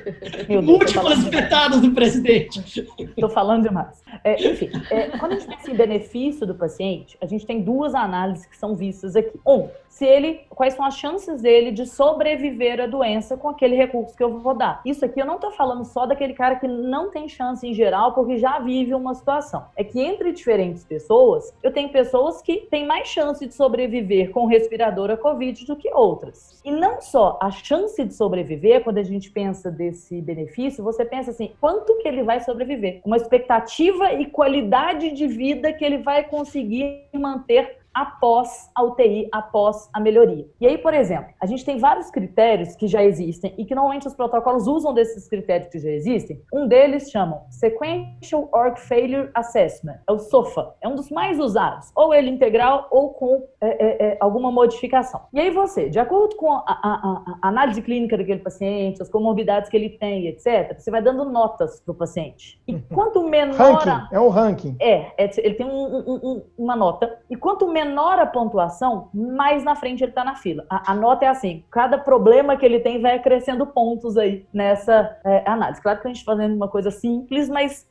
Múltiplas 0.62 1.24
petadas 1.30 1.82
do 1.82 1.92
presidente. 1.92 2.88
Estou 3.00 3.30
falando 3.30 3.55
falando 3.56 3.64
demais. 3.64 4.04
É, 4.24 4.48
enfim, 4.48 4.70
é, 4.92 5.18
quando 5.18 5.34
a 5.34 5.36
gente 5.40 5.48
pensa 5.48 5.72
em 5.72 5.76
benefício 5.76 6.46
do 6.46 6.56
paciente, 6.56 7.18
a 7.22 7.26
gente 7.26 7.46
tem 7.46 7.62
duas 7.62 7.96
análises 7.96 8.46
que 8.46 8.58
são 8.58 8.76
vistas 8.76 9.16
aqui. 9.16 9.40
Um, 9.48 9.70
se 9.96 10.06
ele, 10.06 10.42
quais 10.50 10.74
são 10.74 10.84
as 10.84 10.98
chances 10.98 11.42
dele 11.42 11.72
de 11.72 11.86
sobreviver 11.86 12.82
à 12.82 12.86
doença 12.86 13.38
com 13.38 13.48
aquele 13.48 13.78
recurso 13.78 14.14
que 14.14 14.22
eu 14.22 14.40
vou 14.40 14.54
dar. 14.54 14.82
Isso 14.84 15.06
aqui 15.06 15.22
eu 15.22 15.26
não 15.26 15.36
estou 15.36 15.52
falando 15.52 15.86
só 15.86 16.06
daquele 16.06 16.34
cara 16.34 16.58
que 16.58 16.68
não 16.68 17.12
tem 17.12 17.30
chance 17.30 17.66
em 17.66 17.74
geral, 17.74 18.14
porque 18.14 18.38
já 18.38 18.60
vive 18.60 18.94
uma 18.94 19.14
situação. 19.14 19.68
É 19.74 19.86
que 19.86 20.02
entre 20.02 20.34
diferentes 20.34 20.84
pessoas, 20.84 21.54
eu 21.64 21.72
tenho 21.72 21.88
pessoas 21.88 22.42
que 22.42 22.68
têm 22.70 22.86
mais 22.86 23.08
chance 23.08 23.48
de 23.48 23.54
sobreviver 23.54 24.32
com 24.32 24.46
respirador 24.48 25.10
a 25.12 25.16
Covid 25.16 25.66
do 25.66 25.78
que 25.78 25.90
outras. 25.94 26.62
E 26.66 26.72
não 26.72 27.00
só 27.00 27.40
a 27.42 27.50
chance 27.50 28.04
de 28.04 28.14
sobreviver, 28.14 28.84
quando 28.84 28.98
a 28.98 29.04
gente 29.04 29.32
pensa 29.32 29.72
desse 29.72 30.20
benefício, 30.20 30.84
você 30.84 31.06
pensa 31.06 31.32
assim, 31.32 31.54
quanto 31.62 31.98
que 32.00 32.08
ele 32.10 32.22
vai 32.22 32.42
sobreviver? 32.42 33.00
Uma 33.06 33.16
expectativa 33.16 34.12
e 34.12 34.26
qualidade 34.26 35.12
de 35.12 35.26
vida 35.26 35.72
que 35.72 35.86
ele 35.86 36.00
vai 36.00 36.26
conseguir 36.26 37.06
manter 37.14 37.85
após 37.96 38.70
a 38.76 38.84
UTI, 38.84 39.30
após 39.32 39.90
a 39.94 40.02
melhoria. 40.02 40.46
E 40.60 40.68
aí, 40.68 40.78
por 40.78 40.94
exemplo, 40.94 41.34
a 41.42 41.46
gente 41.46 41.64
tem 41.64 41.78
vários 41.78 42.12
critérios 42.12 42.76
que 42.76 42.88
já 42.88 43.02
existem 43.02 43.56
e 43.58 43.64
que 43.64 43.74
normalmente 43.74 44.06
os 44.06 44.14
protocolos 44.14 44.68
usam 44.68 44.94
desses 44.94 45.30
critérios 45.30 45.70
que 45.70 45.80
já 45.80 45.90
existem. 45.90 46.42
Um 46.54 46.68
deles 46.68 47.10
chamam 47.10 47.44
Sequential 47.50 48.50
Org 48.52 48.78
Failure 48.78 49.30
Assessment, 49.34 50.00
é 50.08 50.12
o 50.12 50.20
SOFA, 50.20 50.76
é 50.82 50.88
um 50.88 50.96
dos 50.96 51.10
mais 51.10 51.40
usados, 51.40 51.90
ou 51.96 52.14
ele 52.14 52.30
integral 52.30 52.88
ou 52.92 53.14
com 53.14 53.48
é, 53.62 53.68
é, 53.68 54.08
é, 54.08 54.18
alguma 54.20 54.52
modificação. 54.52 55.22
E 55.32 55.40
aí 55.40 55.50
você, 55.50 55.90
de 55.90 55.98
acordo 56.00 56.36
com 56.36 56.52
a, 56.52 56.64
a, 56.68 57.38
a, 57.42 57.48
análise 57.48 57.82
clínica 57.82 58.18
daquele 58.18 58.40
paciente, 58.40 59.02
as 59.02 59.10
comorbidades 59.10 59.70
que 59.70 59.78
ele 59.78 59.90
tem, 59.90 60.28
etc., 60.28 60.78
você 60.78 60.92
vai 60.92 61.02
dando 61.02 61.24
notas 61.24 61.80
para 61.80 61.94
o 61.94 61.96
paciente. 61.96 62.62
E 62.68 62.78
quanto 62.94 63.24
menor... 63.24 63.56
Ranking, 63.56 64.08
é 64.12 64.20
um 64.20 64.30
ranking. 64.30 64.76
É, 64.82 65.24
é 65.24 65.30
ele 65.38 65.56
tem 65.56 65.66
um, 65.66 65.98
um, 65.98 66.44
uma 66.58 66.76
nota. 66.76 67.20
E 67.30 67.36
quanto 67.36 67.68
menor 67.68 67.85
menor 67.86 68.20
a 68.20 68.26
pontuação, 68.26 69.10
mais 69.14 69.64
na 69.64 69.76
frente 69.76 70.04
ele 70.04 70.12
está 70.12 70.24
na 70.24 70.36
fila. 70.36 70.66
A, 70.70 70.92
a, 70.92 70.96
nota 70.96 71.26
é 71.26 71.28
assim: 71.28 71.64
cada 71.70 71.98
problema 71.98 72.58
que 72.58 72.66
ele 72.66 72.80
tem 72.80 73.02
vai 73.02 73.16
acrescendo 73.16 73.66
pontos 73.68 74.18
aí 74.18 74.46
nessa 74.52 75.18
é, 75.24 75.44
análise. 75.46 75.82
Claro 75.82 76.02
que 76.02 76.08
a 76.08 76.10
gente 76.10 76.20
está 76.20 76.32
fazendo 76.32 76.56
uma 76.56 76.68
coisa 76.68 76.90
simples, 76.92 77.50
mas 77.50 77.88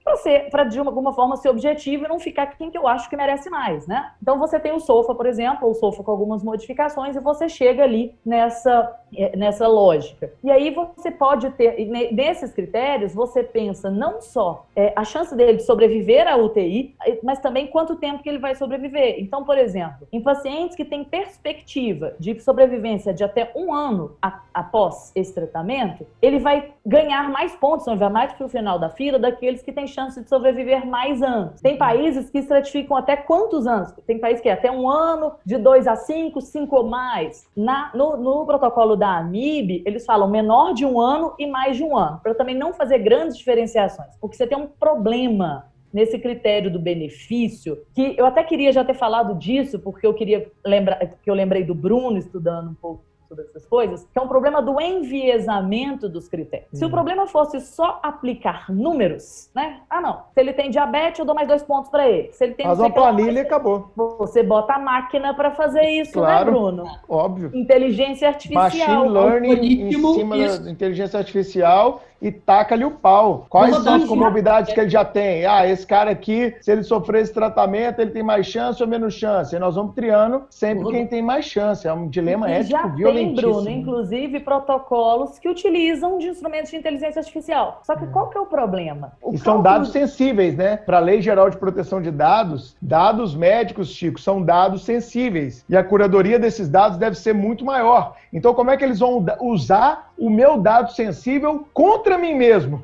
para 0.51 0.65
de 0.65 0.79
alguma 0.79 1.13
forma 1.13 1.37
ser 1.37 1.49
objetivo 1.49 2.05
e 2.05 2.09
não 2.09 2.19
ficar 2.19 2.47
quem 2.47 2.71
que 2.71 2.79
eu 2.79 2.87
acho 2.87 3.09
que 3.09 3.17
merece 3.17 3.49
mais, 3.49 3.87
né? 3.87 4.13
Então 4.21 4.39
você 4.39 4.59
tem 4.59 4.73
o 4.73 4.81
SOFA, 4.81 5.15
por 5.15 5.27
exemplo, 5.27 5.69
o 5.69 5.75
SOFA 5.75 6.03
com 6.03 6.11
algumas 6.11 6.43
modificações, 6.43 7.17
e 7.17 7.21
você 7.21 7.49
chega 7.49 7.85
ali 7.85 8.15
nessa, 8.25 8.93
é, 9.17 9.37
nessa 9.37 9.67
lógica. 9.67 10.33
E 10.43 10.51
aí 10.51 10.71
você 10.71 11.11
pode 11.11 11.51
ter, 11.51 11.87
nesses 12.13 12.53
critérios, 12.53 13.15
você 13.15 13.43
pensa 13.43 13.91
não 13.91 14.21
só 14.21 14.67
é, 14.75 14.93
a 14.97 15.05
chance 15.05 15.35
dele 15.37 15.55
de 15.55 15.63
sobreviver 15.63 16.27
à 16.27 16.37
UTI, 16.37 16.95
mas 17.23 17.39
também 17.39 17.67
quanto 17.67 17.97
tempo 17.97 18.23
que 18.23 18.29
ele 18.29 18.39
vai 18.39 18.55
sobreviver. 18.55 19.17
Então, 19.19 19.45
por 19.45 19.59
exemplo, 19.59 19.84
exemplo, 19.85 20.09
em 20.13 20.21
pacientes 20.21 20.77
que 20.77 20.85
têm 20.85 21.05
perspectiva 21.05 22.15
de 22.19 22.39
sobrevivência 22.41 23.13
de 23.13 23.23
até 23.23 23.51
um 23.55 23.73
ano 23.73 24.17
a, 24.21 24.41
após 24.53 25.13
esse 25.15 25.35
tratamento, 25.35 26.07
ele 26.21 26.39
vai 26.39 26.73
ganhar 26.85 27.31
mais 27.31 27.55
pontos, 27.57 27.85
vai 27.87 28.09
mais 28.09 28.33
para 28.33 28.47
o 28.47 28.49
final 28.49 28.79
da 28.79 28.91
fila 28.91 29.19
daqueles 29.19 29.63
que 29.63 29.73
têm 29.73 29.87
chance 29.87 30.21
de 30.21 30.29
sobreviver 30.29 30.87
mais 30.87 31.23
anos. 31.23 31.61
Tem 31.61 31.77
países 31.77 32.31
que 32.31 32.39
estratificam 32.39 32.97
até 32.97 33.17
quantos 33.17 33.67
anos? 33.67 33.93
Tem 34.07 34.19
países 34.19 34.41
que 34.41 34.49
é 34.49 34.53
até 34.53 34.71
um 34.71 34.89
ano, 34.89 35.33
de 35.45 35.59
dois 35.59 35.87
a 35.87 35.97
cinco, 35.97 36.41
cinco 36.41 36.77
ou 36.77 36.85
mais. 36.85 37.49
Na, 37.57 37.91
no, 37.95 38.17
no 38.17 38.47
protocolo 38.47 38.97
da 38.97 39.19
AMIB, 39.19 39.83
eles 39.87 40.05
falam 40.05 40.29
menor 40.29 40.75
de 40.75 40.85
um 40.85 41.01
ano 41.01 41.35
e 41.39 41.47
mais 41.47 41.77
de 41.77 41.85
um 41.85 41.97
ano, 41.97 42.21
para 42.23 42.35
também 42.35 42.55
não 42.55 42.73
fazer 42.73 42.99
grandes 42.99 43.37
diferenciações, 43.37 44.17
porque 44.21 44.37
você 44.37 44.47
tem 44.47 44.59
um 44.59 44.67
problema 44.67 45.67
nesse 45.95 46.19
critério 46.19 46.71
do 46.71 46.81
benefício, 46.81 47.79
que 47.95 48.17
eu 48.19 48.27
até 48.27 48.43
queria 48.43 48.73
já 48.73 48.85
ter 48.85 48.95
falado 48.95 49.39
disso, 49.39 49.79
porque 49.79 50.05
eu 50.05 50.13
queria 50.13 50.51
lembrar, 50.67 50.99
que 50.99 51.31
eu 51.31 51.35
lembrei 51.35 51.63
do 51.63 51.75
Bruno 51.75 52.19
estudando 52.19 52.71
um 52.71 52.75
pouco 52.75 53.05
sobre 53.29 53.45
essas 53.45 53.67
coisas, 53.67 54.07
que 54.13 54.19
é 54.19 54.23
um 54.23 54.29
problema 54.29 54.61
do 54.61 54.81
enviesamento 54.81 56.09
dos 56.09 56.29
critérios. 56.29 56.69
Se 56.73 56.85
o 56.85 56.87
uhum. 56.87 56.93
problema 56.93 57.27
fosse 57.27 57.61
só 57.61 57.99
aplicar 58.03 58.71
números, 58.71 59.51
né? 59.55 59.81
Ah, 59.89 60.01
não. 60.01 60.25
Se 60.33 60.41
ele 60.41 60.53
tem 60.53 60.71
diabetes, 60.71 61.19
eu 61.19 61.25
dou 61.25 61.35
mais 61.35 61.49
dois 61.49 61.63
pontos 61.63 61.91
para 61.91 62.09
ele. 62.09 62.33
Se 62.33 62.45
ele 62.45 62.55
tem 62.55 62.67
Faz 62.67 62.79
uma 62.79 62.91
planilha 62.91 63.39
e 63.39 63.43
acabou. 63.43 63.91
Você 64.19 64.43
bota 64.43 64.75
a 64.75 64.79
máquina 64.79 65.35
para 65.35 65.51
fazer 65.53 65.89
isso, 65.89 66.21
né, 66.21 66.27
claro, 66.27 66.45
né, 66.45 66.51
Bruno? 66.51 66.85
Óbvio. 67.09 67.51
Inteligência 67.55 68.29
artificial. 68.29 68.63
Machine 68.65 69.09
learning 69.09 69.83
em 69.83 69.93
cima 69.93 70.37
isso. 70.37 70.63
da 70.63 70.71
inteligência 70.71 71.19
artificial 71.19 72.03
e 72.25 72.33
taca-lhe 72.33 72.87
o 72.87 72.91
pau. 72.91 73.45
Quais 73.51 73.77
são 73.77 73.97
as 73.97 74.05
comorbidades 74.07 74.73
que 74.73 74.81
ele 74.81 74.89
já 74.89 75.05
tem? 75.05 75.45
Ah, 75.45 75.69
esse 75.69 75.87
cara 75.87 76.11
aqui, 76.11 76.57
se 76.59 76.73
ele 76.73 76.83
sofrer 76.83 77.21
esse 77.21 77.35
tratamento, 77.35 78.01
ele 78.01 78.13
tem 78.13 78.23
mais 78.23 78.47
chance 78.47 78.83
ou 78.83 78.89
menos 78.89 79.13
chance? 79.13 79.55
E 79.55 79.59
nós 79.59 79.75
vamos 79.75 79.95
triando 79.95 80.45
sempre 80.49 80.91
quem 80.91 81.07
tem 81.07 81.21
mais 81.21 81.45
chance. 81.45 81.87
É 81.87 81.93
um 81.93 82.09
dilema 82.09 82.49
e 82.49 82.55
ético 82.55 82.71
já 82.71 82.87
violentíssimo. 82.87 83.37
Tem, 83.37 83.53
Bruno, 83.53 83.69
inclusive 83.69 84.41
protocolos 84.41 85.39
que 85.39 85.51
utilizam 85.51 86.17
de 86.17 86.29
instrumentos 86.29 86.71
de 86.71 86.79
inteligência 86.79 87.21
artificial. 87.21 87.83
Só 87.85 87.95
que 87.95 88.07
qual 88.07 88.31
que 88.31 88.39
é 88.39 88.41
o 88.41 88.47
problema? 88.47 89.13
O 89.21 89.35
e 89.35 89.39
são 89.39 89.61
dados 89.61 89.93
sensíveis, 89.93 90.57
né? 90.57 90.79
Para 90.79 90.97
a 90.97 91.01
Lei 91.01 91.21
Geral 91.21 91.51
de 91.51 91.59
Proteção 91.59 92.01
de 92.01 92.11
Dados, 92.11 92.75
dados 92.81 93.37
médicos, 93.37 93.91
Chico, 93.91 94.19
são 94.19 94.41
dados 94.41 94.83
sensíveis. 94.83 95.63
E 95.69 95.77
a 95.77 95.85
curadoria 95.85 96.39
desses 96.39 96.71
dados 96.71 96.97
deve 96.97 97.17
ser 97.19 97.35
muito 97.35 97.67
maior. 97.67 98.15
Então, 98.33 98.55
como 98.55 98.71
é 98.71 98.79
que 98.79 98.85
eles 98.85 98.99
vão 98.99 99.23
usar 99.43 100.14
o 100.19 100.31
meu 100.31 100.59
dado 100.59 100.93
sensível 100.93 101.67
contra 101.73 102.17
mim 102.19 102.35
mesmo. 102.35 102.83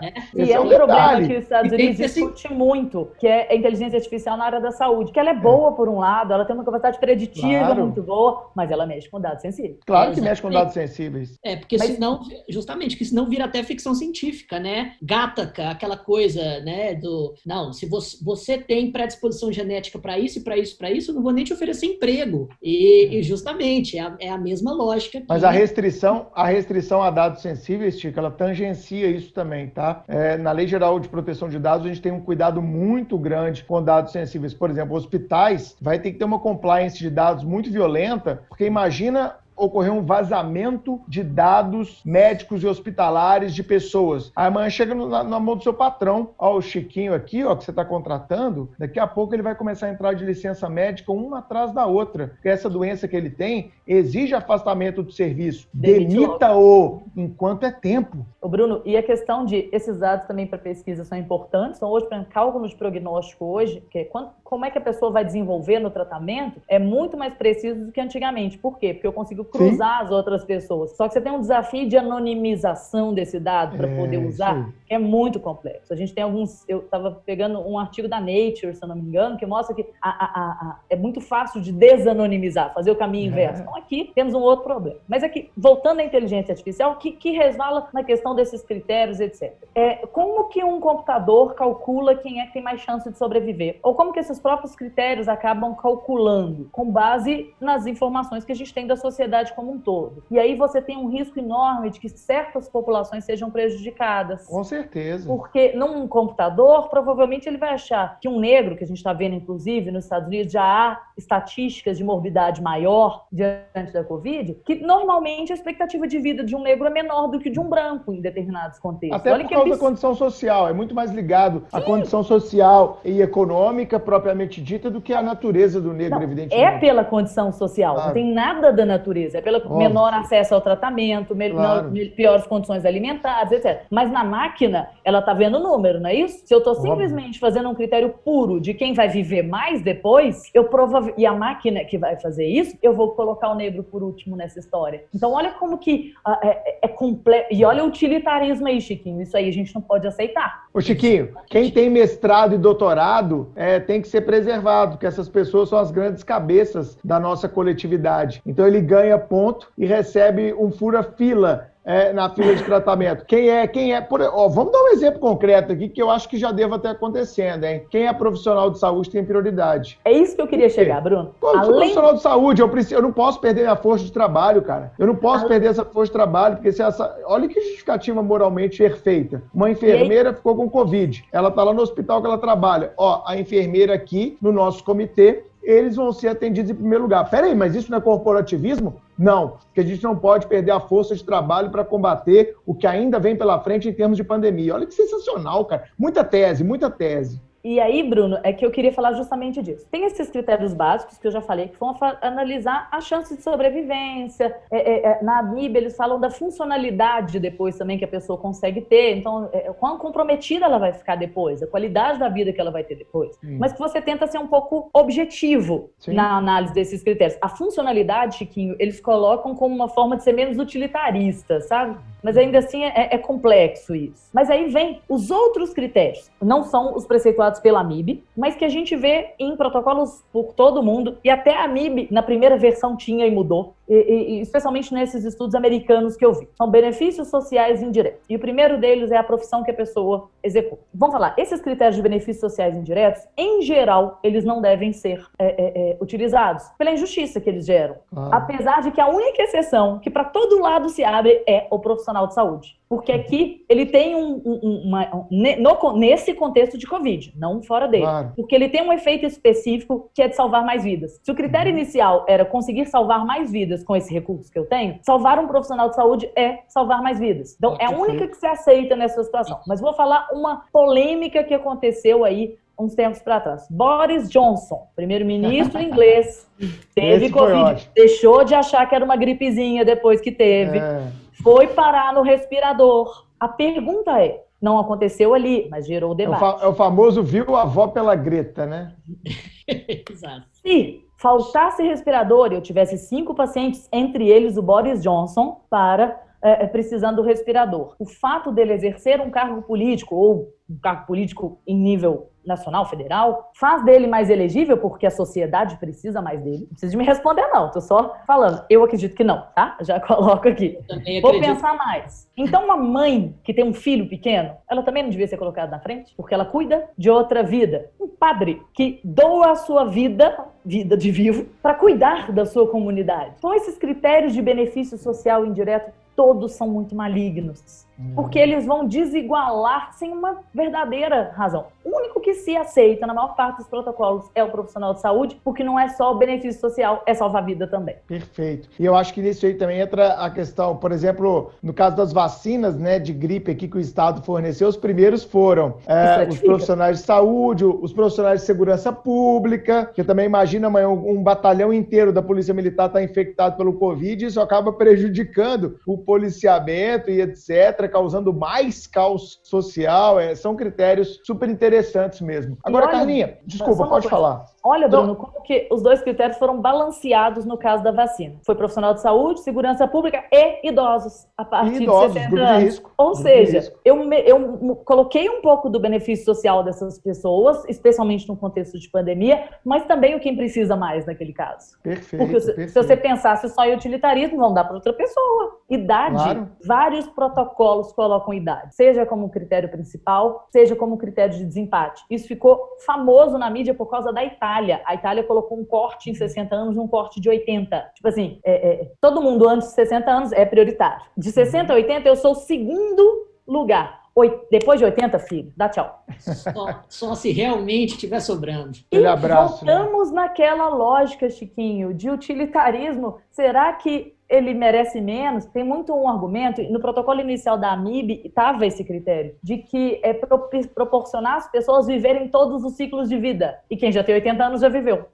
É. 0.00 0.14
E 0.34 0.50
é, 0.50 0.54
é 0.54 0.60
um, 0.60 0.68
problema 0.68 1.22
que 1.24 1.36
os 1.36 1.42
Estados 1.44 1.72
Unidos 1.72 1.96
discute 1.96 2.46
assim... 2.48 2.56
muito, 2.56 3.12
que 3.18 3.26
é 3.26 3.52
a 3.52 3.54
inteligência 3.54 3.96
artificial 3.96 4.36
na 4.36 4.44
área 4.44 4.60
da 4.60 4.72
saúde, 4.72 5.12
que 5.12 5.18
ela 5.18 5.30
é 5.30 5.34
boa 5.34 5.72
por 5.72 5.88
um 5.88 6.00
lado, 6.00 6.32
ela 6.32 6.44
tem 6.44 6.54
uma 6.54 6.64
capacidade 6.64 6.98
preditiva 6.98 7.58
claro. 7.64 7.82
muito 7.82 8.02
boa, 8.02 8.50
mas 8.54 8.70
ela 8.70 8.86
mexe 8.86 9.08
com 9.08 9.20
dados 9.20 9.42
sensíveis. 9.42 9.78
Claro 9.86 10.12
que 10.12 10.20
mexe 10.20 10.42
com 10.42 10.50
dados 10.50 10.74
sensíveis. 10.74 11.38
É, 11.44 11.56
porque 11.56 11.76
mas... 11.78 11.92
senão, 11.92 12.20
justamente, 12.48 12.96
que 12.96 13.04
senão 13.04 13.26
vira 13.26 13.44
até 13.44 13.62
ficção 13.62 13.94
científica, 13.94 14.58
né? 14.58 14.94
Gataca, 15.00 15.70
aquela 15.70 15.96
coisa, 15.96 16.60
né, 16.60 16.94
do, 16.94 17.34
não, 17.46 17.72
se 17.72 17.86
você, 17.86 18.16
você 18.22 18.58
tem 18.58 18.90
predisposição 18.90 19.52
genética 19.52 19.98
para 19.98 20.18
isso, 20.18 20.42
para 20.42 20.58
isso, 20.58 20.76
para 20.76 20.90
isso, 20.90 21.10
eu 21.10 21.14
não 21.14 21.22
vou 21.22 21.32
nem 21.32 21.44
te 21.44 21.52
oferecer 21.52 21.86
emprego. 21.86 22.48
E, 22.62 23.18
e 23.18 23.22
justamente, 23.22 23.96
é 23.96 24.00
a, 24.00 24.16
é 24.18 24.28
a 24.28 24.38
mesma 24.38 24.72
lógica. 24.72 25.22
Mas 25.28 25.44
a 25.44 25.50
restrição, 25.50 26.28
a 26.34 26.43
a 26.44 26.48
restrição 26.48 27.02
a 27.02 27.08
dados 27.08 27.40
sensíveis, 27.40 27.98
Chico, 27.98 28.18
ela 28.18 28.30
tangencia 28.30 29.08
isso 29.08 29.32
também, 29.32 29.66
tá? 29.68 30.04
É, 30.06 30.36
na 30.36 30.52
Lei 30.52 30.66
Geral 30.66 31.00
de 31.00 31.08
Proteção 31.08 31.48
de 31.48 31.58
Dados, 31.58 31.86
a 31.86 31.88
gente 31.88 32.02
tem 32.02 32.12
um 32.12 32.20
cuidado 32.20 32.60
muito 32.60 33.16
grande 33.16 33.64
com 33.64 33.82
dados 33.82 34.12
sensíveis. 34.12 34.52
Por 34.52 34.68
exemplo, 34.68 34.94
hospitais 34.94 35.74
vai 35.80 35.98
ter 35.98 36.12
que 36.12 36.18
ter 36.18 36.26
uma 36.26 36.38
compliance 36.38 36.98
de 36.98 37.08
dados 37.08 37.44
muito 37.44 37.70
violenta, 37.70 38.42
porque 38.46 38.66
imagina 38.66 39.36
ocorreu 39.56 39.94
um 39.94 40.04
vazamento 40.04 41.00
de 41.06 41.22
dados 41.22 42.00
médicos 42.04 42.62
e 42.62 42.66
hospitalares 42.66 43.54
de 43.54 43.62
pessoas. 43.62 44.32
Aí 44.34 44.46
amanhã 44.46 44.70
chega 44.70 44.94
na, 44.94 45.22
na, 45.22 45.40
mão 45.40 45.56
do 45.56 45.62
seu 45.62 45.74
patrão, 45.74 46.30
ó, 46.38 46.56
o 46.56 46.62
Chiquinho 46.62 47.14
aqui, 47.14 47.44
ó, 47.44 47.54
que 47.54 47.64
você 47.64 47.70
está 47.70 47.84
contratando, 47.84 48.70
daqui 48.78 48.98
a 48.98 49.06
pouco 49.06 49.34
ele 49.34 49.42
vai 49.42 49.54
começar 49.54 49.86
a 49.86 49.90
entrar 49.90 50.14
de 50.14 50.24
licença 50.24 50.68
médica 50.68 51.12
uma 51.12 51.38
atrás 51.38 51.72
da 51.72 51.86
outra. 51.86 52.28
Porque 52.28 52.48
essa 52.48 52.68
doença 52.68 53.06
que 53.06 53.16
ele 53.16 53.30
tem 53.30 53.72
exige 53.86 54.34
afastamento 54.34 55.02
do 55.02 55.12
serviço. 55.12 55.68
Demita-o 55.72 57.02
enquanto 57.16 57.64
é 57.64 57.70
tempo. 57.70 58.26
O 58.40 58.48
Bruno, 58.48 58.82
e 58.84 58.96
a 58.96 59.02
questão 59.02 59.44
de 59.44 59.68
esses 59.72 59.98
dados 59.98 60.26
também 60.26 60.46
para 60.46 60.58
pesquisa 60.58 61.04
são 61.04 61.18
importantes, 61.18 61.78
são 61.78 61.90
hoje 61.90 62.06
para 62.06 62.24
cálculo 62.24 62.68
de 62.68 62.74
prognóstico 62.74 63.44
hoje, 63.44 63.82
que 63.90 63.98
é 63.98 64.04
quando, 64.04 64.30
como 64.42 64.64
é 64.64 64.70
que 64.70 64.78
a 64.78 64.80
pessoa 64.80 65.10
vai 65.10 65.24
desenvolver 65.24 65.78
no 65.78 65.90
tratamento, 65.90 66.60
é 66.68 66.78
muito 66.78 67.16
mais 67.16 67.34
preciso 67.34 67.86
do 67.86 67.92
que 67.92 68.00
antigamente. 68.00 68.58
Por 68.58 68.78
quê? 68.78 68.94
Porque 68.94 69.06
eu 69.06 69.12
consigo 69.12 69.43
cruzar 69.44 69.98
sim. 69.98 70.04
as 70.04 70.10
outras 70.10 70.44
pessoas. 70.44 70.96
Só 70.96 71.06
que 71.06 71.14
você 71.14 71.20
tem 71.20 71.32
um 71.32 71.40
desafio 71.40 71.88
de 71.88 71.96
anonimização 71.96 73.12
desse 73.12 73.38
dado 73.38 73.76
para 73.76 73.88
é, 73.88 73.96
poder 73.96 74.18
usar, 74.18 74.70
que 74.86 74.94
é 74.94 74.98
muito 74.98 75.40
complexo. 75.40 75.92
A 75.92 75.96
gente 75.96 76.14
tem 76.14 76.24
alguns. 76.24 76.68
Eu 76.68 76.80
estava 76.80 77.10
pegando 77.10 77.58
um 77.60 77.78
artigo 77.78 78.08
da 78.08 78.20
Nature, 78.20 78.74
se 78.74 78.86
não 78.86 78.96
me 78.96 79.02
engano, 79.02 79.36
que 79.36 79.46
mostra 79.46 79.74
que 79.74 79.86
a, 80.00 80.08
a, 80.08 80.40
a, 80.40 80.78
é 80.90 80.96
muito 80.96 81.20
fácil 81.20 81.60
de 81.60 81.72
desanonimizar, 81.72 82.72
fazer 82.72 82.90
o 82.90 82.96
caminho 82.96 83.26
é. 83.26 83.28
inverso. 83.28 83.62
Então 83.62 83.76
aqui 83.76 84.12
temos 84.14 84.34
um 84.34 84.40
outro 84.40 84.64
problema. 84.64 84.98
Mas 85.08 85.22
aqui, 85.22 85.50
voltando 85.56 86.00
à 86.00 86.04
inteligência 86.04 86.52
artificial, 86.52 86.96
que, 86.96 87.12
que 87.12 87.30
resvala 87.30 87.88
na 87.92 88.02
questão 88.02 88.34
desses 88.34 88.62
critérios, 88.62 89.20
etc. 89.20 89.52
É, 89.74 90.06
como 90.06 90.48
que 90.48 90.62
um 90.62 90.80
computador 90.80 91.54
calcula 91.54 92.14
quem 92.14 92.40
é 92.40 92.46
que 92.46 92.54
tem 92.54 92.62
mais 92.62 92.80
chance 92.80 93.10
de 93.10 93.18
sobreviver? 93.18 93.78
Ou 93.82 93.94
como 93.94 94.12
que 94.12 94.20
esses 94.20 94.38
próprios 94.38 94.74
critérios 94.74 95.28
acabam 95.28 95.74
calculando 95.74 96.68
com 96.70 96.90
base 96.90 97.52
nas 97.60 97.86
informações 97.86 98.44
que 98.44 98.52
a 98.52 98.54
gente 98.54 98.72
tem 98.72 98.86
da 98.86 98.96
sociedade 98.96 99.33
sociedade 99.34 99.52
como 99.54 99.72
um 99.72 99.78
todo. 99.78 100.22
E 100.30 100.38
aí 100.38 100.54
você 100.54 100.80
tem 100.80 100.96
um 100.96 101.08
risco 101.08 101.38
enorme 101.38 101.90
de 101.90 101.98
que 101.98 102.08
certas 102.08 102.68
populações 102.68 103.24
sejam 103.24 103.50
prejudicadas. 103.50 104.46
Com 104.46 104.62
certeza. 104.62 105.26
Porque 105.26 105.72
num 105.74 106.06
computador, 106.06 106.88
provavelmente 106.88 107.48
ele 107.48 107.58
vai 107.58 107.70
achar 107.70 108.18
que 108.20 108.28
um 108.28 108.38
negro, 108.38 108.76
que 108.76 108.84
a 108.84 108.86
gente 108.86 108.98
está 108.98 109.12
vendo 109.12 109.34
inclusive 109.34 109.90
nos 109.90 110.04
Estados 110.04 110.28
Unidos, 110.28 110.52
já 110.52 110.62
há 110.62 111.00
estatísticas 111.18 111.98
de 111.98 112.04
morbidade 112.04 112.62
maior 112.62 113.26
diante 113.32 113.92
da 113.92 114.04
Covid, 114.04 114.54
que 114.64 114.76
normalmente 114.76 115.52
a 115.52 115.54
expectativa 115.54 116.06
de 116.06 116.18
vida 116.18 116.44
de 116.44 116.54
um 116.54 116.62
negro 116.62 116.86
é 116.86 116.90
menor 116.90 117.28
do 117.28 117.38
que 117.38 117.50
de 117.50 117.58
um 117.58 117.68
branco 117.68 118.12
em 118.12 118.20
determinados 118.20 118.78
contextos. 118.78 119.20
Até 119.20 119.32
Olha 119.32 119.44
por 119.44 119.50
causa 119.50 119.70
da 119.70 119.78
condição 119.78 120.14
social, 120.14 120.68
é 120.68 120.72
muito 120.72 120.94
mais 120.94 121.10
ligado 121.10 121.64
Sim. 121.68 121.76
à 121.76 121.80
condição 121.80 122.22
social 122.22 123.00
e 123.04 123.20
econômica 123.20 123.98
propriamente 123.98 124.60
dita 124.60 124.90
do 124.90 125.00
que 125.00 125.12
a 125.12 125.22
natureza 125.22 125.80
do 125.80 125.92
negro, 125.92 126.18
Não, 126.18 126.22
evidentemente. 126.22 126.54
É 126.54 126.78
pela 126.78 127.04
condição 127.04 127.52
social, 127.52 127.94
claro. 127.94 128.08
não 128.08 128.14
tem 128.14 128.32
nada 128.32 128.72
da 128.72 128.84
natureza 128.84 129.23
é 129.32 129.40
pelo 129.40 129.58
Óbvio. 129.58 129.76
menor 129.76 130.12
acesso 130.12 130.54
ao 130.54 130.60
tratamento, 130.60 131.34
claro. 131.34 131.92
piores 132.16 132.46
condições 132.46 132.84
alimentares, 132.84 133.52
etc. 133.52 133.82
Mas 133.90 134.10
na 134.10 134.24
máquina, 134.24 134.88
ela 135.04 135.20
está 135.20 135.32
vendo 135.32 135.58
o 135.58 135.62
número, 135.62 136.00
não 136.00 136.10
é 136.10 136.14
isso? 136.14 136.44
Se 136.44 136.52
eu 136.52 136.58
estou 136.58 136.74
simplesmente 136.74 137.38
fazendo 137.38 137.68
um 137.68 137.74
critério 137.74 138.14
puro 138.24 138.60
de 138.60 138.74
quem 138.74 138.92
vai 138.92 139.08
viver 139.08 139.42
mais 139.42 139.82
depois, 139.82 140.50
eu 140.52 140.64
provavelmente. 140.64 141.20
E 141.20 141.26
a 141.26 141.32
máquina 141.32 141.84
que 141.84 141.96
vai 141.96 142.16
fazer 142.16 142.46
isso, 142.46 142.76
eu 142.82 142.92
vou 142.92 143.12
colocar 143.12 143.50
o 143.50 143.54
negro 143.54 143.82
por 143.82 144.02
último 144.02 144.36
nessa 144.36 144.58
história. 144.58 145.04
Então, 145.14 145.32
olha 145.32 145.52
como 145.52 145.78
que 145.78 146.12
uh, 146.26 146.36
é, 146.42 146.78
é 146.82 146.88
completo. 146.88 147.48
E 147.52 147.64
olha 147.64 147.84
o 147.84 147.88
utilitarismo 147.88 148.66
aí, 148.66 148.80
Chiquinho. 148.80 149.22
Isso 149.22 149.36
aí 149.36 149.48
a 149.48 149.52
gente 149.52 149.74
não 149.74 149.82
pode 149.82 150.06
aceitar. 150.06 150.64
Ô, 150.72 150.80
Chiquinho, 150.80 151.34
quem 151.46 151.70
tem 151.70 151.88
mestrado 151.88 152.54
e 152.54 152.58
doutorado 152.58 153.52
é, 153.54 153.78
tem 153.78 154.00
que 154.00 154.08
ser 154.08 154.22
preservado, 154.22 154.92
porque 154.92 155.06
essas 155.06 155.28
pessoas 155.28 155.68
são 155.68 155.78
as 155.78 155.90
grandes 155.90 156.22
cabeças 156.22 156.98
da 157.04 157.20
nossa 157.20 157.48
coletividade. 157.48 158.42
Então, 158.46 158.66
ele 158.66 158.80
ganha 158.80 159.13
ganha 159.14 159.18
ponto 159.18 159.68
e 159.78 159.86
recebe 159.86 160.54
um 160.54 160.70
fura-fila 160.70 161.68
é, 161.86 162.14
na 162.14 162.30
fila 162.30 162.54
de 162.54 162.62
tratamento. 162.64 163.26
Quem 163.26 163.50
é, 163.50 163.66
quem 163.66 163.94
é, 163.94 164.00
por, 164.00 164.22
ó, 164.22 164.48
vamos 164.48 164.72
dar 164.72 164.82
um 164.82 164.88
exemplo 164.88 165.20
concreto 165.20 165.70
aqui 165.70 165.86
que 165.86 166.00
eu 166.00 166.10
acho 166.10 166.26
que 166.28 166.38
já 166.38 166.50
deva 166.50 166.78
ter 166.78 166.88
acontecendo, 166.88 167.64
hein? 167.64 167.84
Quem 167.90 168.06
é 168.06 168.12
profissional 168.12 168.70
de 168.70 168.78
saúde 168.78 169.10
tem 169.10 169.22
prioridade. 169.22 169.98
É 170.02 170.10
isso 170.10 170.34
que 170.34 170.40
eu 170.40 170.46
queria 170.46 170.70
chegar, 170.70 171.02
Bruno. 171.02 171.34
Pô, 171.38 171.48
eu 171.52 171.58
Além... 171.58 171.72
profissional 171.72 172.14
de 172.14 172.22
saúde, 172.22 172.62
eu, 172.62 172.68
preciso, 172.70 172.94
eu 172.94 173.02
não 173.02 173.12
posso 173.12 173.38
perder 173.38 173.62
minha 173.62 173.76
força 173.76 174.02
de 174.02 174.12
trabalho, 174.12 174.62
cara. 174.62 174.92
Eu 174.98 175.06
não 175.06 175.14
posso 175.14 175.44
Além... 175.44 175.48
perder 175.48 175.68
essa 175.68 175.84
força 175.84 176.10
de 176.10 176.16
trabalho, 176.16 176.56
porque 176.56 176.72
se 176.72 176.82
essa. 176.82 177.18
Olha 177.26 177.46
que 177.48 177.60
justificativa 177.60 178.22
moralmente 178.22 178.78
perfeita. 178.78 179.42
Uma 179.52 179.70
enfermeira 179.70 180.30
aí... 180.30 180.34
ficou 180.34 180.56
com 180.56 180.70
Covid. 180.70 181.22
Ela 181.30 181.50
tá 181.50 181.62
lá 181.62 181.74
no 181.74 181.82
hospital 181.82 182.22
que 182.22 182.26
ela 182.26 182.38
trabalha. 182.38 182.94
Ó, 182.96 183.22
a 183.26 183.36
enfermeira 183.36 183.92
aqui 183.92 184.38
no 184.40 184.50
nosso 184.50 184.82
comitê 184.82 185.44
eles 185.64 185.96
vão 185.96 186.12
ser 186.12 186.28
atendidos 186.28 186.70
em 186.70 186.74
primeiro 186.74 187.04
lugar. 187.04 187.28
Peraí, 187.28 187.54
mas 187.54 187.74
isso 187.74 187.90
não 187.90 187.98
é 187.98 188.00
corporativismo? 188.00 189.00
Não, 189.16 189.58
porque 189.66 189.80
a 189.80 189.84
gente 189.84 190.02
não 190.02 190.16
pode 190.16 190.46
perder 190.46 190.72
a 190.72 190.80
força 190.80 191.14
de 191.14 191.22
trabalho 191.22 191.70
para 191.70 191.84
combater 191.84 192.56
o 192.66 192.74
que 192.74 192.86
ainda 192.86 193.18
vem 193.18 193.36
pela 193.36 193.60
frente 193.60 193.88
em 193.88 193.92
termos 193.92 194.16
de 194.16 194.24
pandemia. 194.24 194.74
Olha 194.74 194.86
que 194.86 194.94
sensacional, 194.94 195.64
cara. 195.64 195.84
Muita 195.96 196.24
tese, 196.24 196.64
muita 196.64 196.90
tese. 196.90 197.40
E 197.64 197.80
aí, 197.80 198.02
Bruno, 198.02 198.38
é 198.42 198.52
que 198.52 198.64
eu 198.64 198.70
queria 198.70 198.92
falar 198.92 199.14
justamente 199.14 199.62
disso. 199.62 199.86
Tem 199.90 200.04
esses 200.04 200.28
critérios 200.28 200.74
básicos 200.74 201.16
que 201.16 201.26
eu 201.26 201.30
já 201.30 201.40
falei, 201.40 201.68
que 201.68 201.80
vão 201.80 201.96
analisar 202.20 202.88
a 202.92 203.00
chance 203.00 203.34
de 203.34 203.42
sobrevivência. 203.42 204.54
É, 204.70 204.76
é, 204.76 205.06
é, 205.12 205.22
na 205.22 205.38
AMIB, 205.38 205.78
eles 205.78 205.96
falam 205.96 206.20
da 206.20 206.28
funcionalidade 206.28 207.40
depois 207.40 207.78
também 207.78 207.96
que 207.96 208.04
a 208.04 208.08
pessoa 208.08 208.38
consegue 208.38 208.82
ter. 208.82 209.16
Então, 209.16 209.48
é, 209.50 209.72
quão 209.72 209.96
comprometida 209.96 210.66
ela 210.66 210.76
vai 210.76 210.92
ficar 210.92 211.16
depois, 211.16 211.62
a 211.62 211.66
qualidade 211.66 212.18
da 212.18 212.28
vida 212.28 212.52
que 212.52 212.60
ela 212.60 212.70
vai 212.70 212.84
ter 212.84 212.96
depois. 212.96 213.34
Sim. 213.36 213.56
Mas 213.58 213.72
que 213.72 213.78
você 213.78 213.98
tenta 213.98 214.26
ser 214.26 214.36
um 214.36 214.46
pouco 214.46 214.90
objetivo 214.92 215.88
Sim. 215.98 216.12
na 216.12 216.36
análise 216.36 216.74
desses 216.74 217.02
critérios. 217.02 217.38
A 217.40 217.48
funcionalidade, 217.48 218.36
Chiquinho, 218.36 218.76
eles 218.78 219.00
colocam 219.00 219.54
como 219.54 219.74
uma 219.74 219.88
forma 219.88 220.18
de 220.18 220.22
ser 220.22 220.32
menos 220.32 220.58
utilitarista, 220.58 221.62
sabe? 221.62 221.96
Mas 222.22 222.36
ainda 222.36 222.58
assim 222.58 222.84
é, 222.84 223.08
é 223.10 223.18
complexo 223.18 223.94
isso. 223.94 224.30
Mas 224.32 224.50
aí 224.50 224.68
vem 224.68 225.02
os 225.08 225.30
outros 225.30 225.72
critérios. 225.72 226.30
Não 226.42 226.62
são 226.62 226.94
os 226.94 227.06
preceituados 227.06 227.53
pela 227.60 227.82
MIB, 227.82 228.22
mas 228.36 228.54
que 228.56 228.64
a 228.64 228.68
gente 228.68 228.96
vê 228.96 229.34
em 229.38 229.56
protocolos 229.56 230.24
por 230.32 230.52
todo 230.54 230.82
mundo, 230.82 231.18
e 231.24 231.30
até 231.30 231.56
a 231.56 231.68
MIB, 231.68 232.08
na 232.10 232.22
primeira 232.22 232.56
versão, 232.56 232.96
tinha 232.96 233.26
e 233.26 233.30
mudou, 233.30 233.74
e, 233.88 233.94
e, 233.94 234.40
especialmente 234.40 234.92
nesses 234.92 235.24
estudos 235.24 235.54
americanos 235.54 236.16
que 236.16 236.24
eu 236.24 236.32
vi. 236.32 236.48
São 236.56 236.70
benefícios 236.70 237.28
sociais 237.28 237.82
indiretos. 237.82 238.22
E 238.28 238.36
o 238.36 238.38
primeiro 238.38 238.78
deles 238.78 239.10
é 239.10 239.16
a 239.16 239.22
profissão 239.22 239.62
que 239.62 239.70
a 239.70 239.74
pessoa 239.74 240.30
executa. 240.42 240.82
Vamos 240.92 241.14
falar, 241.14 241.34
esses 241.36 241.60
critérios 241.60 241.96
de 241.96 242.02
benefícios 242.02 242.40
sociais 242.40 242.76
indiretos, 242.76 243.22
em 243.36 243.62
geral, 243.62 244.18
eles 244.22 244.44
não 244.44 244.60
devem 244.60 244.92
ser 244.92 245.24
é, 245.38 245.46
é, 245.46 245.90
é, 245.90 245.96
utilizados 246.00 246.64
pela 246.78 246.90
injustiça 246.90 247.40
que 247.40 247.48
eles 247.48 247.66
geram. 247.66 247.96
Ah. 248.14 248.30
Apesar 248.32 248.80
de 248.80 248.90
que 248.90 249.00
a 249.00 249.08
única 249.08 249.42
exceção 249.42 249.98
que 249.98 250.10
para 250.10 250.24
todo 250.24 250.60
lado 250.60 250.88
se 250.88 251.04
abre 251.04 251.42
é 251.46 251.66
o 251.70 251.78
profissional 251.78 252.26
de 252.26 252.34
saúde. 252.34 252.78
Porque 252.94 253.10
aqui 253.10 253.64
ele 253.68 253.86
tem 253.86 254.14
um, 254.14 254.40
um, 254.44 254.82
uma, 254.86 255.16
um 255.16 255.26
no, 255.30 255.98
nesse 255.98 256.32
contexto 256.32 256.78
de 256.78 256.86
Covid, 256.86 257.34
não 257.36 257.60
fora 257.60 257.88
dele. 257.88 258.04
Claro. 258.04 258.32
Porque 258.36 258.54
ele 258.54 258.68
tem 258.68 258.82
um 258.82 258.92
efeito 258.92 259.26
específico 259.26 260.10
que 260.14 260.22
é 260.22 260.28
de 260.28 260.36
salvar 260.36 260.64
mais 260.64 260.84
vidas. 260.84 261.20
Se 261.22 261.30
o 261.32 261.34
critério 261.34 261.72
uhum. 261.72 261.78
inicial 261.78 262.24
era 262.28 262.44
conseguir 262.44 262.86
salvar 262.86 263.26
mais 263.26 263.50
vidas 263.50 263.82
com 263.82 263.96
esse 263.96 264.14
recurso 264.14 264.50
que 264.50 264.58
eu 264.58 264.64
tenho, 264.66 265.00
salvar 265.02 265.40
um 265.40 265.48
profissional 265.48 265.88
de 265.88 265.96
saúde 265.96 266.30
é 266.36 266.60
salvar 266.68 267.02
mais 267.02 267.18
vidas. 267.18 267.56
Então, 267.58 267.76
é 267.80 267.86
a 267.86 267.90
única 267.90 268.28
que 268.28 268.36
se 268.36 268.46
aceita 268.46 268.94
nessa 268.94 269.24
situação. 269.24 269.58
Mas 269.66 269.80
vou 269.80 269.92
falar 269.92 270.28
uma 270.32 270.62
polêmica 270.72 271.42
que 271.42 271.52
aconteceu 271.52 272.24
aí 272.24 272.56
uns 272.78 272.94
tempos 272.94 273.20
para 273.22 273.40
trás. 273.40 273.66
Boris 273.68 274.30
Johnson, 274.30 274.86
primeiro-ministro 274.94 275.80
inglês, 275.82 276.48
teve 276.94 277.30
Covid, 277.30 277.90
deixou 277.94 278.44
de 278.44 278.54
achar 278.54 278.88
que 278.88 278.94
era 278.94 279.04
uma 279.04 279.16
gripezinha 279.16 279.84
depois 279.84 280.20
que 280.20 280.30
teve. 280.30 280.78
É 280.78 281.23
foi 281.44 281.68
parar 281.68 282.14
no 282.14 282.22
respirador. 282.22 283.26
A 283.38 283.46
pergunta 283.46 284.18
é: 284.18 284.42
não 284.60 284.80
aconteceu 284.80 285.34
ali, 285.34 285.68
mas 285.70 285.86
gerou 285.86 286.12
o 286.12 286.14
debate. 286.14 286.42
É 286.42 286.46
o, 286.46 286.58
fa 286.58 286.64
é 286.64 286.68
o 286.68 286.74
famoso 286.74 287.22
viu 287.22 287.54
a 287.54 287.62
avó 287.62 287.88
pela 287.88 288.16
greta, 288.16 288.64
né? 288.64 288.94
Exato. 290.10 290.46
Se 290.50 291.04
faltasse 291.18 291.82
respirador 291.82 292.50
e 292.50 292.54
eu 292.56 292.62
tivesse 292.62 292.96
cinco 292.96 293.34
pacientes, 293.34 293.86
entre 293.92 294.26
eles 294.26 294.56
o 294.56 294.62
Boris 294.62 295.02
Johnson, 295.02 295.60
para 295.68 296.23
é, 296.44 296.66
precisando 296.66 297.16
do 297.16 297.22
respirador. 297.22 297.96
O 297.98 298.04
fato 298.04 298.52
dele 298.52 298.74
exercer 298.74 299.18
um 299.20 299.30
cargo 299.30 299.62
político 299.62 300.14
ou 300.14 300.52
um 300.68 300.78
cargo 300.78 301.06
político 301.06 301.58
em 301.66 301.76
nível 301.76 302.30
nacional, 302.44 302.84
federal, 302.84 303.50
faz 303.54 303.82
dele 303.84 304.06
mais 304.06 304.28
elegível 304.28 304.76
porque 304.76 305.06
a 305.06 305.10
sociedade 305.10 305.76
precisa 305.78 306.20
mais 306.20 306.42
dele? 306.42 306.60
Não 306.60 306.68
precisa 306.68 306.90
de 306.90 306.96
me 306.98 307.04
responder, 307.04 307.46
não. 307.48 307.70
Tô 307.70 307.80
só 307.80 308.16
falando. 308.26 308.62
Eu 308.68 308.84
acredito 308.84 309.16
que 309.16 309.24
não, 309.24 309.46
tá? 309.54 309.78
Já 309.80 309.98
coloco 310.00 310.46
aqui. 310.46 310.78
Vou 311.22 311.40
pensar 311.40 311.74
mais. 311.74 312.28
Então, 312.36 312.64
uma 312.64 312.76
mãe 312.76 313.34
que 313.42 313.54
tem 313.54 313.64
um 313.64 313.72
filho 313.72 314.06
pequeno, 314.08 314.54
ela 314.70 314.82
também 314.82 315.02
não 315.02 315.10
devia 315.10 315.26
ser 315.26 315.38
colocada 315.38 315.70
na 315.70 315.80
frente? 315.80 316.14
Porque 316.14 316.34
ela 316.34 316.44
cuida 316.44 316.90
de 316.98 317.08
outra 317.08 317.42
vida. 317.42 317.90
Um 317.98 318.08
padre 318.08 318.60
que 318.74 319.00
doa 319.02 319.52
a 319.52 319.56
sua 319.56 319.84
vida, 319.84 320.36
vida 320.64 320.96
de 320.96 321.10
vivo, 321.10 321.46
para 321.62 321.74
cuidar 321.74 322.30
da 322.32 322.44
sua 322.44 322.68
comunidade. 322.68 323.32
Então, 323.38 323.54
esses 323.54 323.78
critérios 323.78 324.34
de 324.34 324.42
benefício 324.42 324.98
social 324.98 325.46
indireto 325.46 325.90
todos 326.16 326.52
são 326.52 326.68
muito 326.68 326.94
malignos. 326.94 327.86
Porque 328.14 328.38
eles 328.38 328.66
vão 328.66 328.86
desigualar 328.86 329.92
sem 329.92 330.12
uma 330.12 330.38
verdadeira 330.52 331.32
razão. 331.34 331.66
O 331.84 331.96
único 331.96 332.20
que 332.20 332.34
se 332.34 332.56
aceita 332.56 333.06
na 333.06 333.12
maior 333.12 333.36
parte 333.36 333.58
dos 333.58 333.68
protocolos 333.68 334.24
é 334.34 334.42
o 334.42 334.50
profissional 334.50 334.94
de 334.94 335.00
saúde, 335.00 335.38
porque 335.44 335.62
não 335.62 335.78
é 335.78 335.88
só 335.88 336.12
o 336.12 336.18
benefício 336.18 336.60
social, 336.60 337.02
é 337.06 337.12
salvar 337.12 337.42
a 337.42 337.44
vida 337.44 337.66
também. 337.66 337.96
Perfeito. 338.06 338.68
E 338.78 338.84
eu 338.84 338.96
acho 338.96 339.12
que 339.12 339.20
nisso 339.20 339.44
aí 339.44 339.54
também 339.54 339.80
entra 339.80 340.14
a 340.14 340.30
questão, 340.30 340.76
por 340.76 340.92
exemplo, 340.92 341.52
no 341.62 341.74
caso 341.74 341.96
das 341.96 342.12
vacinas, 342.12 342.78
né, 342.78 342.98
de 342.98 343.12
gripe 343.12 343.50
aqui 343.50 343.68
que 343.68 343.76
o 343.76 343.80
Estado 343.80 344.22
forneceu, 344.22 344.66
os 344.66 344.76
primeiros 344.76 345.22
foram 345.22 345.76
é, 345.86 346.26
os 346.28 346.40
profissionais 346.40 346.98
de 346.98 347.04
saúde, 347.04 347.64
os 347.64 347.92
profissionais 347.92 348.40
de 348.40 348.46
segurança 348.46 348.92
pública, 348.92 349.90
que 349.94 350.02
também 350.02 350.24
imagina 350.24 350.68
amanhã 350.68 350.88
um, 350.88 351.18
um 351.18 351.22
batalhão 351.22 351.72
inteiro 351.72 352.12
da 352.12 352.22
Polícia 352.22 352.54
Militar 352.54 352.86
estar 352.86 352.98
tá 352.98 353.04
infectado 353.04 353.56
pelo 353.56 353.74
Covid, 353.74 354.24
isso 354.24 354.40
acaba 354.40 354.72
prejudicando 354.72 355.78
o 355.86 355.98
policiamento 355.98 357.10
e 357.10 357.20
etc., 357.20 357.83
causando 357.88 358.32
mais 358.32 358.86
caos 358.86 359.40
social. 359.42 360.18
É, 360.18 360.34
são 360.34 360.56
critérios 360.56 361.20
super 361.24 361.48
interessantes 361.48 362.20
mesmo. 362.20 362.56
Agora, 362.64 362.86
olha, 362.86 362.96
Carlinha, 362.98 363.38
desculpa, 363.46 363.86
pode 363.86 364.08
falar. 364.08 364.44
Olha, 364.66 364.88
Bruno, 364.88 365.12
então, 365.12 365.26
como 365.26 365.42
que 365.42 365.68
os 365.70 365.82
dois 365.82 366.00
critérios 366.00 366.38
foram 366.38 366.58
balanceados 366.58 367.44
no 367.44 367.58
caso 367.58 367.84
da 367.84 367.92
vacina. 367.92 368.36
Foi 368.46 368.54
profissional 368.54 368.94
de 368.94 369.02
saúde, 369.02 369.40
segurança 369.40 369.86
pública 369.86 370.24
e 370.32 370.66
idosos 370.66 371.26
a 371.36 371.44
partir 371.44 371.82
idosos, 371.82 372.14
de 372.14 372.20
60 372.20 372.40
anos. 372.40 372.58
De 372.58 372.64
risco, 372.64 372.90
Ou 372.96 373.14
seja, 373.14 373.72
eu, 373.84 374.10
eu 374.12 374.76
coloquei 374.86 375.28
um 375.28 375.42
pouco 375.42 375.68
do 375.68 375.78
benefício 375.78 376.24
social 376.24 376.64
dessas 376.64 376.98
pessoas, 376.98 377.62
especialmente 377.68 378.26
no 378.26 378.38
contexto 378.38 378.78
de 378.78 378.88
pandemia, 378.88 379.50
mas 379.62 379.84
também 379.84 380.14
o 380.14 380.20
quem 380.20 380.34
precisa 380.34 380.74
mais 380.74 381.04
naquele 381.04 381.34
caso. 381.34 381.78
Perfeito. 381.82 382.24
Porque 382.24 382.40
se, 382.40 382.46
perfeito. 382.46 382.70
se 382.70 382.82
você 382.82 382.96
pensasse 382.96 383.50
só 383.50 383.66
em 383.66 383.74
utilitarismo, 383.74 384.38
vão 384.38 384.54
dar 384.54 384.64
para 384.64 384.76
outra 384.76 384.94
pessoa. 384.94 385.58
Idade, 385.68 386.14
claro. 386.14 386.48
vários 386.66 387.06
protocolos 387.08 387.92
colocam 387.92 388.32
idade, 388.32 388.74
seja 388.74 389.04
como 389.04 389.28
critério 389.28 389.68
principal, 389.68 390.46
seja 390.50 390.74
como 390.74 390.96
critério 390.96 391.36
de 391.36 391.44
desempate. 391.44 392.02
Isso 392.10 392.26
ficou 392.26 392.76
famoso 392.86 393.36
na 393.36 393.50
mídia 393.50 393.74
por 393.74 393.90
causa 393.90 394.10
da 394.10 394.24
Itália. 394.24 394.53
Itália. 394.54 394.82
A 394.84 394.94
Itália 394.94 395.24
colocou 395.24 395.58
um 395.58 395.64
corte 395.64 396.10
em 396.10 396.14
60 396.14 396.54
anos 396.54 396.76
e 396.76 396.78
um 396.78 396.86
corte 396.86 397.20
de 397.20 397.28
80. 397.28 397.92
Tipo 397.94 398.08
assim, 398.08 398.38
é, 398.44 398.52
é, 398.52 398.92
todo 399.00 399.20
mundo 399.20 399.48
antes 399.48 399.68
de 399.68 399.74
60 399.74 400.10
anos 400.10 400.32
é 400.32 400.44
prioritário. 400.44 401.04
De 401.16 401.32
60 401.32 401.72
a 401.72 401.76
80, 401.76 402.08
eu 402.08 402.16
sou 402.16 402.32
o 402.32 402.36
segundo 402.36 403.28
lugar. 403.46 404.02
Depois 404.48 404.78
de 404.78 404.84
80, 404.84 405.18
filho, 405.18 405.52
dá 405.56 405.68
tchau. 405.68 406.04
Só, 406.20 406.84
só 406.88 407.14
se 407.16 407.32
realmente 407.32 407.94
estiver 407.94 408.20
sobrando. 408.20 408.78
E 408.92 409.04
abraço, 409.04 409.64
né? 409.64 409.74
voltamos 409.74 410.12
né? 410.12 410.22
naquela 410.22 410.68
lógica, 410.68 411.28
Chiquinho, 411.28 411.92
de 411.92 412.08
utilitarismo. 412.08 413.18
Será 413.32 413.72
que 413.72 414.13
ele 414.34 414.54
merece 414.54 415.00
menos, 415.00 415.46
tem 415.46 415.64
muito 415.64 415.94
um 415.94 416.08
argumento, 416.08 416.62
no 416.64 416.80
protocolo 416.80 417.20
inicial 417.20 417.56
da 417.56 417.72
AMIB 417.72 418.22
estava 418.24 418.66
esse 418.66 418.84
critério, 418.84 419.36
de 419.42 419.58
que 419.58 420.00
é 420.02 420.12
proporcionar 420.12 421.36
as 421.36 421.50
pessoas 421.50 421.86
viverem 421.86 422.28
todos 422.28 422.64
os 422.64 422.74
ciclos 422.74 423.08
de 423.08 423.16
vida. 423.16 423.58
E 423.70 423.76
quem 423.76 423.92
já 423.92 424.02
tem 424.02 424.14
80 424.14 424.44
anos 424.44 424.60
já 424.60 424.68
viveu. 424.68 425.06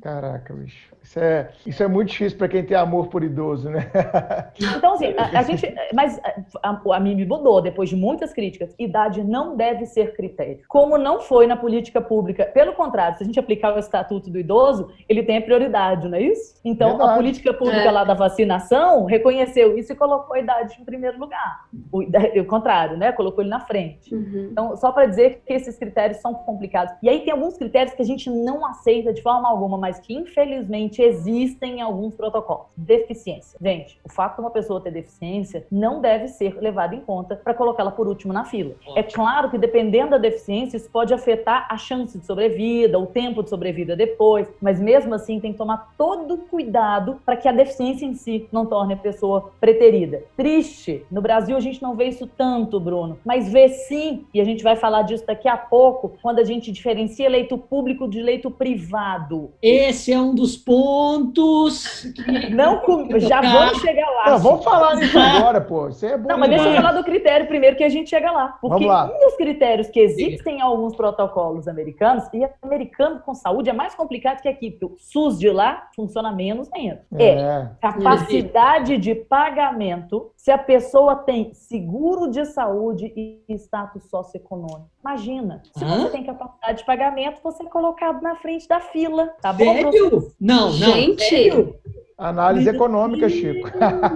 Caraca, 0.00 0.54
bicho. 0.54 0.90
Isso 1.02 1.18
é, 1.18 1.50
isso 1.66 1.82
é 1.82 1.88
muito 1.88 2.10
difícil 2.10 2.36
para 2.36 2.48
quem 2.48 2.64
tem 2.64 2.76
amor 2.76 3.08
por 3.08 3.22
idoso, 3.24 3.70
né? 3.70 3.90
Então, 4.76 4.94
assim, 4.94 5.14
a, 5.16 5.38
a 5.38 5.42
gente. 5.42 5.74
Mas 5.92 6.20
a, 6.62 6.80
a 6.92 7.00
MIB 7.00 7.26
mudou 7.26 7.60
depois 7.60 7.88
de 7.88 7.96
muitas 7.96 8.32
críticas. 8.32 8.74
Idade 8.78 9.22
não 9.24 9.56
deve 9.56 9.86
ser 9.86 10.14
critério. 10.14 10.60
Como 10.68 10.98
não 10.98 11.20
foi 11.20 11.46
na 11.46 11.56
política 11.56 12.00
pública. 12.00 12.44
Pelo 12.46 12.72
contrário, 12.74 13.16
se 13.16 13.22
a 13.22 13.26
gente 13.26 13.38
aplicar 13.38 13.74
o 13.74 13.78
estatuto 13.78 14.30
do 14.30 14.38
idoso, 14.38 14.90
ele 15.08 15.22
tem 15.22 15.38
a 15.38 15.42
prioridade, 15.42 16.08
não 16.08 16.16
é 16.16 16.22
isso? 16.22 16.60
Então, 16.64 16.90
Verdade. 16.90 17.10
a 17.10 17.16
política 17.16 17.54
pública 17.54 17.88
é. 17.88 17.90
lá 17.90 18.04
da 18.04 18.14
vacinação 18.14 19.04
reconheceu 19.04 19.76
isso 19.76 19.92
e 19.92 19.96
colocou 19.96 20.36
a 20.36 20.40
idade 20.40 20.76
em 20.80 20.84
primeiro 20.84 21.18
lugar. 21.18 21.66
O, 21.90 22.02
o 22.02 22.44
contrário, 22.46 22.96
né? 22.96 23.12
Colocou 23.12 23.42
ele 23.42 23.50
na 23.50 23.60
frente. 23.60 24.14
Uhum. 24.14 24.48
Então, 24.52 24.76
só 24.76 24.92
para 24.92 25.06
dizer 25.06 25.42
que 25.46 25.52
esses 25.52 25.76
critérios 25.78 26.20
são 26.20 26.34
complicados. 26.34 26.94
E 27.02 27.08
aí 27.08 27.20
tem 27.20 27.32
alguns 27.32 27.56
critérios 27.56 27.94
que 27.94 28.02
a 28.02 28.04
gente 28.04 28.30
não 28.30 28.64
aceita 28.66 29.12
de 29.12 29.22
forma 29.22 29.48
alguma, 29.48 29.59
mas 29.68 29.98
que 30.00 30.14
infelizmente 30.14 31.02
existem 31.02 31.80
alguns 31.80 32.14
protocolos. 32.14 32.66
Deficiência. 32.76 33.58
Gente, 33.60 34.00
o 34.04 34.12
fato 34.12 34.36
de 34.36 34.40
uma 34.42 34.50
pessoa 34.50 34.80
ter 34.80 34.90
deficiência 34.90 35.66
não 35.70 36.00
deve 36.00 36.28
ser 36.28 36.58
levado 36.60 36.94
em 36.94 37.00
conta 37.00 37.36
para 37.36 37.54
colocá-la 37.54 37.90
por 37.90 38.08
último 38.08 38.32
na 38.32 38.44
fila. 38.44 38.74
Ótimo. 38.80 38.98
É 38.98 39.02
claro 39.02 39.50
que 39.50 39.58
dependendo 39.58 40.10
da 40.10 40.18
deficiência, 40.18 40.76
isso 40.76 40.90
pode 40.90 41.12
afetar 41.12 41.66
a 41.70 41.76
chance 41.76 42.18
de 42.18 42.24
sobrevida, 42.24 42.98
o 42.98 43.06
tempo 43.06 43.42
de 43.42 43.50
sobrevida 43.50 43.96
depois, 43.96 44.48
mas 44.60 44.80
mesmo 44.80 45.14
assim 45.14 45.40
tem 45.40 45.52
que 45.52 45.58
tomar 45.58 45.92
todo 45.96 46.38
cuidado 46.38 47.20
para 47.24 47.36
que 47.36 47.48
a 47.48 47.52
deficiência 47.52 48.06
em 48.06 48.14
si 48.14 48.48
não 48.52 48.66
torne 48.66 48.94
a 48.94 48.96
pessoa 48.96 49.52
preterida. 49.60 50.22
Triste. 50.36 51.04
No 51.10 51.20
Brasil 51.20 51.56
a 51.56 51.60
gente 51.60 51.82
não 51.82 51.94
vê 51.94 52.06
isso 52.06 52.26
tanto, 52.26 52.80
Bruno, 52.80 53.18
mas 53.24 53.50
vê 53.52 53.68
sim, 53.68 54.26
e 54.32 54.40
a 54.40 54.44
gente 54.44 54.62
vai 54.62 54.76
falar 54.76 55.02
disso 55.02 55.26
daqui 55.26 55.48
a 55.48 55.56
pouco, 55.56 56.12
quando 56.22 56.38
a 56.38 56.44
gente 56.44 56.72
diferencia 56.72 57.28
leito 57.28 57.56
público 57.56 58.08
de 58.08 58.22
leito 58.22 58.50
privado. 58.50 59.49
Esse 59.62 60.12
é 60.12 60.20
um 60.20 60.34
dos 60.34 60.56
pontos 60.56 61.10
pontos. 61.10 62.06
Não, 62.50 62.82
já 63.18 63.40
vamos 63.40 63.80
chegar 63.80 64.08
lá. 64.10 64.30
Não, 64.30 64.38
vamos 64.38 64.64
falar 64.64 64.96
nisso 64.96 65.18
agora, 65.18 65.60
pô. 65.60 65.88
Isso 65.88 66.06
é 66.06 66.16
bom. 66.16 66.28
Não, 66.28 66.38
mas 66.38 66.48
demais. 66.50 66.64
deixa 66.64 66.78
eu 66.78 66.82
falar 66.82 66.98
do 66.98 67.04
critério 67.04 67.46
primeiro 67.46 67.76
que 67.76 67.84
a 67.84 67.88
gente 67.88 68.10
chega 68.10 68.30
lá. 68.30 68.58
Porque 68.60 68.86
lá. 68.86 69.06
um 69.06 69.20
dos 69.26 69.36
critérios 69.36 69.88
que 69.88 70.00
existem 70.00 70.58
em 70.58 70.60
alguns 70.60 70.94
protocolos 70.96 71.68
americanos, 71.68 72.24
e 72.32 72.46
americano 72.62 73.20
com 73.20 73.34
saúde 73.34 73.70
é 73.70 73.72
mais 73.72 73.94
complicado 73.94 74.40
que 74.40 74.48
aqui, 74.48 74.70
porque 74.70 74.84
o 74.84 74.96
SUS 74.98 75.38
de 75.38 75.50
lá 75.50 75.88
funciona 75.94 76.32
menos 76.32 76.68
ainda. 76.72 77.02
É, 77.14 77.28
é 77.28 77.70
capacidade 77.80 78.96
de 78.98 79.14
pagamento 79.14 80.30
se 80.40 80.50
a 80.50 80.56
pessoa 80.56 81.16
tem 81.16 81.52
seguro 81.52 82.30
de 82.30 82.46
saúde 82.46 83.12
e 83.14 83.44
status 83.56 84.04
socioeconômico. 84.04 84.88
Imagina, 85.04 85.62
se 85.76 85.84
Hã? 85.84 86.00
você 86.00 86.12
tem 86.12 86.24
capacidade 86.24 86.78
de 86.78 86.86
pagamento, 86.86 87.42
você 87.42 87.62
é 87.62 87.66
colocado 87.66 88.22
na 88.22 88.34
frente 88.36 88.66
da 88.66 88.80
fila, 88.80 89.26
tá 89.42 89.52
bom? 89.52 89.64
Sério? 89.64 90.32
Não, 90.40 90.64
não. 90.68 90.72
Gente, 90.72 91.22
sério? 91.22 91.78
Análise 92.20 92.68
econômica, 92.68 93.30
Chico. 93.30 93.70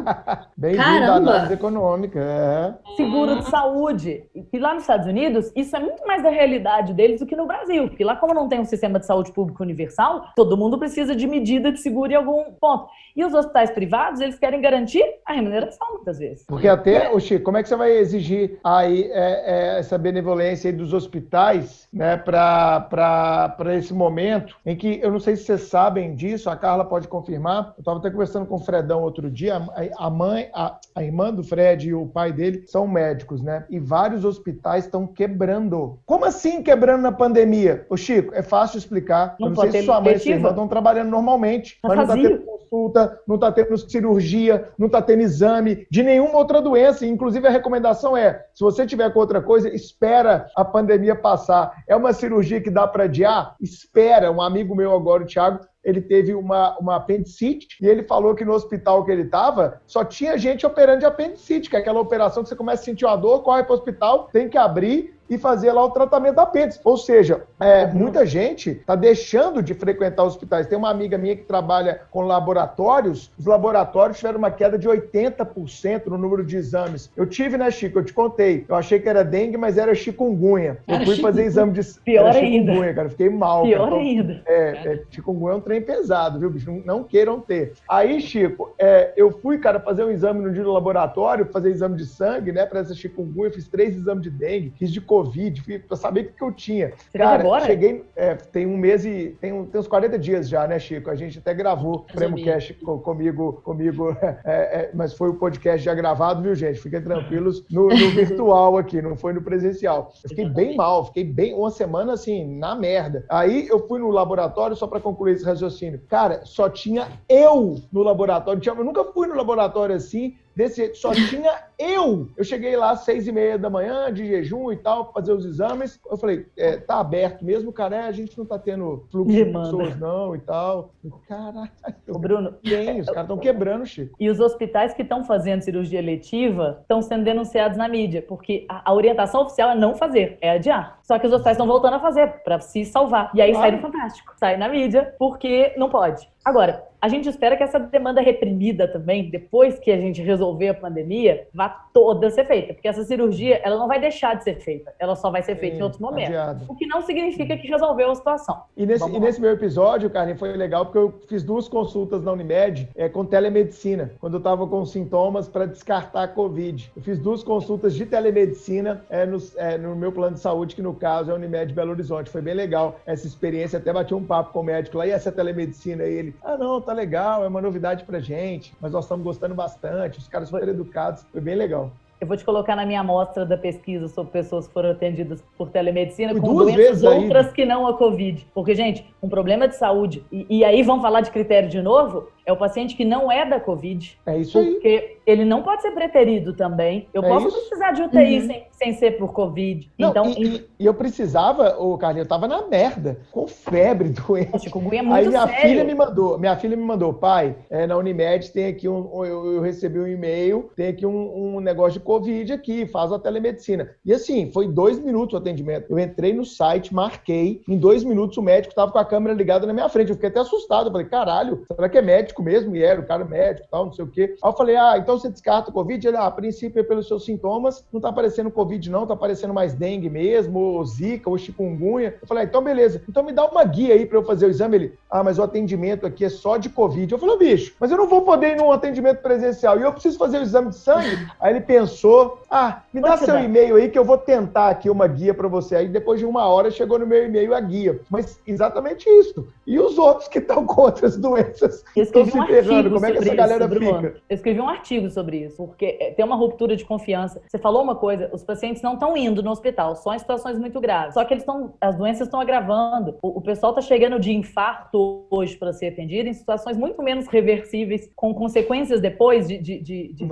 Bem-vindo 0.54 0.82
à 0.82 1.14
análise 1.14 1.54
econômica. 1.54 2.20
É. 2.20 2.74
Seguro 2.96 3.38
de 3.38 3.48
saúde. 3.48 4.24
E 4.52 4.58
lá 4.58 4.74
nos 4.74 4.82
Estados 4.82 5.06
Unidos, 5.06 5.50
isso 5.56 5.74
é 5.74 5.80
muito 5.80 6.06
mais 6.06 6.22
da 6.22 6.28
realidade 6.28 6.92
deles 6.92 7.20
do 7.20 7.26
que 7.26 7.34
no 7.34 7.46
Brasil. 7.46 7.88
Porque 7.88 8.04
lá, 8.04 8.14
como 8.16 8.34
não 8.34 8.46
tem 8.46 8.60
um 8.60 8.64
sistema 8.66 8.98
de 8.98 9.06
saúde 9.06 9.32
público 9.32 9.62
universal, 9.62 10.26
todo 10.36 10.54
mundo 10.54 10.78
precisa 10.78 11.16
de 11.16 11.26
medida 11.26 11.72
de 11.72 11.80
seguro 11.80 12.12
em 12.12 12.16
algum 12.16 12.44
ponto. 12.60 12.88
E 13.16 13.24
os 13.24 13.32
hospitais 13.32 13.70
privados, 13.70 14.20
eles 14.20 14.38
querem 14.38 14.60
garantir 14.60 15.02
a 15.24 15.32
remuneração, 15.32 15.94
muitas 15.94 16.18
vezes. 16.18 16.44
Porque 16.46 16.68
até, 16.68 17.10
o 17.10 17.18
Chico, 17.18 17.44
como 17.44 17.56
é 17.56 17.62
que 17.62 17.70
você 17.70 17.76
vai 17.76 17.92
exigir 17.92 18.58
aí 18.62 19.04
é, 19.12 19.76
é, 19.76 19.78
essa 19.78 19.96
benevolência 19.96 20.68
aí 20.68 20.76
dos 20.76 20.92
hospitais 20.92 21.88
né, 21.90 22.18
para 22.18 23.56
esse 23.78 23.94
momento 23.94 24.56
em 24.66 24.76
que, 24.76 25.00
eu 25.02 25.10
não 25.10 25.20
sei 25.20 25.36
se 25.36 25.44
vocês 25.44 25.62
sabem 25.62 26.14
disso, 26.14 26.50
a 26.50 26.56
Carla 26.56 26.84
pode 26.84 27.08
confirmar, 27.08 27.72
eu 27.78 27.93
estava 27.94 27.98
até 27.98 28.10
conversando 28.10 28.46
com 28.46 28.56
o 28.56 28.58
Fredão 28.58 29.02
outro 29.02 29.30
dia, 29.30 29.60
a 29.98 30.10
mãe, 30.10 30.48
a, 30.54 30.78
a 30.94 31.02
irmã 31.02 31.32
do 31.32 31.42
Fred 31.42 31.88
e 31.88 31.94
o 31.94 32.06
pai 32.06 32.32
dele 32.32 32.64
são 32.66 32.86
médicos, 32.86 33.42
né? 33.42 33.64
E 33.68 33.78
vários 33.78 34.24
hospitais 34.24 34.84
estão 34.84 35.06
quebrando. 35.06 35.98
Como 36.06 36.24
assim 36.24 36.62
quebrando 36.62 37.02
na 37.02 37.12
pandemia? 37.12 37.86
Ô 37.88 37.96
Chico, 37.96 38.34
é 38.34 38.42
fácil 38.42 38.78
explicar. 38.78 39.36
Não, 39.38 39.48
eu 39.48 39.54
não 39.54 39.62
sei 39.62 39.72
se 39.72 39.82
sua 39.84 40.00
mãe 40.00 40.14
e 40.14 40.18
sua 40.18 40.32
irmã 40.32 40.50
estão 40.50 40.68
trabalhando 40.68 41.10
normalmente, 41.10 41.78
mas 41.82 41.96
não 41.96 42.02
está 42.04 42.14
tendo 42.14 42.38
consulta, 42.40 43.20
não 43.26 43.34
está 43.36 43.52
tendo 43.52 43.78
cirurgia, 43.78 44.68
não 44.78 44.86
está 44.86 45.00
tendo 45.00 45.22
exame 45.22 45.86
de 45.90 46.02
nenhuma 46.02 46.36
outra 46.36 46.60
doença. 46.60 47.06
Inclusive, 47.06 47.46
a 47.46 47.50
recomendação 47.50 48.16
é: 48.16 48.44
se 48.54 48.62
você 48.62 48.86
tiver 48.86 49.12
com 49.12 49.20
outra 49.20 49.40
coisa, 49.40 49.68
espera 49.68 50.46
a 50.56 50.64
pandemia 50.64 51.14
passar. 51.14 51.72
É 51.88 51.94
uma 51.94 52.12
cirurgia 52.12 52.60
que 52.60 52.70
dá 52.70 52.86
para 52.86 53.04
adiar? 53.04 53.56
Espera. 53.60 54.30
Um 54.30 54.42
amigo 54.42 54.74
meu 54.74 54.92
agora, 54.94 55.22
o 55.22 55.26
Thiago, 55.26 55.60
ele 55.84 56.00
teve 56.00 56.34
uma, 56.34 56.76
uma 56.78 56.96
apendicite 56.96 57.76
e 57.80 57.86
ele 57.86 58.02
falou 58.04 58.34
que 58.34 58.44
no 58.44 58.52
hospital 58.52 59.04
que 59.04 59.12
ele 59.12 59.22
estava 59.22 59.80
só 59.86 60.04
tinha 60.04 60.38
gente 60.38 60.64
operando 60.66 61.00
de 61.00 61.06
apendicite, 61.06 61.68
que 61.68 61.76
é 61.76 61.78
aquela 61.78 62.00
operação 62.00 62.42
que 62.42 62.48
você 62.48 62.56
começa 62.56 62.82
a 62.82 62.84
sentir 62.84 63.04
uma 63.04 63.16
dor, 63.16 63.42
corre 63.42 63.62
para 63.62 63.72
o 63.72 63.76
hospital, 63.76 64.28
tem 64.32 64.48
que 64.48 64.56
abrir 64.56 65.13
e 65.28 65.38
fazer 65.38 65.72
lá 65.72 65.84
o 65.84 65.90
tratamento 65.90 66.36
da 66.36 66.42
apêndice. 66.42 66.80
Ou 66.84 66.96
seja, 66.96 67.42
é, 67.58 67.86
muita 67.86 68.26
gente 68.26 68.70
está 68.70 68.94
deixando 68.94 69.62
de 69.62 69.74
frequentar 69.74 70.24
hospitais. 70.24 70.66
Tem 70.66 70.76
uma 70.76 70.90
amiga 70.90 71.16
minha 71.16 71.36
que 71.36 71.44
trabalha 71.44 72.02
com 72.10 72.22
laboratórios, 72.22 73.30
os 73.38 73.46
laboratórios 73.46 74.18
tiveram 74.18 74.38
uma 74.38 74.50
queda 74.50 74.78
de 74.78 74.88
80% 74.88 76.06
no 76.06 76.18
número 76.18 76.44
de 76.44 76.56
exames. 76.56 77.10
Eu 77.16 77.26
tive, 77.26 77.56
né, 77.56 77.70
Chico? 77.70 77.98
Eu 77.98 78.04
te 78.04 78.12
contei. 78.12 78.64
Eu 78.68 78.76
achei 78.76 78.98
que 78.98 79.08
era 79.08 79.24
dengue, 79.24 79.56
mas 79.56 79.78
era 79.78 79.94
chikungunya. 79.94 80.78
Eu 80.86 81.04
fui 81.04 81.16
fazer 81.16 81.44
exame 81.44 81.72
de 81.72 81.84
Pior 82.04 82.28
era 82.28 82.38
ainda. 82.38 82.94
cara. 82.94 83.08
Fiquei 83.08 83.28
mal. 83.28 83.62
Pior 83.62 83.86
então, 83.86 83.98
ainda. 83.98 84.42
É, 84.46 84.70
é, 84.70 85.02
chikungunya 85.10 85.54
é 85.54 85.56
um 85.56 85.60
trem 85.60 85.80
pesado, 85.80 86.38
viu, 86.38 86.50
bicho? 86.50 86.70
Não, 86.70 86.82
não 86.84 87.04
queiram 87.04 87.40
ter. 87.40 87.72
Aí, 87.88 88.20
Chico, 88.20 88.74
é, 88.78 89.12
eu 89.16 89.30
fui, 89.30 89.58
cara, 89.58 89.80
fazer 89.80 90.04
um 90.04 90.10
exame 90.10 90.40
no 90.40 90.52
dia 90.52 90.62
do 90.62 90.72
laboratório, 90.72 91.46
fazer 91.46 91.70
exame 91.70 91.96
de 91.96 92.06
sangue, 92.06 92.52
né, 92.52 92.66
para 92.66 92.80
essa 92.80 92.94
chikungunya. 92.94 93.52
Fiz 93.52 93.68
três 93.68 93.96
exames 93.96 94.22
de 94.22 94.30
dengue, 94.30 94.72
fiz 94.78 94.92
de 94.92 95.00
Covid, 95.14 95.78
para 95.86 95.96
saber 95.96 96.20
o 96.20 96.32
que 96.32 96.42
eu 96.42 96.52
tinha. 96.52 96.92
Você 97.10 97.18
Cara, 97.18 97.40
agora? 97.40 97.66
cheguei, 97.66 98.04
é, 98.16 98.34
tem 98.34 98.66
um 98.66 98.76
mês 98.76 99.04
e 99.04 99.36
tem, 99.40 99.52
um, 99.52 99.64
tem 99.64 99.80
uns 99.80 99.86
40 99.86 100.18
dias 100.18 100.48
já, 100.48 100.66
né, 100.66 100.76
Chico? 100.80 101.08
A 101.08 101.14
gente 101.14 101.38
até 101.38 101.54
gravou 101.54 101.94
o 101.94 101.98
Prêmio 102.00 102.44
Cash 102.44 102.74
comigo, 102.82 103.60
comigo 103.64 104.10
é, 104.44 104.44
é, 104.44 104.90
mas 104.92 105.14
foi 105.14 105.28
o 105.28 105.34
podcast 105.34 105.84
já 105.84 105.94
gravado, 105.94 106.42
viu, 106.42 106.54
gente? 106.56 106.80
Fiquem 106.80 107.00
tranquilos 107.00 107.64
no, 107.70 107.88
no 107.88 108.10
virtual 108.10 108.76
aqui, 108.76 109.00
não 109.00 109.16
foi 109.16 109.32
no 109.32 109.40
presencial. 109.40 110.12
Eu 110.24 110.30
fiquei 110.30 110.48
bem 110.48 110.76
mal, 110.76 111.06
fiquei 111.06 111.22
bem 111.22 111.54
uma 111.54 111.70
semana 111.70 112.14
assim, 112.14 112.58
na 112.58 112.74
merda. 112.74 113.24
Aí 113.28 113.68
eu 113.68 113.86
fui 113.86 114.00
no 114.00 114.10
laboratório, 114.10 114.74
só 114.74 114.88
para 114.88 114.98
concluir 114.98 115.34
esse 115.34 115.44
raciocínio. 115.44 116.00
Cara, 116.08 116.40
só 116.44 116.68
tinha 116.68 117.06
eu 117.28 117.76
no 117.92 118.02
laboratório. 118.02 118.60
Eu 118.66 118.84
nunca 118.84 119.04
fui 119.04 119.28
no 119.28 119.36
laboratório 119.36 119.94
assim, 119.94 120.34
desse 120.54 120.76
jeito. 120.76 120.96
Só 120.96 121.12
tinha 121.12 121.52
eu. 121.78 122.28
Eu 122.36 122.44
cheguei 122.44 122.76
lá 122.76 122.90
às 122.90 123.00
seis 123.00 123.26
e 123.26 123.32
meia 123.32 123.58
da 123.58 123.68
manhã, 123.68 124.12
de 124.12 124.26
jejum 124.26 124.72
e 124.72 124.76
tal, 124.76 125.12
fazer 125.12 125.32
os 125.32 125.44
exames. 125.44 126.00
Eu 126.08 126.16
falei, 126.16 126.46
é, 126.56 126.76
tá 126.76 127.00
aberto 127.00 127.44
mesmo, 127.44 127.72
cara? 127.72 127.96
É, 127.96 128.00
a 128.02 128.12
gente 128.12 128.36
não 128.38 128.44
tá 128.44 128.58
tendo 128.58 129.04
fluxo 129.10 129.32
de, 129.32 129.44
de 129.44 129.52
pessoas, 129.52 129.98
não, 129.98 130.34
e 130.34 130.40
tal. 130.40 130.92
Caralho. 131.28 131.70
Bruno. 132.18 132.52
Tem, 132.62 133.00
os 133.00 133.06
caras 133.06 133.22
estão 133.22 133.38
quebrando, 133.38 133.86
Chico. 133.86 134.14
E 134.18 134.28
os 134.28 134.40
hospitais 134.40 134.94
que 134.94 135.02
estão 135.02 135.24
fazendo 135.24 135.62
cirurgia 135.62 135.98
eletiva 135.98 136.78
estão 136.82 137.02
sendo 137.02 137.24
denunciados 137.24 137.76
na 137.76 137.88
mídia, 137.88 138.22
porque 138.22 138.64
a, 138.68 138.90
a, 138.90 138.94
orientação 138.94 139.42
oficial 139.42 139.70
é 139.70 139.74
não 139.74 139.94
fazer, 139.94 140.38
é 140.40 140.50
adiar. 140.50 140.98
Só 141.02 141.18
que 141.18 141.26
os 141.26 141.32
hospitais 141.32 141.56
estão 141.56 141.66
voltando 141.66 141.94
a 141.94 142.00
fazer 142.00 142.42
para 142.44 142.60
se 142.60 142.84
salvar. 142.84 143.30
E 143.34 143.42
aí 143.42 143.52
claro. 143.52 143.68
sai 143.68 143.76
no 143.76 143.82
Fantástico, 143.84 144.32
sai 144.36 144.56
na 144.56 144.68
mídia, 144.68 145.14
porque 145.18 145.74
não 145.76 145.88
pode. 145.88 146.28
Agora, 146.44 146.84
a 147.04 147.08
gente 147.08 147.28
espera 147.28 147.54
que 147.54 147.62
essa 147.62 147.78
demanda 147.78 148.22
reprimida 148.22 148.88
também, 148.88 149.28
depois 149.28 149.78
que 149.78 149.90
a 149.90 149.96
gente 149.98 150.22
resolver 150.22 150.68
a 150.68 150.74
pandemia, 150.74 151.46
vá 151.52 151.68
toda 151.68 152.30
ser 152.30 152.46
feita. 152.46 152.72
Porque 152.72 152.88
essa 152.88 153.04
cirurgia, 153.04 153.60
ela 153.62 153.76
não 153.76 153.86
vai 153.86 154.00
deixar 154.00 154.36
de 154.36 154.44
ser 154.44 154.54
feita. 154.54 154.90
Ela 154.98 155.14
só 155.14 155.30
vai 155.30 155.42
ser 155.42 155.56
feita 155.56 155.76
Sim, 155.76 155.80
em 155.80 155.84
outros 155.84 156.00
momentos. 156.00 156.30
Adiado. 156.34 156.64
O 156.66 156.74
que 156.74 156.86
não 156.86 157.02
significa 157.02 157.58
que 157.58 157.68
resolveu 157.68 158.10
a 158.10 158.14
situação. 158.14 158.62
E 158.74 158.86
nesse, 158.86 159.06
e 159.06 159.20
nesse 159.20 159.38
meu 159.38 159.50
episódio, 159.50 160.08
Carlinhos, 160.08 160.38
foi 160.38 160.56
legal 160.56 160.86
porque 160.86 160.96
eu 160.96 161.14
fiz 161.28 161.42
duas 161.42 161.68
consultas 161.68 162.22
na 162.24 162.32
Unimed 162.32 162.88
é, 162.96 163.06
com 163.06 163.22
telemedicina, 163.22 164.12
quando 164.18 164.34
eu 164.34 164.38
estava 164.38 164.66
com 164.66 164.82
sintomas 164.86 165.46
para 165.46 165.66
descartar 165.66 166.22
a 166.22 166.28
Covid. 166.28 166.90
Eu 166.96 167.02
fiz 167.02 167.18
duas 167.18 167.42
consultas 167.42 167.94
de 167.94 168.06
telemedicina 168.06 169.04
é, 169.10 169.26
no, 169.26 169.36
é, 169.56 169.76
no 169.76 169.94
meu 169.94 170.10
plano 170.10 170.36
de 170.36 170.40
saúde, 170.40 170.74
que 170.74 170.80
no 170.80 170.94
caso 170.94 171.30
é 171.30 171.34
a 171.34 171.36
Unimed 171.36 171.74
Belo 171.74 171.90
Horizonte. 171.90 172.30
Foi 172.30 172.40
bem 172.40 172.54
legal 172.54 172.98
essa 173.04 173.26
experiência. 173.26 173.78
Até 173.78 173.92
bati 173.92 174.14
um 174.14 174.24
papo 174.24 174.54
com 174.54 174.60
o 174.60 174.64
médico 174.64 174.96
lá, 174.96 175.06
e 175.06 175.10
essa 175.10 175.30
telemedicina? 175.30 176.04
E 176.04 176.14
ele, 176.14 176.33
ah, 176.42 176.56
não, 176.56 176.80
tá 176.80 176.92
legal, 176.92 177.44
é 177.44 177.48
uma 177.48 177.60
novidade 177.60 178.04
pra 178.04 178.20
gente, 178.20 178.74
mas 178.80 178.92
nós 178.92 179.04
estamos 179.04 179.24
gostando 179.24 179.54
bastante, 179.54 180.18
os 180.18 180.28
caras 180.28 180.48
super 180.48 180.66
educados, 180.68 181.24
foi 181.32 181.40
bem 181.40 181.54
legal. 181.54 181.90
Eu 182.20 182.26
vou 182.26 182.36
te 182.36 182.44
colocar 182.44 182.74
na 182.74 182.86
minha 182.86 183.00
amostra 183.00 183.44
da 183.44 183.56
pesquisa 183.56 184.08
sobre 184.08 184.32
pessoas 184.32 184.66
que 184.66 184.72
foram 184.72 184.90
atendidas 184.90 185.44
por 185.58 185.68
telemedicina 185.70 186.32
Fui 186.32 186.40
com 186.40 186.54
doenças 186.54 187.02
outras 187.02 187.52
que 187.52 187.66
não 187.66 187.86
a 187.86 187.98
Covid. 187.98 188.46
Porque, 188.54 188.74
gente, 188.74 189.04
um 189.22 189.28
problema 189.28 189.68
de 189.68 189.76
saúde, 189.76 190.24
e, 190.32 190.46
e 190.48 190.64
aí 190.64 190.82
vamos 190.82 191.02
falar 191.02 191.20
de 191.20 191.30
critério 191.30 191.68
de 191.68 191.82
novo, 191.82 192.28
é 192.46 192.52
o 192.52 192.56
paciente 192.56 192.94
que 192.94 193.04
não 193.04 193.30
é 193.30 193.48
da 193.48 193.58
Covid. 193.58 194.18
É 194.26 194.38
isso 194.38 194.52
porque 194.52 194.68
aí. 194.68 194.74
Porque 194.74 195.14
ele 195.26 195.44
não 195.44 195.62
pode 195.62 195.82
ser 195.82 195.92
preterido 195.92 196.52
também. 196.52 197.08
Eu 197.14 197.24
é 197.24 197.28
posso 197.28 197.48
isso? 197.48 197.58
precisar 197.58 197.92
de 197.92 198.02
UTI 198.02 198.40
uhum. 198.40 198.46
sem, 198.46 198.66
sem 198.72 198.92
ser 198.94 199.12
por 199.12 199.32
Covid. 199.32 199.90
Não, 199.98 200.10
então, 200.10 200.28
e, 200.30 200.66
e, 200.78 200.86
eu 200.86 200.92
precisava, 200.92 201.76
o 201.78 201.96
Carlinhos, 201.96 202.26
eu 202.26 202.28
tava 202.28 202.46
na 202.46 202.66
merda, 202.66 203.18
com 203.32 203.46
febre, 203.46 204.10
doente. 204.28 204.68
É 204.68 205.02
muito 205.02 205.14
aí 205.14 205.28
minha 205.28 205.46
sério. 205.46 205.62
filha 205.62 205.84
me 205.84 205.94
mandou, 205.94 206.38
minha 206.38 206.56
filha 206.56 206.76
me 206.76 206.82
mandou, 206.82 207.14
pai, 207.14 207.56
é, 207.70 207.86
na 207.86 207.96
Unimed 207.96 208.50
tem 208.52 208.66
aqui 208.66 208.88
um, 208.88 209.24
eu, 209.24 209.54
eu 209.54 209.60
recebi 209.60 209.98
um 209.98 210.06
e-mail, 210.06 210.70
tem 210.76 210.88
aqui 210.88 211.06
um, 211.06 211.56
um, 211.56 211.60
negócio 211.60 211.98
de 211.98 212.04
Covid 212.04 212.52
aqui, 212.52 212.86
faz 212.86 213.10
a 213.10 213.18
telemedicina. 213.18 213.90
E 214.04 214.12
assim, 214.12 214.50
foi 214.52 214.68
dois 214.68 214.98
minutos 214.98 215.34
o 215.34 215.38
atendimento. 215.38 215.86
Eu 215.88 215.98
entrei 215.98 216.32
no 216.32 216.44
site, 216.44 216.94
marquei, 216.94 217.62
em 217.68 217.78
dois 217.78 218.04
minutos 218.04 218.36
o 218.36 218.42
médico 218.42 218.74
tava 218.74 218.92
com 218.92 218.98
a 218.98 219.04
câmera 219.04 219.34
ligada 219.34 219.66
na 219.66 219.72
minha 219.72 219.88
frente. 219.88 220.10
Eu 220.10 220.16
fiquei 220.16 220.28
até 220.28 220.40
assustado, 220.40 220.88
eu 220.88 220.92
falei, 220.92 221.06
caralho, 221.06 221.64
será 221.74 221.88
que 221.88 221.96
é 221.96 222.02
médico 222.02 222.33
mesmo? 222.42 222.74
E 222.74 222.82
era, 222.82 223.00
o 223.00 223.06
cara 223.06 223.24
médico 223.24 223.68
tal, 223.70 223.86
não 223.86 223.92
sei 223.92 224.04
o 224.04 224.08
quê. 224.08 224.36
Aí 224.42 224.50
eu 224.50 224.56
falei, 224.56 224.76
ah, 224.76 224.96
então 224.98 225.18
você 225.18 225.28
descarta 225.28 225.70
o 225.70 225.72
Covid? 225.72 226.06
Ele, 226.06 226.16
ah, 226.16 226.26
a 226.26 226.30
princípio, 226.30 226.80
é 226.80 226.82
pelos 226.82 227.06
seus 227.06 227.24
sintomas, 227.24 227.84
não 227.92 228.00
tá 228.00 228.08
aparecendo 228.08 228.50
Covid 228.50 228.90
não, 228.90 229.06
tá 229.06 229.14
aparecendo 229.14 229.52
mais 229.52 229.74
dengue 229.74 230.08
mesmo, 230.08 230.58
ou 230.58 230.84
zika, 230.84 231.28
ou 231.28 231.36
chikungunya. 231.36 232.16
Eu 232.20 232.26
falei, 232.26 232.44
ah, 232.44 232.46
então 232.46 232.62
beleza, 232.62 233.02
então 233.08 233.22
me 233.22 233.32
dá 233.32 233.44
uma 233.44 233.64
guia 233.64 233.94
aí 233.94 234.06
para 234.06 234.18
eu 234.18 234.24
fazer 234.24 234.46
o 234.46 234.50
exame. 234.50 234.76
Ele, 234.76 234.98
ah, 235.10 235.22
mas 235.22 235.38
o 235.38 235.42
atendimento 235.42 236.06
aqui 236.06 236.24
é 236.24 236.28
só 236.28 236.56
de 236.56 236.68
Covid. 236.68 237.12
Eu 237.12 237.18
falei, 237.18 237.36
bicho, 237.36 237.74
mas 237.78 237.90
eu 237.90 237.96
não 237.96 238.08
vou 238.08 238.22
poder 238.22 238.52
ir 238.52 238.56
num 238.56 238.72
atendimento 238.72 239.20
presencial 239.20 239.78
e 239.78 239.82
eu 239.82 239.92
preciso 239.92 240.18
fazer 240.18 240.38
o 240.38 240.42
exame 240.42 240.70
de 240.70 240.76
sangue. 240.76 241.28
Aí 241.40 241.52
ele 241.52 241.60
pensou, 241.60 242.40
ah, 242.50 242.82
me 242.92 243.00
dá 243.00 243.16
seu 243.16 243.38
e-mail 243.38 243.76
aí 243.76 243.88
que 243.88 243.98
eu 243.98 244.04
vou 244.04 244.18
tentar 244.18 244.70
aqui 244.70 244.88
uma 244.88 245.06
guia 245.06 245.34
para 245.34 245.48
você. 245.48 245.76
Aí 245.76 245.88
depois 245.88 246.20
de 246.20 246.26
uma 246.26 246.46
hora 246.46 246.70
chegou 246.70 246.98
no 246.98 247.06
meu 247.06 247.24
e-mail 247.24 247.54
a 247.54 247.60
guia. 247.60 248.00
Mas 248.08 248.38
exatamente 248.46 249.08
isso. 249.08 249.46
E 249.66 249.78
os 249.78 249.98
outros 249.98 250.28
que 250.28 250.38
estão 250.38 250.64
com 250.66 250.82
outras 250.82 251.16
doenças 251.16 251.84
estão 252.24 252.46
se 252.46 252.52
ferrando, 252.52 252.90
como 252.90 253.06
é 253.06 253.12
que 253.12 253.18
essa 253.18 253.34
galera 253.34 253.64
isso, 253.66 253.74
fica? 253.74 254.14
Eu 254.28 254.34
escrevi 254.34 254.60
um 254.60 254.68
artigo 254.68 255.10
sobre 255.10 255.44
isso, 255.44 255.66
porque 255.66 255.96
é, 256.00 256.10
tem 256.12 256.24
uma 256.24 256.36
ruptura 256.36 256.76
de 256.76 256.84
confiança. 256.84 257.40
Você 257.46 257.58
falou 257.58 257.82
uma 257.82 257.94
coisa, 257.94 258.30
os 258.32 258.42
pacientes 258.42 258.82
não 258.82 258.94
estão 258.94 259.16
indo 259.16 259.42
no 259.42 259.50
hospital, 259.50 259.96
só 259.96 260.14
em 260.14 260.18
situações 260.18 260.58
muito 260.58 260.80
graves. 260.80 261.14
Só 261.14 261.24
que 261.24 261.34
eles 261.34 261.42
estão, 261.42 261.74
as 261.80 261.96
doenças 261.96 262.26
estão 262.26 262.40
agravando. 262.40 263.16
O, 263.22 263.38
o 263.38 263.40
pessoal 263.40 263.72
está 263.72 263.82
chegando 263.82 264.18
de 264.18 264.32
infarto 264.32 265.26
hoje 265.30 265.56
para 265.56 265.72
ser 265.72 265.88
atendido 265.88 266.28
em 266.28 266.32
situações 266.32 266.76
muito 266.76 267.02
menos 267.02 267.26
reversíveis, 267.26 268.10
com 268.16 268.34
consequências 268.34 269.00
depois 269.00 269.46
de, 269.48 269.58
de, 269.58 269.80
de, 269.80 270.12
de 270.12 270.28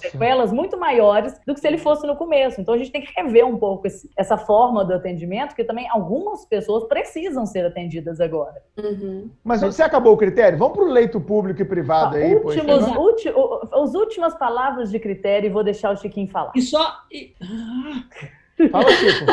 sequelas 0.00 0.52
muito 0.52 0.78
maiores 0.78 1.38
do 1.46 1.54
que 1.54 1.60
se 1.60 1.66
ele 1.66 1.78
fosse 1.78 2.06
no 2.06 2.16
começo. 2.16 2.60
Então 2.60 2.74
a 2.74 2.78
gente 2.78 2.90
tem 2.90 3.02
que 3.02 3.12
rever 3.16 3.46
um 3.46 3.56
pouco 3.56 3.86
esse, 3.86 4.10
essa 4.16 4.36
forma 4.36 4.84
do 4.84 4.94
atendimento, 4.94 5.54
que 5.54 5.64
também 5.64 5.88
algumas 5.88 6.44
pessoas 6.46 6.84
precisam 6.84 7.46
ser 7.46 7.64
atendidas 7.64 8.20
agora. 8.20 8.62
Uhum. 8.76 9.30
Mas 9.44 9.62
você 9.62 9.82
acabou 9.82 10.14
o 10.14 10.16
critério? 10.16 10.58
Vamos 10.58 10.76
para 10.76 10.84
o 10.84 10.88
leito 10.88 11.20
público 11.20 11.35
e 11.62 11.64
privado 11.64 12.16
ah, 12.16 12.18
aí. 12.18 12.34
Últimos, 12.34 12.96
ulti, 12.96 13.28
as 13.72 13.94
últimas 13.94 14.34
palavras 14.34 14.90
de 14.90 14.98
critério 14.98 15.48
e 15.48 15.50
vou 15.50 15.62
deixar 15.62 15.92
o 15.92 15.96
Chiquinho 15.96 16.28
falar. 16.28 16.52
E 16.54 16.62
só. 16.62 17.00
E... 17.12 17.34
Fala, 18.70 18.90
Chico. 18.90 19.24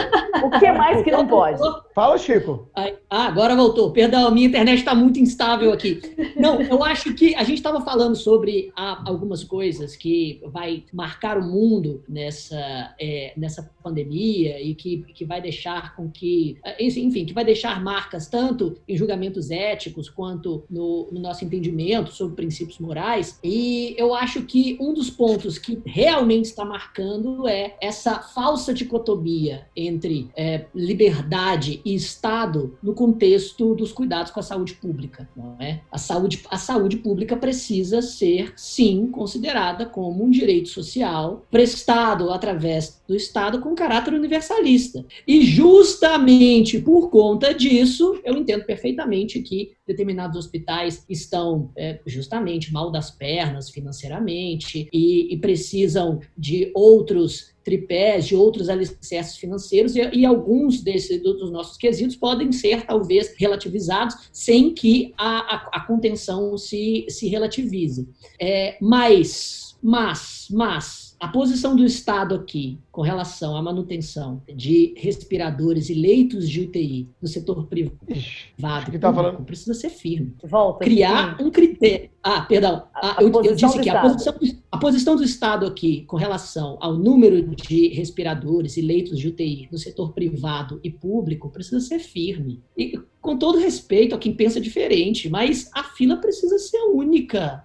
o 0.46 0.60
que 0.60 0.72
mais 0.74 1.02
que 1.02 1.12
não 1.12 1.26
pode? 1.26 1.62
Fala, 1.94 2.18
Chico. 2.18 2.68
Ah, 2.76 3.28
agora 3.28 3.56
voltou. 3.56 3.92
Perdão, 3.92 4.32
minha 4.32 4.48
internet 4.48 4.80
está 4.80 4.96
muito 4.96 5.20
instável 5.20 5.72
aqui. 5.72 6.02
Não, 6.36 6.60
eu 6.60 6.84
acho 6.84 7.14
que 7.14 7.36
a 7.36 7.44
gente 7.44 7.58
estava 7.58 7.82
falando 7.82 8.16
sobre 8.16 8.72
algumas 8.76 9.44
coisas 9.44 9.96
que 9.96 10.42
vai 10.48 10.84
marcar 10.92 11.38
o 11.38 11.44
mundo 11.44 12.04
nessa, 12.10 12.96
é, 13.00 13.34
nessa 13.38 13.70
pandemia 13.84 14.60
e 14.60 14.74
que, 14.74 15.06
que 15.14 15.24
vai 15.24 15.40
deixar 15.40 15.96
com 15.96 16.10
que, 16.10 16.58
enfim, 16.80 17.26
que 17.26 17.34
vai 17.34 17.46
deixar 17.46 17.84
marcas 17.84 18.28
tanto 18.28 18.76
em 18.88 18.98
julgamentos 18.98 19.52
éticos 19.52 20.10
quanto 20.10 20.64
no, 20.68 21.10
no 21.12 21.20
nosso 21.20 21.46
entendimento 21.46 22.12
sobre 22.12 22.36
princípios 22.36 22.80
morais. 22.80 23.40
E 23.44 23.94
eu 23.98 24.16
acho 24.16 24.42
que 24.44 24.78
um 24.82 24.94
dos 24.94 25.12
pontos 25.12 25.60
que 25.60 25.80
realmente 25.86 26.46
está 26.46 26.66
marcando 26.66 27.48
é 27.48 27.76
essa 27.80 28.20
falsa 28.20 28.74
dicotomia 28.74 29.68
entre 29.76 30.32
é, 30.36 30.66
liberdade 30.74 31.83
e 31.86 31.94
Estado 31.96 32.78
no 32.82 32.94
contexto 32.94 33.76
dos 33.76 33.92
cuidados 33.92 34.32
com 34.32 34.40
a 34.40 34.44
saúde 34.44 34.74
pública. 34.74 35.30
Não 35.36 35.56
é? 35.60 35.82
a, 35.92 35.98
saúde, 35.98 36.44
a 36.50 36.58
saúde 36.58 36.98
pública 36.98 37.36
precisa 37.36 38.02
ser, 38.02 38.54
sim, 38.56 39.08
considerada 39.08 39.86
como 39.86 40.24
um 40.24 40.30
direito 40.30 40.70
social 40.70 41.46
prestado 41.52 42.32
através 42.32 43.02
do 43.08 43.16
Estado 43.16 43.60
com 43.60 43.76
caráter 43.76 44.14
universalista. 44.14 45.06
E 45.28 45.42
justamente 45.42 46.80
por 46.80 47.10
conta 47.10 47.54
disso, 47.54 48.20
eu 48.24 48.36
entendo 48.36 48.66
perfeitamente 48.66 49.42
que 49.42 49.74
determinados 49.86 50.38
hospitais 50.38 51.06
estão 51.10 51.72
é, 51.76 52.00
justamente 52.06 52.72
mal 52.72 52.92
das 52.92 53.12
pernas 53.12 53.70
financeiramente 53.70 54.88
e, 54.92 55.34
e 55.34 55.38
precisam 55.38 56.20
de 56.38 56.72
outros 56.74 57.54
tripés, 57.64 58.28
de 58.28 58.36
outros 58.36 58.70
alicerces 58.70 59.38
financeiros, 59.38 59.96
e, 59.96 60.02
e 60.14 60.26
alguns 60.26 60.82
desses 60.82 61.22
dos 61.22 61.52
nossos 61.52 61.78
quesitos 61.78 62.16
podem 62.16 62.52
ser, 62.52 62.86
talvez, 62.86 63.34
relativizados 63.38 64.30
sem 64.32 64.74
que 64.74 65.14
a, 65.18 65.56
a, 65.56 65.70
a 65.74 65.80
contenção 65.82 66.58
se, 66.58 67.06
se 67.10 67.28
relativize. 67.28 68.08
É, 68.40 68.78
mas, 68.82 69.78
mas, 69.82 70.48
mas, 70.52 71.03
a 71.24 71.30
posição 71.30 71.74
do 71.74 71.86
Estado 71.86 72.36
aqui 72.36 72.78
com 72.92 73.02
relação 73.02 73.56
à 73.56 73.62
manutenção 73.62 74.44
de 74.54 74.94
respiradores 74.98 75.90
e 75.90 75.94
leitos 75.94 76.50
de 76.50 76.60
UTI 76.60 77.10
no 77.22 77.30
setor 77.30 77.66
privado 77.66 78.92
que 78.92 79.00
tá 79.00 79.14
falando... 79.14 79.42
precisa 79.46 79.74
ser 79.74 79.90
firme. 79.90 80.36
Volta, 80.44 80.84
Criar 80.84 81.42
um 81.42 81.50
critério. 81.50 82.10
Ah, 82.22 82.42
perdão. 82.42 82.84
Ah, 82.94 83.16
eu, 83.22 83.32
eu, 83.42 83.56
disse 83.56 83.80
que 83.80 83.90
a 83.90 84.02
posição, 84.02 84.36
a 84.70 84.78
posição 84.78 85.16
do 85.16 85.24
Estado 85.24 85.66
aqui 85.66 86.04
com 86.08 86.18
relação 86.18 86.78
ao 86.82 86.94
número 86.98 87.56
de 87.56 87.88
respiradores 87.88 88.76
e 88.76 88.82
leitos 88.82 89.18
de 89.18 89.30
UTI 89.30 89.70
no 89.72 89.78
setor 89.78 90.12
privado 90.12 90.82
e 90.84 90.92
público 90.92 91.50
precisa 91.50 91.80
ser 91.80 92.00
firme. 92.00 92.62
E 92.78 93.00
com 93.24 93.38
todo 93.38 93.58
respeito 93.58 94.14
a 94.14 94.18
quem 94.18 94.34
pensa 94.34 94.60
diferente, 94.60 95.30
mas 95.30 95.70
a 95.74 95.82
fila 95.82 96.18
precisa 96.18 96.60
ser 96.60 96.78
única. 96.94 97.64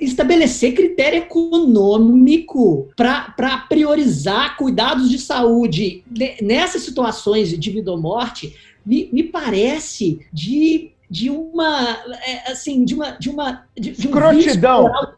Estabelecer 0.00 0.72
critério 0.72 1.18
econômico 1.18 2.88
para 2.96 3.58
priorizar 3.68 4.56
cuidados 4.56 5.10
de 5.10 5.18
saúde 5.18 6.04
nessas 6.40 6.82
situações 6.82 7.58
de 7.58 7.70
vida 7.70 7.90
ou 7.90 8.00
morte 8.00 8.54
me, 8.86 9.10
me 9.12 9.24
parece 9.24 10.20
de 10.32 10.92
de 11.10 11.30
uma 11.30 11.98
é, 12.26 12.50
assim 12.50 12.84
de 12.84 12.94
uma 12.94 13.10
de 13.12 13.30
uma 13.30 13.64
de, 13.74 13.92
de 13.92 14.08
um 14.08 14.12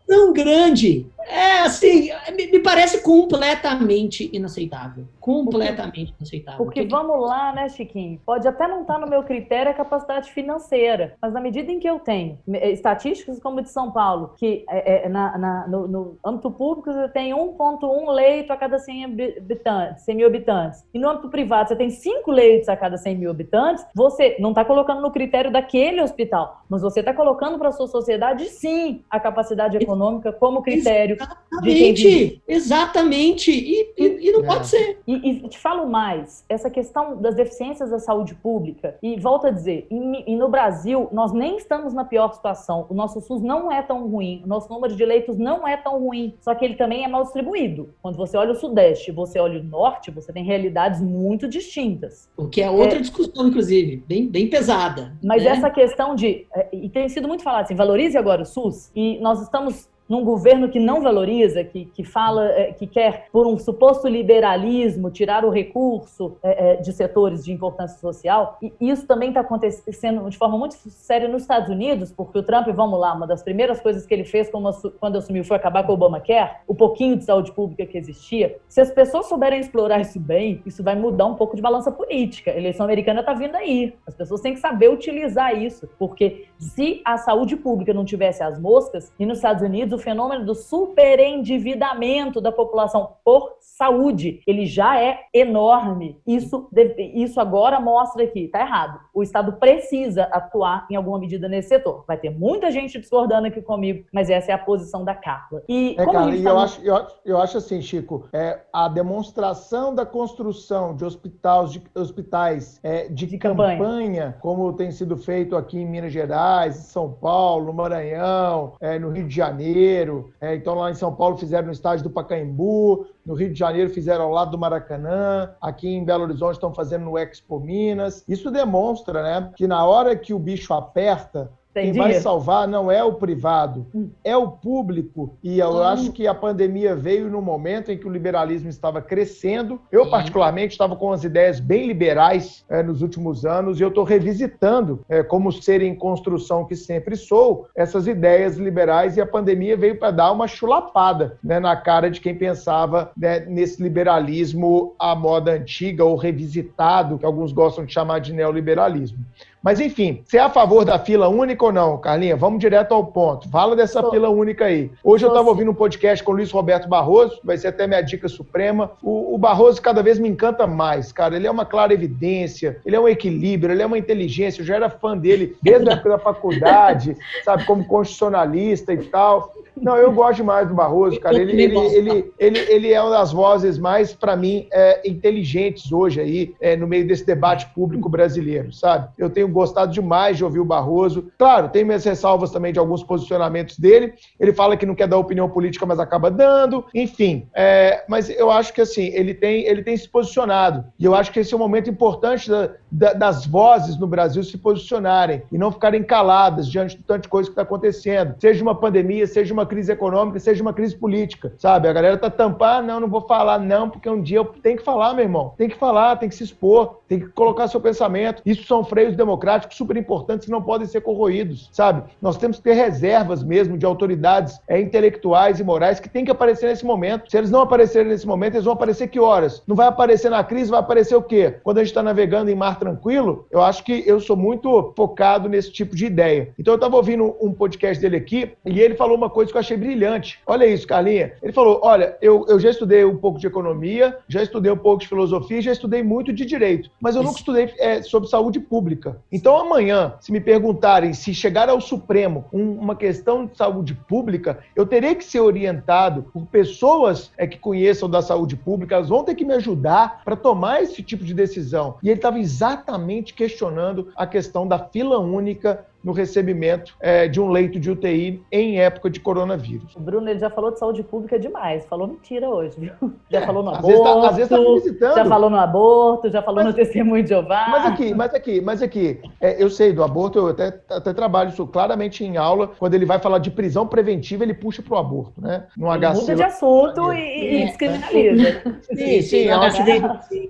tão 0.06 0.32
grande 0.32 1.06
é 1.26 1.60
assim, 1.60 2.10
me, 2.34 2.50
me, 2.50 2.58
parece 2.58 3.02
completamente 3.02 4.28
inaceitável. 4.32 5.04
Completamente 5.20 6.12
porque, 6.12 6.14
inaceitável. 6.18 6.64
Porque, 6.64 6.80
porque 6.80 6.92
vamos 6.92 7.20
lá, 7.28 7.52
né, 7.52 7.68
Chiquinho? 7.68 8.20
Pode 8.26 8.48
até 8.48 8.66
não 8.66 8.82
estar 8.82 8.98
no 8.98 9.06
meu 9.06 9.22
critério 9.22 9.70
a 9.70 9.74
capacidade 9.74 10.32
financeira, 10.32 11.14
mas 11.22 11.32
na 11.32 11.40
medida 11.40 11.70
em 11.70 11.78
que 11.78 11.88
eu 11.88 12.00
tenho 12.00 12.36
eh, 12.52 12.72
estatísticas 12.72 13.38
como 13.38 13.62
de 13.62 13.70
São 13.70 13.92
Paulo, 13.92 14.34
que 14.36 14.64
é, 14.68 15.04
é, 15.04 15.08
na, 15.08 15.38
na, 15.38 15.68
no, 15.68 15.86
no, 15.86 16.18
âmbito 16.24 16.50
público 16.50 16.92
você 16.92 17.08
tem 17.08 17.32
1,1 17.32 18.10
leito 18.10 18.52
a 18.52 18.56
cada 18.56 18.78
100 18.78 19.04
habitantes, 19.04 20.02
100 20.02 20.16
mil 20.16 20.26
habitantes, 20.26 20.84
e 20.92 20.98
no 20.98 21.08
âmbito 21.08 21.28
privado 21.28 21.68
você 21.68 21.76
tem 21.76 21.90
5 21.90 22.30
leitos 22.30 22.68
a 22.68 22.76
cada 22.76 22.96
100 22.96 23.16
mil 23.16 23.30
habitantes, 23.30 23.86
você 23.94 24.36
não 24.40 24.50
está 24.50 24.64
colocando 24.64 25.00
no 25.00 25.12
critério 25.12 25.52
daquele 25.52 25.79
hospital, 26.02 26.62
mas 26.68 26.82
você 26.82 27.00
está 27.00 27.12
colocando 27.14 27.58
para 27.58 27.68
a 27.68 27.72
sua 27.72 27.86
sociedade, 27.86 28.46
sim, 28.46 29.02
a 29.08 29.18
capacidade 29.18 29.76
econômica 29.76 30.32
como 30.32 30.62
critério 30.62 31.16
Exatamente, 31.50 32.42
exatamente. 32.46 33.50
E, 33.50 33.92
e, 33.96 34.28
e 34.28 34.32
não 34.32 34.44
é. 34.44 34.46
pode 34.46 34.66
ser. 34.66 35.00
E, 35.06 35.14
e, 35.14 35.48
te 35.48 35.58
falo 35.58 35.88
mais, 35.88 36.44
essa 36.48 36.70
questão 36.70 37.20
das 37.20 37.34
deficiências 37.34 37.90
da 37.90 37.98
saúde 37.98 38.34
pública, 38.34 38.96
e 39.02 39.18
volto 39.18 39.46
a 39.46 39.50
dizer, 39.50 39.86
e, 39.90 40.36
no 40.36 40.48
Brasil, 40.48 41.08
nós 41.12 41.32
nem 41.32 41.56
estamos 41.56 41.92
na 41.92 42.04
pior 42.04 42.32
situação. 42.32 42.86
O 42.88 42.94
nosso 42.94 43.20
SUS 43.20 43.42
não 43.42 43.70
é 43.70 43.82
tão 43.82 44.08
ruim, 44.08 44.42
o 44.44 44.48
nosso 44.48 44.68
número 44.72 44.94
de 44.94 45.04
leitos 45.04 45.38
não 45.38 45.66
é 45.66 45.76
tão 45.76 45.98
ruim, 45.98 46.34
só 46.40 46.54
que 46.54 46.64
ele 46.64 46.74
também 46.74 47.04
é 47.04 47.08
mal 47.08 47.22
distribuído. 47.22 47.90
Quando 48.02 48.16
você 48.16 48.36
olha 48.36 48.52
o 48.52 48.56
Sudeste, 48.56 49.10
você 49.10 49.38
olha 49.38 49.60
o 49.60 49.64
Norte, 49.64 50.10
você 50.10 50.32
tem 50.32 50.44
realidades 50.44 51.00
muito 51.00 51.48
distintas. 51.48 52.28
O 52.36 52.46
que 52.46 52.62
é 52.62 52.70
outra 52.70 52.98
é... 52.98 53.00
discussão, 53.00 53.48
inclusive, 53.48 54.02
bem, 54.06 54.28
bem 54.28 54.48
pesada. 54.48 55.16
Mas 55.22 55.44
né? 55.44 55.50
essa 55.50 55.69
questão 55.70 56.14
de. 56.14 56.46
É, 56.54 56.68
e 56.72 56.88
tem 56.88 57.08
sido 57.08 57.28
muito 57.28 57.42
falado 57.42 57.64
assim, 57.64 57.74
valorize 57.74 58.16
agora 58.16 58.42
o 58.42 58.46
SUS, 58.46 58.90
e 58.94 59.18
nós 59.20 59.42
estamos 59.42 59.88
num 60.10 60.24
governo 60.24 60.68
que 60.68 60.80
não 60.80 61.00
valoriza, 61.00 61.62
que, 61.62 61.84
que 61.84 62.02
fala, 62.02 62.46
é, 62.46 62.72
que 62.72 62.84
quer, 62.84 63.28
por 63.32 63.46
um 63.46 63.56
suposto 63.56 64.08
liberalismo, 64.08 65.08
tirar 65.08 65.44
o 65.44 65.50
recurso 65.50 66.36
é, 66.42 66.72
é, 66.72 66.76
de 66.76 66.92
setores 66.92 67.44
de 67.44 67.52
importância 67.52 67.96
social. 67.96 68.58
E 68.60 68.72
isso 68.80 69.06
também 69.06 69.28
está 69.28 69.40
acontecendo 69.40 70.28
de 70.28 70.36
forma 70.36 70.58
muito 70.58 70.74
séria 70.74 71.28
nos 71.28 71.42
Estados 71.42 71.68
Unidos, 71.68 72.10
porque 72.10 72.36
o 72.36 72.42
Trump, 72.42 72.66
vamos 72.74 72.98
lá, 72.98 73.14
uma 73.14 73.26
das 73.26 73.44
primeiras 73.44 73.80
coisas 73.80 74.04
que 74.04 74.12
ele 74.12 74.24
fez 74.24 74.50
quando 74.50 75.16
assumiu 75.16 75.44
foi 75.44 75.56
acabar 75.56 75.84
com 75.84 75.92
o 75.92 75.94
Obamacare, 75.94 76.56
o 76.66 76.74
pouquinho 76.74 77.16
de 77.16 77.22
saúde 77.22 77.52
pública 77.52 77.86
que 77.86 77.96
existia. 77.96 78.56
Se 78.68 78.80
as 78.80 78.90
pessoas 78.90 79.26
souberem 79.26 79.60
explorar 79.60 80.00
isso 80.00 80.18
bem, 80.18 80.60
isso 80.66 80.82
vai 80.82 80.96
mudar 80.96 81.26
um 81.26 81.36
pouco 81.36 81.54
de 81.54 81.62
balança 81.62 81.92
política. 81.92 82.50
A 82.50 82.56
eleição 82.56 82.84
americana 82.84 83.20
está 83.20 83.32
vindo 83.32 83.54
aí. 83.54 83.94
As 84.04 84.14
pessoas 84.14 84.40
têm 84.40 84.54
que 84.54 84.60
saber 84.60 84.90
utilizar 84.90 85.56
isso, 85.56 85.88
porque 85.96 86.46
se 86.58 87.00
a 87.04 87.16
saúde 87.16 87.54
pública 87.54 87.94
não 87.94 88.04
tivesse 88.04 88.42
as 88.42 88.58
moscas, 88.58 89.12
e 89.16 89.24
nos 89.24 89.38
Estados 89.38 89.62
Unidos 89.62 89.99
fenômeno 90.00 90.44
do 90.44 90.54
superendividamento 90.54 92.40
da 92.40 92.50
população 92.50 93.16
por 93.24 93.56
saúde. 93.60 94.42
Ele 94.46 94.66
já 94.66 95.00
é 95.00 95.20
enorme. 95.32 96.20
Isso, 96.26 96.68
isso 97.14 97.40
agora 97.40 97.80
mostra 97.80 98.26
que 98.26 98.40
está 98.40 98.60
errado. 98.60 99.00
O 99.14 99.22
Estado 99.22 99.54
precisa 99.54 100.24
atuar 100.24 100.86
em 100.90 100.96
alguma 100.96 101.18
medida 101.18 101.48
nesse 101.48 101.68
setor. 101.68 102.04
Vai 102.06 102.16
ter 102.16 102.30
muita 102.30 102.70
gente 102.70 102.98
discordando 102.98 103.46
aqui 103.46 103.62
comigo, 103.62 104.04
mas 104.12 104.28
essa 104.30 104.50
é 104.50 104.54
a 104.54 104.58
posição 104.58 105.04
da 105.04 105.14
Carla. 105.14 105.62
E, 105.68 105.94
é, 105.98 106.04
Carla, 106.04 106.34
e 106.34 106.44
eu, 106.44 106.58
acho, 106.58 106.80
eu, 106.82 107.06
eu, 107.24 107.40
acho 107.40 107.58
assim, 107.58 107.80
Chico, 107.80 108.28
é, 108.32 108.60
a 108.72 108.88
demonstração 108.88 109.94
da 109.94 110.04
construção 110.04 110.94
de 110.94 111.04
hospitais, 111.04 111.72
de, 111.72 111.82
hospitais 111.94 112.80
é, 112.82 113.08
de, 113.08 113.26
de 113.26 113.38
campanha. 113.38 113.78
campanha. 113.78 114.36
como 114.40 114.72
tem 114.72 114.90
sido 114.90 115.16
feito 115.16 115.56
aqui 115.56 115.78
em 115.78 115.86
Minas 115.86 116.12
Gerais, 116.12 116.76
em 116.76 116.82
São 116.82 117.10
Paulo, 117.10 117.66
no 117.66 117.72
Maranhão, 117.72 118.74
é, 118.80 118.98
no 118.98 119.10
Rio 119.10 119.26
de 119.26 119.34
Janeiro, 119.34 119.70
Janeiro. 119.90 120.32
É, 120.40 120.54
então, 120.54 120.74
lá 120.74 120.90
em 120.90 120.94
São 120.94 121.14
Paulo 121.14 121.36
fizeram 121.36 121.66
no 121.66 121.72
estádio 121.72 122.04
do 122.04 122.10
Pacaembu, 122.10 123.06
no 123.26 123.34
Rio 123.34 123.52
de 123.52 123.58
Janeiro 123.58 123.90
fizeram 123.90 124.24
ao 124.24 124.30
lado 124.30 124.52
do 124.52 124.58
Maracanã, 124.58 125.50
aqui 125.60 125.88
em 125.88 126.04
Belo 126.04 126.24
Horizonte 126.24 126.54
estão 126.54 126.72
fazendo 126.72 127.04
no 127.04 127.18
Expo 127.18 127.58
Minas. 127.58 128.24
Isso 128.28 128.50
demonstra 128.50 129.22
né, 129.22 129.50
que 129.56 129.66
na 129.66 129.84
hora 129.84 130.16
que 130.16 130.32
o 130.32 130.38
bicho 130.38 130.72
aperta, 130.72 131.50
quem 131.80 131.92
vai 131.92 132.14
salvar 132.14 132.68
não 132.68 132.90
é 132.90 133.02
o 133.02 133.14
privado, 133.14 133.86
hum. 133.94 134.08
é 134.24 134.36
o 134.36 134.48
público. 134.48 135.36
E 135.42 135.58
eu 135.58 135.70
hum. 135.70 135.82
acho 135.82 136.12
que 136.12 136.26
a 136.26 136.34
pandemia 136.34 136.94
veio 136.94 137.28
no 137.28 137.40
momento 137.40 137.90
em 137.90 137.98
que 137.98 138.06
o 138.06 138.10
liberalismo 138.10 138.68
estava 138.68 139.00
crescendo. 139.00 139.80
Eu, 139.90 140.04
Sim. 140.04 140.10
particularmente, 140.10 140.72
estava 140.72 140.96
com 140.96 141.12
as 141.12 141.24
ideias 141.24 141.60
bem 141.60 141.86
liberais 141.86 142.64
é, 142.68 142.82
nos 142.82 143.02
últimos 143.02 143.44
anos 143.44 143.80
e 143.80 143.82
eu 143.82 143.88
estou 143.88 144.04
revisitando, 144.04 145.04
é, 145.08 145.22
como 145.22 145.52
ser 145.52 145.82
em 145.82 145.94
construção 145.94 146.64
que 146.64 146.76
sempre 146.76 147.16
sou, 147.16 147.68
essas 147.74 148.06
ideias 148.06 148.56
liberais 148.56 149.16
e 149.16 149.20
a 149.20 149.26
pandemia 149.26 149.76
veio 149.76 149.98
para 149.98 150.10
dar 150.10 150.32
uma 150.32 150.46
chulapada 150.46 151.38
né, 151.42 151.58
na 151.58 151.76
cara 151.76 152.10
de 152.10 152.20
quem 152.20 152.34
pensava 152.34 153.10
né, 153.16 153.40
nesse 153.40 153.82
liberalismo 153.82 154.94
à 154.98 155.14
moda 155.14 155.52
antiga 155.52 156.04
ou 156.04 156.16
revisitado, 156.16 157.18
que 157.18 157.24
alguns 157.24 157.52
gostam 157.52 157.84
de 157.84 157.92
chamar 157.92 158.20
de 158.20 158.32
neoliberalismo. 158.32 159.18
Mas 159.62 159.78
enfim, 159.78 160.22
você 160.24 160.38
é 160.38 160.40
a 160.40 160.48
favor 160.48 160.86
da 160.86 160.98
fila 160.98 161.28
única 161.28 161.66
ou 161.66 161.72
não, 161.72 161.98
Carlinha? 161.98 162.34
Vamos 162.34 162.60
direto 162.60 162.92
ao 162.92 163.04
ponto. 163.04 163.48
Fala 163.50 163.76
dessa 163.76 164.00
Sou. 164.00 164.10
fila 164.10 164.30
única 164.30 164.64
aí. 164.64 164.90
Hoje 165.04 165.20
Sou 165.20 165.28
eu 165.28 165.34
estava 165.34 165.50
ouvindo 165.50 165.70
um 165.70 165.74
podcast 165.74 166.24
com 166.24 166.32
o 166.32 166.34
Luiz 166.36 166.50
Roberto 166.50 166.88
Barroso, 166.88 167.38
vai 167.44 167.58
ser 167.58 167.68
até 167.68 167.86
minha 167.86 168.00
dica 168.00 168.26
suprema. 168.26 168.92
O, 169.02 169.34
o, 169.34 169.38
Barroso 169.38 169.80
cada 169.82 170.02
vez 170.02 170.18
me 170.18 170.28
encanta 170.28 170.66
mais, 170.66 171.12
cara. 171.12 171.36
Ele 171.36 171.46
é 171.46 171.50
uma 171.50 171.66
clara 171.66 171.92
evidência, 171.92 172.80
ele 172.86 172.96
é 172.96 173.00
um 173.00 173.08
equilíbrio, 173.08 173.72
ele 173.72 173.82
é 173.82 173.86
uma 173.86 173.98
inteligência. 173.98 174.62
Eu 174.62 174.66
já 174.66 174.76
era 174.76 174.88
fã 174.88 175.16
dele 175.16 175.54
desde 175.62 175.90
a 175.90 175.92
época 175.92 176.08
da 176.08 176.18
faculdade, 176.18 177.14
sabe, 177.44 177.64
como 177.66 177.84
constitucionalista 177.84 178.94
e 178.94 178.98
tal. 178.98 179.52
Não, 179.80 179.96
eu 179.96 180.12
gosto 180.12 180.36
demais 180.36 180.68
do 180.68 180.74
Barroso, 180.74 181.18
cara. 181.18 181.36
Ele, 181.36 181.62
ele, 181.62 181.78
ele, 181.78 182.32
ele, 182.38 182.58
ele 182.58 182.92
é 182.92 183.00
uma 183.00 183.10
das 183.10 183.32
vozes 183.32 183.78
mais, 183.78 184.12
para 184.12 184.36
mim, 184.36 184.66
é, 184.72 185.08
inteligentes 185.08 185.90
hoje 185.92 186.20
aí, 186.20 186.54
é, 186.60 186.76
no 186.76 186.86
meio 186.86 187.06
desse 187.06 187.24
debate 187.24 187.66
público 187.74 188.08
brasileiro, 188.08 188.72
sabe? 188.72 189.08
Eu 189.16 189.30
tenho 189.30 189.48
gostado 189.48 189.92
demais 189.92 190.36
de 190.36 190.44
ouvir 190.44 190.60
o 190.60 190.64
Barroso. 190.64 191.30
Claro, 191.38 191.68
tem 191.68 191.84
minhas 191.84 192.04
ressalvas 192.04 192.50
também 192.50 192.72
de 192.72 192.78
alguns 192.78 193.02
posicionamentos 193.02 193.78
dele. 193.78 194.14
Ele 194.38 194.52
fala 194.52 194.76
que 194.76 194.86
não 194.86 194.94
quer 194.94 195.08
dar 195.08 195.16
opinião 195.16 195.48
política, 195.48 195.86
mas 195.86 195.98
acaba 195.98 196.30
dando. 196.30 196.84
Enfim, 196.94 197.48
é, 197.54 198.04
mas 198.08 198.28
eu 198.28 198.50
acho 198.50 198.72
que 198.72 198.80
assim, 198.80 199.06
ele 199.14 199.34
tem, 199.34 199.64
ele 199.64 199.82
tem 199.82 199.96
se 199.96 200.08
posicionado. 200.08 200.84
E 200.98 201.04
eu 201.04 201.14
acho 201.14 201.32
que 201.32 201.40
esse 201.40 201.54
é 201.54 201.56
um 201.56 201.60
momento 201.60 201.88
importante 201.88 202.50
da, 202.50 202.70
da, 202.90 203.12
das 203.12 203.46
vozes 203.46 203.98
no 203.98 204.06
Brasil 204.06 204.42
se 204.42 204.58
posicionarem 204.58 205.42
e 205.50 205.56
não 205.56 205.72
ficarem 205.72 206.02
caladas 206.02 206.68
diante 206.68 206.96
de 206.96 207.02
tanta 207.02 207.28
coisa 207.28 207.48
que 207.48 207.52
está 207.52 207.62
acontecendo. 207.62 208.34
Seja 208.38 208.62
uma 208.62 208.74
pandemia, 208.74 209.26
seja 209.26 209.52
uma 209.54 209.66
crise 209.70 209.92
econômica, 209.92 210.40
seja 210.40 210.60
uma 210.60 210.74
crise 210.74 210.96
política, 210.96 211.52
sabe? 211.56 211.86
A 211.88 211.92
galera 211.92 212.18
tá 212.18 212.28
tampando, 212.28 212.70
ah, 212.70 212.82
não, 212.82 213.00
não 213.00 213.08
vou 213.08 213.22
falar 213.22 213.58
não, 213.58 213.88
porque 213.90 214.08
um 214.08 214.20
dia 214.20 214.38
eu 214.38 214.44
tenho 214.44 214.76
que 214.76 214.84
falar, 214.84 215.14
meu 215.14 215.24
irmão. 215.24 215.54
Tem 215.56 215.68
que 215.68 215.76
falar, 215.76 216.16
tem 216.16 216.28
que 216.28 216.34
se 216.34 216.44
expor, 216.44 217.00
tem 217.08 217.18
que 217.18 217.28
colocar 217.28 217.66
seu 217.66 217.80
pensamento. 217.80 218.42
Isso 218.46 218.64
são 218.64 218.84
freios 218.84 219.16
democráticos 219.16 219.76
super 219.76 219.96
importantes 219.96 220.46
que 220.46 220.52
não 220.52 220.62
podem 220.62 220.86
ser 220.86 221.00
corroídos, 221.00 221.68
sabe? 221.72 222.02
Nós 222.22 222.36
temos 222.36 222.58
que 222.58 222.64
ter 222.64 222.74
reservas 222.74 223.42
mesmo 223.42 223.76
de 223.76 223.86
autoridades 223.86 224.60
é, 224.68 224.80
intelectuais 224.80 225.58
e 225.58 225.64
morais 225.64 225.98
que 225.98 226.08
tem 226.08 226.24
que 226.24 226.30
aparecer 226.30 226.68
nesse 226.68 226.84
momento. 226.84 227.30
Se 227.30 227.36
eles 227.36 227.50
não 227.50 227.62
aparecerem 227.62 228.08
nesse 228.08 228.26
momento, 228.26 228.54
eles 228.54 228.64
vão 228.64 228.74
aparecer 228.74 229.08
que 229.08 229.18
horas? 229.18 229.62
Não 229.66 229.74
vai 229.74 229.86
aparecer 229.86 230.30
na 230.30 230.44
crise, 230.44 230.70
vai 230.70 230.80
aparecer 230.80 231.16
o 231.16 231.22
quê? 231.22 231.56
Quando 231.62 231.78
a 231.78 231.80
gente 231.80 231.90
está 231.90 232.02
navegando 232.02 232.50
em 232.50 232.54
mar 232.54 232.78
tranquilo, 232.78 233.46
eu 233.50 233.62
acho 233.62 233.82
que 233.82 234.04
eu 234.06 234.20
sou 234.20 234.36
muito 234.36 234.92
focado 234.96 235.48
nesse 235.48 235.72
tipo 235.72 235.96
de 235.96 236.06
ideia. 236.06 236.52
Então 236.58 236.74
eu 236.74 236.76
estava 236.76 236.96
ouvindo 236.96 237.36
um 237.40 237.52
podcast 237.52 238.00
dele 238.00 238.16
aqui 238.16 238.52
e 238.64 238.80
ele 238.80 238.94
falou 238.94 239.16
uma 239.16 239.30
coisa 239.30 239.49
que 239.50 239.56
eu 239.56 239.60
achei 239.60 239.76
brilhante. 239.76 240.38
Olha 240.46 240.66
isso, 240.66 240.86
Carlinha. 240.86 241.32
Ele 241.42 241.52
falou: 241.52 241.80
olha, 241.82 242.16
eu, 242.20 242.46
eu 242.48 242.58
já 242.58 242.70
estudei 242.70 243.04
um 243.04 243.16
pouco 243.16 243.38
de 243.38 243.46
economia, 243.46 244.18
já 244.28 244.42
estudei 244.42 244.70
um 244.70 244.76
pouco 244.76 245.00
de 245.00 245.08
filosofia, 245.08 245.60
já 245.60 245.72
estudei 245.72 246.02
muito 246.02 246.32
de 246.32 246.44
direito, 246.44 246.90
mas 247.00 247.16
eu 247.16 247.22
nunca 247.22 247.38
estudei 247.38 247.72
é, 247.78 248.02
sobre 248.02 248.28
saúde 248.28 248.60
pública. 248.60 249.18
Então 249.30 249.56
amanhã, 249.56 250.14
se 250.20 250.32
me 250.32 250.40
perguntarem 250.40 251.12
se 251.12 251.34
chegar 251.34 251.68
ao 251.68 251.80
Supremo 251.80 252.44
um, 252.52 252.72
uma 252.72 252.96
questão 252.96 253.46
de 253.46 253.56
saúde 253.56 253.94
pública, 253.94 254.58
eu 254.74 254.86
terei 254.86 255.14
que 255.14 255.24
ser 255.24 255.40
orientado 255.40 256.24
por 256.32 256.46
pessoas 256.46 257.30
é, 257.36 257.46
que 257.46 257.58
conheçam 257.58 258.08
da 258.08 258.22
saúde 258.22 258.56
pública, 258.56 258.96
elas 258.96 259.08
vão 259.08 259.24
ter 259.24 259.34
que 259.34 259.44
me 259.44 259.54
ajudar 259.54 260.22
para 260.24 260.36
tomar 260.36 260.82
esse 260.82 261.02
tipo 261.02 261.24
de 261.24 261.34
decisão. 261.34 261.96
E 262.02 262.08
ele 262.08 262.18
estava 262.18 262.38
exatamente 262.38 263.34
questionando 263.34 264.08
a 264.16 264.26
questão 264.26 264.66
da 264.66 264.78
fila 264.78 265.18
única 265.18 265.84
no 266.02 266.12
recebimento 266.12 266.94
é, 267.00 267.28
de 267.28 267.40
um 267.40 267.48
leito 267.50 267.78
de 267.78 267.90
UTI 267.90 268.42
em 268.50 268.80
época 268.80 269.10
de 269.10 269.20
coronavírus. 269.20 269.94
O 269.94 270.00
Bruno 270.00 270.28
ele 270.28 270.38
já 270.38 270.48
falou 270.50 270.70
de 270.72 270.78
saúde 270.78 271.02
pública 271.02 271.38
demais, 271.38 271.84
falou 271.86 272.06
mentira 272.06 272.48
hoje, 272.48 272.74
viu? 272.78 272.92
Já 273.30 273.40
É, 273.40 273.46
falou 273.46 273.62
no 273.62 273.70
às 273.70 273.78
aborto, 273.78 273.88
vezes 274.02 274.02
tá- 274.22 274.28
às 274.28 274.36
vezes 274.36 274.48
tá 274.48 274.58
me 274.58 274.74
visitando. 274.74 275.14
já 275.16 275.24
falou 275.26 275.50
no 275.50 275.56
aborto, 275.56 276.30
já 276.30 276.42
falou 276.42 276.56
Mas- 276.64 276.66
no 276.66 276.72
testemunho 276.72 277.22
de 277.22 277.28
Jeová. 277.28 277.66
Mas 277.70 277.86
aqui, 277.86 278.14
mas 278.14 278.34
aqui, 278.34 278.60
mas 278.60 278.82
aqui, 278.82 279.20
é, 279.40 279.62
eu 279.62 279.68
sei 279.70 279.92
do 279.92 280.02
aborto, 280.02 280.38
eu 280.38 280.46
até, 280.48 280.80
até 280.90 281.12
trabalho 281.12 281.50
isso 281.50 281.66
claramente 281.66 282.24
em 282.24 282.36
aula. 282.36 282.70
Quando 282.78 282.94
ele 282.94 283.04
vai 283.06 283.18
falar 283.18 283.38
de 283.38 283.50
prisão 283.50 283.86
preventiva, 283.86 284.42
ele 284.42 284.54
puxa 284.54 284.82
pro 284.82 284.96
aborto, 284.96 285.40
né? 285.40 285.64
No 285.76 285.92
Ele 285.94 286.06
HC. 286.06 286.20
muda 286.20 286.34
de 286.36 286.42
assunto 286.42 287.12
e, 287.12 287.18
e 287.18 287.62
É. 287.62 287.66
descriminaliza. 287.66 288.62
Sim, 288.94 289.22
sim, 289.22 289.44
é 289.48 289.56
um. 289.58 289.60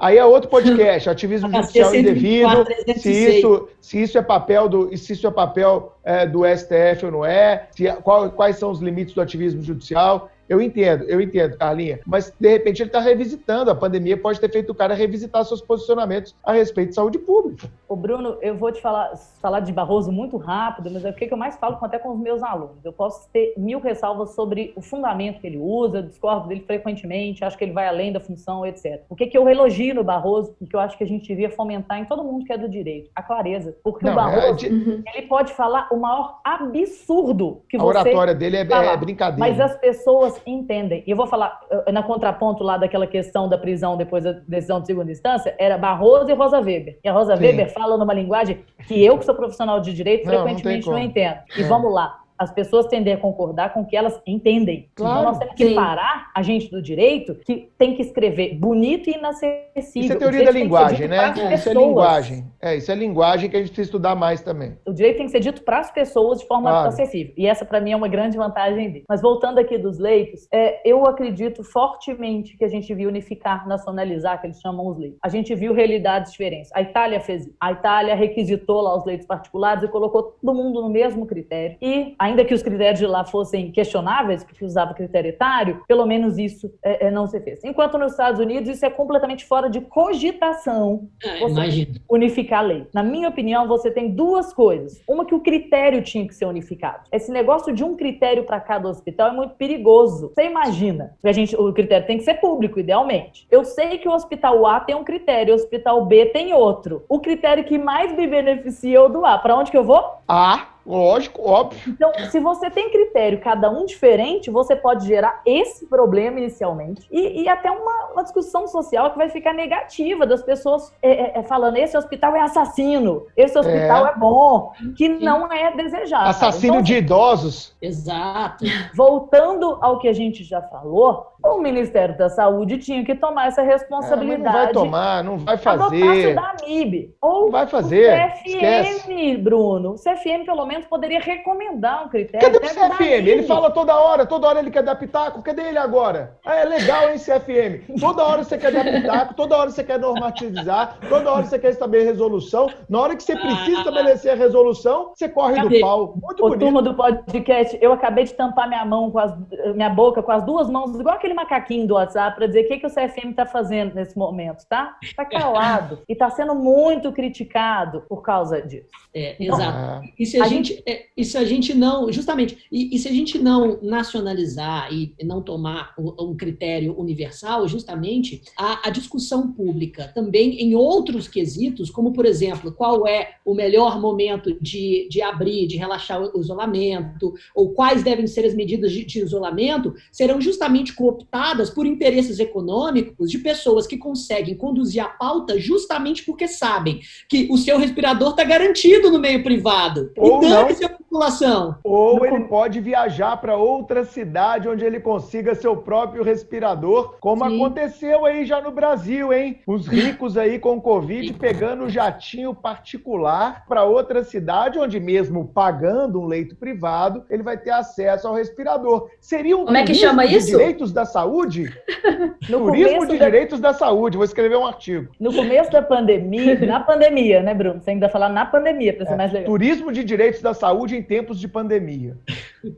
Aí 0.00 0.16
é 0.18 0.24
outro 0.24 0.48
podcast, 0.48 1.08
ativismo 1.10 1.50
judicial 1.50 1.94
indevido. 1.94 2.48
124, 2.48 2.74
Se 2.74 2.84
306. 3.02 3.34
isso, 3.38 3.68
se 3.80 4.02
isso 4.02 4.18
é 4.18 4.22
papel 4.22 4.68
do, 4.68 4.96
se 4.96 5.12
isso 5.12 5.26
é 5.26 5.30
papel 5.40 5.94
é, 6.04 6.26
do 6.26 6.40
STF 6.44 7.06
ou 7.06 7.12
não 7.12 7.24
é, 7.24 7.68
se, 7.70 7.90
qual- 8.02 8.30
quais 8.30 8.56
são 8.56 8.70
os 8.70 8.80
limites 8.80 9.14
do 9.14 9.20
ativismo 9.22 9.62
judicial. 9.62 10.30
Eu 10.50 10.60
entendo, 10.60 11.04
eu 11.04 11.20
entendo, 11.20 11.56
Carlinha. 11.56 12.00
Mas, 12.04 12.34
de 12.40 12.48
repente, 12.48 12.82
ele 12.82 12.88
está 12.88 12.98
revisitando. 12.98 13.70
A 13.70 13.74
pandemia 13.74 14.16
pode 14.16 14.40
ter 14.40 14.50
feito 14.50 14.70
o 14.70 14.74
cara 14.74 14.94
revisitar 14.94 15.44
seus 15.44 15.60
posicionamentos 15.62 16.34
a 16.44 16.52
respeito 16.52 16.88
de 16.88 16.96
saúde 16.96 17.20
pública. 17.20 17.68
Ô, 17.88 17.94
Bruno, 17.94 18.36
eu 18.42 18.56
vou 18.56 18.72
te 18.72 18.80
falar, 18.82 19.14
falar 19.40 19.60
de 19.60 19.72
Barroso 19.72 20.10
muito 20.10 20.36
rápido, 20.36 20.90
mas 20.90 21.04
é 21.04 21.10
o 21.10 21.12
que 21.14 21.32
eu 21.32 21.36
mais 21.36 21.56
falo 21.56 21.78
até 21.80 22.00
com 22.00 22.08
os 22.10 22.18
meus 22.18 22.42
alunos. 22.42 22.84
Eu 22.84 22.92
posso 22.92 23.28
ter 23.32 23.54
mil 23.56 23.78
ressalvas 23.78 24.30
sobre 24.34 24.72
o 24.74 24.82
fundamento 24.82 25.40
que 25.40 25.46
ele 25.46 25.58
usa, 25.58 25.98
eu 25.98 26.02
discordo 26.02 26.48
dele 26.48 26.62
frequentemente, 26.66 27.44
acho 27.44 27.56
que 27.56 27.62
ele 27.62 27.72
vai 27.72 27.86
além 27.86 28.12
da 28.12 28.18
função, 28.18 28.66
etc. 28.66 29.02
O 29.08 29.14
que, 29.14 29.28
que 29.28 29.38
eu 29.38 29.48
elogio 29.48 29.94
no 29.94 30.02
Barroso, 30.02 30.52
e 30.60 30.66
que 30.66 30.74
eu 30.74 30.80
acho 30.80 30.98
que 30.98 31.04
a 31.04 31.06
gente 31.06 31.28
devia 31.28 31.50
fomentar 31.50 32.00
em 32.00 32.04
todo 32.06 32.24
mundo 32.24 32.44
que 32.44 32.52
é 32.52 32.58
do 32.58 32.68
direito? 32.68 33.08
A 33.14 33.22
clareza. 33.22 33.76
Porque 33.84 34.04
Não, 34.04 34.12
o 34.14 34.16
Barroso, 34.16 34.46
é 34.46 34.52
de- 34.54 34.68
Uhum. 34.68 35.02
ele 35.14 35.26
pode 35.28 35.52
falar 35.52 35.86
o 35.92 35.96
maior 35.96 36.40
absurdo 36.44 37.62
que 37.68 37.76
a 37.76 37.80
você 37.80 37.86
oratória 37.88 38.34
dele 38.34 38.56
é, 38.56 38.60
é 38.62 38.96
brincadeira. 38.96 39.38
Mas 39.38 39.60
as 39.60 39.76
pessoas 39.78 40.39
entendem. 40.46 41.02
E 41.06 41.10
eu 41.10 41.16
vou 41.16 41.26
falar, 41.26 41.60
eh, 41.70 41.92
na 41.92 42.02
contraponto 42.02 42.62
lá 42.64 42.76
daquela 42.76 43.06
questão 43.06 43.48
da 43.48 43.56
prisão 43.58 43.96
depois 43.96 44.24
da 44.24 44.32
decisão 44.46 44.80
de 44.80 44.86
segunda 44.86 45.10
instância, 45.10 45.54
era 45.58 45.76
Barroso 45.78 46.30
e 46.30 46.34
Rosa 46.34 46.60
Weber. 46.60 46.98
E 47.04 47.08
a 47.08 47.12
Rosa 47.12 47.36
Sim. 47.36 47.42
Weber 47.44 47.72
fala 47.72 47.96
numa 47.96 48.12
linguagem 48.14 48.64
que 48.86 49.02
eu, 49.04 49.18
que 49.18 49.24
sou 49.24 49.34
profissional 49.34 49.80
de 49.80 49.92
direito, 49.92 50.26
Não, 50.26 50.32
não 50.34 50.42
frequentemente 50.42 50.84
tem 50.84 50.92
não, 50.92 50.98
como. 50.98 51.10
entendo. 51.10 51.38
E 51.58 51.62
É. 51.62 51.64
vamos 51.68 51.92
lá. 51.92 52.18
As 52.40 52.50
pessoas 52.50 52.86
tendem 52.86 53.12
a 53.12 53.18
concordar 53.18 53.74
com 53.74 53.82
o 53.82 53.86
que 53.86 53.94
elas 53.94 54.18
entendem. 54.26 54.88
Claro. 54.94 55.20
Então 55.20 55.24
nós 55.30 55.38
temos 55.38 55.54
que 55.54 55.68
Sim. 55.68 55.74
parar 55.74 56.30
a 56.34 56.40
gente 56.42 56.70
do 56.70 56.80
direito 56.80 57.34
que 57.34 57.68
tem 57.76 57.94
que 57.94 58.00
escrever 58.00 58.54
bonito 58.54 59.10
e 59.10 59.12
inacessível. 59.12 60.02
Isso 60.02 60.12
é 60.14 60.16
teoria 60.16 60.44
da 60.46 60.50
linguagem, 60.50 61.06
né? 61.06 61.32
pras 61.32 61.60
Isso 61.60 61.68
é 61.68 61.74
linguagem. 61.74 62.44
É, 62.58 62.76
isso 62.76 62.90
é 62.90 62.94
linguagem 62.94 63.50
que 63.50 63.56
a 63.56 63.60
gente 63.60 63.68
precisa 63.68 63.88
estudar 63.88 64.14
mais 64.14 64.40
também. 64.40 64.78
O 64.86 64.92
direito 64.94 65.18
tem 65.18 65.26
que 65.26 65.32
ser 65.32 65.40
dito 65.40 65.62
para 65.62 65.80
as 65.80 65.90
pessoas 65.90 66.40
de 66.40 66.46
forma 66.46 66.70
Claro. 66.70 66.88
acessível. 66.88 67.34
E 67.36 67.46
essa, 67.46 67.64
para 67.66 67.78
mim, 67.78 67.92
é 67.92 67.96
uma 67.96 68.08
grande 68.08 68.38
vantagem 68.38 68.90
dele. 68.90 69.04
Mas 69.06 69.20
voltando 69.20 69.58
aqui 69.58 69.76
dos 69.76 69.98
leitos, 69.98 70.48
é, 70.50 70.80
eu 70.88 71.04
acredito 71.04 71.62
fortemente 71.62 72.56
que 72.56 72.64
a 72.64 72.68
gente 72.68 72.94
viu 72.94 73.10
unificar, 73.10 73.68
nacionalizar, 73.68 74.40
que 74.40 74.46
eles 74.46 74.60
chamam 74.60 74.86
os 74.86 74.96
leitos. 74.98 75.18
A 75.22 75.28
gente 75.28 75.54
viu 75.54 75.74
realidades 75.74 76.32
diferentes. 76.32 76.70
A 76.74 76.80
Itália 76.80 77.20
fez 77.20 77.42
isso. 77.46 77.54
A 77.60 77.72
Itália 77.72 78.14
requisitou 78.14 78.80
lá 78.80 78.96
os 78.96 79.04
leitos 79.04 79.26
particulares 79.26 79.82
e 79.82 79.88
colocou 79.88 80.22
todo 80.22 80.54
mundo 80.54 80.80
no 80.80 80.88
mesmo 80.88 81.26
critério. 81.26 81.76
E, 81.82 82.14
ainda 82.30 82.44
que 82.44 82.54
os 82.54 82.62
critérios 82.62 82.98
de 82.98 83.06
lá 83.06 83.24
fossem 83.24 83.70
questionáveis, 83.70 84.44
porque 84.44 84.64
usava 84.64 84.94
critério 84.94 85.28
etário, 85.28 85.82
pelo 85.86 86.06
menos 86.06 86.38
isso 86.38 86.72
é, 86.82 87.06
é, 87.06 87.10
não 87.10 87.26
se 87.26 87.40
fez. 87.40 87.62
Enquanto 87.64 87.98
nos 87.98 88.12
Estados 88.12 88.40
Unidos, 88.40 88.68
isso 88.68 88.84
é 88.84 88.90
completamente 88.90 89.44
fora 89.44 89.68
de 89.68 89.80
cogitação 89.80 91.08
Ah, 91.24 91.48
Imagina. 91.48 91.94
unificar 92.08 92.60
a 92.60 92.62
lei. 92.62 92.86
Na 92.94 93.02
minha 93.02 93.28
opinião, 93.28 93.66
você 93.66 93.90
tem 93.90 94.10
duas 94.10 94.52
coisas. 94.52 95.02
Uma 95.08 95.24
que 95.24 95.34
o 95.34 95.40
critério 95.40 96.02
tinha 96.02 96.26
que 96.26 96.34
ser 96.34 96.46
unificado. 96.46 97.04
Esse 97.12 97.30
negócio 97.30 97.72
de 97.72 97.82
um 97.84 97.96
critério 97.96 98.44
para 98.44 98.60
cada 98.60 98.88
hospital 98.88 99.28
é 99.28 99.32
muito 99.32 99.54
perigoso. 99.54 100.32
Você 100.34 100.46
imagina? 100.46 101.14
A 101.24 101.32
gente, 101.32 101.56
o 101.56 101.72
critério 101.72 102.06
tem 102.06 102.18
que 102.18 102.24
ser 102.24 102.34
público, 102.34 102.78
idealmente. 102.78 103.46
Eu 103.50 103.64
sei 103.64 103.98
que 103.98 104.08
o 104.08 104.12
hospital 104.12 104.66
A 104.66 104.80
tem 104.80 104.94
um 104.94 105.04
critério, 105.04 105.52
o 105.52 105.56
hospital 105.56 106.04
B 106.06 106.26
tem 106.26 106.54
outro. 106.54 107.04
O 107.08 107.18
critério 107.18 107.64
que 107.64 107.78
mais 107.78 108.14
me 108.16 108.26
beneficia 108.26 108.98
é 108.98 109.00
o 109.00 109.08
do 109.08 109.24
A. 109.24 109.38
Para 109.38 109.56
onde 109.56 109.70
que 109.70 109.76
eu 109.76 109.84
vou? 109.84 110.02
Ah, 110.28 110.68
lógico, 110.86 111.42
óbvio. 111.48 111.80
Então, 111.86 112.12
se 112.30 112.40
você 112.40 112.70
tem 112.70 112.90
critério, 112.90 113.40
cada 113.40 113.70
um 113.70 113.84
diferente, 113.84 114.50
você 114.50 114.74
pode 114.76 115.06
gerar 115.06 115.40
esse 115.46 115.86
problema 115.86 116.38
inicialmente 116.38 117.06
e, 117.10 117.42
e 117.42 117.48
até 117.48 117.70
uma, 117.70 118.12
uma 118.12 118.22
discussão 118.22 118.66
social 118.66 119.10
que 119.10 119.18
vai 119.18 119.28
ficar 119.28 119.52
negativa 119.52 120.26
das 120.26 120.42
pessoas 120.42 120.92
é, 121.02 121.10
é, 121.10 121.38
é, 121.38 121.42
falando 121.42 121.76
esse 121.76 121.96
hospital 121.96 122.34
é 122.36 122.40
assassino, 122.40 123.26
esse 123.36 123.58
hospital 123.58 124.06
é, 124.06 124.14
bom, 124.16 124.72
que 124.96 125.08
não 125.08 125.50
é 125.52 125.70
desejado. 125.76 126.28
Assassino 126.28 126.74
Então, 126.74 126.82
de 126.82 126.94
idosos. 126.96 127.76
Exato. 127.80 128.64
Voltando 128.94 129.78
ao 129.80 129.98
que 129.98 130.08
a 130.08 130.12
gente 130.12 130.44
já 130.44 130.60
falou, 130.62 131.26
o 131.42 131.58
Ministério 131.58 132.16
da 132.18 132.28
Saúde 132.28 132.78
tinha 132.78 133.04
que 133.04 133.14
tomar 133.14 133.48
essa 133.48 133.62
É, 133.62 133.64
responsabilidade. 133.64 134.44
não 134.44 134.52
vai 134.64 134.72
tomar, 134.72 135.24
não 135.24 135.38
vai 135.38 135.56
fazer. 135.56 136.34
da 136.34 136.50
AMIB. 136.50 137.14
Ou 137.20 137.44
Não 137.44 137.50
vai 137.50 137.66
fazer. 137.66 138.12
o 138.12 138.48
Esquece. 138.48 139.00
CFM, 139.06 139.42
Bruno. 139.42 139.92
O 139.92 139.94
CFM, 139.94 140.44
pelo 140.44 140.66
menos, 140.66 140.79
poderia 140.86 141.20
recomendar 141.20 142.04
um 142.04 142.08
critério. 142.08 142.50
Cadê 142.52 142.58
o 142.66 142.68
CFM? 142.68 143.26
Ele 143.28 143.42
fala 143.44 143.70
toda 143.70 143.96
hora, 143.98 144.26
toda 144.26 144.46
hora 144.48 144.58
ele 144.58 144.70
quer 144.70 144.82
dar 144.82 144.96
pitaco. 144.96 145.42
Cadê 145.42 145.62
ele 145.62 145.78
agora? 145.78 146.36
Ah, 146.44 146.56
é 146.56 146.64
legal, 146.64 147.10
hein, 147.10 147.16
CFM? 147.16 147.98
Toda 147.98 148.24
hora 148.24 148.44
você 148.44 148.58
quer 148.58 148.72
dar 148.72 148.84
pitaco, 148.84 149.34
toda 149.34 149.56
hora 149.56 149.70
você 149.70 149.82
quer 149.84 149.98
normatizar, 149.98 150.98
toda 151.08 151.30
hora 151.32 151.44
você 151.44 151.58
quer 151.58 151.70
estabelecer 151.70 152.10
resolução. 152.10 152.68
Na 152.88 153.00
hora 153.00 153.16
que 153.16 153.22
você 153.22 153.36
precisa 153.36 153.78
estabelecer 153.78 154.32
a 154.32 154.34
resolução, 154.34 155.12
você 155.14 155.28
corre 155.28 155.56
Cadê? 155.56 155.76
do 155.76 155.80
pau. 155.80 156.14
Muito 156.22 156.44
Ô, 156.44 156.48
bonito. 156.48 156.60
turma 156.60 156.82
do 156.82 156.94
podcast, 156.94 157.78
eu 157.80 157.92
acabei 157.92 158.24
de 158.24 158.34
tampar 158.34 158.68
minha 158.68 158.84
mão 158.84 159.10
com 159.10 159.18
as, 159.18 159.32
minha 159.74 159.90
boca 159.90 160.22
com 160.22 160.32
as 160.32 160.42
duas 160.44 160.68
mãos, 160.68 160.98
igual 160.98 161.14
aquele 161.14 161.34
macaquinho 161.34 161.86
do 161.86 161.94
WhatsApp, 161.94 162.36
para 162.36 162.46
dizer 162.46 162.64
o 162.64 162.68
que, 162.68 162.78
que 162.78 162.86
o 162.86 162.90
CFM 162.90 163.30
está 163.30 163.46
fazendo 163.46 163.94
nesse 163.94 164.16
momento, 164.16 164.64
tá? 164.68 164.96
Tá 165.16 165.24
calado 165.24 166.00
e 166.08 166.12
está 166.12 166.28
sendo 166.30 166.54
muito 166.54 167.12
criticado 167.12 168.02
por 168.08 168.22
causa 168.22 168.60
disso. 168.60 168.88
É, 169.14 169.36
exato. 169.42 169.62
Ah, 169.62 170.02
E 170.18 170.26
se 170.26 170.40
a, 170.40 170.44
A 170.44 170.48
gente, 170.48 170.59
é, 170.86 171.06
e 171.16 171.24
se 171.24 171.36
a 171.36 171.44
gente 171.44 171.74
não, 171.74 172.12
justamente, 172.12 172.58
e, 172.70 172.94
e 172.94 172.98
se 172.98 173.08
a 173.08 173.12
gente 173.12 173.38
não 173.38 173.78
nacionalizar 173.82 174.92
e 174.92 175.14
não 175.22 175.42
tomar 175.42 175.94
um, 175.98 176.30
um 176.30 176.36
critério 176.36 176.98
universal, 176.98 177.66
justamente, 177.66 178.42
a, 178.56 178.88
a 178.88 178.90
discussão 178.90 179.52
pública 179.52 180.10
também 180.14 180.60
em 180.60 180.74
outros 180.74 181.26
quesitos, 181.26 181.90
como, 181.90 182.12
por 182.12 182.26
exemplo, 182.26 182.72
qual 182.72 183.06
é 183.06 183.36
o 183.44 183.54
melhor 183.54 184.00
momento 184.00 184.56
de, 184.60 185.08
de 185.10 185.22
abrir, 185.22 185.66
de 185.66 185.76
relaxar 185.76 186.20
o 186.22 186.40
isolamento, 186.40 187.32
ou 187.54 187.70
quais 187.72 188.02
devem 188.02 188.26
ser 188.26 188.44
as 188.44 188.54
medidas 188.54 188.92
de, 188.92 189.04
de 189.04 189.20
isolamento, 189.20 189.94
serão 190.12 190.40
justamente 190.40 190.94
cooptadas 190.94 191.70
por 191.70 191.86
interesses 191.86 192.38
econômicos 192.38 193.30
de 193.30 193.38
pessoas 193.38 193.86
que 193.86 193.96
conseguem 193.96 194.56
conduzir 194.56 195.02
a 195.02 195.08
pauta 195.08 195.58
justamente 195.58 196.24
porque 196.24 196.46
sabem 196.46 197.00
que 197.28 197.48
o 197.50 197.56
seu 197.56 197.78
respirador 197.78 198.30
está 198.30 198.44
garantido 198.44 199.10
no 199.10 199.18
meio 199.18 199.42
privado. 199.42 200.12
Ou 200.16 200.40
a 200.56 200.88
população. 200.88 201.76
Ou 201.84 202.18
No 202.18 202.26
ele 202.26 202.44
pode 202.44 202.80
viajar 202.80 203.36
para 203.38 203.56
outra 203.56 204.04
cidade 204.04 204.68
onde 204.68 204.84
ele 204.84 205.00
consiga 205.00 205.54
seu 205.54 205.76
próprio 205.76 206.22
respirador, 206.22 207.16
como 207.20 207.48
Sim. 207.48 207.56
aconteceu 207.56 208.24
aí 208.24 208.44
já 208.44 208.60
no 208.60 208.70
Brasil, 208.70 209.32
hein? 209.32 209.60
Os 209.66 209.86
ricos 209.86 210.36
aí 210.36 210.58
com 210.58 210.80
Covid 210.80 211.32
pegando 211.34 211.84
o 211.84 211.90
jatinho 211.90 212.54
particular 212.54 213.64
para 213.68 213.84
outra 213.84 214.24
cidade, 214.24 214.78
onde 214.78 214.98
mesmo 215.00 215.46
pagando 215.48 216.20
um 216.20 216.26
leito 216.26 216.54
privado, 216.56 217.24
ele 217.30 217.42
vai 217.42 217.56
ter 217.56 217.70
acesso 217.70 218.26
ao 218.28 218.34
respirador. 218.34 219.08
Seria 219.20 219.56
um 219.56 219.64
Como 219.64 219.76
é 219.76 219.80
que 219.80 219.86
turismo 219.88 220.08
chama 220.08 220.26
de 220.26 220.36
isso? 220.36 220.46
direitos 220.48 220.92
da 220.92 221.04
saúde? 221.04 221.70
No 222.48 222.64
Turismo 222.66 223.06
de 223.06 223.18
da- 223.18 223.26
direitos 223.26 223.60
da 223.60 223.72
saúde. 223.72 224.16
Vou 224.16 224.24
escrever 224.24 224.56
um 224.56 224.66
artigo. 224.66 225.12
No 225.20 225.32
começo 225.32 225.70
da 225.70 225.82
pandemia, 225.82 226.58
na 226.66 226.80
pandemia, 226.80 227.42
né, 227.42 227.54
Bruno? 227.54 227.80
Você 227.80 227.90
ainda 227.90 228.08
falar 228.08 228.28
na 228.28 228.44
pandemia, 228.46 228.92
para 228.94 229.06
ser 229.06 229.14
mais 229.16 229.32
legal. 229.32 229.46
Turismo 229.46 229.92
de 229.92 230.02
direitos 230.02 230.39
da 230.42 230.54
saúde 230.54 230.96
em 230.96 231.02
tempos 231.02 231.38
de 231.38 231.46
pandemia. 231.48 232.16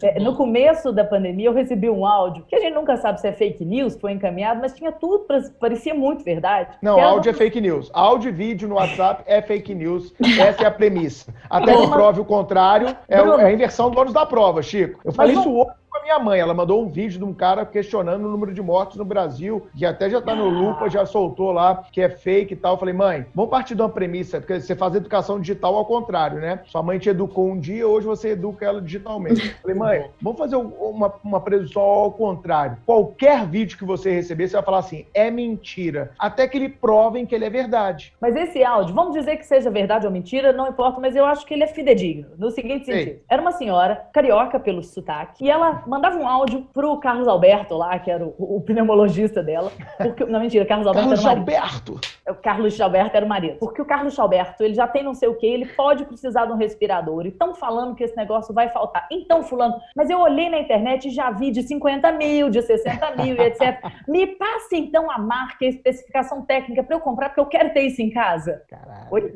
É, 0.02 0.20
no 0.20 0.36
começo 0.36 0.92
da 0.92 1.04
pandemia, 1.04 1.48
eu 1.48 1.52
recebi 1.52 1.90
um 1.90 2.06
áudio, 2.06 2.44
que 2.46 2.54
a 2.54 2.60
gente 2.60 2.74
nunca 2.74 2.96
sabe 2.96 3.20
se 3.20 3.26
é 3.26 3.32
fake 3.32 3.64
news, 3.64 3.96
foi 4.00 4.12
encaminhado, 4.12 4.60
mas 4.60 4.72
tinha 4.74 4.92
tudo, 4.92 5.20
pra- 5.24 5.42
parecia 5.60 5.92
muito 5.94 6.22
verdade. 6.24 6.76
Não, 6.80 6.94
Que 6.96 7.00
áudio 7.00 7.30
é 7.30 7.32
do- 7.32 7.38
fake 7.38 7.60
news. 7.60 7.90
Áudio 7.92 8.28
e 8.28 8.32
vídeo 8.32 8.68
no 8.68 8.76
WhatsApp 8.76 9.22
é 9.26 9.42
fake 9.42 9.74
news. 9.74 10.14
Essa 10.40 10.62
é 10.64 10.66
a 10.66 10.70
premissa. 10.70 11.34
Até 11.50 11.72
que 11.72 11.78
Mas- 11.80 11.90
prove 11.90 12.20
o 12.20 12.24
contrário, 12.24 12.96
é, 13.08 13.20
Bruno. 13.20 13.40
é 13.40 13.46
a 13.46 13.52
inversão 13.52 13.90
do 13.90 13.98
ônus 13.98 14.12
da 14.12 14.24
prova, 14.24 14.62
Chico. 14.62 15.00
Eu 15.04 15.12
falei 15.12 15.34
Mas 15.34 15.44
isso 15.44 15.54
hoje 15.56 15.70
minha 16.02 16.18
mãe. 16.18 16.40
Ela 16.40 16.52
mandou 16.52 16.82
um 16.82 16.88
vídeo 16.88 17.18
de 17.18 17.24
um 17.24 17.32
cara 17.32 17.64
questionando 17.64 18.24
o 18.24 18.28
número 18.28 18.52
de 18.52 18.60
mortos 18.60 18.96
no 18.96 19.04
Brasil, 19.04 19.66
que 19.76 19.86
até 19.86 20.10
já 20.10 20.20
tá 20.20 20.34
no 20.34 20.48
Lupa, 20.48 20.90
já 20.90 21.06
soltou 21.06 21.52
lá, 21.52 21.84
que 21.90 22.00
é 22.00 22.08
fake 22.08 22.54
e 22.54 22.56
tal. 22.56 22.74
Eu 22.74 22.78
falei, 22.78 22.94
mãe, 22.94 23.26
vamos 23.34 23.50
partir 23.50 23.74
de 23.74 23.82
uma 23.82 23.88
premissa, 23.88 24.40
porque 24.40 24.60
você 24.60 24.74
faz 24.74 24.94
educação 24.94 25.40
digital 25.40 25.76
ao 25.76 25.86
contrário, 25.86 26.38
né? 26.38 26.60
Sua 26.66 26.82
mãe 26.82 26.98
te 26.98 27.08
educou 27.08 27.48
um 27.48 27.58
dia, 27.58 27.86
hoje 27.86 28.06
você 28.06 28.30
educa 28.30 28.64
ela 28.64 28.82
digitalmente. 28.82 29.48
Eu 29.48 29.54
falei, 29.62 29.76
mãe, 29.76 30.10
vamos 30.20 30.38
fazer 30.38 30.56
uma, 30.56 31.12
uma 31.22 31.40
previsão 31.40 31.82
ao 31.82 32.12
contrário. 32.12 32.76
Qualquer 32.84 33.46
vídeo 33.46 33.78
que 33.78 33.84
você 33.84 34.10
receber, 34.10 34.48
você 34.48 34.56
vai 34.56 34.64
falar 34.64 34.78
assim, 34.78 35.06
é 35.14 35.30
mentira. 35.30 36.12
Até 36.18 36.48
que 36.48 36.56
ele 36.56 36.68
provem 36.68 37.24
que 37.24 37.34
ele 37.34 37.44
é 37.44 37.50
verdade. 37.50 38.12
Mas 38.20 38.34
esse 38.34 38.64
áudio, 38.64 38.94
vamos 38.94 39.14
dizer 39.14 39.36
que 39.36 39.46
seja 39.46 39.70
verdade 39.70 40.06
ou 40.06 40.12
mentira, 40.12 40.52
não 40.52 40.68
importa, 40.68 41.00
mas 41.00 41.14
eu 41.14 41.24
acho 41.24 41.46
que 41.46 41.54
ele 41.54 41.64
é 41.64 41.68
fidedigno. 41.68 42.28
No 42.36 42.50
seguinte 42.50 42.86
sentido, 42.86 43.08
Ei. 43.08 43.22
era 43.28 43.40
uma 43.40 43.52
senhora 43.52 44.06
carioca 44.12 44.58
pelo 44.58 44.82
sotaque, 44.82 45.44
e 45.44 45.50
ela 45.50 45.82
mandava 45.92 46.18
um 46.18 46.26
áudio 46.26 46.66
pro 46.72 46.96
Carlos 46.96 47.28
Alberto 47.28 47.76
lá, 47.76 47.98
que 47.98 48.10
era 48.10 48.24
o, 48.24 48.34
o 48.38 48.60
pneumologista 48.62 49.42
dela. 49.42 49.70
Porque, 49.98 50.24
não, 50.24 50.40
mentira, 50.40 50.64
Carlos 50.64 50.86
Alberto 50.86 51.10
Carlos 51.10 51.24
era 51.24 51.34
o 51.34 51.36
marido. 51.36 51.54
Alberto. 51.54 52.00
O 52.30 52.34
Carlos 52.34 52.80
Alberto 52.80 53.16
era 53.16 53.26
o 53.26 53.28
marido. 53.28 53.58
Porque 53.58 53.82
o 53.82 53.84
Carlos 53.84 54.18
Alberto, 54.18 54.64
ele 54.64 54.72
já 54.72 54.88
tem 54.88 55.02
não 55.02 55.12
sei 55.12 55.28
o 55.28 55.34
que, 55.34 55.46
ele 55.46 55.66
pode 55.66 56.06
precisar 56.06 56.46
de 56.46 56.52
um 56.52 56.56
respirador. 56.56 57.26
E 57.26 57.28
estão 57.28 57.54
falando 57.54 57.94
que 57.94 58.02
esse 58.04 58.16
negócio 58.16 58.54
vai 58.54 58.70
faltar. 58.70 59.06
Então, 59.12 59.42
fulano, 59.42 59.74
mas 59.94 60.08
eu 60.08 60.18
olhei 60.18 60.48
na 60.48 60.60
internet 60.60 61.08
e 61.08 61.10
já 61.10 61.30
vi 61.30 61.50
de 61.50 61.62
50 61.62 62.10
mil, 62.12 62.48
de 62.48 62.62
60 62.62 63.16
mil 63.22 63.36
e 63.36 63.40
etc. 63.40 63.84
Me 64.08 64.26
passe 64.28 64.76
então 64.76 65.10
a 65.10 65.18
marca 65.18 65.66
a 65.66 65.68
especificação 65.68 66.40
técnica 66.42 66.82
para 66.82 66.96
eu 66.96 67.00
comprar, 67.00 67.28
porque 67.28 67.40
eu 67.40 67.46
quero 67.46 67.70
ter 67.74 67.82
isso 67.82 68.00
em 68.00 68.08
casa. 68.08 68.62
Caralho. 68.66 69.08
Oi? 69.10 69.34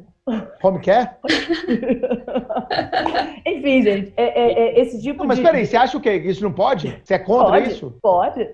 Home 0.60 0.80
care? 0.80 1.10
Enfim, 3.46 3.82
gente, 3.82 4.12
é, 4.16 4.24
é, 4.24 4.52
é 4.52 4.80
esse 4.80 5.00
tipo 5.00 5.20
não, 5.20 5.28
mas 5.28 5.36
de. 5.36 5.44
Mas 5.44 5.52
peraí, 5.52 5.64
você 5.64 5.76
acha 5.76 5.96
o 5.96 6.00
quê? 6.00 6.14
Isso 6.14 6.42
não 6.42 6.50
pode? 6.50 7.00
Você 7.04 7.14
é 7.14 7.18
contra 7.20 7.52
pode, 7.52 7.70
isso? 7.70 7.96
Pode. 8.02 8.50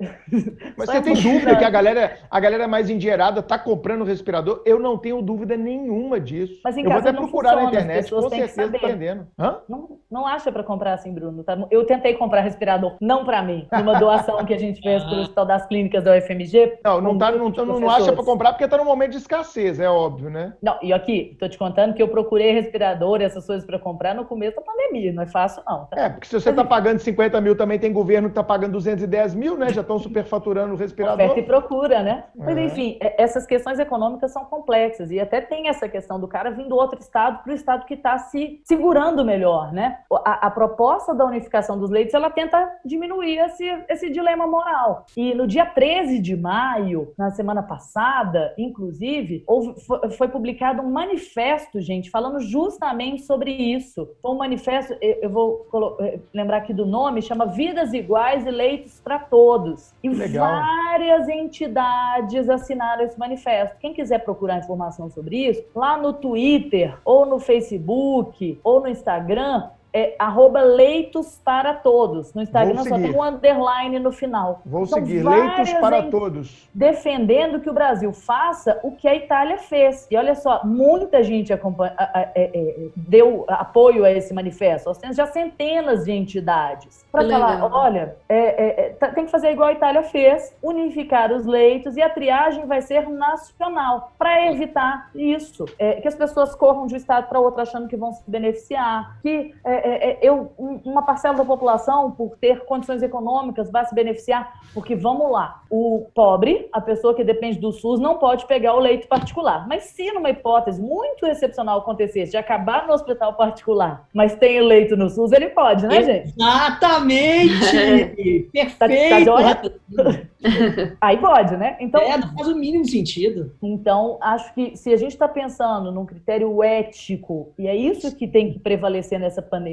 Mas 0.76 0.84
Só 0.86 0.92
você 0.92 1.00
tem 1.00 1.14
dúvida 1.14 1.56
que 1.56 1.64
a 1.64 1.70
galera, 1.70 2.18
a 2.30 2.40
galera 2.40 2.68
mais 2.68 2.90
endinheirada 2.90 3.42
tá 3.42 3.58
comprando 3.58 4.04
respirador? 4.04 4.60
Eu 4.66 4.78
não 4.78 4.98
tenho 4.98 5.22
dúvida 5.22 5.56
nenhuma 5.56 6.20
disso. 6.20 6.60
Mas 6.62 6.76
em 6.76 6.84
Eu 6.84 6.90
vou 6.90 6.98
até 6.98 7.10
procurar 7.10 7.52
funciona, 7.52 7.62
na 7.62 7.70
internet, 7.70 8.10
com 8.10 8.28
certeza 8.28 8.78
tá 8.78 8.86
vendendo. 8.86 9.26
Hã? 9.38 9.60
Não, 9.66 9.98
não 10.10 10.26
acha 10.26 10.52
para 10.52 10.62
comprar 10.62 10.92
assim, 10.92 11.14
Bruno. 11.14 11.42
Tá? 11.42 11.56
Eu 11.70 11.86
tentei 11.86 12.12
comprar 12.14 12.42
respirador, 12.42 12.98
não 13.00 13.24
para 13.24 13.42
mim, 13.42 13.66
numa 13.72 13.98
doação 13.98 14.44
que 14.44 14.52
a 14.52 14.58
gente 14.58 14.82
fez 14.82 15.02
pelo 15.04 15.22
Hospital 15.32 15.46
das 15.46 15.66
Clínicas 15.66 16.04
da 16.04 16.18
UFMG. 16.18 16.80
Não, 16.84 17.00
não, 17.00 17.16
tá, 17.16 17.32
não, 17.32 17.48
não, 17.48 17.80
não 17.80 17.90
acha 17.90 18.12
para 18.12 18.24
comprar 18.24 18.52
porque 18.52 18.68
tá 18.68 18.76
no 18.76 18.84
momento 18.84 19.12
de 19.12 19.16
escassez, 19.16 19.80
é 19.80 19.88
óbvio, 19.88 20.28
né? 20.28 20.52
Não, 20.62 20.76
e 20.82 20.92
aqui, 20.92 21.34
tô 21.40 21.48
te 21.48 21.61
contando 21.62 21.94
que 21.94 22.02
eu 22.02 22.08
procurei 22.08 22.50
respirador 22.52 23.20
e 23.20 23.24
essas 23.24 23.46
coisas 23.46 23.64
para 23.64 23.78
comprar 23.78 24.16
no 24.16 24.24
começo 24.24 24.56
da 24.56 24.62
pandemia. 24.62 25.12
Não 25.12 25.22
é 25.22 25.26
fácil, 25.26 25.62
não. 25.64 25.86
Tá? 25.86 26.00
É, 26.00 26.08
porque 26.08 26.26
se 26.26 26.34
você 26.34 26.50
está 26.50 26.64
pagando 26.64 26.98
50 26.98 27.40
mil, 27.40 27.56
também 27.56 27.78
tem 27.78 27.92
governo 27.92 28.28
que 28.28 28.32
está 28.32 28.42
pagando 28.42 28.72
210 28.72 29.36
mil, 29.36 29.56
né? 29.56 29.68
Já 29.68 29.82
estão 29.82 29.96
superfaturando 29.96 30.74
o 30.74 30.76
respirador. 30.76 31.24
Oferta 31.24 31.38
e 31.38 31.42
procura, 31.44 32.02
né? 32.02 32.24
É. 32.36 32.44
Mas, 32.44 32.58
enfim, 32.58 32.98
é, 33.00 33.22
essas 33.22 33.46
questões 33.46 33.78
econômicas 33.78 34.32
são 34.32 34.44
complexas. 34.44 35.12
E 35.12 35.20
até 35.20 35.40
tem 35.40 35.68
essa 35.68 35.88
questão 35.88 36.18
do 36.18 36.26
cara 36.26 36.50
vindo 36.50 36.68
do 36.68 36.74
outro 36.74 36.98
estado 36.98 37.44
para 37.44 37.52
o 37.52 37.54
estado 37.54 37.86
que 37.86 37.94
está 37.94 38.18
se 38.18 38.60
segurando 38.64 39.24
melhor, 39.24 39.72
né? 39.72 39.98
A, 40.24 40.48
a, 40.48 40.50
proposta 40.50 41.14
da 41.14 41.24
unificação 41.24 41.78
dos 41.78 41.90
leitos, 41.90 42.12
ela 42.12 42.30
tenta 42.30 42.68
diminuir 42.84 43.38
esse, 43.38 43.64
esse 43.88 44.10
dilema 44.10 44.48
moral. 44.48 45.06
E 45.16 45.32
no 45.32 45.46
dia 45.46 45.64
13 45.64 46.18
de 46.18 46.36
maio, 46.36 47.12
na 47.16 47.30
semana 47.30 47.62
passada, 47.62 48.52
inclusive, 48.58 49.44
houve, 49.46 49.80
foi, 49.84 50.10
foi 50.10 50.28
publicado 50.28 50.82
um 50.82 50.90
manifesto, 50.90 51.51
gente, 51.80 52.10
falando 52.10 52.32
falando 52.32 52.40
justamente 52.40 53.22
sobre 53.22 53.50
isso. 53.50 54.08
Foi 54.20 54.30
um 54.30 54.36
manifesto, 54.36 54.96
eu 55.00 55.28
vou 55.28 55.66
eh, 56.00 56.18
lembrar 56.32 56.58
aqui 56.58 56.72
do 56.72 56.86
nome, 56.86 57.20
chama 57.20 57.46
Vidas 57.46 57.92
Iguais 57.92 58.46
e 58.46 58.50
Leitos 58.50 59.00
para 59.00 59.18
Todos. 59.18 59.92
E 60.02 60.08
Legal. 60.08 60.46
várias 60.46 61.28
entidades 61.28 62.48
assinaram 62.48 63.04
esse 63.04 63.18
manifesto. 63.18 63.76
Quem 63.78 63.92
quiser 63.92 64.18
procurar 64.24 64.58
informação 64.58 65.10
sobre 65.10 65.48
isso, 65.48 65.64
lá 65.74 65.96
no 65.96 66.12
Twitter, 66.12 66.96
ou 67.04 67.26
no 67.26 67.38
Facebook, 67.38 68.58
ou 68.62 68.80
no 68.80 68.88
Instagram, 68.88 69.68
é 69.92 70.14
arroba 70.18 70.62
leitos 70.62 71.40
para 71.44 71.74
todos. 71.74 72.32
No 72.32 72.42
Instagram 72.42 72.82
só 72.84 72.96
tem 72.96 73.14
um 73.14 73.22
underline 73.22 73.98
no 73.98 74.10
final. 74.10 74.62
Vou 74.64 74.86
São 74.86 74.98
seguir, 74.98 75.22
leitos 75.22 75.72
para 75.74 76.04
todos. 76.04 76.68
Defendendo 76.72 77.60
que 77.60 77.68
o 77.68 77.72
Brasil 77.72 78.12
faça 78.12 78.80
o 78.82 78.92
que 78.92 79.06
a 79.06 79.14
Itália 79.14 79.58
fez. 79.58 80.06
E 80.10 80.16
olha 80.16 80.34
só, 80.34 80.64
muita 80.64 81.22
gente 81.22 81.52
acompanha, 81.52 81.94
é, 81.98 82.50
é, 82.54 82.88
deu 82.96 83.44
apoio 83.48 84.04
a 84.04 84.10
esse 84.10 84.32
manifesto. 84.32 84.90
Já 85.12 85.26
centenas 85.26 86.04
de 86.04 86.12
entidades. 86.12 87.04
Para 87.12 87.28
falar, 87.28 87.74
olha, 87.74 88.16
é, 88.28 88.38
é, 88.38 88.86
é 88.86 88.88
tá, 88.90 89.08
tem 89.08 89.26
que 89.26 89.30
fazer 89.30 89.52
igual 89.52 89.68
a 89.68 89.72
Itália 89.72 90.02
fez, 90.02 90.56
unificar 90.62 91.30
os 91.32 91.44
leitos 91.44 91.96
e 91.96 92.02
a 92.02 92.08
triagem 92.08 92.66
vai 92.66 92.80
ser 92.80 93.08
nacional, 93.08 94.12
para 94.18 94.50
evitar 94.50 95.10
isso. 95.14 95.66
que 96.00 96.08
as 96.08 96.14
pessoas 96.14 96.54
corram 96.54 96.86
de 96.86 96.94
um 96.94 96.96
estado 96.96 97.28
para 97.28 97.38
outro 97.38 97.60
achando 97.60 97.88
que 97.88 97.96
vão 97.96 98.12
se 98.12 98.22
beneficiar, 98.26 99.18
que 99.20 99.54
é, 99.82 100.10
é, 100.10 100.18
eu, 100.22 100.52
uma 100.84 101.02
parcela 101.02 101.36
da 101.36 101.44
população, 101.44 102.10
por 102.10 102.36
ter 102.38 102.64
condições 102.64 103.02
econômicas, 103.02 103.70
vai 103.70 103.84
se 103.84 103.94
beneficiar, 103.94 104.60
porque 104.72 104.94
vamos 104.94 105.30
lá, 105.30 105.62
o 105.70 106.06
pobre, 106.14 106.68
a 106.72 106.80
pessoa 106.80 107.14
que 107.14 107.24
depende 107.24 107.58
do 107.58 107.72
SUS, 107.72 108.00
não 108.00 108.18
pode 108.18 108.46
pegar 108.46 108.74
o 108.74 108.80
leito 108.80 109.08
particular. 109.08 109.66
Mas 109.68 109.84
se 109.84 110.10
numa 110.12 110.30
hipótese 110.30 110.80
muito 110.80 111.26
excepcional 111.26 111.78
acontecesse 111.78 112.30
de 112.30 112.36
acabar 112.36 112.86
no 112.86 112.92
hospital 112.92 113.34
particular, 113.34 114.06
mas 114.14 114.34
tem 114.36 114.60
o 114.60 114.64
leito 114.64 114.96
no 114.96 115.08
SUS, 115.08 115.32
ele 115.32 115.48
pode, 115.48 115.86
né, 115.86 116.02
gente? 116.02 116.28
Exatamente! 116.28 118.50
Perfeito! 118.52 119.32
Tá, 119.32 119.54
tá 119.54 120.32
Aí 121.00 121.16
pode, 121.18 121.56
né? 121.56 121.76
Então, 121.80 122.00
é, 122.00 122.16
não 122.16 122.34
faz 122.34 122.48
o 122.48 122.56
mínimo 122.56 122.84
sentido. 122.84 123.52
Então, 123.62 124.18
acho 124.20 124.52
que 124.54 124.76
se 124.76 124.92
a 124.92 124.96
gente 124.96 125.12
está 125.12 125.28
pensando 125.28 125.92
num 125.92 126.04
critério 126.04 126.62
ético, 126.62 127.52
e 127.58 127.66
é 127.66 127.76
isso 127.76 128.14
que 128.16 128.26
tem 128.26 128.52
que 128.52 128.58
prevalecer 128.58 129.18
nessa 129.18 129.40
pandemia, 129.40 129.71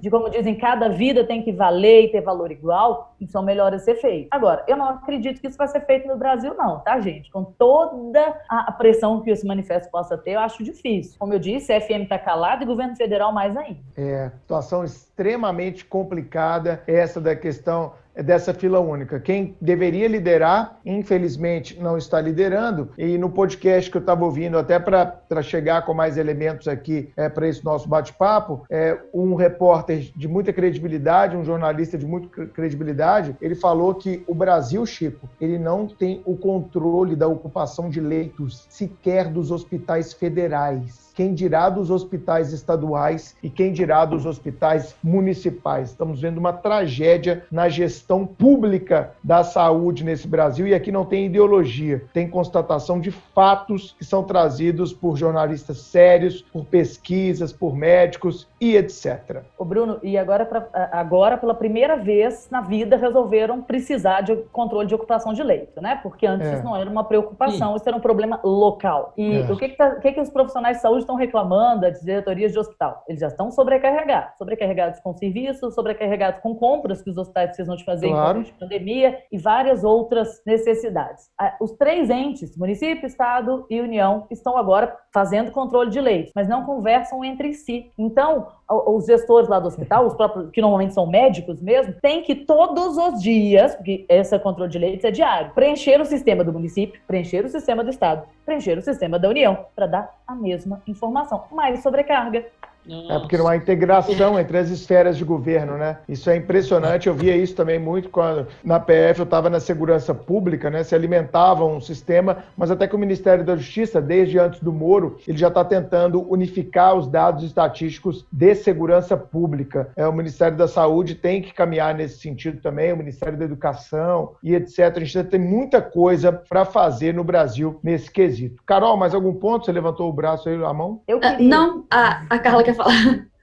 de 0.00 0.10
como 0.10 0.30
dizem, 0.30 0.54
cada 0.54 0.88
vida 0.88 1.24
tem 1.24 1.42
que 1.42 1.52
valer 1.52 2.04
e 2.04 2.08
ter 2.08 2.20
valor 2.20 2.50
igual, 2.50 3.14
isso 3.20 3.36
é 3.36 3.40
o 3.40 3.44
melhor 3.44 3.74
a 3.74 3.78
ser 3.78 3.96
feito. 3.96 4.28
Agora, 4.30 4.64
eu 4.66 4.76
não 4.76 4.88
acredito 4.88 5.40
que 5.40 5.46
isso 5.46 5.58
vai 5.58 5.68
ser 5.68 5.84
feito 5.86 6.06
no 6.06 6.16
Brasil, 6.16 6.54
não, 6.54 6.80
tá, 6.80 7.00
gente? 7.00 7.30
Com 7.30 7.44
toda 7.44 8.40
a 8.48 8.72
pressão 8.72 9.20
que 9.20 9.30
esse 9.30 9.46
manifesto 9.46 9.90
possa 9.90 10.16
ter, 10.16 10.32
eu 10.32 10.40
acho 10.40 10.62
difícil. 10.62 11.18
Como 11.18 11.32
eu 11.32 11.38
disse, 11.38 11.72
a 11.72 11.80
FM 11.80 12.02
está 12.02 12.18
calada 12.18 12.62
e 12.62 12.66
governo 12.66 12.96
federal 12.96 13.32
mais 13.32 13.56
ainda. 13.56 13.80
É, 13.96 14.30
situação 14.40 14.84
extremamente 14.84 15.84
complicada, 15.84 16.82
essa 16.86 17.20
da 17.20 17.34
questão 17.34 17.92
dessa 18.22 18.54
fila 18.54 18.80
única. 18.80 19.20
Quem 19.20 19.56
deveria 19.60 20.08
liderar, 20.08 20.78
infelizmente, 20.84 21.78
não 21.80 21.96
está 21.96 22.20
liderando. 22.20 22.90
E 22.96 23.18
no 23.18 23.30
podcast 23.30 23.90
que 23.90 23.96
eu 23.96 24.00
estava 24.00 24.24
ouvindo, 24.24 24.58
até 24.58 24.78
para 24.78 25.42
chegar 25.42 25.84
com 25.84 25.94
mais 25.94 26.16
elementos 26.16 26.68
aqui 26.68 27.10
é, 27.16 27.28
para 27.28 27.48
esse 27.48 27.64
nosso 27.64 27.88
bate-papo, 27.88 28.64
é, 28.70 28.98
um 29.12 29.34
repórter 29.34 30.10
de 30.14 30.28
muita 30.28 30.52
credibilidade, 30.52 31.36
um 31.36 31.44
jornalista 31.44 31.98
de 31.98 32.06
muita 32.06 32.46
credibilidade, 32.46 33.36
ele 33.40 33.54
falou 33.54 33.94
que 33.94 34.24
o 34.26 34.34
Brasil, 34.34 34.84
Chico, 34.86 35.28
ele 35.40 35.58
não 35.58 35.86
tem 35.86 36.22
o 36.24 36.36
controle 36.36 37.14
da 37.14 37.28
ocupação 37.28 37.88
de 37.88 38.00
leitos 38.00 38.66
sequer 38.68 39.28
dos 39.28 39.50
hospitais 39.50 40.12
federais 40.12 41.05
quem 41.16 41.32
dirá 41.32 41.70
dos 41.70 41.90
hospitais 41.90 42.52
estaduais 42.52 43.34
e 43.42 43.48
quem 43.48 43.72
dirá 43.72 44.04
dos 44.04 44.26
hospitais 44.26 44.94
municipais. 45.02 45.90
Estamos 45.90 46.20
vendo 46.20 46.36
uma 46.36 46.52
tragédia 46.52 47.44
na 47.50 47.70
gestão 47.70 48.26
pública 48.26 49.12
da 49.24 49.42
saúde 49.42 50.04
nesse 50.04 50.28
Brasil 50.28 50.66
e 50.66 50.74
aqui 50.74 50.92
não 50.92 51.06
tem 51.06 51.24
ideologia, 51.24 52.04
tem 52.12 52.28
constatação 52.28 53.00
de 53.00 53.10
fatos 53.10 53.96
que 53.98 54.04
são 54.04 54.22
trazidos 54.22 54.92
por 54.92 55.16
jornalistas 55.16 55.78
sérios, 55.78 56.42
por 56.42 56.66
pesquisas, 56.66 57.50
por 57.50 57.74
médicos 57.74 58.46
e 58.60 58.76
etc. 58.76 59.42
O 59.58 59.64
Bruno, 59.64 59.98
e 60.02 60.18
agora, 60.18 60.44
pra, 60.44 60.68
agora 60.92 61.38
pela 61.38 61.54
primeira 61.54 61.96
vez 61.96 62.48
na 62.50 62.60
vida 62.60 62.96
resolveram 62.96 63.62
precisar 63.62 64.20
de 64.20 64.36
controle 64.52 64.86
de 64.86 64.94
ocupação 64.94 65.32
de 65.32 65.42
leito, 65.42 65.80
né? 65.80 65.98
Porque 66.02 66.26
antes 66.26 66.46
é. 66.46 66.54
isso 66.54 66.64
não 66.64 66.76
era 66.76 66.88
uma 66.88 67.04
preocupação, 67.04 67.70
Sim. 67.70 67.76
isso 67.76 67.88
era 67.88 67.96
um 67.96 68.00
problema 68.00 68.38
local. 68.44 69.14
E 69.16 69.38
é. 69.38 69.50
o 69.50 69.56
que 69.56 69.70
que, 69.70 69.76
tá, 69.76 69.94
que 69.94 70.12
que 70.12 70.20
os 70.20 70.28
profissionais 70.28 70.76
de 70.76 70.82
saúde 70.82 71.05
estão 71.06 71.16
reclamando 71.16 71.82
das 71.82 72.00
diretorias 72.00 72.52
de 72.52 72.58
hospital? 72.58 73.02
Eles 73.08 73.20
já 73.20 73.28
estão 73.28 73.50
sobrecarregados. 73.50 74.36
Sobrecarregados 74.36 75.00
com 75.00 75.14
serviços, 75.14 75.74
sobrecarregados 75.74 76.40
com 76.40 76.54
compras 76.54 77.00
que 77.00 77.10
os 77.10 77.16
hospitais 77.16 77.48
precisam 77.48 77.76
de 77.76 77.84
fazer 77.84 78.08
claro. 78.08 78.40
em 78.40 78.42
de 78.42 78.52
pandemia 78.52 79.18
e 79.32 79.38
várias 79.38 79.84
outras 79.84 80.42
necessidades. 80.44 81.30
Os 81.60 81.72
três 81.72 82.10
entes, 82.10 82.56
município, 82.56 83.06
estado 83.06 83.66
e 83.70 83.80
união, 83.80 84.26
estão 84.30 84.56
agora 84.56 84.96
fazendo 85.12 85.50
controle 85.50 85.90
de 85.90 86.00
leitos, 86.00 86.32
mas 86.34 86.48
não 86.48 86.64
conversam 86.64 87.24
entre 87.24 87.54
si. 87.54 87.90
Então, 87.96 88.48
os 88.68 89.06
gestores 89.06 89.48
lá 89.48 89.60
do 89.60 89.68
hospital, 89.68 90.06
os 90.06 90.14
próprios, 90.14 90.50
que 90.50 90.60
normalmente 90.60 90.92
são 90.92 91.06
médicos 91.06 91.60
mesmo, 91.60 91.94
têm 92.02 92.22
que 92.22 92.34
todos 92.34 92.96
os 92.96 93.22
dias, 93.22 93.74
porque 93.76 94.04
esse 94.08 94.36
controle 94.40 94.70
de 94.70 94.78
leitos 94.78 95.04
é 95.04 95.10
diário, 95.10 95.52
preencher 95.52 96.00
o 96.00 96.04
sistema 96.04 96.42
do 96.42 96.52
município, 96.52 97.00
preencher 97.06 97.44
o 97.44 97.48
sistema 97.48 97.84
do 97.84 97.90
estado, 97.90 98.26
preencher 98.44 98.76
o 98.76 98.82
sistema 98.82 99.18
da 99.18 99.28
União, 99.28 99.66
para 99.74 99.86
dar 99.86 100.14
a 100.26 100.34
mesma 100.34 100.82
informação. 100.86 101.44
Mais 101.52 101.82
sobrecarga. 101.82 102.44
Nossa. 102.86 103.12
É 103.12 103.18
porque 103.18 103.36
não 103.36 103.48
há 103.48 103.56
integração 103.56 104.38
entre 104.38 104.58
as 104.58 104.70
esferas 104.70 105.16
de 105.16 105.24
governo, 105.24 105.76
né? 105.76 105.98
Isso 106.08 106.30
é 106.30 106.36
impressionante. 106.36 107.08
Eu 107.08 107.14
via 107.14 107.36
isso 107.36 107.54
também 107.54 107.78
muito 107.78 108.08
quando 108.08 108.46
na 108.64 108.78
PF 108.78 109.18
eu 109.18 109.24
estava 109.24 109.50
na 109.50 109.60
segurança 109.60 110.14
pública, 110.14 110.70
né? 110.70 110.82
Se 110.82 110.94
alimentava 110.94 111.64
um 111.64 111.80
sistema, 111.80 112.44
mas 112.56 112.70
até 112.70 112.86
que 112.86 112.94
o 112.94 112.98
Ministério 112.98 113.44
da 113.44 113.56
Justiça, 113.56 114.00
desde 114.00 114.38
antes 114.38 114.60
do 114.60 114.72
Moro, 114.72 115.18
ele 115.26 115.38
já 115.38 115.48
está 115.48 115.64
tentando 115.64 116.24
unificar 116.30 116.94
os 116.94 117.08
dados 117.08 117.42
estatísticos 117.42 118.24
de 118.30 118.54
segurança 118.54 119.16
pública. 119.16 119.90
É, 119.96 120.06
o 120.06 120.12
Ministério 120.12 120.56
da 120.56 120.68
Saúde 120.68 121.14
tem 121.14 121.42
que 121.42 121.52
caminhar 121.52 121.94
nesse 121.94 122.18
sentido 122.18 122.60
também, 122.60 122.92
o 122.92 122.96
Ministério 122.96 123.38
da 123.38 123.44
Educação 123.44 124.34
e 124.42 124.54
etc. 124.54 124.96
A 124.96 125.00
gente 125.00 125.24
tem 125.24 125.40
muita 125.40 125.82
coisa 125.82 126.32
para 126.32 126.64
fazer 126.64 127.12
no 127.12 127.24
Brasil 127.24 127.80
nesse 127.82 128.10
quesito. 128.10 128.62
Carol, 128.64 128.96
mais 128.96 129.14
algum 129.14 129.34
ponto? 129.34 129.64
Você 129.64 129.72
levantou 129.72 130.08
o 130.08 130.12
braço 130.12 130.48
aí, 130.48 130.54
a 130.62 130.72
mão? 130.72 131.00
Eu 131.08 131.18
queria... 131.18 131.38
Não, 131.38 131.84
a, 131.90 132.22
a 132.30 132.38
Carla 132.38 132.62
quer 132.62 132.75
falar. 132.76 133.26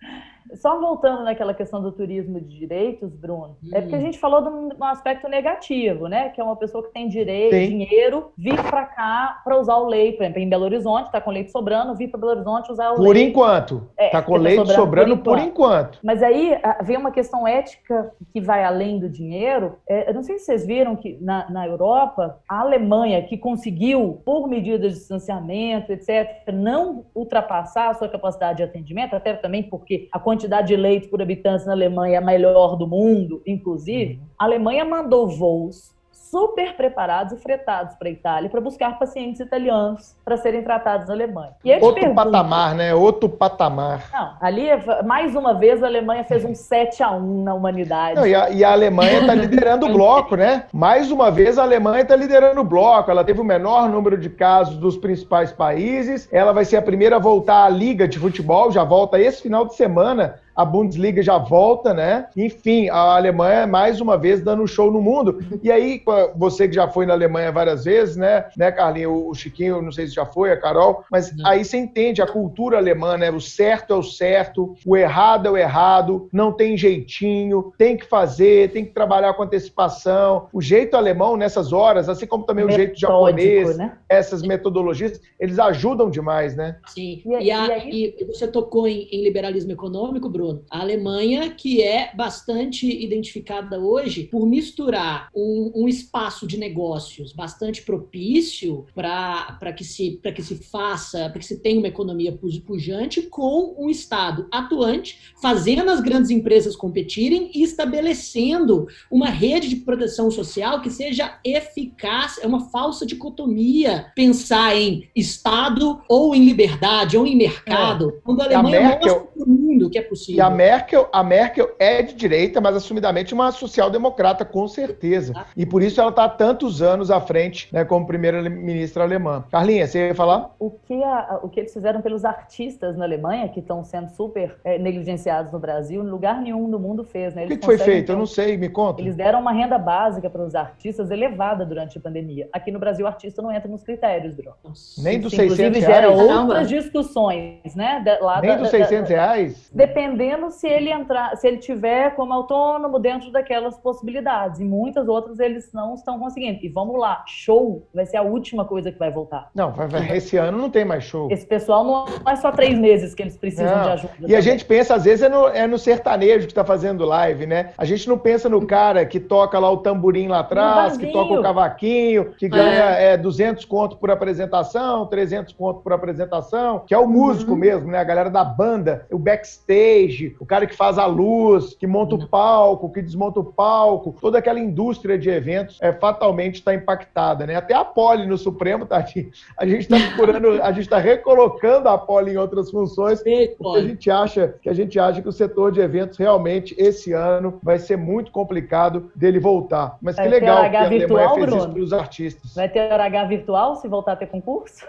Só 0.56 0.80
voltando 0.80 1.24
naquela 1.24 1.54
questão 1.54 1.82
do 1.82 1.92
turismo 1.92 2.40
de 2.40 2.58
direitos, 2.60 3.16
Bruno, 3.16 3.58
hum. 3.64 3.70
é 3.74 3.82
porque 3.82 3.96
a 3.96 3.98
hum. 3.98 4.02
gente 4.02 4.20
falou 4.20 4.42
de 4.42 4.50
um, 4.50 4.84
aspecto 4.84 5.28
negativo, 5.28 6.08
né? 6.08 6.30
Que 6.30 6.40
é 6.40 6.44
uma 6.44 6.56
pessoa 6.56 6.84
que 6.84 6.94
tem 6.94 7.08
direito, 7.08 7.56
Sim. 7.56 7.70
dinheiro, 7.70 8.32
vir 8.38 8.62
para 8.62 8.86
cá 8.86 9.42
para 9.44 9.60
usar 9.60 9.76
o 9.78 9.88
leite, 9.88 10.18
por 10.18 10.24
exemplo, 10.24 10.40
em 10.40 10.50
Belo 10.50 10.66
Horizonte, 10.66 11.12
tá 11.12 11.20
com 11.20 11.32
leite 11.32 11.52
sobrando, 11.52 11.96
vir 11.96 12.10
para 12.10 12.20
Belo 12.20 12.32
Horizonte 12.34 12.72
usar 12.72 12.92
o 12.92 12.96
por 12.96 13.16
leite. 13.16 13.32
Enquanto. 13.32 13.90
É, 13.98 14.10
tá 14.10 14.22
com 14.22 14.36
leite 14.38 14.58
sobrando, 14.58 14.80
sobrando 14.80 15.18
por, 15.18 15.38
enquanto. 15.40 15.54
por, 15.54 15.64
enquanto. 15.64 16.00
Mas 16.04 16.22
aí 16.22 16.58
vem 16.84 16.98
uma 16.98 17.12
questão 17.12 17.48
ética 17.48 18.14
que 18.32 18.40
vai 18.40 18.64
além 18.64 19.00
do 19.00 19.10
dinheiro. 19.10 19.78
É, 19.88 20.10
eu 20.10 20.14
não 20.14 20.24
sei 20.24 20.38
se 20.38 20.46
vocês 20.46 20.66
viram 20.66 20.96
que 20.96 21.18
na, 21.20 21.50
na 21.50 21.68
Europa, 21.68 22.40
a 22.48 22.62
Alemanha, 22.62 23.22
que 23.24 23.38
conseguiu, 23.38 24.22
por 24.24 24.48
medidas 24.48 24.94
de 24.94 25.00
distanciamento, 25.00 25.92
etc., 25.92 26.54
não 26.54 27.06
ultrapassar 27.16 27.90
a 27.90 27.94
sua 27.94 28.08
capacidade 28.08 28.58
de 28.58 28.64
atendimento, 28.64 29.16
até 29.16 29.34
também 29.34 29.64
porque 29.64 30.08
a 30.12 30.20
quantidade 30.20 30.43
quantidade 30.44 30.68
de 30.68 30.76
leite 30.76 31.08
por 31.08 31.22
habitante 31.22 31.66
na 31.66 31.72
Alemanha 31.72 32.16
é 32.16 32.18
a 32.18 32.22
melhor 32.22 32.76
do 32.76 32.86
mundo, 32.86 33.42
inclusive, 33.46 34.16
uhum. 34.16 34.26
a 34.38 34.46
Alemanha 34.46 34.84
mandou 34.84 35.28
voos 35.28 35.94
super 36.34 36.76
preparados 36.76 37.32
e 37.34 37.38
fretados 37.38 37.96
para 37.96 38.08
a 38.08 38.12
Itália 38.12 38.50
para 38.50 38.60
buscar 38.60 38.98
pacientes 38.98 39.40
italianos 39.40 40.16
para 40.26 40.36
serem 40.36 40.64
tratados 40.64 41.08
na 41.08 41.14
Alemanha. 41.14 41.54
Outro 41.80 42.16
patamar, 42.16 42.74
né? 42.74 42.96
Outro 42.96 43.30
patamar. 43.30 44.10
Não, 44.12 44.34
ali, 44.42 44.68
mais 45.06 45.36
uma 45.36 45.54
vez, 45.54 45.84
a 45.84 45.86
Alemanha 45.86 46.24
fez 46.24 46.44
um 46.44 46.56
7 46.56 47.04
a 47.04 47.12
1 47.12 47.44
na 47.44 47.54
humanidade. 47.54 48.16
Não, 48.16 48.26
e, 48.26 48.34
a, 48.34 48.50
e, 48.50 48.64
a, 48.64 48.72
Alemanha 48.72 49.20
está 49.20 49.36
liderando 49.36 49.86
o 49.86 49.94
bloco, 49.94 50.36
né? 50.36 50.66
Mais 50.74 51.12
uma 51.12 51.30
vez, 51.30 51.60
a 51.60 51.62
Alemanha 51.62 52.02
está 52.02 52.16
liderando 52.16 52.62
o 52.62 52.64
bloco. 52.64 53.12
Ela 53.12 53.24
teve 53.24 53.40
o 53.40 53.44
menor 53.44 53.88
número 53.88 54.18
de 54.18 54.32
casos 54.32 54.76
dos 54.78 54.98
principais 54.98 55.52
países. 55.52 56.28
Ela 56.32 56.52
vai 56.52 56.66
ser 56.66 56.78
a 56.78 56.82
primeira 56.82 57.18
a 57.18 57.20
voltar 57.20 57.66
à 57.66 57.70
Liga 57.70 58.08
de 58.08 58.18
Futebol, 58.18 58.72
já 58.72 58.84
volta 58.84 59.20
esse 59.20 59.44
final 59.44 59.66
de 59.66 59.76
semana 59.76 60.42
a 60.56 60.64
Bundesliga 60.64 61.22
já 61.22 61.38
volta, 61.38 61.94
né? 61.94 62.28
Enfim, 62.38 62.90
a 62.90 63.16
Alemanha 63.16 63.66
mais 63.66 64.00
uma 64.00 64.18
vez 64.18 64.42
dando 64.42 64.68
show 64.68 64.92
no 64.92 65.02
mundo. 65.02 65.40
E 65.64 65.72
aí, 65.72 66.02
você 66.36 66.68
que 66.68 66.76
já 66.76 66.88
foi 66.88 67.06
na 67.06 67.14
Alemanha 67.14 67.52
várias 67.52 67.86
vezes, 67.86 68.16
né, 68.16 68.46
né, 68.58 68.72
Carlinhos? 68.72 69.24
O 69.26 69.34
Chiquinho, 69.34 69.82
não 69.82 69.92
sei 69.92 70.08
se 70.08 70.14
já 70.14 70.26
foi, 70.26 70.52
a 70.52 70.58
Carol, 70.58 71.04
mas 71.12 71.36
não. 71.36 71.48
aí 71.48 71.66
você 71.66 71.78
entende 71.78 72.22
a 72.22 72.28
cultura 72.28 72.78
alemã, 72.78 73.18
né? 73.18 73.32
O 73.32 73.42
certo 73.42 73.94
é 73.94 73.96
o 73.96 74.04
certo, 74.04 74.76
o 74.86 74.96
errado 74.96 75.48
é 75.48 75.52
o 75.52 75.58
errado, 75.58 76.30
não 76.32 76.52
tem 76.52 76.78
jeitinho, 76.78 77.74
tem 77.78 77.98
que 77.98 78.06
fazer, 78.06 78.72
tem 78.72 78.86
que 78.86 78.92
trabalhar 78.92 79.34
com 79.34 79.44
antecipação. 79.44 80.48
O 80.54 80.62
jeito 80.62 80.96
alemão 80.96 81.36
nessas 81.36 81.74
horas, 81.74 82.08
assim 82.08 82.28
como 82.28 82.44
também 82.44 82.66
Metódico, 82.66 82.84
o 82.84 82.86
jeito 82.86 83.00
japonês, 83.00 83.78
né? 83.78 83.94
essas 84.08 84.42
metodologias, 84.42 85.20
eles 85.40 85.58
ajudam 85.58 86.10
demais, 86.10 86.56
né? 86.56 86.78
Sim. 86.88 87.22
E, 87.26 87.46
e, 87.46 87.52
a, 87.52 87.78
e 87.86 88.26
você 88.28 88.48
tocou 88.48 88.88
em, 88.88 89.08
em 89.12 89.24
liberalismo 89.24 89.72
econômico, 89.72 90.30
Bruno 90.30 90.43
Bruno. 90.44 90.66
A 90.70 90.82
Alemanha, 90.82 91.50
que 91.52 91.82
é 91.82 92.12
bastante 92.14 92.86
identificada 92.88 93.80
hoje 93.80 94.24
por 94.24 94.46
misturar 94.46 95.30
um, 95.34 95.72
um 95.76 95.88
espaço 95.88 96.46
de 96.46 96.58
negócios 96.58 97.32
bastante 97.32 97.82
propício 97.82 98.86
para 98.94 99.74
que, 99.76 99.84
se, 99.84 100.20
que 100.36 100.44
se 100.44 100.56
faça, 100.56 101.30
para 101.30 101.40
que 101.40 101.46
se 101.46 101.60
tenha 101.60 101.80
uma 101.80 101.88
economia 101.88 102.38
pujante, 102.66 103.22
com 103.24 103.76
um 103.78 103.90
Estado 103.90 104.48
atuante, 104.52 105.34
fazendo 105.42 105.90
as 105.90 106.02
grandes 106.02 106.30
empresas 106.30 106.76
competirem 106.76 107.52
e 107.54 107.64
estabelecendo 107.64 108.88
uma 109.10 109.30
rede 109.30 109.70
de 109.70 109.78
proteção 109.78 110.30
social 110.30 110.82
que 110.82 110.90
seja 110.90 111.40
eficaz. 111.46 112.40
É 112.42 112.48
uma 112.48 112.70
falsa 112.70 113.06
dicotomia 113.06 114.12
pensar 114.16 114.76
em 114.76 115.10
Estado 115.16 116.02
ou 116.10 116.36
em 116.36 116.44
liberdade 116.44 117.18
ou 117.18 117.26
em 117.26 117.36
mercado, 117.36 118.10
é. 118.10 118.22
quando 118.24 118.42
a 118.42 118.46
Alemanha 118.46 118.80
a 118.80 118.90
Merkel... 118.90 119.32
mostra 119.38 119.63
mundo 119.74 119.90
que 119.90 119.98
é 119.98 120.02
possível. 120.02 120.38
E 120.38 120.42
a 120.42 120.50
Merkel, 120.50 121.08
a 121.12 121.24
Merkel 121.24 121.76
é 121.80 122.02
de 122.02 122.14
direita, 122.14 122.62
mas 122.62 122.76
assumidamente 122.76 123.34
uma 123.34 123.52
social-democrata, 123.52 124.46
com 124.46 124.68
certeza. 124.68 125.34
Ah. 125.36 125.46
E 125.56 125.66
por 125.66 125.82
isso 125.82 126.00
ela 126.00 126.10
está 126.10 126.26
há 126.26 126.30
tantos 126.30 126.82
anos 126.82 127.12
à 127.12 127.20
frente 127.20 127.68
né, 127.72 127.84
como 127.84 128.06
primeira-ministra 128.06 129.04
alemã. 129.04 129.44
Carlinha, 129.52 129.88
você 129.88 130.08
ia 130.08 130.16
falar? 130.16 130.54
O 130.60 130.70
que, 130.70 131.04
a, 131.04 131.40
o 131.44 131.50
que 131.50 131.60
eles 131.60 131.74
fizeram 131.74 132.02
pelos 132.02 132.24
artistas 132.26 132.96
na 132.98 133.06
Alemanha, 133.06 133.50
que 133.50 133.60
estão 133.60 133.84
sendo 133.84 134.10
super 134.10 134.56
é, 134.64 134.78
negligenciados 134.78 135.52
no 135.52 135.60
Brasil, 135.60 136.04
lugar 136.04 136.42
nenhum 136.42 136.70
do 136.70 136.80
mundo 136.80 137.04
fez. 137.04 137.34
Né? 137.34 137.46
o 137.46 137.48
que, 137.48 137.58
que 137.58 137.66
foi 137.66 137.78
feito? 137.78 138.12
Eu 138.12 138.18
não 138.18 138.26
sei, 138.26 138.58
me 138.58 138.70
conta. 138.70 139.02
Eles 139.02 139.16
deram 139.16 139.40
uma 139.40 139.52
renda 139.52 139.78
básica 139.78 140.30
para 140.30 140.44
os 140.44 140.56
artistas 140.56 141.12
elevada 141.12 141.66
durante 141.66 141.98
a 141.98 142.02
pandemia. 142.02 142.48
Aqui 142.54 142.72
no 142.72 142.80
Brasil, 142.80 143.06
o 143.06 143.08
artista 143.08 143.42
não 143.42 143.52
entra 143.52 143.70
nos 143.70 143.84
critérios, 143.84 144.36
Bruno. 144.36 144.56
Nem 144.98 145.20
dos 145.20 145.34
600 145.34 145.58
reais? 145.58 145.78
Inclusive, 145.78 145.82
gera 145.82 146.12
outras 146.12 146.70
discussões, 146.70 147.76
né? 147.76 148.02
De, 148.04 148.24
lá 148.24 148.42
Nem 148.42 148.52
da, 148.52 148.58
dos 148.58 148.70
600 148.70 149.10
da, 149.10 149.16
reais? 149.16 149.63
Dependendo 149.72 150.52
se 150.52 150.68
ele 150.68 150.92
entrar, 150.92 151.36
se 151.38 151.48
ele 151.48 151.58
tiver 151.58 152.16
como 152.16 152.34
autônomo 152.34 153.00
dentro 153.00 153.32
daquelas 153.32 153.78
possibilidades. 153.78 154.60
E 154.60 154.64
muitas 154.64 155.08
outras 155.08 155.40
eles 155.40 155.72
não 155.74 155.96
estão 155.96 156.20
conseguindo. 156.20 156.60
E 156.64 156.70
vamos 156.70 157.00
lá, 157.00 157.24
show 157.28 157.88
vai 157.94 158.06
ser 158.06 158.18
a 158.18 158.22
última 158.22 158.66
coisa 158.66 158.92
que 158.92 159.00
vai 159.00 159.12
voltar. 159.12 159.50
Não, 159.54 159.72
vai, 159.72 159.88
vai, 159.88 160.18
esse 160.18 160.38
ano 160.38 160.58
não 160.58 160.70
tem 160.70 160.86
mais 160.86 161.04
show. 161.04 161.32
Esse 161.32 161.46
pessoal 161.46 161.84
não 161.84 162.32
é 162.32 162.36
só 162.36 162.52
três 162.52 162.78
meses 162.78 163.14
que 163.14 163.22
eles 163.22 163.38
precisam 163.38 163.76
não. 163.76 163.84
de 163.84 163.90
ajuda. 163.90 164.14
E 164.14 164.22
também. 164.22 164.36
a 164.36 164.42
gente 164.42 164.66
pensa, 164.66 164.96
às 164.96 165.04
vezes, 165.04 165.24
é 165.24 165.30
no, 165.30 165.48
é 165.48 165.68
no 165.68 165.78
sertanejo 165.78 166.46
que 166.46 166.52
está 166.52 166.64
fazendo 166.64 167.06
live, 167.06 167.46
né? 167.46 167.72
A 167.78 167.86
gente 167.86 168.08
não 168.08 168.18
pensa 168.18 168.50
no 168.50 168.66
cara 168.66 169.06
que 169.06 169.20
toca 169.20 169.60
lá 169.60 169.70
o 169.72 169.78
tamborim 169.78 170.28
lá 170.28 170.40
atrás, 170.40 170.98
que 170.98 171.12
toca 171.12 171.34
o 171.34 171.42
cavaquinho, 171.42 172.32
que 172.34 172.48
ganha 172.48 172.92
é. 172.98 173.14
É, 173.14 173.18
200 173.18 173.66
conto 173.66 173.98
por 173.98 174.12
apresentação, 174.12 175.06
300 175.06 175.54
conto 175.54 175.82
por 175.82 175.94
apresentação, 175.94 176.80
que 176.86 176.94
é 176.94 176.98
o 176.98 177.08
músico 177.08 177.52
uhum. 177.52 177.58
mesmo, 177.58 177.92
né? 177.92 178.00
A 178.00 178.04
galera 178.04 178.30
da 178.30 178.44
banda, 178.44 179.06
o 179.12 179.18
backstage 179.18 179.53
stage, 179.54 180.36
o 180.40 180.46
cara 180.46 180.66
que 180.66 180.76
faz 180.76 180.98
a 180.98 181.06
luz, 181.06 181.76
que 181.76 181.88
monta 181.88 182.16
o 182.16 182.20
uhum. 182.20 182.28
palco, 182.28 182.92
que 182.92 183.02
desmonta 183.02 183.40
o 183.40 183.46
palco, 183.46 184.16
toda 184.20 184.38
aquela 184.38 184.60
indústria 184.60 185.18
de 185.18 185.30
eventos 185.30 185.78
é, 185.82 185.92
fatalmente 185.94 186.56
está 186.56 186.74
impactada, 186.74 187.46
né? 187.46 187.56
Até 187.56 187.74
a 187.74 187.86
Poli 187.86 188.26
no 188.26 188.38
Supremo, 188.38 188.86
tá 188.86 188.98
aqui. 188.98 189.32
A 189.58 189.66
gente 189.66 189.82
está 189.82 189.98
procurando, 190.08 190.62
a 190.62 190.72
gente 190.72 190.84
está 190.84 190.98
recolocando 190.98 191.90
a 191.90 191.98
Poli 191.98 192.34
em 192.34 192.38
outras 192.38 192.70
funções, 192.70 193.22
porque 193.58 193.80
a 193.80 193.82
gente 193.82 194.12
acha 194.12 194.56
que 194.62 194.70
a 194.70 194.74
gente 194.74 195.00
acha 195.00 195.22
que 195.22 195.30
o 195.30 195.32
setor 195.32 195.72
de 195.72 195.82
eventos 195.82 196.18
realmente 196.18 196.76
esse 196.78 197.14
ano 197.14 197.60
vai 197.62 197.78
ser 197.78 197.98
muito 197.98 198.32
complicado 198.32 199.12
dele 199.16 199.40
voltar. 199.40 199.98
Mas 200.02 200.16
vai 200.16 200.26
que 200.26 200.32
legal 200.32 200.70
que 200.70 200.76
a 200.76 200.90
virtual, 200.90 201.36
fez 201.36 201.46
Bruno? 201.46 201.62
isso 201.62 201.70
para 201.70 201.82
os 201.82 201.94
artistas. 201.94 202.56
Vai 202.56 202.70
ter 202.70 202.92
hora 202.92 203.06
H 203.06 203.26
virtual 203.26 203.76
se 203.76 203.88
voltar 203.88 204.14
a 204.14 204.16
ter 204.16 204.28
concurso? 204.28 204.86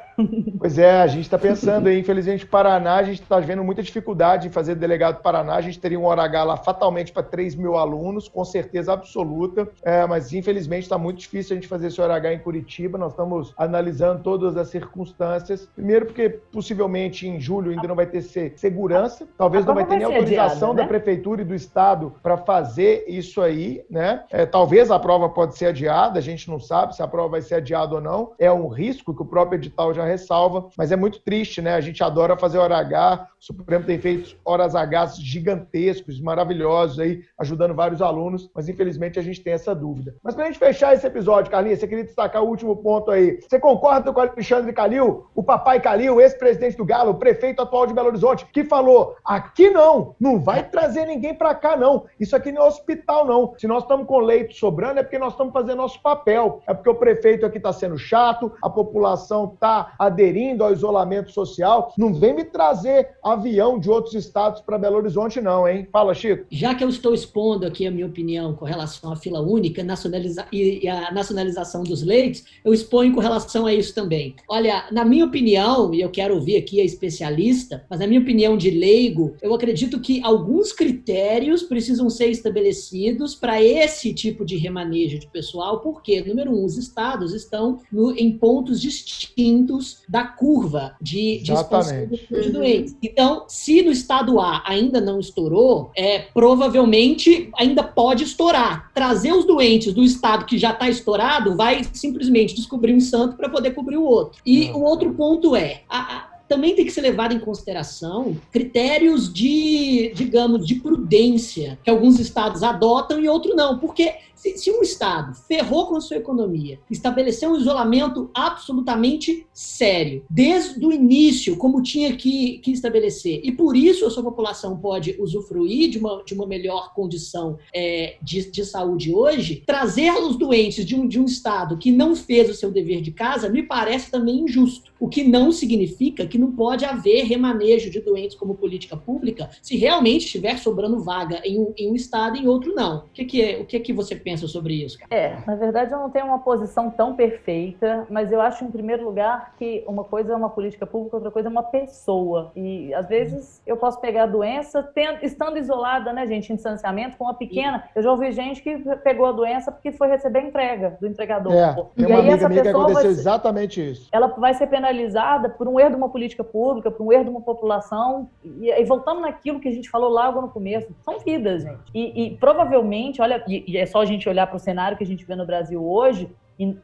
Pois 0.58 0.78
é, 0.78 1.00
a 1.00 1.06
gente 1.06 1.22
está 1.22 1.38
pensando 1.38 1.88
aí, 1.88 1.98
infelizmente, 1.98 2.46
Paraná, 2.46 2.96
a 2.96 3.02
gente 3.02 3.20
está 3.20 3.40
vendo 3.40 3.64
muita 3.64 3.82
dificuldade 3.82 4.46
fazer 4.54 4.76
delegado 4.76 5.16
do 5.16 5.22
Paraná, 5.22 5.56
a 5.56 5.60
gente 5.60 5.78
teria 5.78 5.98
um 5.98 6.04
hora 6.04 6.22
H 6.22 6.44
lá 6.44 6.56
fatalmente 6.56 7.12
para 7.12 7.22
3 7.22 7.54
mil 7.54 7.76
alunos, 7.76 8.28
com 8.28 8.44
certeza 8.44 8.92
absoluta, 8.92 9.68
é, 9.82 10.06
mas 10.06 10.32
infelizmente 10.32 10.84
está 10.84 10.96
muito 10.96 11.18
difícil 11.18 11.54
a 11.54 11.56
gente 11.56 11.68
fazer 11.68 11.88
esse 11.88 12.00
hora 12.00 12.14
H 12.14 12.32
em 12.32 12.38
Curitiba. 12.38 12.96
Nós 12.96 13.12
estamos 13.12 13.52
analisando 13.56 14.22
todas 14.22 14.56
as 14.56 14.68
circunstâncias. 14.68 15.68
Primeiro, 15.74 16.06
porque 16.06 16.30
possivelmente 16.30 17.28
em 17.28 17.40
julho 17.40 17.72
ainda 17.72 17.88
não 17.88 17.96
vai 17.96 18.06
ter 18.06 18.22
segurança, 18.22 19.26
talvez 19.36 19.66
não 19.66 19.74
vai 19.74 19.84
ter 19.84 19.96
nem 19.96 20.04
autorização 20.04 20.70
adiada, 20.70 20.74
né? 20.74 20.82
da 20.82 20.86
prefeitura 20.86 21.42
e 21.42 21.44
do 21.44 21.54
estado 21.54 22.14
para 22.22 22.36
fazer 22.36 23.04
isso 23.08 23.42
aí, 23.42 23.84
né? 23.90 24.24
É, 24.30 24.46
talvez 24.46 24.90
a 24.90 24.98
prova 24.98 25.28
pode 25.28 25.56
ser 25.56 25.66
adiada, 25.66 26.18
a 26.18 26.22
gente 26.22 26.48
não 26.48 26.60
sabe 26.60 26.94
se 26.94 27.02
a 27.02 27.08
prova 27.08 27.30
vai 27.30 27.42
ser 27.42 27.56
adiada 27.56 27.96
ou 27.96 28.00
não. 28.00 28.32
É 28.38 28.50
um 28.52 28.68
risco 28.68 29.14
que 29.14 29.22
o 29.22 29.26
próprio 29.26 29.58
edital 29.58 29.92
já 29.92 30.04
ressalva, 30.04 30.68
mas 30.76 30.92
é 30.92 30.96
muito 30.96 31.20
triste, 31.20 31.60
né? 31.60 31.74
A 31.74 31.80
gente 31.80 32.02
adora 32.02 32.36
fazer 32.36 32.58
hora 32.58 32.76
H, 32.78 33.28
o 33.40 33.44
Supremo 33.44 33.84
tem 33.84 33.98
feito 33.98 34.36
horas 34.44 34.74
H 34.74 35.14
gigantescos, 35.18 36.20
maravilhosos 36.20 36.98
aí, 36.98 37.22
ajudando 37.38 37.74
vários 37.74 38.02
alunos, 38.02 38.50
mas 38.54 38.68
infelizmente 38.68 39.18
a 39.18 39.22
gente 39.22 39.40
tem 39.40 39.52
essa 39.52 39.74
dúvida. 39.74 40.14
Mas 40.22 40.34
para 40.34 40.44
a 40.44 40.46
gente 40.46 40.58
fechar 40.58 40.94
esse 40.94 41.06
episódio, 41.06 41.50
Carlinhos, 41.50 41.78
você 41.78 41.88
queria 41.88 42.04
destacar 42.04 42.42
o 42.42 42.48
último 42.48 42.76
ponto 42.76 43.10
aí. 43.10 43.40
Você 43.40 43.58
concorda 43.58 44.12
com 44.12 44.20
o 44.20 44.22
Alexandre 44.22 44.72
Calil, 44.72 45.26
o 45.34 45.42
papai 45.42 45.80
Calil, 45.80 46.20
ex-presidente 46.20 46.76
do 46.76 46.84
Galo, 46.84 47.14
prefeito 47.14 47.62
atual 47.62 47.86
de 47.86 47.94
Belo 47.94 48.08
Horizonte, 48.08 48.46
que 48.46 48.64
falou: 48.64 49.16
aqui 49.24 49.70
não, 49.70 50.14
não 50.20 50.40
vai 50.40 50.68
trazer 50.68 51.06
ninguém 51.06 51.34
para 51.34 51.54
cá 51.54 51.76
não. 51.76 52.04
Isso 52.18 52.36
aqui 52.36 52.52
não 52.52 52.62
é 52.62 52.66
hospital 52.66 53.26
não. 53.26 53.54
Se 53.58 53.66
nós 53.66 53.82
estamos 53.82 54.06
com 54.06 54.18
leito 54.18 54.54
sobrando 54.54 55.00
é 55.00 55.02
porque 55.02 55.18
nós 55.18 55.32
estamos 55.32 55.52
fazendo 55.52 55.78
nosso 55.78 56.00
papel. 56.02 56.62
É 56.66 56.74
porque 56.74 56.90
o 56.90 56.94
prefeito 56.94 57.46
aqui 57.46 57.58
está 57.58 57.72
sendo 57.72 57.96
chato, 57.96 58.52
a 58.62 58.68
população 58.68 59.52
está 59.54 59.94
aderindo 59.98 60.64
ao 60.64 60.72
isolamento 60.72 61.30
social. 61.30 61.92
Não 61.96 62.12
vem 62.12 62.34
me 62.34 62.44
trazer 62.44 63.16
avião 63.22 63.78
de 63.78 63.90
outros 63.90 64.14
estados 64.14 64.33
estados 64.34 64.60
para 64.60 64.76
Belo 64.76 64.96
Horizonte, 64.96 65.40
não, 65.40 65.68
hein? 65.68 65.86
Fala, 65.92 66.12
Chico. 66.12 66.44
Já 66.50 66.74
que 66.74 66.82
eu 66.82 66.88
estou 66.88 67.14
expondo 67.14 67.64
aqui 67.64 67.86
a 67.86 67.90
minha 67.90 68.06
opinião 68.06 68.52
com 68.52 68.64
relação 68.64 69.12
à 69.12 69.16
fila 69.16 69.40
única 69.40 69.84
nacionaliza 69.84 70.44
e 70.52 70.88
a 70.88 71.12
nacionalização 71.12 71.84
dos 71.84 72.02
leitos, 72.02 72.42
eu 72.64 72.74
exponho 72.74 73.14
com 73.14 73.20
relação 73.20 73.64
a 73.64 73.72
isso 73.72 73.94
também. 73.94 74.34
Olha, 74.48 74.86
na 74.90 75.04
minha 75.04 75.24
opinião, 75.24 75.94
e 75.94 76.00
eu 76.00 76.10
quero 76.10 76.34
ouvir 76.34 76.56
aqui 76.56 76.80
a 76.80 76.84
especialista, 76.84 77.84
mas 77.88 78.00
na 78.00 78.08
minha 78.08 78.20
opinião 78.20 78.56
de 78.56 78.70
leigo, 78.70 79.36
eu 79.40 79.54
acredito 79.54 80.00
que 80.00 80.20
alguns 80.24 80.72
critérios 80.72 81.62
precisam 81.62 82.10
ser 82.10 82.28
estabelecidos 82.28 83.36
para 83.36 83.62
esse 83.62 84.12
tipo 84.12 84.44
de 84.44 84.56
remanejo 84.56 85.20
de 85.20 85.28
pessoal, 85.28 85.78
porque, 85.78 86.20
número 86.22 86.50
um, 86.50 86.64
os 86.64 86.76
estados 86.76 87.32
estão 87.32 87.78
no, 87.92 88.10
em 88.18 88.36
pontos 88.36 88.80
distintos 88.80 89.98
da 90.08 90.24
curva 90.24 90.96
de, 91.00 91.38
de 91.38 91.52
expansão 91.52 92.08
de 92.08 92.50
doentes. 92.50 92.96
Então, 93.00 93.44
se 93.46 93.80
no 93.82 93.92
estado 93.92 94.23
A 94.40 94.62
ainda 94.66 95.00
não 95.00 95.20
estourou, 95.20 95.90
é, 95.96 96.18
provavelmente 96.18 97.50
ainda 97.56 97.82
pode 97.82 98.24
estourar. 98.24 98.90
Trazer 98.92 99.32
os 99.32 99.44
doentes 99.44 99.92
do 99.92 100.02
estado 100.02 100.44
que 100.44 100.58
já 100.58 100.70
está 100.70 100.88
estourado 100.88 101.56
vai 101.56 101.82
simplesmente 101.92 102.54
descobrir 102.54 102.94
um 102.94 103.00
santo 103.00 103.36
para 103.36 103.48
poder 103.48 103.72
cobrir 103.72 103.96
o 103.96 104.04
outro. 104.04 104.40
E 104.44 104.70
o 104.70 104.80
outro 104.80 105.12
ponto 105.14 105.54
é, 105.54 105.82
a, 105.88 105.98
a, 105.98 106.28
também 106.48 106.74
tem 106.74 106.84
que 106.84 106.90
ser 106.90 107.00
levado 107.00 107.34
em 107.34 107.38
consideração 107.38 108.36
critérios 108.50 109.32
de, 109.32 110.12
digamos, 110.14 110.66
de 110.66 110.76
prudência 110.76 111.78
que 111.82 111.90
alguns 111.90 112.18
estados 112.18 112.62
adotam 112.62 113.20
e 113.20 113.28
outros 113.28 113.54
não. 113.56 113.78
Porque 113.78 114.14
se, 114.44 114.58
se, 114.58 114.70
um 114.70 114.82
Estado 114.82 115.34
ferrou 115.48 115.86
com 115.86 115.96
a 115.96 116.00
sua 116.02 116.18
economia, 116.18 116.78
estabeleceu 116.90 117.50
um 117.50 117.56
isolamento 117.56 118.30
absolutamente 118.34 119.46
sério, 119.54 120.22
desde 120.28 120.84
o 120.84 120.92
início, 120.92 121.56
como 121.56 121.82
tinha 121.82 122.14
que, 122.14 122.58
que 122.58 122.70
estabelecer, 122.70 123.40
e 123.42 123.50
por 123.50 123.74
isso 123.74 124.04
a 124.04 124.10
sua 124.10 124.22
população 124.22 124.76
pode 124.76 125.16
usufruir 125.18 125.88
de 125.88 125.98
uma, 125.98 126.22
de 126.22 126.34
uma 126.34 126.46
melhor 126.46 126.92
condição 126.92 127.58
é, 127.74 128.16
de, 128.20 128.50
de 128.50 128.66
saúde 128.66 129.14
hoje, 129.14 129.62
trazer 129.64 130.12
os 130.12 130.36
doentes 130.36 130.84
de 130.84 130.94
um, 130.94 131.08
de 131.08 131.18
um 131.18 131.24
Estado 131.24 131.78
que 131.78 131.90
não 131.90 132.14
fez 132.14 132.50
o 132.50 132.54
seu 132.54 132.70
dever 132.70 133.00
de 133.00 133.12
casa 133.12 133.48
me 133.48 133.62
parece 133.62 134.10
também 134.10 134.40
injusto. 134.40 134.92
O 135.00 135.08
que 135.08 135.24
não 135.24 135.52
significa 135.52 136.26
que 136.26 136.38
não 136.38 136.52
pode 136.52 136.84
haver 136.84 137.24
remanejo 137.24 137.90
de 137.90 138.00
doentes 138.00 138.36
como 138.36 138.54
política 138.54 138.96
pública 138.96 139.50
se 139.62 139.76
realmente 139.76 140.26
estiver 140.26 140.58
sobrando 140.58 141.00
vaga 141.00 141.40
em 141.44 141.58
um, 141.58 141.72
em 141.76 141.90
um 141.90 141.94
Estado 141.94 142.36
e 142.36 142.40
em 142.40 142.46
outro 142.46 142.74
não. 142.74 142.98
O 142.98 143.08
que, 143.12 143.24
que, 143.24 143.42
é, 143.42 143.60
o 143.60 143.64
que, 143.64 143.80
que 143.80 143.92
você 143.92 144.14
pensa? 144.14 144.33
Pensa 144.34 144.48
sobre 144.48 144.74
isso? 144.74 144.98
É, 145.10 145.36
na 145.46 145.54
verdade 145.54 145.92
eu 145.92 145.98
não 145.98 146.10
tenho 146.10 146.26
uma 146.26 146.40
posição 146.40 146.90
tão 146.90 147.14
perfeita, 147.14 148.06
mas 148.10 148.32
eu 148.32 148.40
acho, 148.40 148.64
em 148.64 148.70
primeiro 148.70 149.04
lugar, 149.04 149.54
que 149.56 149.84
uma 149.86 150.04
coisa 150.04 150.32
é 150.32 150.36
uma 150.36 150.50
política 150.50 150.86
pública, 150.86 151.16
outra 151.16 151.30
coisa 151.30 151.48
é 151.48 151.50
uma 151.50 151.62
pessoa. 151.62 152.52
E 152.56 152.92
às 152.94 153.08
vezes 153.08 153.62
eu 153.66 153.76
posso 153.76 154.00
pegar 154.00 154.24
a 154.24 154.26
doença 154.26 154.82
tendo, 154.82 155.24
estando 155.24 155.58
isolada, 155.58 156.12
né, 156.12 156.26
gente, 156.26 156.52
em 156.52 156.56
distanciamento, 156.56 157.16
com 157.16 157.24
uma 157.24 157.34
pequena. 157.34 157.84
Eu 157.94 158.02
já 158.02 158.10
ouvi 158.10 158.32
gente 158.32 158.62
que 158.62 158.76
pegou 159.02 159.26
a 159.26 159.32
doença 159.32 159.70
porque 159.70 159.92
foi 159.92 160.08
receber 160.08 160.40
entrega 160.40 160.96
do 161.00 161.06
entregador. 161.06 161.52
É, 161.52 161.74
tem 161.96 162.06
uma 162.06 162.18
amiga 162.18 162.48
minha 162.48 162.62
que 162.62 162.68
aconteceu 162.68 163.10
exatamente 163.10 163.90
isso. 163.90 164.08
Ela 164.12 164.28
vai 164.28 164.54
ser 164.54 164.66
penalizada 164.66 165.48
por 165.48 165.68
um 165.68 165.78
erro 165.78 165.90
de 165.90 165.96
uma 165.96 166.08
política 166.08 166.42
pública, 166.42 166.90
por 166.90 167.06
um 167.06 167.12
erro 167.12 167.24
de 167.24 167.30
uma 167.30 167.40
população. 167.40 168.28
E, 168.42 168.70
e 168.70 168.84
voltando 168.84 169.20
naquilo 169.20 169.60
que 169.60 169.68
a 169.68 169.72
gente 169.72 169.88
falou 169.88 170.10
logo 170.10 170.40
no 170.40 170.48
começo, 170.48 170.88
são 171.02 171.18
vidas, 171.20 171.62
gente. 171.62 171.80
E, 171.94 172.26
e 172.26 172.36
provavelmente, 172.36 173.20
olha, 173.20 173.42
e, 173.46 173.64
e 173.66 173.76
é 173.76 173.86
só 173.86 174.00
a 174.00 174.04
gente 174.04 174.13
olhar 174.28 174.46
para 174.46 174.56
o 174.56 174.60
cenário 174.60 174.96
que 174.96 175.04
a 175.04 175.06
gente 175.06 175.24
vê 175.24 175.34
no 175.34 175.46
Brasil 175.46 175.84
hoje, 175.84 176.30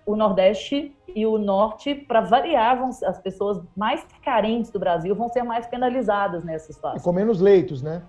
o 0.05 0.17
Nordeste 0.17 0.95
e 1.15 1.27
o 1.27 1.39
Norte, 1.39 1.95
para 1.95 2.21
variar, 2.21 2.79
vão, 2.79 2.89
as 2.89 3.19
pessoas 3.21 3.61
mais 3.77 4.05
carentes 4.25 4.71
do 4.71 4.79
Brasil 4.79 5.15
vão 5.15 5.29
ser 5.29 5.43
mais 5.43 5.67
penalizadas 5.67 6.45
nessa 6.45 6.73
situação. 6.73 6.99
E 6.99 7.03
com 7.03 7.13
menos 7.13 7.41
leitos, 7.41 7.83
né? 7.83 8.03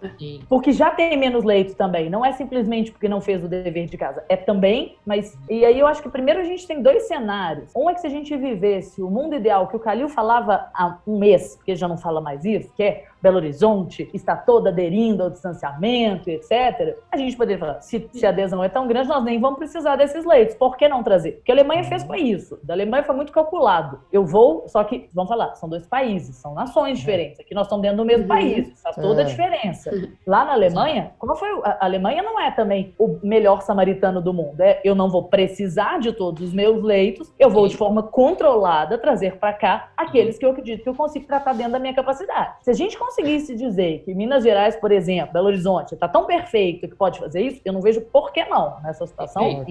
Porque 0.47 0.71
já 0.71 0.91
tem 0.91 1.17
menos 1.17 1.43
leitos 1.43 1.75
também. 1.75 2.09
Não 2.09 2.25
é 2.25 2.31
simplesmente 2.33 2.91
porque 2.91 3.07
não 3.07 3.21
fez 3.21 3.43
o 3.43 3.47
dever 3.47 3.87
de 3.87 3.97
casa. 3.97 4.23
É 4.29 4.35
também, 4.35 4.97
mas. 5.05 5.37
E 5.49 5.65
aí 5.65 5.79
eu 5.79 5.87
acho 5.87 6.01
que 6.01 6.09
primeiro 6.09 6.39
a 6.39 6.43
gente 6.43 6.67
tem 6.67 6.81
dois 6.81 7.07
cenários. 7.07 7.71
Um 7.75 7.89
é 7.89 7.93
que 7.93 8.01
se 8.01 8.07
a 8.07 8.09
gente 8.09 8.35
vivesse 8.35 9.01
o 9.01 9.09
mundo 9.09 9.35
ideal 9.35 9.67
que 9.67 9.75
o 9.75 9.79
Calil 9.79 10.09
falava 10.09 10.69
há 10.73 10.97
um 11.07 11.17
mês, 11.17 11.55
porque 11.55 11.75
já 11.75 11.87
não 11.87 11.97
fala 11.97 12.21
mais 12.21 12.45
isso, 12.45 12.71
que 12.75 12.83
é 12.83 13.05
Belo 13.21 13.37
Horizonte 13.37 14.09
está 14.13 14.35
toda 14.35 14.69
aderindo 14.69 15.23
ao 15.23 15.29
distanciamento, 15.29 16.29
etc., 16.29 16.97
a 17.11 17.17
gente 17.17 17.37
poderia 17.37 17.59
falar, 17.59 17.81
se, 17.81 18.09
se 18.11 18.25
a 18.25 18.29
adesão 18.29 18.63
é 18.63 18.69
tão 18.69 18.87
grande, 18.87 19.07
nós 19.07 19.23
nem 19.23 19.39
vamos 19.39 19.59
precisar 19.59 19.95
desses 19.95 20.25
leitos. 20.25 20.55
Por 20.55 20.75
que 20.75 20.87
não 20.87 21.03
trazer? 21.03 21.33
Porque 21.33 21.51
a 21.51 21.55
Alemanha 21.55 21.83
fez 21.83 22.03
foi 22.03 22.21
isso. 22.21 22.59
Da 22.63 22.73
Alemanha 22.73 22.90
foi 23.05 23.15
muito 23.15 23.31
calculado. 23.31 23.99
Eu 24.11 24.25
vou, 24.25 24.67
só 24.67 24.83
que, 24.83 25.09
vamos 25.13 25.29
falar, 25.29 25.55
são 25.55 25.69
dois 25.69 25.85
países, 25.87 26.35
são 26.35 26.53
nações 26.53 26.99
diferentes. 26.99 27.39
Aqui 27.39 27.53
nós 27.53 27.67
estamos 27.67 27.81
dentro 27.81 27.97
do 27.97 28.05
mesmo 28.05 28.23
uhum. 28.23 28.27
país, 28.27 28.81
faz 28.81 28.95
toda 28.95 29.21
a 29.21 29.23
é. 29.23 29.27
diferença. 29.27 29.91
Lá 30.27 30.45
na 30.45 30.53
Alemanha, 30.53 31.13
como 31.17 31.35
foi? 31.35 31.49
A 31.63 31.85
Alemanha 31.85 32.21
não 32.21 32.39
é 32.39 32.51
também 32.51 32.93
o 32.99 33.19
melhor 33.23 33.61
samaritano 33.61 34.21
do 34.21 34.33
mundo. 34.33 34.59
É, 34.61 34.81
eu 34.83 34.95
não 34.95 35.09
vou 35.09 35.23
precisar 35.23 35.99
de 35.99 36.11
todos 36.11 36.43
os 36.43 36.53
meus 36.53 36.83
leitos, 36.83 37.33
eu 37.39 37.49
vou 37.49 37.67
de 37.67 37.77
forma 37.77 38.03
controlada 38.03 38.97
trazer 38.97 39.37
para 39.37 39.53
cá 39.53 39.91
aqueles 39.95 40.37
que 40.37 40.45
eu 40.45 40.51
acredito 40.51 40.83
que 40.83 40.89
eu 40.89 40.95
consigo 40.95 41.25
tratar 41.25 41.53
dentro 41.53 41.73
da 41.73 41.79
minha 41.79 41.93
capacidade. 41.93 42.55
Se 42.61 42.69
a 42.69 42.73
gente 42.73 42.97
conseguisse 42.97 43.55
dizer 43.55 44.03
que 44.03 44.13
Minas 44.13 44.43
Gerais, 44.43 44.75
por 44.75 44.91
exemplo, 44.91 45.33
Belo 45.33 45.47
Horizonte, 45.47 45.93
está 45.93 46.07
tão 46.07 46.25
perfeito 46.25 46.87
que 46.87 46.95
pode 46.95 47.19
fazer 47.19 47.41
isso, 47.41 47.61
eu 47.63 47.73
não 47.73 47.81
vejo 47.81 48.01
por 48.01 48.31
que 48.31 48.43
não 48.45 48.79
nessa 48.81 49.05
situação. 49.05 49.63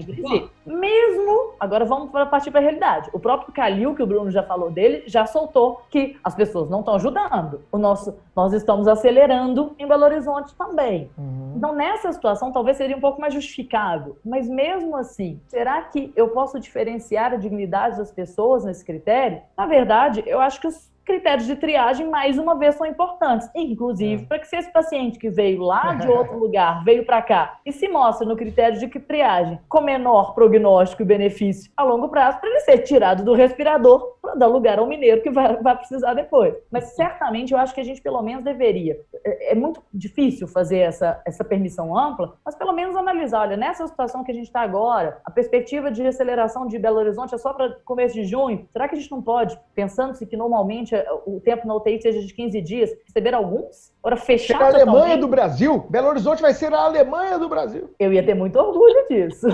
Mesmo, 0.67 1.55
agora 1.59 1.85
vamos 1.85 2.11
partir 2.11 2.51
para 2.51 2.61
a 2.61 2.63
realidade. 2.63 3.10
O 3.13 3.19
próprio 3.19 3.53
Calil, 3.53 3.95
que 3.95 4.03
o 4.03 4.07
Bruno 4.07 4.31
já 4.31 4.43
falou 4.43 4.71
dele, 4.71 5.05
já 5.07 5.27
soltou 5.27 5.83
que 5.91 6.19
as 6.23 6.35
pessoas 6.35 6.69
não 6.69 6.81
estão 6.81 6.95
ajudando. 6.95 7.63
O 7.71 7.79
nosso, 7.79 8.17
nós 8.35 8.53
estamos 8.53 8.87
acelerando 8.89 9.75
em 9.79 9.87
Belo 9.87 10.05
Horizonte 10.05 10.55
também. 10.55 11.11
Uhum. 11.17 11.55
Então, 11.57 11.75
nessa 11.75 12.13
situação, 12.13 12.53
talvez 12.53 12.77
seria 12.77 12.97
um 12.97 13.01
pouco 13.01 13.21
mais 13.21 13.35
justificável. 13.35 14.17
Mas 14.25 14.49
mesmo 14.49 14.97
assim, 14.97 15.41
será 15.49 15.83
que 15.83 16.13
eu 16.17 16.29
posso 16.29 16.59
diferenciar 16.59 17.33
a 17.33 17.37
dignidade 17.37 17.99
das 17.99 18.11
pessoas 18.11 18.65
nesse 18.65 18.85
critério? 18.85 19.41
Na 19.57 19.67
verdade, 19.67 20.23
eu 20.27 20.41
acho 20.41 20.61
que 20.61 20.67
os 20.67 20.90
critérios 21.11 21.47
de 21.47 21.57
triagem, 21.57 22.09
mais 22.09 22.39
uma 22.39 22.57
vez, 22.57 22.77
são 22.77 22.87
importantes. 22.87 23.51
Inclusive, 23.55 24.23
é. 24.23 24.27
para 24.27 24.39
que 24.39 24.47
se 24.47 24.57
esse 24.57 24.73
paciente 24.73 25.19
que 25.19 25.29
veio 25.29 25.61
lá 25.63 25.95
de 25.95 26.07
outro 26.09 26.39
lugar, 26.39 26.85
veio 26.85 27.05
para 27.05 27.21
cá, 27.21 27.59
e 27.67 27.73
se 27.73 27.89
mostra 27.89 28.27
no 28.27 28.37
critério 28.37 28.79
de 28.79 28.89
triagem 29.01 29.59
com 29.69 29.81
menor 29.81 30.35
prognóstico 30.35 31.03
e 31.03 31.05
benefício 31.05 31.71
a 31.77 31.83
longo 31.83 32.09
prazo, 32.09 32.39
para 32.39 32.49
ele 32.49 32.61
ser 32.61 32.79
tirado 32.79 33.25
do 33.25 33.35
respirador 33.35 34.19
para 34.23 34.35
dar 34.35 34.47
lugar 34.47 34.79
ao 34.79 34.87
mineiro 34.87 35.23
que 35.23 35.31
vai, 35.31 35.57
vai 35.57 35.77
precisar 35.77 36.15
depois. 36.15 36.55
Mas 36.71 36.95
certamente 36.95 37.53
eu 37.53 37.59
acho 37.59 37.75
que 37.75 37.81
a 37.81 37.85
gente 37.85 38.01
pelo 38.01 38.23
menos 38.23 38.45
deveria. 38.45 39.01
É, 39.25 39.53
é 39.53 39.55
muito 39.55 39.83
difícil 39.93 40.47
fazer 40.47 40.79
essa, 40.79 41.21
essa 41.27 41.43
permissão 41.43 41.97
ampla, 41.97 42.37
mas 42.45 42.55
pelo 42.55 42.73
menos 42.73 42.95
analisar, 42.95 43.41
olha, 43.41 43.57
nessa 43.57 43.87
situação 43.87 44.23
que 44.23 44.31
a 44.31 44.35
gente 44.35 44.47
está 44.47 44.61
agora, 44.61 45.21
a 45.25 45.31
perspectiva 45.31 45.91
de 45.91 46.07
aceleração 46.07 46.67
de 46.67 46.79
Belo 46.79 46.99
Horizonte 46.99 47.35
é 47.35 47.39
só 47.39 47.53
para 47.53 47.77
começo 47.85 48.15
de 48.15 48.25
junho, 48.25 48.69
será 48.73 48.89
que 48.89 48.95
a 48.95 48.99
gente 48.99 49.11
não 49.11 49.23
pode, 49.23 49.59
pensando-se 49.75 50.27
que 50.27 50.37
normalmente 50.37 50.95
o 51.27 51.41
tempo 51.41 51.67
na 51.67 51.75
UTI 51.75 52.01
seja 52.01 52.21
de 52.21 52.33
15 52.33 52.61
dias, 52.61 52.91
receber 53.07 53.35
alguns? 53.35 53.91
Ora, 54.03 54.17
fechar 54.17 54.57
Será 54.57 54.67
a 54.67 54.75
Alemanha 54.75 55.19
do 55.19 55.29
Brasil? 55.29 55.87
Belo 55.91 56.09
Horizonte 56.09 56.41
vai 56.41 56.55
ser 56.55 56.73
a 56.73 56.81
Alemanha 56.81 57.39
do 57.39 57.49
Brasil. 57.51 57.91
Eu 57.99 58.13
ia 58.13 58.25
ter 58.25 58.35
muito 58.35 58.59
orgulho 58.59 59.07
disso. 59.11 59.47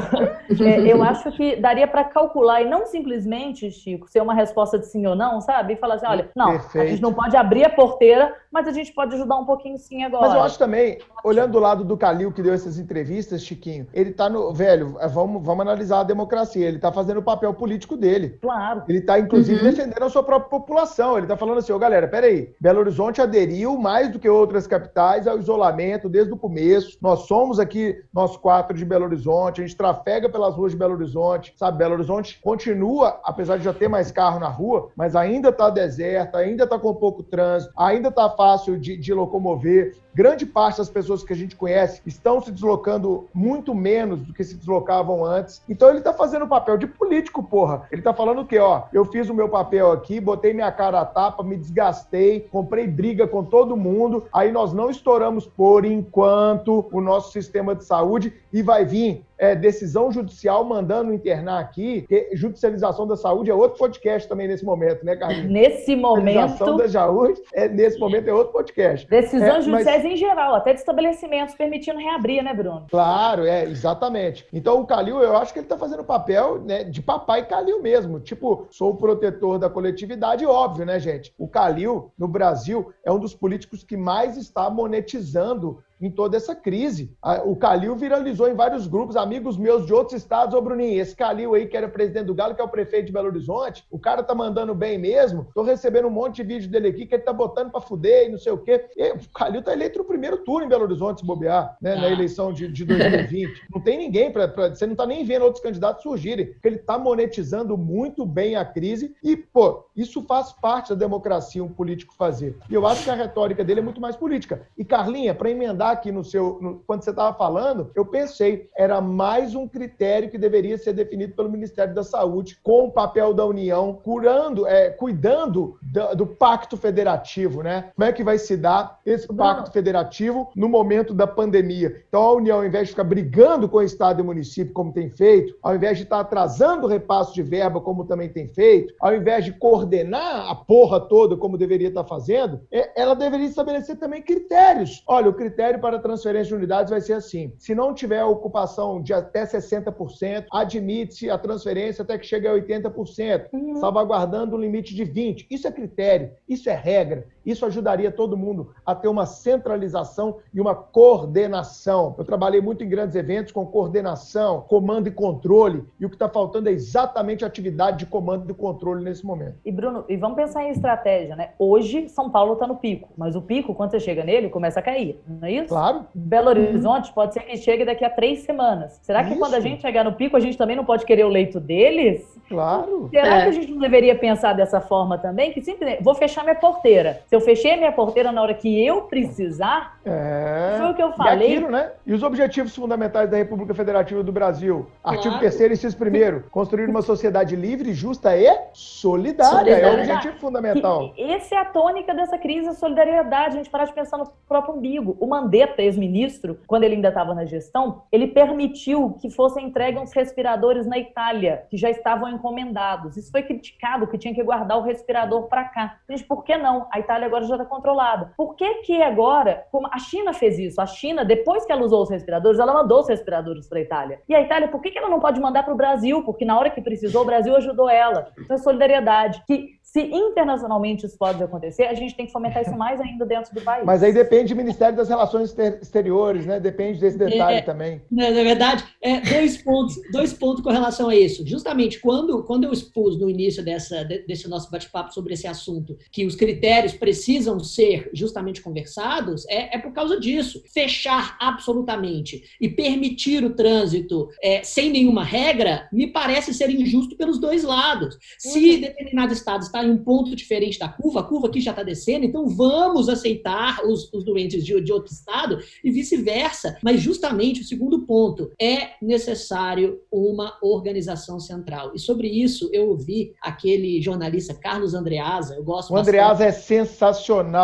é, 0.62 0.92
eu 0.92 1.02
acho 1.02 1.32
que 1.32 1.56
daria 1.56 1.88
para 1.88 2.04
calcular 2.04 2.62
e 2.62 2.68
não 2.68 2.86
simplesmente, 2.86 3.70
Chico, 3.72 4.08
ser 4.08 4.22
uma 4.22 4.34
resposta 4.34 4.78
de 4.78 4.86
sim 4.86 5.04
ou 5.06 5.16
não, 5.16 5.40
sabe? 5.40 5.74
E 5.74 5.76
falar 5.76 5.96
assim, 5.96 6.06
olha, 6.06 6.30
não, 6.36 6.52
Perfeito. 6.52 6.84
a 6.84 6.90
gente 6.90 7.02
não 7.02 7.12
pode 7.12 7.36
abrir 7.36 7.64
a 7.64 7.70
porteira, 7.70 8.32
mas 8.52 8.68
a 8.68 8.72
gente 8.72 8.92
pode 8.92 9.16
ajudar 9.16 9.36
um 9.36 9.44
pouquinho 9.44 9.76
sim 9.78 10.04
agora. 10.04 10.26
Mas 10.26 10.34
eu 10.34 10.42
acho 10.42 10.58
também, 10.58 10.98
olhando 11.24 11.52
do 11.52 11.58
lado 11.58 11.82
do 11.82 11.96
Calil 11.96 12.30
que 12.30 12.42
deu 12.42 12.54
essas 12.54 12.78
entrevistas, 12.78 13.42
Chiquinho, 13.42 13.88
ele 13.92 14.12
tá 14.12 14.28
no, 14.28 14.52
velho, 14.54 14.96
vamos, 15.12 15.44
vamos 15.44 15.62
analisar 15.62 16.00
a 16.00 16.04
democracia, 16.04 16.68
ele 16.68 16.78
tá 16.78 16.92
fazendo 16.92 17.18
o 17.18 17.22
papel 17.22 17.52
político 17.52 17.96
dele. 17.96 18.38
Claro. 18.40 18.84
Ele 18.88 19.00
tá, 19.00 19.18
inclusive, 19.18 19.58
uhum. 19.58 19.70
defendendo 19.70 20.04
a 20.04 20.08
sua 20.08 20.22
própria 20.22 20.48
população. 20.48 21.18
Ele 21.18 21.26
tá 21.26 21.35
falando 21.36 21.58
assim, 21.58 21.72
ô 21.72 21.76
oh, 21.76 21.78
galera, 21.78 22.08
peraí, 22.08 22.54
Belo 22.60 22.80
Horizonte 22.80 23.20
aderiu 23.20 23.76
mais 23.76 24.10
do 24.10 24.18
que 24.18 24.28
outras 24.28 24.66
capitais 24.66 25.26
ao 25.26 25.38
isolamento 25.38 26.08
desde 26.08 26.32
o 26.32 26.36
começo. 26.36 26.98
Nós 27.00 27.26
somos 27.26 27.58
aqui, 27.58 27.96
nós 28.12 28.36
quatro 28.36 28.76
de 28.76 28.84
Belo 28.84 29.04
Horizonte, 29.04 29.60
a 29.60 29.66
gente 29.66 29.76
trafega 29.76 30.28
pelas 30.28 30.54
ruas 30.54 30.72
de 30.72 30.78
Belo 30.78 30.94
Horizonte, 30.94 31.54
sabe? 31.56 31.78
Belo 31.78 31.94
Horizonte 31.94 32.40
continua, 32.42 33.20
apesar 33.24 33.56
de 33.58 33.64
já 33.64 33.72
ter 33.72 33.88
mais 33.88 34.10
carro 34.10 34.40
na 34.40 34.48
rua, 34.48 34.88
mas 34.96 35.14
ainda 35.14 35.50
está 35.50 35.70
deserta, 35.70 36.38
ainda 36.38 36.64
está 36.64 36.78
com 36.78 36.94
pouco 36.94 37.22
trânsito, 37.22 37.72
ainda 37.76 38.08
está 38.08 38.28
fácil 38.30 38.78
de, 38.78 38.96
de 38.96 39.12
locomover 39.12 39.92
grande 40.16 40.46
parte 40.46 40.78
das 40.78 40.88
pessoas 40.88 41.22
que 41.22 41.34
a 41.34 41.36
gente 41.36 41.54
conhece 41.54 42.00
estão 42.06 42.40
se 42.40 42.50
deslocando 42.50 43.28
muito 43.34 43.74
menos 43.74 44.22
do 44.22 44.32
que 44.32 44.42
se 44.42 44.54
deslocavam 44.54 45.22
antes. 45.22 45.62
Então 45.68 45.90
ele 45.90 46.00
tá 46.00 46.10
fazendo 46.10 46.46
o 46.46 46.48
papel 46.48 46.78
de 46.78 46.86
político, 46.86 47.42
porra. 47.42 47.86
Ele 47.92 48.00
tá 48.00 48.14
falando 48.14 48.40
o 48.40 48.46
quê, 48.46 48.58
ó? 48.58 48.84
Eu 48.94 49.04
fiz 49.04 49.28
o 49.28 49.34
meu 49.34 49.50
papel 49.50 49.92
aqui, 49.92 50.18
botei 50.18 50.54
minha 50.54 50.72
cara 50.72 51.02
a 51.02 51.04
tapa, 51.16 51.42
me 51.42 51.56
desgastei, 51.56 52.40
comprei 52.40 52.86
briga 52.86 53.26
com 53.26 53.42
todo 53.42 53.74
mundo. 53.74 54.24
Aí 54.30 54.52
nós 54.52 54.74
não 54.74 54.90
estouramos 54.90 55.46
por 55.46 55.86
enquanto 55.86 56.86
o 56.92 57.00
nosso 57.00 57.32
sistema 57.32 57.74
de 57.74 57.86
saúde 57.86 58.34
e 58.52 58.62
vai 58.62 58.84
vir 58.84 59.24
é, 59.38 59.54
decisão 59.54 60.10
judicial 60.10 60.64
mandando 60.64 61.12
internar 61.12 61.60
aqui, 61.60 62.06
judicialização 62.32 63.06
da 63.06 63.16
saúde 63.16 63.50
é 63.50 63.54
outro 63.54 63.78
podcast 63.78 64.28
também 64.28 64.48
nesse 64.48 64.64
momento, 64.64 65.04
né, 65.04 65.16
Carlinhos? 65.16 65.50
Nesse 65.56 65.96
momento. 65.96 66.76
da 66.76 66.88
saúde, 66.88 67.40
é, 67.52 67.68
nesse 67.68 67.98
momento 67.98 68.28
é 68.28 68.32
outro 68.32 68.52
podcast. 68.52 69.08
Decisões 69.08 69.42
é, 69.42 69.62
judiciais 69.62 70.02
mas... 70.02 70.12
em 70.12 70.16
geral, 70.16 70.54
até 70.54 70.72
de 70.72 70.80
estabelecimentos 70.80 71.54
permitindo 71.54 71.98
reabrir, 71.98 72.42
né, 72.42 72.52
Bruno? 72.52 72.86
Claro, 72.90 73.44
é, 73.44 73.64
exatamente. 73.64 74.46
Então 74.52 74.80
o 74.80 74.86
Calil, 74.86 75.22
eu 75.22 75.36
acho 75.36 75.52
que 75.52 75.58
ele 75.58 75.66
está 75.66 75.78
fazendo 75.78 76.04
papel 76.04 76.60
né, 76.62 76.84
de 76.84 77.02
papai 77.02 77.46
Calil 77.46 77.80
mesmo. 77.80 78.20
Tipo, 78.20 78.66
sou 78.70 78.90
o 78.90 78.96
protetor 78.96 79.58
da 79.58 79.68
coletividade, 79.68 80.44
óbvio, 80.46 80.84
né, 80.84 80.98
gente? 80.98 81.32
O 81.38 81.48
Calil, 81.48 82.12
no 82.18 82.28
Brasil, 82.28 82.92
é 83.04 83.12
um 83.12 83.18
dos 83.18 83.34
políticos 83.34 83.82
que 83.82 83.96
mais 83.96 84.36
está 84.36 84.68
monetizando 84.70 85.82
em 86.00 86.10
toda 86.10 86.36
essa 86.36 86.54
crise. 86.54 87.16
O 87.44 87.56
Calil 87.56 87.96
viralizou 87.96 88.48
em 88.48 88.54
vários 88.54 88.86
grupos, 88.86 89.16
amigos 89.16 89.56
meus 89.56 89.86
de 89.86 89.94
outros 89.94 90.20
estados. 90.20 90.54
Ô, 90.54 90.60
Bruninho, 90.60 91.00
esse 91.00 91.14
Calil 91.14 91.54
aí, 91.54 91.66
que 91.66 91.76
era 91.76 91.88
presidente 91.88 92.26
do 92.26 92.34
Galo, 92.34 92.54
que 92.54 92.60
é 92.60 92.64
o 92.64 92.68
prefeito 92.68 93.06
de 93.06 93.12
Belo 93.12 93.28
Horizonte, 93.28 93.84
o 93.90 93.98
cara 93.98 94.22
tá 94.22 94.34
mandando 94.34 94.74
bem 94.74 94.98
mesmo. 94.98 95.48
Tô 95.54 95.62
recebendo 95.62 96.08
um 96.08 96.10
monte 96.10 96.36
de 96.36 96.42
vídeo 96.42 96.70
dele 96.70 96.88
aqui 96.88 97.06
que 97.06 97.14
ele 97.14 97.22
tá 97.22 97.32
botando 97.32 97.70
pra 97.70 97.80
fuder 97.80 98.26
e 98.26 98.30
não 98.30 98.38
sei 98.38 98.52
o 98.52 98.58
quê. 98.58 98.84
E 98.96 99.12
o 99.12 99.18
Calil 99.34 99.62
tá 99.62 99.72
eleito 99.72 99.98
no 99.98 100.04
primeiro 100.04 100.38
turno 100.38 100.66
em 100.66 100.68
Belo 100.68 100.84
Horizonte, 100.84 101.20
se 101.20 101.26
bobear, 101.26 101.76
né, 101.80 101.94
na 101.94 102.06
ah. 102.06 102.12
eleição 102.12 102.52
de, 102.52 102.68
de 102.68 102.84
2020. 102.84 103.66
não 103.72 103.80
tem 103.80 103.98
ninguém 103.98 104.30
para. 104.30 104.46
Você 104.68 104.86
não 104.86 104.94
tá 104.94 105.06
nem 105.06 105.24
vendo 105.24 105.44
outros 105.44 105.62
candidatos 105.62 106.02
surgirem, 106.02 106.46
porque 106.46 106.68
ele 106.68 106.78
tá 106.78 106.98
monetizando 106.98 107.76
muito 107.76 108.26
bem 108.26 108.56
a 108.56 108.64
crise 108.64 109.14
e, 109.22 109.36
pô, 109.36 109.86
isso 109.96 110.22
faz 110.22 110.52
parte 110.52 110.90
da 110.90 110.94
democracia 110.94 111.62
um 111.62 111.68
político 111.68 112.14
fazer. 112.14 112.56
E 112.68 112.74
eu 112.74 112.86
acho 112.86 113.04
que 113.04 113.10
a 113.10 113.14
retórica 113.14 113.64
dele 113.64 113.80
é 113.80 113.82
muito 113.82 114.00
mais 114.00 114.16
política. 114.16 114.66
E, 114.76 114.84
Carlinha, 114.84 115.34
para 115.34 115.50
emendar 115.50 115.85
aqui 115.92 116.12
no 116.12 116.24
seu. 116.24 116.58
No, 116.60 116.82
quando 116.86 117.02
você 117.02 117.10
estava 117.10 117.36
falando, 117.36 117.90
eu 117.94 118.04
pensei, 118.04 118.68
era 118.76 119.00
mais 119.00 119.54
um 119.54 119.66
critério 119.68 120.30
que 120.30 120.38
deveria 120.38 120.78
ser 120.78 120.92
definido 120.92 121.34
pelo 121.34 121.50
Ministério 121.50 121.94
da 121.94 122.02
Saúde, 122.02 122.58
com 122.62 122.84
o 122.84 122.90
papel 122.90 123.32
da 123.32 123.44
União, 123.44 123.98
curando, 124.02 124.66
é, 124.66 124.90
cuidando 124.90 125.78
do, 125.82 126.14
do, 126.14 126.26
pacto 126.26 126.76
federativo, 126.76 127.62
né? 127.62 127.90
Como 127.94 128.08
é 128.08 128.12
que 128.12 128.24
vai 128.24 128.38
se 128.38 128.56
dar 128.56 129.00
esse 129.04 129.26
pacto 129.28 129.72
federativo 129.72 130.50
no 130.54 130.68
momento 130.68 131.14
da 131.14 131.26
pandemia? 131.26 132.02
Então, 132.08 132.22
a 132.22 132.32
União, 132.34 132.58
ao 132.58 132.66
invés 132.66 132.88
de 132.88 132.90
ficar 132.92 133.04
brigando 133.04 133.68
com 133.68 133.78
o 133.78 133.82
Estado 133.82 134.20
e 134.20 134.22
o 134.22 134.26
município, 134.26 134.72
como 134.72 134.92
tem 134.92 135.10
feito, 135.10 135.54
ao 135.62 135.74
invés 135.74 135.96
de 135.96 136.04
estar 136.04 136.20
atrasando 136.20 136.86
o 136.86 136.90
repasso 136.90 137.34
de 137.34 137.42
verba, 137.42 137.80
como 137.80 138.04
também 138.04 138.28
tem 138.28 138.48
feito, 138.48 138.94
ao 139.00 139.14
invés 139.14 139.44
de 139.44 139.52
coordenar 139.52 140.50
a 140.50 140.54
porra 140.54 141.00
toda, 141.00 141.36
como 141.36 141.58
deveria 141.58 141.88
estar 141.88 142.04
fazendo, 142.04 142.60
é, 142.70 143.00
ela 143.00 143.14
deveria 143.14 143.46
estabelecer 143.46 143.96
também 143.96 144.22
critérios. 144.22 145.02
Olha, 145.06 145.30
o 145.30 145.34
critério 145.34 145.75
critério 145.76 145.78
para 145.78 145.98
transferência 145.98 146.48
de 146.48 146.54
unidades 146.54 146.90
vai 146.90 147.00
ser 147.00 147.14
assim: 147.14 147.52
se 147.58 147.74
não 147.74 147.94
tiver 147.94 148.24
ocupação 148.24 149.02
de 149.02 149.12
até 149.12 149.44
60%, 149.44 150.46
admite-se 150.50 151.30
a 151.30 151.38
transferência 151.38 152.02
até 152.02 152.18
que 152.18 152.26
chegue 152.26 152.48
a 152.48 152.52
80%, 152.52 153.48
uhum. 153.52 153.76
salvaguardando 153.76 154.56
um 154.56 154.60
limite 154.60 154.94
de 154.94 155.04
20%. 155.04 155.46
Isso 155.50 155.68
é 155.68 155.72
critério, 155.72 156.30
isso 156.48 156.68
é 156.68 156.74
regra, 156.74 157.26
isso 157.46 157.64
ajudaria 157.64 158.10
todo 158.10 158.36
mundo 158.36 158.74
a 158.84 158.94
ter 158.94 159.08
uma 159.08 159.24
centralização 159.24 160.38
e 160.52 160.60
uma 160.60 160.74
coordenação. 160.74 162.14
Eu 162.18 162.24
trabalhei 162.24 162.60
muito 162.60 162.82
em 162.82 162.88
grandes 162.88 163.14
eventos 163.14 163.52
com 163.52 163.64
coordenação, 163.64 164.62
comando 164.68 165.06
e 165.06 165.10
controle, 165.10 165.84
e 166.00 166.04
o 166.04 166.08
que 166.08 166.16
está 166.16 166.28
faltando 166.28 166.68
é 166.68 166.72
exatamente 166.72 167.44
a 167.44 167.46
atividade 167.46 167.98
de 167.98 168.06
comando 168.06 168.50
e 168.50 168.54
controle 168.54 169.04
nesse 169.04 169.24
momento. 169.24 169.56
E 169.64 169.70
Bruno, 169.70 170.04
e 170.08 170.16
vamos 170.16 170.36
pensar 170.36 170.64
em 170.64 170.70
estratégia, 170.70 171.36
né? 171.36 171.50
Hoje 171.58 172.08
São 172.08 172.28
Paulo 172.28 172.54
está 172.54 172.66
no 172.66 172.76
pico, 172.76 173.08
mas 173.16 173.36
o 173.36 173.42
pico, 173.42 173.74
quando 173.74 173.92
você 173.92 174.00
chega 174.00 174.24
nele, 174.24 174.48
começa 174.48 174.80
a 174.80 174.82
cair, 174.82 175.20
não 175.26 175.46
é 175.46 175.52
isso? 175.52 175.68
Claro. 175.68 176.06
Belo 176.14 176.48
Horizonte 176.48 177.12
pode 177.12 177.34
ser 177.34 177.40
que 177.40 177.56
chegue 177.56 177.84
daqui 177.84 178.04
a 178.04 178.10
três 178.10 178.40
semanas. 178.40 178.98
Será 179.02 179.22
que 179.22 179.30
isso. 179.30 179.38
quando 179.38 179.54
a 179.54 179.60
gente 179.60 179.82
chegar 179.82 180.04
no 180.04 180.12
pico, 180.12 180.36
a 180.36 180.40
gente 180.40 180.58
também 180.58 180.76
não 180.76 180.84
pode 180.84 181.04
querer 181.04 181.24
o 181.24 181.28
leito 181.28 181.60
deles? 181.60 182.24
Claro. 182.48 183.08
Será 183.10 183.38
é. 183.38 183.42
que 183.42 183.48
a 183.48 183.52
gente 183.52 183.72
não 183.72 183.78
deveria 183.78 184.16
pensar 184.16 184.52
dessa 184.52 184.80
forma 184.80 185.18
também? 185.18 185.52
Que 185.52 185.62
simplesmente, 185.62 186.02
vou 186.02 186.14
fechar 186.14 186.42
minha 186.42 186.54
porteira. 186.54 187.20
Se 187.26 187.35
eu 187.36 187.40
fechei 187.40 187.76
minha 187.76 187.92
porteira 187.92 188.32
na 188.32 188.42
hora 188.42 188.54
que 188.54 188.84
eu 188.84 189.02
precisar, 189.02 189.98
é. 190.04 190.76
foi 190.78 190.90
o 190.90 190.94
que 190.94 191.02
eu 191.02 191.12
falei. 191.12 191.48
E, 191.48 191.52
aquilo, 191.56 191.70
né? 191.70 191.92
e 192.06 192.12
os 192.12 192.22
objetivos 192.22 192.74
fundamentais 192.74 193.30
da 193.30 193.36
República 193.36 193.74
Federativa 193.74 194.22
do 194.22 194.32
Brasil? 194.32 194.86
Claro. 195.02 195.18
Artigo 195.18 195.38
3 195.38 195.72
inciso 195.72 195.96
1 195.96 196.48
construir 196.50 196.88
uma 196.88 197.02
sociedade 197.02 197.54
livre, 197.54 197.92
justa 197.92 198.36
e 198.36 198.46
solidária. 198.72 199.58
solidária. 199.58 199.86
É 199.86 199.90
o 199.90 199.98
objetivo 199.98 200.38
fundamental. 200.38 201.12
E 201.16 201.32
essa 201.32 201.54
é 201.54 201.58
a 201.58 201.64
tônica 201.64 202.14
dessa 202.14 202.38
crise, 202.38 202.68
a 202.68 202.74
solidariedade. 202.74 203.54
A 203.54 203.58
gente 203.58 203.70
parar 203.70 203.84
de 203.84 203.92
pensar 203.92 204.18
no 204.18 204.26
próprio 204.48 204.74
umbigo. 204.74 205.16
O 205.20 205.26
Mandetta, 205.26 205.82
ex-ministro, 205.82 206.58
quando 206.66 206.84
ele 206.84 206.96
ainda 206.96 207.08
estava 207.08 207.34
na 207.34 207.44
gestão, 207.44 208.02
ele 208.10 208.28
permitiu 208.28 209.16
que 209.20 209.30
fossem 209.30 209.66
entregues 209.66 210.00
uns 210.00 210.12
respiradores 210.12 210.86
na 210.86 210.98
Itália, 210.98 211.64
que 211.68 211.76
já 211.76 211.90
estavam 211.90 212.28
encomendados. 212.28 213.16
Isso 213.16 213.30
foi 213.30 213.42
criticado, 213.42 214.06
que 214.06 214.18
tinha 214.18 214.34
que 214.34 214.42
guardar 214.42 214.78
o 214.78 214.82
respirador 214.82 215.42
para 215.48 215.64
cá. 215.64 215.98
Gente, 216.08 216.24
por 216.24 216.44
que 216.44 216.56
não? 216.56 216.86
A 216.90 216.98
Itália 216.98 217.25
agora 217.26 217.44
já 217.44 217.54
está 217.54 217.64
controlada. 217.64 218.32
Por 218.36 218.54
que 218.54 218.82
que 218.82 219.02
agora, 219.02 219.66
como 219.70 219.88
a 219.90 219.98
China 219.98 220.32
fez 220.32 220.58
isso? 220.58 220.80
A 220.80 220.86
China, 220.86 221.24
depois 221.24 221.64
que 221.64 221.72
ela 221.72 221.84
usou 221.84 222.02
os 222.02 222.10
respiradores, 222.10 222.58
ela 222.58 222.72
mandou 222.72 223.00
os 223.00 223.08
respiradores 223.08 223.68
para 223.68 223.78
a 223.78 223.82
Itália. 223.82 224.20
E 224.28 224.34
a 224.34 224.40
Itália, 224.40 224.68
por 224.68 224.80
que, 224.80 224.90
que 224.90 224.98
ela 224.98 225.08
não 225.08 225.20
pode 225.20 225.40
mandar 225.40 225.62
para 225.62 225.74
o 225.74 225.76
Brasil? 225.76 226.22
Porque 226.24 226.44
na 226.44 226.58
hora 226.58 226.70
que 226.70 226.80
precisou, 226.80 227.22
o 227.22 227.26
Brasil 227.26 227.54
ajudou 227.56 227.88
ela. 227.88 228.28
Então, 228.38 228.56
é 228.56 228.58
solidariedade. 228.58 229.42
Que 229.46 229.76
se 229.82 230.00
internacionalmente 230.00 231.06
isso 231.06 231.16
pode 231.16 231.42
acontecer, 231.42 231.84
a 231.84 231.94
gente 231.94 232.14
tem 232.14 232.26
que 232.26 232.32
fomentar 232.32 232.62
isso 232.62 232.76
mais 232.76 233.00
ainda 233.00 233.24
dentro 233.24 233.54
do 233.54 233.62
país. 233.62 233.84
Mas 233.86 234.02
aí 234.02 234.12
depende 234.12 234.52
do 234.52 234.56
Ministério 234.56 234.96
das 234.96 235.08
Relações 235.08 235.56
Exteriores, 235.80 236.44
né? 236.44 236.58
Depende 236.58 237.00
desse 237.00 237.16
detalhe 237.16 237.58
é, 237.58 237.62
também. 237.62 238.02
Na, 238.10 238.30
na 238.30 238.42
verdade, 238.42 238.84
é, 239.00 239.20
dois, 239.20 239.56
pontos, 239.56 239.96
dois 240.12 240.32
pontos 240.32 240.62
com 240.62 240.70
relação 240.70 241.08
a 241.08 241.14
isso. 241.14 241.46
Justamente 241.46 242.00
quando, 242.00 242.42
quando 242.42 242.64
eu 242.64 242.72
expus 242.72 243.18
no 243.18 243.30
início 243.30 243.64
dessa, 243.64 244.04
desse 244.04 244.48
nosso 244.50 244.70
bate-papo 244.70 245.14
sobre 245.14 245.34
esse 245.34 245.46
assunto 245.46 245.96
que 246.10 246.26
os 246.26 246.34
critérios 246.34 246.92
precisam 246.92 247.15
ser 247.64 248.10
justamente 248.12 248.60
conversados, 248.60 249.46
é, 249.48 249.76
é 249.76 249.78
por 249.78 249.92
causa 249.92 250.18
disso. 250.18 250.62
Fechar 250.72 251.36
absolutamente 251.40 252.42
e 252.60 252.68
permitir 252.68 253.44
o 253.44 253.54
trânsito 253.54 254.28
é, 254.42 254.62
sem 254.62 254.90
nenhuma 254.90 255.24
regra 255.24 255.88
me 255.92 256.06
parece 256.06 256.52
ser 256.54 256.70
injusto 256.70 257.16
pelos 257.16 257.38
dois 257.38 257.64
lados. 257.64 258.16
Se 258.38 258.58
uhum. 258.58 258.80
determinado 258.80 259.32
estado 259.32 259.62
está 259.62 259.84
em 259.84 259.90
um 259.90 259.98
ponto 259.98 260.34
diferente 260.34 260.78
da 260.78 260.88
curva, 260.88 261.20
a 261.20 261.24
curva 261.24 261.48
aqui 261.48 261.60
já 261.60 261.70
está 261.70 261.82
descendo, 261.82 262.24
então 262.24 262.46
vamos 262.46 263.08
aceitar 263.08 263.84
os, 263.84 264.12
os 264.12 264.24
doentes 264.24 264.64
de, 264.64 264.80
de 264.80 264.92
outro 264.92 265.12
estado 265.12 265.58
e 265.82 265.90
vice-versa. 265.90 266.78
Mas 266.82 267.00
justamente 267.00 267.60
o 267.60 267.64
segundo 267.64 268.06
ponto 268.06 268.50
é 268.60 268.90
necessário 269.00 270.00
uma 270.10 270.56
organização 270.62 271.38
central. 271.40 271.92
E 271.94 271.98
sobre 271.98 272.28
isso 272.28 272.68
eu 272.72 272.88
ouvi 272.88 273.34
aquele 273.40 274.00
jornalista 274.00 274.54
Carlos 274.54 274.94
Andreasa, 274.94 275.54
eu 275.54 275.64
gosto 275.64 275.92
O 275.92 275.96
Andreasa 275.96 276.44
é 276.44 276.52
sensacional, 276.52 276.95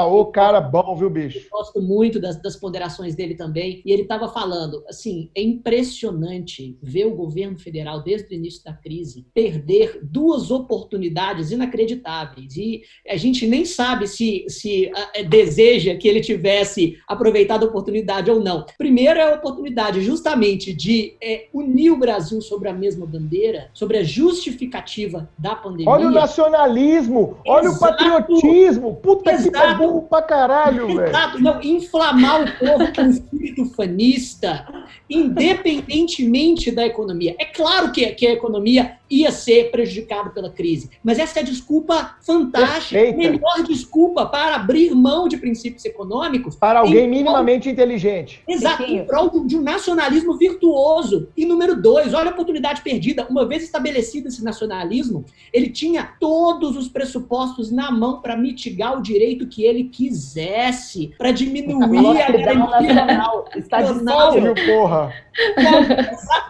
o 0.09 0.26
cara 0.26 0.60
bom, 0.60 0.96
viu, 0.96 1.10
bicho? 1.10 1.38
Eu 1.38 1.50
gosto 1.50 1.80
muito 1.80 2.20
das, 2.20 2.40
das 2.40 2.56
ponderações 2.56 3.14
dele 3.14 3.34
também. 3.34 3.82
E 3.84 3.92
ele 3.92 4.02
estava 4.02 4.28
falando, 4.28 4.82
assim, 4.88 5.30
é 5.34 5.42
impressionante 5.42 6.76
ver 6.82 7.06
o 7.06 7.14
governo 7.14 7.59
federal, 7.59 8.02
desde 8.02 8.32
o 8.32 8.36
início 8.36 8.64
da 8.64 8.72
crise, 8.72 9.26
perder 9.34 10.00
duas 10.02 10.50
oportunidades 10.50 11.50
inacreditáveis. 11.50 12.56
E 12.56 12.82
a 13.09 13.16
gente 13.16 13.46
nem 13.46 13.64
sabe 13.64 14.06
se, 14.06 14.44
se 14.48 14.90
uh, 14.90 15.28
deseja 15.28 15.96
que 15.96 16.09
ele 16.09 16.20
tivesse 16.20 16.98
aproveitado 17.06 17.64
a 17.64 17.68
oportunidade 17.68 18.30
ou 18.30 18.40
não. 18.40 18.64
Primeiro 18.76 19.18
é 19.18 19.32
a 19.32 19.36
oportunidade 19.36 20.00
justamente 20.02 20.72
de 20.72 21.16
é, 21.22 21.46
unir 21.52 21.90
o 21.90 21.98
Brasil 21.98 22.40
sobre 22.40 22.68
a 22.68 22.72
mesma 22.72 23.06
bandeira, 23.06 23.70
sobre 23.72 23.98
a 23.98 24.02
justificativa 24.02 25.28
da 25.38 25.54
pandemia. 25.54 25.88
Olha 25.88 26.09
o 26.09 26.10
nacionalismo, 26.10 27.38
olha 27.46 27.66
Exato. 27.66 27.76
o 27.76 27.88
patriotismo. 27.88 28.96
Puta 28.96 29.22
Exato. 29.31 29.44
que 29.44 29.51
tá 29.51 30.01
pra 30.09 30.23
caralho, 30.23 30.86
velho. 30.89 31.09
Exato, 31.09 31.39
não, 31.40 31.62
inflamar 31.62 32.43
o 32.43 32.59
povo 32.59 32.93
com 32.93 33.03
o 33.03 33.11
espírito 33.11 33.65
fanista, 33.74 34.66
independentemente 35.09 36.70
da 36.70 36.86
economia. 36.86 37.35
É 37.39 37.44
claro 37.44 37.93
que, 37.93 38.07
que 38.12 38.27
a 38.27 38.32
economia 38.32 38.99
ia 39.12 39.30
ser 39.30 39.70
prejudicada 39.70 40.30
pela 40.30 40.48
crise, 40.48 40.90
mas 41.05 41.18
essa 41.18 41.40
é 41.40 41.43
a 41.43 41.44
desculpa 41.44 42.16
fantástica, 42.22 42.98
Perfeita. 42.98 43.16
melhor 43.16 43.62
desculpa 43.66 44.24
para 44.24 44.56
abrir 44.56 44.94
mão 44.94 45.28
de 45.28 45.36
princípios 45.36 45.84
econômicos. 45.84 46.56
Para 46.56 46.80
alguém 46.80 47.06
minimamente 47.06 47.68
inteligente. 47.68 48.43
Exato, 48.48 48.84
em 48.84 49.05
prol 49.05 49.44
de 49.47 49.56
um 49.56 49.62
nacionalismo 49.62 50.36
virtuoso. 50.39 51.28
E 51.36 51.44
número 51.44 51.80
dois, 51.80 52.14
olha 52.14 52.30
a 52.30 52.32
oportunidade 52.32 52.80
perdida. 52.80 53.26
Uma 53.28 53.47
vez 53.47 53.62
estabelecido 53.64 54.28
esse 54.28 54.43
nacionalismo, 54.43 55.24
ele 55.52 55.68
tinha 55.68 56.14
todos 56.18 56.76
os 56.76 56.89
pressupostos 56.89 57.70
na 57.70 57.90
mão 57.90 58.20
para 58.20 58.36
mitigar 58.36 58.98
o 58.98 59.02
direito 59.02 59.47
que 59.47 59.64
ele 59.64 59.84
quisesse, 59.84 61.12
para 61.18 61.32
diminuir 61.32 62.22
a 62.22 62.30
garantia 62.30 62.94
nacional. 62.94 63.44
Está 63.55 63.80
nacional. 63.80 64.32
porra. 64.66 65.12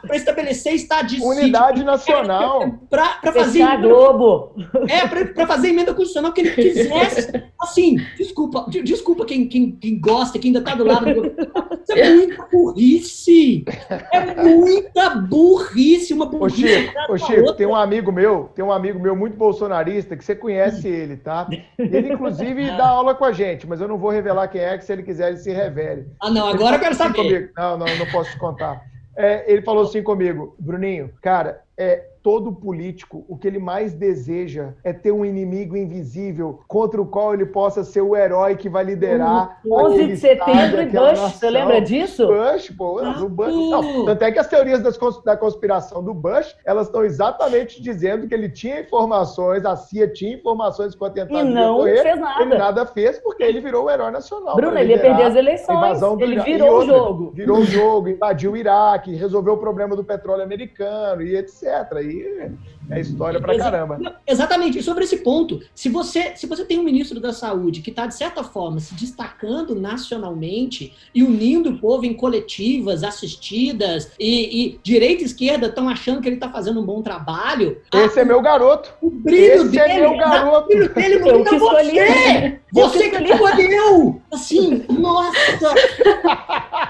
Para 0.07 0.17
estabelecer 0.17 0.75
estadística. 0.75 1.27
Unidade 1.27 1.85
nacional. 1.85 2.52
Para 2.89 3.33
fazer. 3.33 3.63
a 3.63 3.77
Globo. 3.77 4.55
É, 4.89 5.07
para 5.07 5.47
fazer 5.47 5.69
emenda 5.69 5.95
constitucional 5.95 6.33
que 6.33 6.41
ele 6.41 6.51
quisesse. 6.51 7.33
Assim, 7.61 7.97
desculpa, 8.17 8.67
desculpa 8.69 9.25
quem, 9.25 9.49
quem, 9.49 9.73
quem 9.73 10.01
gosta, 10.01 10.39
quem 10.39 10.49
ainda 10.49 10.59
está 10.59 10.75
do 10.75 10.85
lado 10.85 11.05
do 11.07 11.27
Isso 11.27 11.93
é 11.93 12.11
muita 12.11 12.49
burrice! 12.51 13.65
É 14.13 14.43
muita 14.43 15.11
burrice, 15.11 16.15
uma 16.15 16.27
burrice. 16.27 16.65
Ô, 16.65 16.69
Chico, 16.69 17.13
ô, 17.13 17.19
Chico 17.19 17.53
tem 17.55 17.67
um 17.67 17.75
amigo 17.75 18.11
meu, 18.13 18.51
tem 18.55 18.65
um 18.65 18.73
amigo 18.73 18.99
meu 18.99 19.15
muito 19.15 19.37
bolsonarista, 19.37 20.17
que 20.17 20.25
você 20.25 20.35
conhece 20.35 20.89
ele, 20.89 21.17
tá? 21.17 21.49
Ele, 21.79 22.13
inclusive, 22.13 22.67
dá 22.77 22.89
aula 22.89 23.15
com 23.15 23.25
a 23.25 23.33
gente, 23.33 23.67
mas 23.67 23.81
eu 23.81 23.89
não 23.89 23.99
vou 23.99 24.11
revelar 24.11 24.49
quem 24.49 24.61
é, 24.61 24.77
que 24.77 24.85
se 24.85 24.93
ele 24.93 25.03
quiser, 25.03 25.29
ele 25.29 25.39
se 25.39 25.53
revele. 25.53 26.07
Ah, 26.21 26.31
não, 26.31 26.49
agora 26.49 26.77
eu 26.77 26.81
quero 26.81 26.95
saber. 26.95 27.17
Comigo. 27.17 27.49
Não, 27.57 27.79
não, 27.79 27.87
não 27.97 28.07
posso 28.07 28.31
te 28.31 28.39
contar. 28.39 28.83
É, 29.17 29.51
ele 29.53 29.63
falou 29.63 29.85
assim 29.85 30.03
comigo, 30.03 30.55
Bruninho, 30.59 31.11
cara, 31.21 31.63
é, 31.77 32.12
todo 32.23 32.53
político, 32.53 33.25
o 33.29 33.37
que 33.37 33.49
ele 33.49 33.59
mais 33.59 33.93
deseja 33.93 34.75
é 34.85 34.93
ter 34.93 35.11
um 35.11 35.25
inimigo 35.25 35.77
invisível 35.77 36.61
contra 36.69 37.03
o 37.03 37.07
qual 37.07 37.35
ele 37.35 37.47
possa 37.47 37.83
ser 37.83 38.01
o 38.01 38.17
herói 38.17 38.57
que 38.57 38.69
vai 38.69 38.85
liderar. 38.85 39.61
O 39.65 39.75
11 39.75 40.07
de 40.07 40.17
setembro 40.17 40.83
e 40.83 40.87
Bush, 40.87 40.95
nação. 40.95 41.31
você 41.31 41.51
lembra 41.51 41.81
disso? 41.81 42.29
Bush, 42.29 42.71
pô, 42.71 43.01
ah, 43.01 43.21
o 43.21 43.29
Bush. 43.29 43.53
Não, 43.53 44.05
tanto 44.05 44.23
é 44.23 44.31
que 44.31 44.39
as 44.39 44.47
teorias 44.47 44.81
das, 44.83 44.99
da 45.25 45.37
conspiração 45.37 46.03
do 46.03 46.15
Bush, 46.15 46.57
elas 46.65 46.87
estão 46.87 47.05
exatamente 47.05 47.83
dizendo 47.83 48.29
que 48.29 48.35
ele 48.35 48.49
tinha 48.49 48.81
informações, 48.81 49.65
a 49.65 49.75
CIA 49.75 50.09
tinha 50.09 50.35
informações 50.35 50.95
com 50.95 51.05
a 51.05 51.11
tentativa 51.11 51.41
e 51.41 51.53
não 51.53 51.83
fez 51.83 52.21
nada. 52.21 52.43
Ele 52.43 52.57
nada 52.57 52.87
fez 52.87 53.19
porque 53.19 53.43
ele 53.43 53.61
virou 53.61 53.87
o 53.87 53.91
herói 53.91 54.13
nacional. 54.13 54.55
Bruno, 54.55 54.79
ele 54.79 54.93
ia 54.93 55.01
perder 55.01 55.25
as 55.25 55.35
eleições, 55.35 56.01
ele 56.21 56.41
virou 56.41 56.79
o 56.79 56.87
jogo. 56.87 57.33
Virou 57.35 57.59
o 57.59 57.65
jogo, 57.65 58.09
invadiu 58.09 58.53
o 58.53 58.57
Iraque, 58.57 59.15
resolveu 59.15 59.55
o 59.55 59.59
problema 59.59 59.97
do 59.97 60.05
petróleo 60.05 60.43
americano 60.43 61.23
e 61.23 61.37
etc. 61.37 61.63
E 62.03 62.12
Yeah. 62.13 62.49
É 62.91 63.01
história 63.01 63.41
pra 63.41 63.57
caramba. 63.57 64.17
Exatamente. 64.27 64.79
E 64.79 64.83
sobre 64.83 65.05
esse 65.05 65.19
ponto, 65.19 65.61
se 65.75 65.89
você, 65.89 66.37
se 66.37 66.47
você 66.47 66.65
tem 66.65 66.79
um 66.79 66.83
ministro 66.83 67.21
da 67.21 67.33
Saúde 67.33 67.81
que 67.81 67.91
está, 67.91 68.07
de 68.07 68.15
certa 68.15 68.43
forma, 68.43 68.81
se 68.81 68.95
destacando 68.95 69.75
nacionalmente 69.75 70.93
e 71.15 71.23
unindo 71.23 71.71
o 71.71 71.79
povo 71.79 72.05
em 72.05 72.15
coletivas 72.15 73.03
assistidas 73.03 74.13
e, 74.19 74.65
e 74.65 74.81
direita 74.83 75.23
e 75.23 75.27
esquerda 75.27 75.67
estão 75.67 75.89
achando 75.89 76.21
que 76.21 76.29
ele 76.29 76.37
está 76.37 76.51
fazendo 76.51 76.81
um 76.81 76.85
bom 76.85 77.03
trabalho. 77.03 77.81
Esse 77.93 78.19
a, 78.19 78.23
é 78.23 78.25
meu 78.25 78.41
garoto. 78.41 78.93
O 79.01 79.11
brilho 79.11 79.65
Esse 79.65 79.79
é 79.79 79.87
dele, 79.87 79.93
é 79.93 80.01
meu 80.01 80.17
garoto. 80.17 80.65
O 80.65 80.69
brilho 80.69 80.95
dele 80.95 81.19
não 81.19 81.45
você. 81.45 81.57
Escolhi. 81.57 82.61
Você 82.73 83.11
que 83.11 83.23
escolheu. 83.25 84.23
Assim, 84.31 84.85
nossa. 84.89 85.75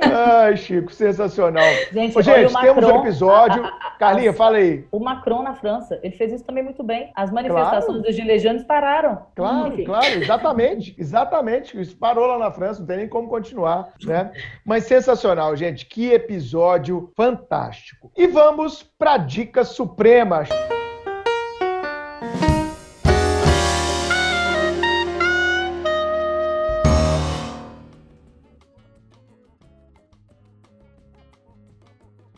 Ai, 0.00 0.56
Chico, 0.56 0.92
sensacional. 0.92 1.64
Gente, 1.92 2.16
Ô, 2.16 2.22
gente 2.22 2.54
temos 2.60 2.84
um 2.84 3.00
episódio. 3.00 3.25
A, 3.30 3.46
a, 3.46 3.66
a, 3.66 3.90
Carlinha, 3.98 4.32
fala 4.32 4.58
aí. 4.58 4.84
O 4.90 4.98
Macron 4.98 5.42
na 5.42 5.54
França, 5.54 5.98
ele 6.02 6.16
fez 6.16 6.32
isso 6.32 6.44
também 6.44 6.62
muito 6.62 6.82
bem. 6.82 7.10
As 7.14 7.30
manifestações 7.30 7.84
claro. 7.84 8.02
dos 8.02 8.14
Gilets 8.14 8.64
pararam. 8.64 9.26
Claro, 9.34 9.72
Enfim. 9.72 9.84
claro, 9.84 10.06
exatamente. 10.06 10.94
Exatamente. 10.98 11.80
Isso 11.80 11.96
parou 11.96 12.26
lá 12.26 12.38
na 12.38 12.50
França, 12.50 12.80
não 12.80 12.86
tem 12.86 12.98
nem 12.98 13.08
como 13.08 13.28
continuar, 13.28 13.92
né? 14.04 14.32
Mas 14.64 14.84
sensacional, 14.84 15.56
gente. 15.56 15.86
Que 15.86 16.12
episódio 16.12 17.10
fantástico. 17.16 18.10
E 18.16 18.26
vamos 18.26 18.82
para 18.82 19.16
dicas 19.16 19.68
supremas. 19.68 20.48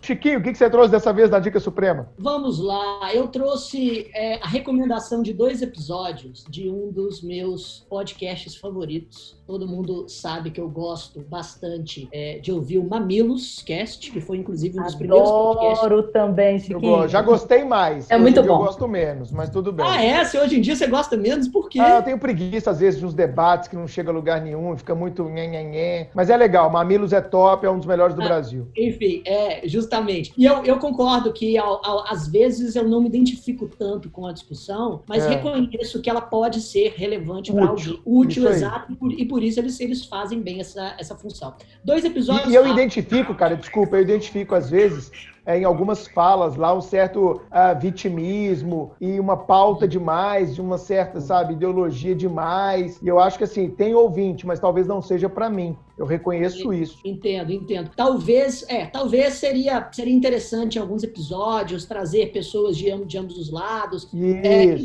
Chiquinho, 0.09 0.39
o 0.39 0.43
que 0.43 0.55
você 0.55 0.71
trouxe 0.71 0.91
dessa 0.91 1.13
vez 1.13 1.29
na 1.29 1.39
Dica 1.39 1.61
Suprema? 1.61 2.11
Vamos 2.17 2.59
lá, 2.59 3.15
eu 3.15 3.29
trouxe 3.29 4.11
é, 4.15 4.37
a 4.43 4.49
recomendação 4.49 5.23
de 5.23 5.35
dois 5.35 5.61
episódios 5.61 6.47
de 6.49 6.71
um 6.71 6.91
dos 6.91 7.23
meus 7.23 7.87
podcasts 7.91 8.57
favoritos. 8.57 9.38
Todo 9.49 9.67
mundo 9.67 10.07
sabe 10.11 10.51
que 10.51 10.61
eu 10.61 10.69
gosto 10.69 11.21
bastante 11.23 12.07
é, 12.13 12.39
de 12.39 12.53
ouvir 12.53 12.77
o 12.77 12.87
Mamilos 12.87 13.63
Cast, 13.63 14.13
que 14.13 14.21
foi 14.21 14.37
inclusive 14.37 14.79
um 14.79 14.83
dos 14.83 14.95
Adoro 14.95 14.99
primeiros 14.99 15.31
podcasts. 15.31 15.85
Adoro 15.87 16.03
também, 16.03 16.59
Chiquinho. 16.59 17.09
já 17.09 17.23
gostei 17.23 17.65
mais. 17.65 18.11
É 18.11 18.17
hoje 18.17 18.23
muito 18.25 18.43
bom. 18.43 18.57
Eu 18.57 18.59
gosto 18.59 18.87
menos, 18.87 19.33
mas 19.33 19.49
tudo 19.49 19.73
bem. 19.73 19.87
Ah, 19.89 20.05
é? 20.05 20.23
Se 20.27 20.37
hoje 20.37 20.59
em 20.59 20.61
dia 20.61 20.77
você 20.77 20.87
gosta 20.87 21.17
menos, 21.17 21.49
por 21.49 21.71
quê? 21.71 21.81
Ah, 21.81 21.97
eu 21.97 22.03
tenho 22.03 22.19
preguiça, 22.19 22.71
às 22.71 22.81
vezes, 22.81 23.01
de 23.01 23.07
uns 23.07 23.15
debates 23.15 23.69
que 23.69 23.75
não 23.75 23.89
chega 23.89 24.11
a 24.11 24.13
lugar 24.13 24.39
nenhum, 24.43 24.77
fica 24.77 24.95
muito 24.95 25.25
nhenhenhen. 25.25 26.09
Mas 26.15 26.29
é 26.29 26.37
legal, 26.37 26.71
Mamilos 26.71 27.15
é 27.15 27.23
top, 27.23 27.65
é 27.65 27.71
um 27.71 27.79
dos 27.79 27.87
melhores 27.87 28.15
do 28.15 28.21
ah, 28.21 28.27
Brasil. 28.27 28.69
Enfim, 28.77 29.23
é 29.25 29.67
justamente. 29.67 30.31
E 30.37 30.45
eu, 30.45 30.63
eu 30.63 30.79
concordo 30.79 31.33
que, 31.33 31.57
ao, 31.57 31.81
ao, 31.83 32.07
às 32.07 32.29
vezes, 32.29 32.77
eu 32.77 32.87
não 32.87 33.01
me 33.01 33.09
identifico 33.09 33.67
tanto 33.67 34.11
com 34.11 34.27
a 34.27 34.33
discussão, 34.33 35.01
mas 35.09 35.25
é. 35.25 35.31
reconheço 35.31 36.03
que 36.03 36.11
ela 36.11 36.21
pode 36.21 36.61
ser 36.61 36.93
relevante 36.99 37.51
para 37.51 37.67
alguém. 37.67 37.99
Útil, 38.05 38.47
exato, 38.47 38.93
e 38.93 38.97
por, 38.97 39.11
e 39.11 39.25
por, 39.25 39.38
isso 39.43 39.61
eles, 39.61 39.79
eles 39.81 40.05
fazem 40.05 40.41
bem 40.41 40.61
essa, 40.61 40.95
essa 40.99 41.15
função. 41.17 41.55
Dois 41.85 42.05
episódios. 42.05 42.53
E, 42.53 42.55
eu 42.55 42.67
identifico, 42.67 43.35
cara, 43.35 43.57
desculpa, 43.57 43.97
eu 43.97 44.03
identifico, 44.03 44.55
às 44.55 44.71
vezes, 44.71 45.11
em 45.57 45.65
algumas 45.65 46.07
falas 46.07 46.57
lá 46.57 46.75
um 46.75 46.81
certo 46.81 47.41
uh, 47.47 47.81
vitimismo 47.81 48.93
e 49.01 49.19
uma 49.19 49.37
pauta 49.37 49.89
demais, 49.89 50.55
de 50.55 50.61
uma 50.61 50.77
certa, 50.77 51.21
sabe, 51.21 51.55
ideologia 51.55 52.15
demais. 52.15 53.01
E 53.03 53.09
eu 53.09 53.19
acho 53.19 53.39
que 53.39 53.45
assim, 53.45 53.71
tem 53.71 53.95
ouvinte, 53.95 54.47
mas 54.47 54.61
talvez 54.61 54.87
não 54.87 55.01
seja 55.01 55.29
para 55.29 55.49
mim. 55.49 55.77
Eu 55.99 56.07
reconheço 56.07 56.73
isso. 56.73 57.01
Entendo, 57.05 57.51
entendo. 57.51 57.91
Talvez, 57.97 58.65
é, 58.69 58.87
talvez 58.87 59.35
seria, 59.35 59.89
seria 59.91 60.15
interessante 60.15 60.77
em 60.77 60.81
alguns 60.81 61.03
episódios 61.03 61.87
trazer 61.87 62.31
pessoas 62.31 62.77
de, 62.77 63.05
de 63.05 63.19
ambos 63.19 63.37
os 63.37 63.51
lados. 63.51 64.09
É. 64.15 64.75
É, 64.75 64.79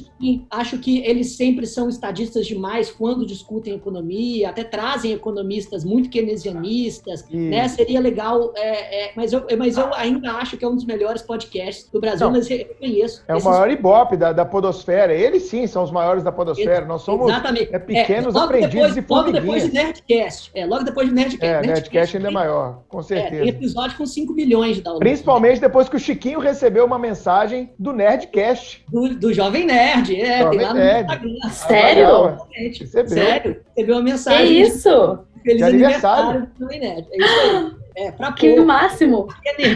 acho 0.50 0.80
que 0.80 1.04
eles 1.06 1.36
sempre 1.36 1.68
são 1.68 1.88
estadistas 1.88 2.48
demais 2.48 2.90
quando 2.90 3.28
discutem 3.28 3.76
economia, 3.76 4.50
até 4.50 4.64
trazem 4.64 5.12
economistas 5.12 5.84
muito 5.86 6.10
keynesianistas, 6.10 7.28
né? 7.30 7.68
Seria 7.68 8.00
legal, 8.00 8.52
é, 8.56 9.06
é, 9.06 9.12
mas, 9.16 9.34
eu, 9.34 9.46
mas 9.56 9.78
eu 9.78 9.94
ainda 9.94 10.32
acho 10.32 10.53
acho 10.54 10.58
que 10.58 10.66
é 10.66 10.68
um 10.68 10.76
dos 10.76 10.86
melhores 10.86 11.22
podcasts 11.22 11.90
do 11.90 12.00
Brasil, 12.00 12.28
Não, 12.28 12.34
mas 12.34 12.50
eu 12.50 12.58
reconheço. 12.58 13.24
É 13.28 13.36
o 13.36 13.44
maior 13.44 13.70
ibope 13.70 14.16
da, 14.16 14.32
da 14.32 14.46
podosfera. 14.46 15.14
Eles 15.14 15.44
sim 15.44 15.68
são 15.68 15.84
os 15.84 15.92
maiores 15.92 16.24
da 16.24 16.32
podosfera. 16.32 16.86
Nós 16.86 17.02
somos 17.02 17.30
Exatamente. 17.30 17.70
É, 17.74 17.80
pequenos 17.80 18.36
é, 18.36 18.40
aprendizes 18.40 18.96
depois, 18.96 18.98
e 18.98 19.26
Logo 19.26 19.32
depois 19.32 19.64
de 19.64 19.74
Nerdcast. 19.74 20.52
É, 20.54 20.66
logo 20.66 20.84
depois 20.84 21.10
de 21.10 21.16
Nerdcast. 21.16 21.46
É, 21.46 21.54
Nerdcast, 21.54 21.74
Nerdcast 21.74 22.18
ainda 22.18 22.30
é 22.30 22.32
maior, 22.32 22.84
com 22.88 23.02
certeza. 23.02 23.36
É, 23.36 23.40
tem 23.40 23.50
episódio 23.50 23.98
com 23.98 24.06
5 24.06 24.34
milhões 24.34 24.76
de 24.76 24.82
downloads. 24.82 25.08
Principalmente 25.08 25.60
depois 25.60 25.90
que 25.90 25.96
o 25.96 26.00
Chiquinho 26.00 26.40
recebeu 26.40 26.86
uma 26.86 27.00
mensagem 27.00 27.72
do 27.78 27.92
Nerdcast. 27.94 28.86
Do, 28.90 29.16
do 29.16 29.34
Jovem 29.34 29.66
Nerd, 29.66 30.16
é, 30.16 30.40
Jovem 30.40 30.60
tem 30.60 30.68
lá 30.68 30.74
Nerd. 30.74 31.08
no 31.24 31.30
Instagram. 31.30 31.50
Sério? 31.50 32.38
Recebeu. 32.52 33.08
Sério, 33.08 33.62
recebeu 33.76 33.96
uma 33.96 34.04
mensagem. 34.04 34.48
Que 34.48 34.54
isso? 34.62 35.20
Feliz 35.44 35.58
de 35.58 35.64
aniversário, 35.64 36.30
aniversário 36.30 36.54
do 36.54 36.60
Jovem 36.60 36.80
Nerd. 36.80 37.08
É 37.12 37.18
isso 37.18 37.40
aí. 37.40 37.83
É, 37.96 38.12
pra 38.12 38.32
que 38.32 38.56
pôr. 38.56 38.66
máximo. 38.66 39.28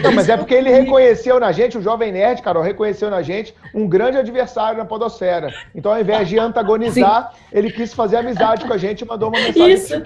Não, 0.02 0.12
mas 0.12 0.28
é 0.28 0.36
porque 0.36 0.54
ele 0.54 0.70
reconheceu 0.70 1.38
na 1.38 1.52
gente, 1.52 1.78
o 1.78 1.82
Jovem 1.82 2.10
Nerd, 2.12 2.42
Carol, 2.42 2.62
reconheceu 2.62 3.10
na 3.10 3.22
gente 3.22 3.54
um 3.74 3.86
grande 3.86 4.18
adversário 4.18 4.78
na 4.78 4.84
podosfera. 4.84 5.52
Então, 5.74 5.92
ao 5.92 6.00
invés 6.00 6.28
de 6.28 6.38
antagonizar, 6.38 7.32
Sim. 7.32 7.38
ele 7.52 7.70
quis 7.70 7.94
fazer 7.94 8.16
amizade 8.16 8.64
com 8.64 8.72
a 8.72 8.78
gente 8.78 9.02
e 9.02 9.06
mandou 9.06 9.28
uma 9.28 9.38
mensagem. 9.38 9.72
Isso. 9.72 10.02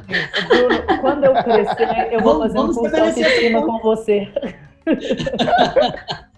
Bruno, 0.48 1.00
quando 1.00 1.24
eu 1.24 1.34
crescer, 1.34 2.08
eu 2.12 2.20
vou 2.20 2.38
fazer 2.38 2.58
um 2.58 2.72
curso 2.72 2.94
de 2.94 3.00
autoestima 3.00 3.66
com 3.66 3.78
você. 3.78 4.28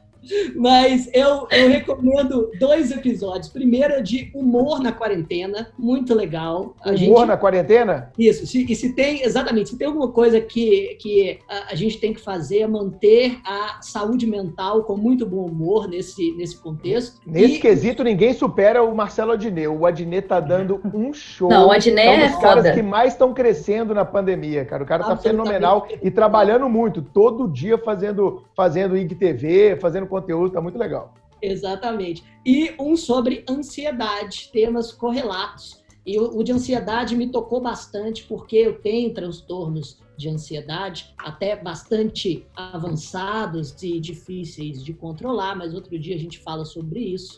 Mas 0.55 1.09
eu, 1.13 1.47
eu 1.51 1.69
recomendo 1.69 2.51
dois 2.59 2.91
episódios. 2.91 3.49
Primeiro 3.49 3.95
é 3.95 4.01
de 4.01 4.31
humor 4.35 4.81
na 4.81 4.93
quarentena, 4.93 5.69
muito 5.79 6.15
legal. 6.15 6.75
A 6.81 6.91
humor 6.91 6.97
gente... 6.99 7.27
na 7.27 7.37
quarentena? 7.37 8.13
Isso. 8.19 8.47
Se, 8.47 8.65
e 8.71 8.75
se 8.75 8.93
tem, 8.95 9.23
exatamente, 9.23 9.71
se 9.71 9.79
tem 9.79 9.87
alguma 9.87 10.09
coisa 10.09 10.41
que, 10.41 10.97
que 11.01 11.39
a, 11.49 11.73
a, 11.73 11.75
gente 11.75 11.99
tem 11.99 12.13
que 12.13 12.21
fazer 12.21 12.61
é 12.61 12.67
manter 12.67 13.39
a 13.45 13.79
saúde 13.81 14.27
mental 14.27 14.85
com 14.85 14.97
muito 14.97 15.27
bom 15.27 15.47
humor 15.47 15.89
nesse, 15.89 16.33
nesse 16.33 16.57
contexto. 16.57 17.21
Nesse 17.27 17.57
e... 17.57 17.61
quesito, 17.61 18.03
ninguém 18.03 18.33
supera 18.33 18.83
o 18.83 18.95
Marcelo 18.95 19.33
Adnet. 19.33 19.69
O 19.69 19.87
Adnet 19.87 20.27
tá 20.27 20.41
dando 20.41 20.81
um 20.95 21.13
show. 21.13 21.49
Não, 21.49 21.69
o 21.69 21.73
Adnet 21.73 22.07
é 22.07 22.27
um 22.27 22.31
dos 22.31 22.41
caras 22.41 22.71
que 22.75 22.83
mais 22.83 23.13
estão 23.13 23.33
crescendo 23.33 23.95
na 23.95 24.05
pandemia, 24.05 24.65
cara. 24.65 24.83
O 24.83 24.87
cara 24.87 25.05
tá 25.05 25.17
fenomenal 25.17 25.87
e 26.03 26.11
trabalhando 26.11 26.69
muito, 26.69 27.03
todo 27.03 27.49
dia 27.49 27.79
fazendo, 27.79 28.43
fazendo 28.57 28.97
IGTV, 28.97 29.77
fazendo 29.77 30.07
conteúdo, 30.15 30.53
tá 30.53 30.61
muito 30.61 30.79
legal. 30.79 31.13
Exatamente. 31.43 32.25
E 32.45 32.75
um 32.79 32.97
sobre 32.97 33.45
ansiedade, 33.49 34.51
temas 34.53 34.93
correlatos. 34.93 35.83
E 36.07 36.19
o, 36.19 36.43
de 36.43 36.53
ansiedade 36.53 37.17
me 37.17 37.29
tocou 37.29 37.61
bastante 37.61 38.25
porque 38.25 38.57
eu 38.57 38.79
tenho 38.81 39.13
transtornos 39.15 39.99
de 40.17 40.29
ansiedade, 40.29 41.13
até 41.19 41.57
bastante 41.57 42.47
avançados 42.55 43.75
e 43.83 43.99
difíceis 43.99 44.85
de 44.85 44.93
controlar, 44.93 45.57
mas 45.57 45.75
outro 45.75 45.99
dia 45.99 46.15
a 46.15 46.19
gente 46.19 46.39
fala 46.39 46.65
sobre 46.65 47.01
isso. 47.01 47.37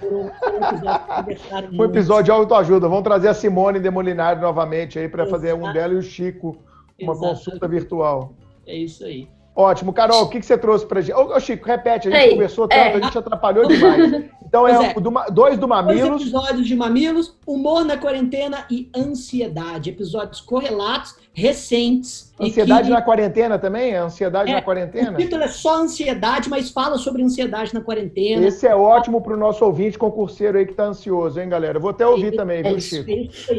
Foram, 0.00 0.30
foram 1.48 1.70
um 1.70 1.84
episódio 1.84 2.24
de 2.24 2.30
autoajuda. 2.30 2.88
Vamos 2.88 3.04
trazer 3.04 3.28
a 3.28 3.34
Simone 3.34 3.78
Demolinário 3.78 4.40
novamente 4.40 4.98
aí 4.98 5.08
para 5.08 5.26
fazer 5.26 5.54
um 5.54 5.70
dela 5.72 5.92
e 5.92 5.96
o 5.98 6.02
Chico, 6.02 6.56
uma 7.00 7.12
Exato. 7.12 7.34
consulta 7.34 7.68
virtual. 7.68 8.32
É 8.66 8.76
isso 8.76 9.04
aí. 9.04 9.28
Ótimo. 9.58 9.92
Carol, 9.92 10.22
o 10.22 10.28
que, 10.28 10.38
que 10.38 10.46
você 10.46 10.56
trouxe 10.56 10.86
pra 10.86 11.00
gente? 11.00 11.16
Ô, 11.16 11.40
Chico, 11.40 11.66
repete, 11.66 12.06
a 12.06 12.10
gente 12.12 12.22
Ei, 12.26 12.30
conversou 12.30 12.68
tanto, 12.68 12.80
é. 12.80 12.94
a 12.94 13.00
gente 13.00 13.18
atrapalhou 13.18 13.66
demais. 13.66 14.30
Então 14.48 14.66
é, 14.66 14.92
é. 14.92 14.94
Do, 14.94 15.12
dois 15.32 15.58
do 15.58 15.66
Mamilos. 15.66 16.08
Dois 16.08 16.22
episódios 16.22 16.66
de 16.66 16.76
Mamilos, 16.76 17.36
Humor 17.44 17.84
na 17.84 17.98
Quarentena 17.98 18.64
e 18.70 18.88
Ansiedade. 18.96 19.90
Episódios 19.90 20.40
correlatos, 20.40 21.16
recentes. 21.34 22.32
Ansiedade 22.40 22.84
que... 22.84 22.94
na 22.94 23.02
quarentena 23.02 23.58
também? 23.58 23.94
Ansiedade 23.94 24.52
é, 24.52 24.54
na 24.54 24.62
quarentena? 24.62 25.10
O 25.10 25.16
título 25.16 25.42
é 25.42 25.48
só 25.48 25.82
Ansiedade, 25.82 26.48
mas 26.48 26.70
fala 26.70 26.96
sobre 26.96 27.22
ansiedade 27.22 27.74
na 27.74 27.80
quarentena. 27.80 28.46
Esse 28.46 28.66
é 28.66 28.76
ótimo 28.76 29.20
para 29.20 29.34
o 29.34 29.36
nosso 29.36 29.64
ouvinte 29.64 29.98
concurseiro 29.98 30.56
aí 30.56 30.64
que 30.64 30.70
está 30.70 30.84
ansioso, 30.84 31.40
hein, 31.40 31.48
galera? 31.48 31.80
Vou 31.80 31.90
até 31.90 32.06
ouvir 32.06 32.32
é, 32.32 32.36
também, 32.36 32.62
viu, 32.62 32.80
Chico? 32.80 33.10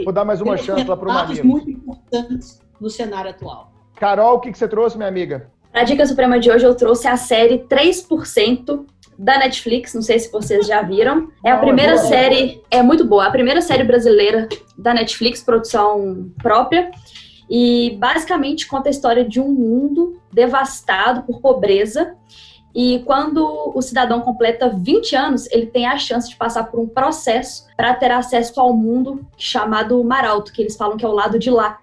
Vou 0.05 0.13
dar 0.13 0.23
mais 0.23 0.39
uma 0.39 0.55
chance 0.55 0.85
lá 0.85 0.95
para 0.95 1.09
o 1.09 1.13
Mamilos. 1.13 1.43
muito 1.43 1.69
importantes 1.69 2.61
no 2.80 2.89
cenário 2.89 3.30
atual. 3.31 3.73
Carol, 3.97 4.38
o 4.38 4.39
que, 4.39 4.49
que 4.49 4.57
você 4.57 4.67
trouxe, 4.67 4.97
minha 4.97 5.09
amiga? 5.09 5.51
A 5.73 5.83
dica 5.83 6.05
suprema 6.05 6.39
de 6.39 6.49
hoje 6.49 6.65
eu 6.65 6.73
trouxe 6.75 7.07
a 7.07 7.15
série 7.15 7.59
3% 7.59 8.85
da 9.17 9.37
Netflix, 9.37 9.93
não 9.93 10.01
sei 10.01 10.17
se 10.17 10.31
vocês 10.31 10.65
já 10.65 10.81
viram. 10.81 11.29
É 11.45 11.51
a 11.51 11.57
primeira 11.57 11.97
série, 11.97 12.61
é 12.71 12.81
muito 12.81 13.05
boa, 13.05 13.27
a 13.27 13.31
primeira 13.31 13.61
série 13.61 13.83
brasileira 13.83 14.47
da 14.77 14.93
Netflix, 14.93 15.43
produção 15.43 16.31
própria. 16.41 16.89
E 17.49 17.97
basicamente 17.99 18.67
conta 18.67 18.89
a 18.89 18.91
história 18.91 19.23
de 19.23 19.39
um 19.39 19.49
mundo 19.49 20.19
devastado 20.31 21.23
por 21.23 21.41
pobreza. 21.41 22.15
E 22.73 22.99
quando 22.99 23.73
o 23.75 23.81
cidadão 23.81 24.21
completa 24.21 24.69
20 24.69 25.15
anos, 25.15 25.51
ele 25.51 25.65
tem 25.65 25.87
a 25.87 25.97
chance 25.97 26.29
de 26.29 26.35
passar 26.35 26.65
por 26.65 26.79
um 26.79 26.87
processo 26.87 27.65
para 27.75 27.93
ter 27.93 28.11
acesso 28.11 28.59
ao 28.59 28.73
mundo 28.73 29.25
chamado 29.37 30.03
Maralto, 30.03 30.53
que 30.53 30.61
eles 30.61 30.77
falam 30.77 30.95
que 30.95 31.05
é 31.05 31.07
o 31.07 31.13
lado 31.13 31.39
de 31.39 31.49
lá, 31.49 31.79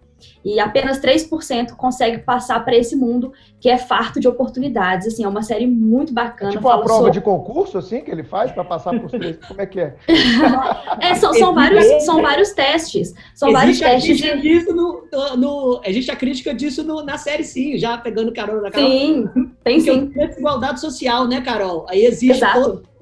e 0.47 0.61
apenas 0.61 1.01
3% 1.01 1.73
consegue 1.73 2.19
passar 2.19 2.65
para 2.65 2.77
esse 2.77 2.95
mundo 2.95 3.33
que 3.59 3.69
é 3.69 3.77
farto 3.77 4.21
de 4.21 4.29
oportunidades. 4.29 5.09
Assim, 5.09 5.25
é 5.25 5.29
uma 5.29 5.43
série 5.43 5.67
muito 5.67 6.13
bacana. 6.13 6.53
É 6.53 6.55
tipo 6.55 6.69
uma 6.69 6.79
prova 6.85 6.99
sobre... 6.99 7.11
de 7.11 7.21
concurso, 7.21 7.77
assim, 7.77 8.01
que 8.01 8.13
ele 8.13 8.23
faz 8.23 8.53
para 8.53 8.63
passar 8.63 8.97
por 8.97 9.11
três. 9.11 9.39
Como 9.45 9.61
é 9.61 9.67
que 9.67 9.81
é? 9.81 9.97
é 11.01 11.17
são, 11.17 11.35
são 11.35 11.53
vários, 11.53 12.05
são 12.05 12.23
vários 12.23 12.53
testes. 12.53 13.13
São 13.35 13.49
existe 13.49 13.81
vários 13.81 13.81
testes. 13.81 14.19
De... 14.19 14.41
Disso 14.41 14.73
no, 14.73 15.37
no, 15.37 15.81
existe 15.85 16.13
a 16.13 16.17
crítica 16.17 16.55
disso 16.55 16.85
no, 16.85 17.03
na 17.03 17.19
série, 17.19 17.43
sim, 17.43 17.77
já 17.77 17.99
pegando 17.99 18.33
carona 18.33 18.63
na 18.63 18.71
Carol. 18.71 18.89
Sim, 18.89 19.29
tem 19.65 19.83
Porque 19.83 19.93
sim. 19.93 20.07
Desigualdade 20.07 20.81
social, 20.81 21.27
né, 21.27 21.41
Carol? 21.41 21.87
Aí 21.89 22.05
existe 22.05 22.45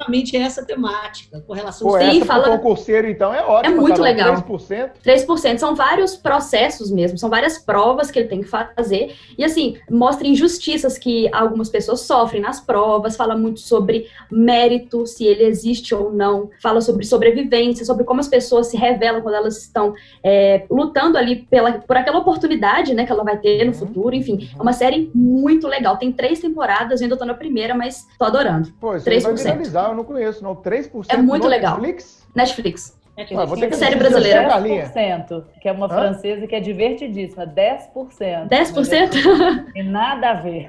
exatamente 0.05 0.37
essa 0.37 0.65
temática, 0.65 1.41
com 1.47 1.53
relação 1.53 1.89
Pô, 1.89 1.99
sim, 1.99 2.25
fala... 2.25 2.57
concurseiro, 2.57 3.09
então, 3.09 3.35
é 3.35 3.43
ótimo. 3.43 3.77
É 3.77 3.81
muito 3.81 4.01
legal. 4.01 4.35
3%. 4.43 4.91
3%. 5.05 5.59
São 5.59 5.75
vários 5.75 6.17
processos 6.17 6.91
mesmo, 6.91 7.19
são 7.19 7.31
várias 7.31 7.59
provas 7.59 8.11
que 8.11 8.19
ele 8.19 8.29
tem 8.29 8.41
que 8.43 8.49
fazer. 8.49 9.15
E 9.37 9.45
assim, 9.45 9.77
mostra 9.91 10.27
injustiças 10.27 10.99
que 10.99 11.29
algumas 11.33 11.69
pessoas 11.69 12.01
sofrem 12.01 12.43
nas 12.43 12.61
provas, 12.61 13.17
fala 13.17 13.37
muito 13.37 13.61
sobre 13.61 14.07
mérito, 14.31 15.07
se 15.07 15.25
ele 15.25 15.45
existe 15.45 15.95
ou 15.95 16.13
não, 16.13 16.51
fala 16.63 16.81
sobre 16.81 17.05
sobrevivência, 17.05 17.85
sobre 17.85 18.05
como 18.05 18.21
as 18.21 18.29
pessoas 18.29 18.69
se 18.69 18.77
revelam 18.77 19.23
quando 19.23 19.35
elas 19.35 19.59
estão 19.59 19.95
é, 20.23 20.65
lutando 20.71 21.17
ali 21.17 21.47
pela, 21.51 21.73
por 21.73 21.97
aquela 21.97 22.19
oportunidade 22.19 22.95
né, 22.95 23.07
que 23.07 23.13
ela 23.13 23.25
vai 23.25 23.39
ter 23.39 23.65
no 23.65 23.73
uhum. 23.73 23.79
futuro. 23.79 24.15
Enfim, 24.15 24.51
é 24.57 24.63
uma 24.63 24.73
série 24.73 25.11
muito 25.15 25.67
legal. 25.67 25.97
Tem 25.97 26.13
três 26.13 26.41
temporadas, 26.41 27.01
eu 27.01 27.05
ainda 27.05 27.17
tô 27.17 27.25
na 27.25 27.35
primeira, 27.35 27.75
mas 27.75 28.07
tô 28.19 28.25
adorando. 28.25 28.73
Pô, 28.81 28.93
3%. 28.93 29.23
vai 29.23 29.55
viralizar, 29.55 29.94
eu 29.95 29.97
não 29.97 30.05
conheço, 30.05 30.43
não. 30.43 30.55
3% 30.55 31.07
é 31.09 31.17
muito 31.17 31.47
legal. 31.47 31.79
Netflix? 31.79 32.27
Netflix. 32.35 33.05
Ah, 33.37 33.45
vou 33.45 33.57
ter 33.57 33.69
que 33.69 33.77
série 33.77 33.95
brasileira. 33.95 34.49
10%, 34.49 35.45
que 35.61 35.69
é 35.69 35.73
uma 35.73 35.87
Hã? 35.87 35.89
francesa 35.89 36.49
que 36.49 36.55
é 36.55 36.59
divertidíssima. 36.59 37.47
10%. 37.47 38.49
10%? 38.49 39.67
E 39.77 39.83
nada 39.85 40.31
a 40.31 40.35
ver. 40.35 40.69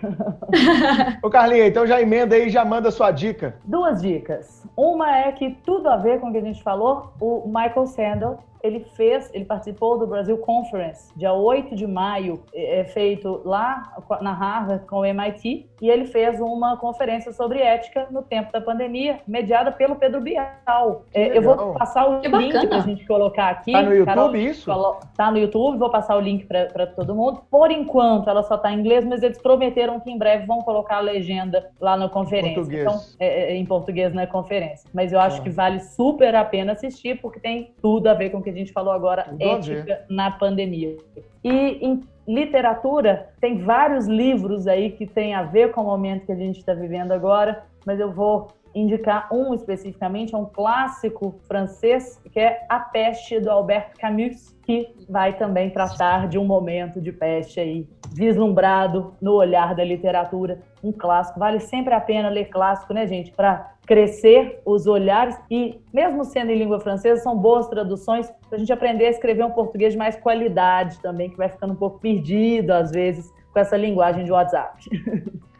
Ô, 1.23 1.29
Carlinha, 1.29 1.65
então 1.65 1.87
já 1.87 1.99
emenda 1.99 2.35
aí 2.35 2.45
e 2.45 2.49
já 2.51 2.63
manda 2.63 2.91
sua 2.91 3.09
dica. 3.09 3.55
Duas 3.63 3.99
dicas. 3.99 4.63
Uma 4.77 5.17
é 5.17 5.31
que 5.31 5.57
tudo 5.65 5.89
a 5.89 5.97
ver 5.97 6.19
com 6.19 6.29
o 6.29 6.31
que 6.31 6.37
a 6.37 6.41
gente 6.41 6.61
falou, 6.61 7.13
o 7.19 7.47
Michael 7.47 7.87
Sandel 7.87 8.37
ele 8.65 8.79
fez, 8.95 9.29
ele 9.33 9.45
participou 9.45 9.97
do 9.97 10.07
Brasil 10.07 10.37
Conference, 10.37 11.11
dia 11.15 11.33
8 11.33 11.75
de 11.75 11.85
maio, 11.85 12.43
é, 12.53 12.79
é 12.79 12.85
feito 12.85 13.41
lá 13.45 13.93
na 14.21 14.33
Harvard 14.33 14.85
com 14.85 14.97
o 14.97 15.05
MIT, 15.05 15.69
e 15.81 15.89
ele 15.89 16.05
fez 16.05 16.39
uma 16.39 16.77
conferência 16.77 17.31
sobre 17.31 17.59
ética 17.59 18.07
no 18.09 18.21
tempo 18.23 18.51
da 18.51 18.61
pandemia, 18.61 19.19
mediada 19.27 19.71
pelo 19.71 19.95
Pedro 19.95 20.21
Bial. 20.21 21.03
É, 21.13 21.37
eu 21.37 21.41
vou 21.41 21.73
passar 21.73 22.05
o 22.05 22.21
que 22.21 22.27
link 22.27 22.67
para 22.67 22.77
a 22.77 22.81
gente 22.81 23.05
colocar 23.05 23.49
aqui. 23.49 23.71
Tá 23.71 23.81
no 23.83 23.93
YouTube 23.93 24.05
Carol, 24.05 24.35
isso? 24.35 24.71
Tá 25.15 25.31
no 25.31 25.37
YouTube, 25.37 25.77
vou 25.77 25.89
passar 25.89 26.15
o 26.15 26.19
link 26.19 26.45
para 26.45 26.87
todo 26.87 27.13
mundo. 27.13 27.41
Por 27.49 27.71
enquanto, 27.71 28.29
ela 28.29 28.43
só 28.43 28.55
está 28.55 28.71
em 28.71 28.79
inglês, 28.79 29.05
mas 29.05 29.21
eles 29.21 29.41
prometeram 29.41 29.99
que 29.99 30.09
em 30.09 30.17
breve 30.17 30.45
vão 30.45 30.59
colocar 30.61 30.97
a 30.97 31.01
legenda 31.01 31.69
lá 31.79 31.97
na 31.97 32.09
conferência. 32.09 32.55
Português. 32.55 32.83
Então, 32.83 32.99
é, 33.19 33.53
é, 33.53 33.55
em 33.55 33.65
português 33.65 34.13
na 34.13 34.25
conferência. 34.25 34.89
Mas 34.93 35.11
eu 35.11 35.19
acho 35.19 35.41
ah. 35.41 35.43
que 35.43 35.49
vale 35.49 35.79
super 35.79 36.35
a 36.35 36.45
pena 36.45 36.73
assistir, 36.73 37.19
porque 37.21 37.39
tem 37.39 37.73
tudo 37.81 38.07
a 38.07 38.13
ver 38.13 38.29
com 38.29 38.37
o 38.37 38.41
que 38.41 38.51
gente 38.55 38.71
falou 38.71 38.93
agora, 38.93 39.23
Tudo 39.23 39.43
ética 39.43 40.05
na 40.09 40.31
pandemia. 40.31 40.97
E 41.43 41.49
em 41.85 42.01
literatura, 42.27 43.29
tem 43.39 43.59
vários 43.59 44.07
livros 44.07 44.67
aí 44.67 44.91
que 44.91 45.05
tem 45.05 45.33
a 45.35 45.43
ver 45.43 45.71
com 45.71 45.81
o 45.81 45.85
momento 45.85 46.25
que 46.25 46.31
a 46.31 46.35
gente 46.35 46.57
está 46.57 46.73
vivendo 46.73 47.11
agora, 47.11 47.63
mas 47.85 47.99
eu 47.99 48.11
vou 48.11 48.47
indicar 48.73 49.29
um 49.31 49.53
especificamente, 49.53 50.35
é 50.35 50.37
um 50.37 50.45
clássico 50.45 51.39
francês, 51.47 52.19
que 52.31 52.39
é 52.39 52.65
A 52.67 52.79
Peste, 52.79 53.39
do 53.39 53.49
Albert 53.49 53.91
Camus, 53.97 54.54
que 54.65 54.95
vai 55.07 55.33
também 55.37 55.69
tratar 55.69 56.27
de 56.27 56.37
um 56.37 56.43
momento 56.43 56.99
de 56.99 57.11
peste 57.11 57.59
aí, 57.59 57.87
vislumbrado 58.11 59.13
no 59.21 59.33
olhar 59.33 59.75
da 59.75 59.83
literatura, 59.83 60.59
um 60.83 60.91
clássico. 60.91 61.39
Vale 61.39 61.59
sempre 61.59 61.93
a 61.93 62.01
pena 62.01 62.29
ler 62.29 62.45
clássico, 62.45 62.93
né, 62.93 63.05
gente? 63.05 63.31
Para 63.31 63.73
crescer 63.85 64.61
os 64.65 64.87
olhares 64.87 65.37
e, 65.49 65.79
mesmo 65.93 66.25
sendo 66.25 66.51
em 66.51 66.57
língua 66.57 66.79
francesa, 66.79 67.21
são 67.21 67.37
boas 67.37 67.67
traduções 67.67 68.31
para 68.49 68.55
a 68.55 68.57
gente 68.57 68.73
aprender 68.73 69.05
a 69.05 69.11
escrever 69.11 69.43
um 69.43 69.51
português 69.51 69.93
de 69.93 69.99
mais 69.99 70.15
qualidade 70.15 70.99
também, 70.99 71.29
que 71.29 71.37
vai 71.37 71.49
ficando 71.49 71.73
um 71.73 71.77
pouco 71.77 71.99
perdido 71.99 72.71
às 72.71 72.91
vezes 72.91 73.31
com 73.53 73.59
essa 73.59 73.77
linguagem 73.77 74.25
de 74.25 74.31
WhatsApp. 74.31 74.83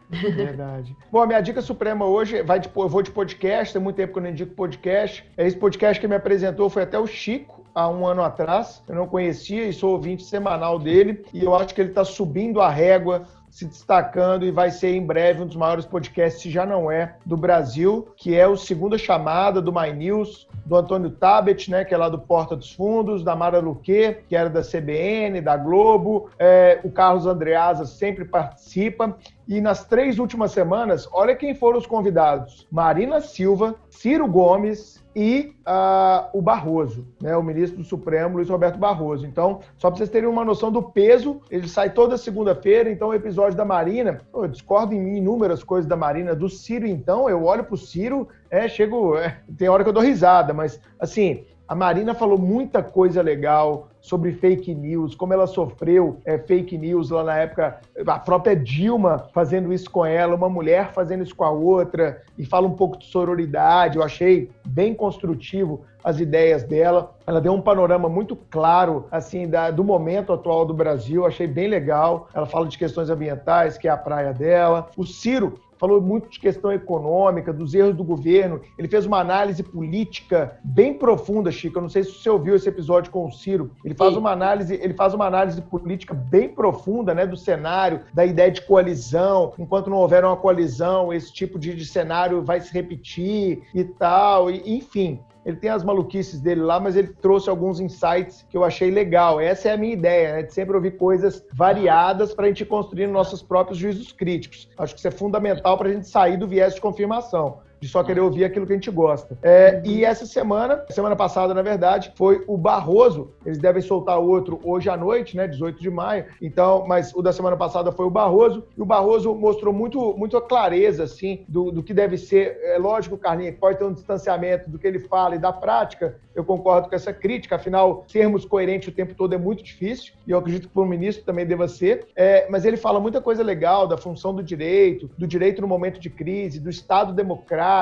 Verdade. 0.09 0.95
Bom, 1.11 1.21
a 1.21 1.27
minha 1.27 1.41
dica 1.41 1.61
suprema 1.61 2.05
hoje 2.05 2.41
vai 2.43 2.59
de, 2.59 2.69
eu 2.75 2.89
vou 2.89 3.01
de 3.01 3.11
podcast, 3.11 3.73
tem 3.73 3.81
muito 3.81 3.95
tempo 3.95 4.13
que 4.13 4.19
eu 4.19 4.23
não 4.23 4.29
indico 4.29 4.55
podcast. 4.55 5.29
É 5.37 5.45
esse 5.45 5.57
podcast 5.57 5.99
que 5.99 6.07
me 6.07 6.15
apresentou 6.15 6.69
foi 6.69 6.83
até 6.83 6.97
o 6.97 7.07
Chico, 7.07 7.64
há 7.75 7.89
um 7.89 8.07
ano 8.07 8.23
atrás. 8.23 8.81
Eu 8.87 8.95
não 8.95 9.05
conhecia 9.05 9.65
e 9.65 9.73
sou 9.73 9.91
ouvinte 9.91 10.23
semanal 10.23 10.79
dele. 10.79 11.25
E 11.33 11.43
eu 11.43 11.53
acho 11.53 11.75
que 11.75 11.81
ele 11.81 11.89
está 11.89 12.05
subindo 12.05 12.61
a 12.61 12.69
régua 12.69 13.27
se 13.55 13.63
destacando 13.63 14.45
e 14.45 14.51
vai 14.51 14.69
ser 14.69 14.93
em 14.93 15.05
breve 15.05 15.41
um 15.41 15.47
dos 15.47 15.55
maiores 15.55 15.85
podcasts, 15.85 16.41
se 16.41 16.51
já 16.51 16.65
não 16.65 16.91
é, 16.91 17.15
do 17.25 17.37
Brasil, 17.37 18.09
que 18.17 18.35
é 18.35 18.45
o 18.45 18.57
Segunda 18.57 18.97
Chamada 18.97 19.61
do 19.61 19.71
My 19.71 19.93
News, 19.93 20.45
do 20.65 20.75
Antônio 20.75 21.09
Tabet, 21.09 21.71
né, 21.71 21.85
que 21.85 21.93
é 21.93 21.97
lá 21.97 22.09
do 22.09 22.19
Porta 22.19 22.53
dos 22.53 22.73
Fundos, 22.73 23.23
da 23.23 23.33
Mara 23.33 23.59
Luque, 23.59 24.17
que 24.27 24.35
era 24.35 24.49
da 24.49 24.61
CBN, 24.61 25.39
da 25.39 25.55
Globo, 25.55 26.29
é, 26.37 26.81
o 26.83 26.91
Carlos 26.91 27.25
Andreasa 27.25 27.85
sempre 27.85 28.25
participa. 28.25 29.15
E 29.47 29.61
nas 29.61 29.85
três 29.85 30.19
últimas 30.19 30.51
semanas, 30.51 31.07
olha 31.13 31.33
quem 31.33 31.55
foram 31.55 31.77
os 31.77 31.87
convidados: 31.87 32.67
Marina 32.69 33.21
Silva, 33.21 33.75
Ciro 33.89 34.27
Gomes, 34.27 35.01
e 35.15 35.55
uh, 35.65 36.37
o 36.37 36.41
Barroso, 36.41 37.07
né, 37.21 37.37
o 37.37 37.41
ministro 37.41 37.77
do 37.77 37.85
Supremo, 37.85 38.35
Luiz 38.35 38.49
Roberto 38.49 38.77
Barroso. 38.77 39.25
Então, 39.25 39.61
só 39.77 39.89
para 39.89 39.97
vocês 39.97 40.09
terem 40.09 40.27
uma 40.27 40.43
noção 40.43 40.71
do 40.71 40.83
peso, 40.83 41.41
ele 41.49 41.69
sai 41.69 41.91
toda 41.91 42.17
segunda-feira, 42.17 42.91
então 42.91 43.09
o 43.09 43.13
episódio 43.13 43.57
da 43.57 43.63
Marina, 43.63 44.21
eu 44.33 44.47
discordo 44.47 44.93
em 44.93 45.17
inúmeras 45.17 45.63
coisas 45.63 45.87
da 45.87 45.95
Marina, 45.95 46.35
do 46.35 46.49
Ciro, 46.49 46.85
então, 46.85 47.29
eu 47.29 47.43
olho 47.45 47.63
para 47.63 47.75
o 47.75 47.77
Ciro, 47.77 48.27
é, 48.49 48.67
chego, 48.67 49.17
é, 49.17 49.39
tem 49.57 49.69
hora 49.69 49.83
que 49.83 49.89
eu 49.89 49.93
dou 49.93 50.03
risada, 50.03 50.53
mas 50.53 50.79
assim, 50.99 51.45
a 51.67 51.73
Marina 51.73 52.13
falou 52.13 52.37
muita 52.37 52.83
coisa 52.83 53.21
legal 53.21 53.89
sobre 54.05 54.31
fake 54.33 54.75
news, 54.75 55.15
como 55.15 55.33
ela 55.33 55.47
sofreu 55.47 56.21
é, 56.23 56.37
fake 56.37 56.77
news 56.77 57.09
lá 57.09 57.23
na 57.23 57.37
época, 57.37 57.79
a 58.05 58.19
própria 58.19 58.55
Dilma 58.55 59.27
fazendo 59.33 59.73
isso 59.73 59.89
com 59.89 60.05
ela, 60.05 60.35
uma 60.35 60.47
mulher 60.47 60.93
fazendo 60.93 61.23
isso 61.23 61.35
com 61.35 61.43
a 61.43 61.49
outra, 61.49 62.21
e 62.37 62.45
fala 62.45 62.67
um 62.67 62.75
pouco 62.75 62.99
de 62.99 63.07
sororidade. 63.07 63.97
Eu 63.97 64.03
achei 64.03 64.51
bem 64.63 64.93
construtivo 64.93 65.83
as 66.03 66.19
ideias 66.19 66.63
dela. 66.63 67.15
Ela 67.25 67.41
deu 67.41 67.51
um 67.51 67.61
panorama 67.61 68.07
muito 68.07 68.35
claro 68.35 69.07
assim 69.09 69.47
da, 69.47 69.71
do 69.71 69.83
momento 69.83 70.31
atual 70.31 70.63
do 70.63 70.73
Brasil. 70.73 71.25
Achei 71.25 71.47
bem 71.47 71.67
legal. 71.67 72.29
Ela 72.31 72.45
fala 72.45 72.67
de 72.67 72.77
questões 72.77 73.09
ambientais, 73.09 73.75
que 73.75 73.87
é 73.87 73.91
a 73.91 73.97
praia 73.97 74.31
dela. 74.31 74.87
O 74.95 75.03
Ciro 75.03 75.59
falou 75.77 75.99
muito 75.99 76.29
de 76.29 76.39
questão 76.39 76.71
econômica, 76.71 77.51
dos 77.51 77.73
erros 77.73 77.95
do 77.95 78.03
governo. 78.03 78.61
Ele 78.77 78.87
fez 78.87 79.05
uma 79.05 79.19
análise 79.19 79.63
política 79.63 80.57
bem 80.63 80.93
profunda, 80.93 81.51
Chico. 81.51 81.77
Eu 81.77 81.83
não 81.83 81.89
sei 81.89 82.03
se 82.03 82.11
você 82.11 82.29
ouviu 82.29 82.55
esse 82.55 82.69
episódio 82.69 83.11
com 83.11 83.25
o 83.25 83.31
Ciro. 83.31 83.71
Ele 83.83 83.94
faz 83.95 84.15
uma 84.15 84.31
análise, 84.31 84.75
ele 84.75 84.93
faz 84.93 85.13
uma 85.13 85.25
análise 85.25 85.61
política 85.61 86.13
bem 86.13 86.49
profunda, 86.49 87.13
né, 87.13 87.25
do 87.25 87.37
cenário, 87.37 88.01
da 88.13 88.25
ideia 88.25 88.51
de 88.51 88.61
coalizão. 88.61 89.53
Enquanto 89.57 89.89
não 89.89 89.97
houver 89.97 90.23
uma 90.23 90.37
coalizão, 90.37 91.13
esse 91.13 91.33
tipo 91.33 91.57
de, 91.57 91.73
de 91.75 91.85
cenário 91.85 92.43
vai 92.43 92.61
se 92.61 92.73
repetir 92.73 93.63
e 93.73 93.83
tal. 93.83 94.51
E, 94.51 94.77
enfim, 94.77 95.19
ele 95.45 95.57
tem 95.57 95.69
as 95.69 95.83
maluquices 95.83 96.41
dele 96.41 96.61
lá, 96.61 96.79
mas 96.79 96.95
ele 96.95 97.09
trouxe 97.21 97.49
alguns 97.49 97.79
insights 97.79 98.45
que 98.49 98.57
eu 98.57 98.63
achei 98.63 98.89
legal. 98.89 99.39
Essa 99.39 99.69
é 99.69 99.73
a 99.73 99.77
minha 99.77 99.93
ideia, 99.93 100.33
né? 100.33 100.43
De 100.43 100.53
sempre 100.53 100.75
ouvir 100.75 100.97
coisas 100.97 101.45
variadas 101.53 102.33
para 102.33 102.45
a 102.45 102.47
gente 102.47 102.65
construir 102.65 103.07
nossos 103.07 103.43
próprios 103.43 103.77
juízos 103.77 104.11
críticos. 104.11 104.67
Acho 104.77 104.93
que 104.93 104.99
isso 104.99 105.07
é 105.07 105.11
fundamental 105.11 105.77
para 105.77 105.89
a 105.89 105.93
gente 105.93 106.07
sair 106.07 106.37
do 106.37 106.47
viés 106.47 106.73
de 106.75 106.81
confirmação 106.81 107.59
de 107.85 107.91
só 107.91 108.03
querer 108.03 108.21
ouvir 108.21 108.43
aquilo 108.43 108.65
que 108.65 108.73
a 108.73 108.75
gente 108.75 108.89
gosta. 108.89 109.37
É, 109.43 109.79
e 109.85 110.03
essa 110.03 110.25
semana, 110.25 110.83
semana 110.89 111.15
passada, 111.15 111.53
na 111.53 111.61
verdade, 111.61 112.11
foi 112.15 112.43
o 112.47 112.57
Barroso. 112.57 113.31
Eles 113.45 113.59
devem 113.59 113.81
soltar 113.81 114.17
outro 114.19 114.59
hoje 114.63 114.89
à 114.89 114.97
noite, 114.97 115.37
né? 115.37 115.47
18 115.47 115.79
de 115.79 115.89
maio. 115.91 116.25
Então, 116.41 116.85
mas 116.87 117.13
o 117.13 117.21
da 117.21 117.31
semana 117.31 117.55
passada 117.55 117.91
foi 117.91 118.05
o 118.05 118.09
Barroso. 118.09 118.63
E 118.75 118.81
o 118.81 118.85
Barroso 118.85 119.35
mostrou 119.35 119.71
muito, 119.71 120.17
muito 120.17 120.39
clareza, 120.41 121.03
assim, 121.03 121.45
do, 121.47 121.71
do 121.71 121.83
que 121.83 121.93
deve 121.93 122.17
ser. 122.17 122.57
É 122.63 122.77
lógico, 122.79 123.17
Carlinhos, 123.17 123.55
pode 123.59 123.77
ter 123.77 123.85
um 123.85 123.93
distanciamento 123.93 124.69
do 124.69 124.79
que 124.79 124.87
ele 124.87 124.99
fala 124.99 125.35
e 125.35 125.39
da 125.39 125.53
prática. 125.53 126.19
Eu 126.33 126.43
concordo 126.43 126.89
com 126.89 126.95
essa 126.95 127.13
crítica, 127.13 127.55
afinal, 127.55 128.03
sermos 128.07 128.43
coerentes 128.43 128.89
o 128.89 128.91
tempo 128.91 129.13
todo 129.13 129.33
é 129.33 129.37
muito 129.37 129.63
difícil, 129.63 130.13
e 130.27 130.31
eu 130.31 130.37
acredito 130.37 130.67
que 130.67 130.73
para 130.73 130.83
o 130.83 130.85
ministro 130.85 131.23
também 131.23 131.45
deva 131.45 131.67
ser. 131.67 132.07
É, 132.15 132.47
mas 132.49 132.65
ele 132.65 132.75
fala 132.75 132.99
muita 132.99 133.21
coisa 133.21 133.41
legal 133.41 133.87
da 133.87 133.97
função 133.97 134.33
do 134.33 134.43
direito, 134.43 135.09
do 135.17 135.25
direito 135.25 135.61
no 135.61 135.67
momento 135.67 135.97
de 135.99 136.09
crise, 136.09 136.59
do 136.59 136.69
Estado 136.69 137.13
democrático, 137.13 137.74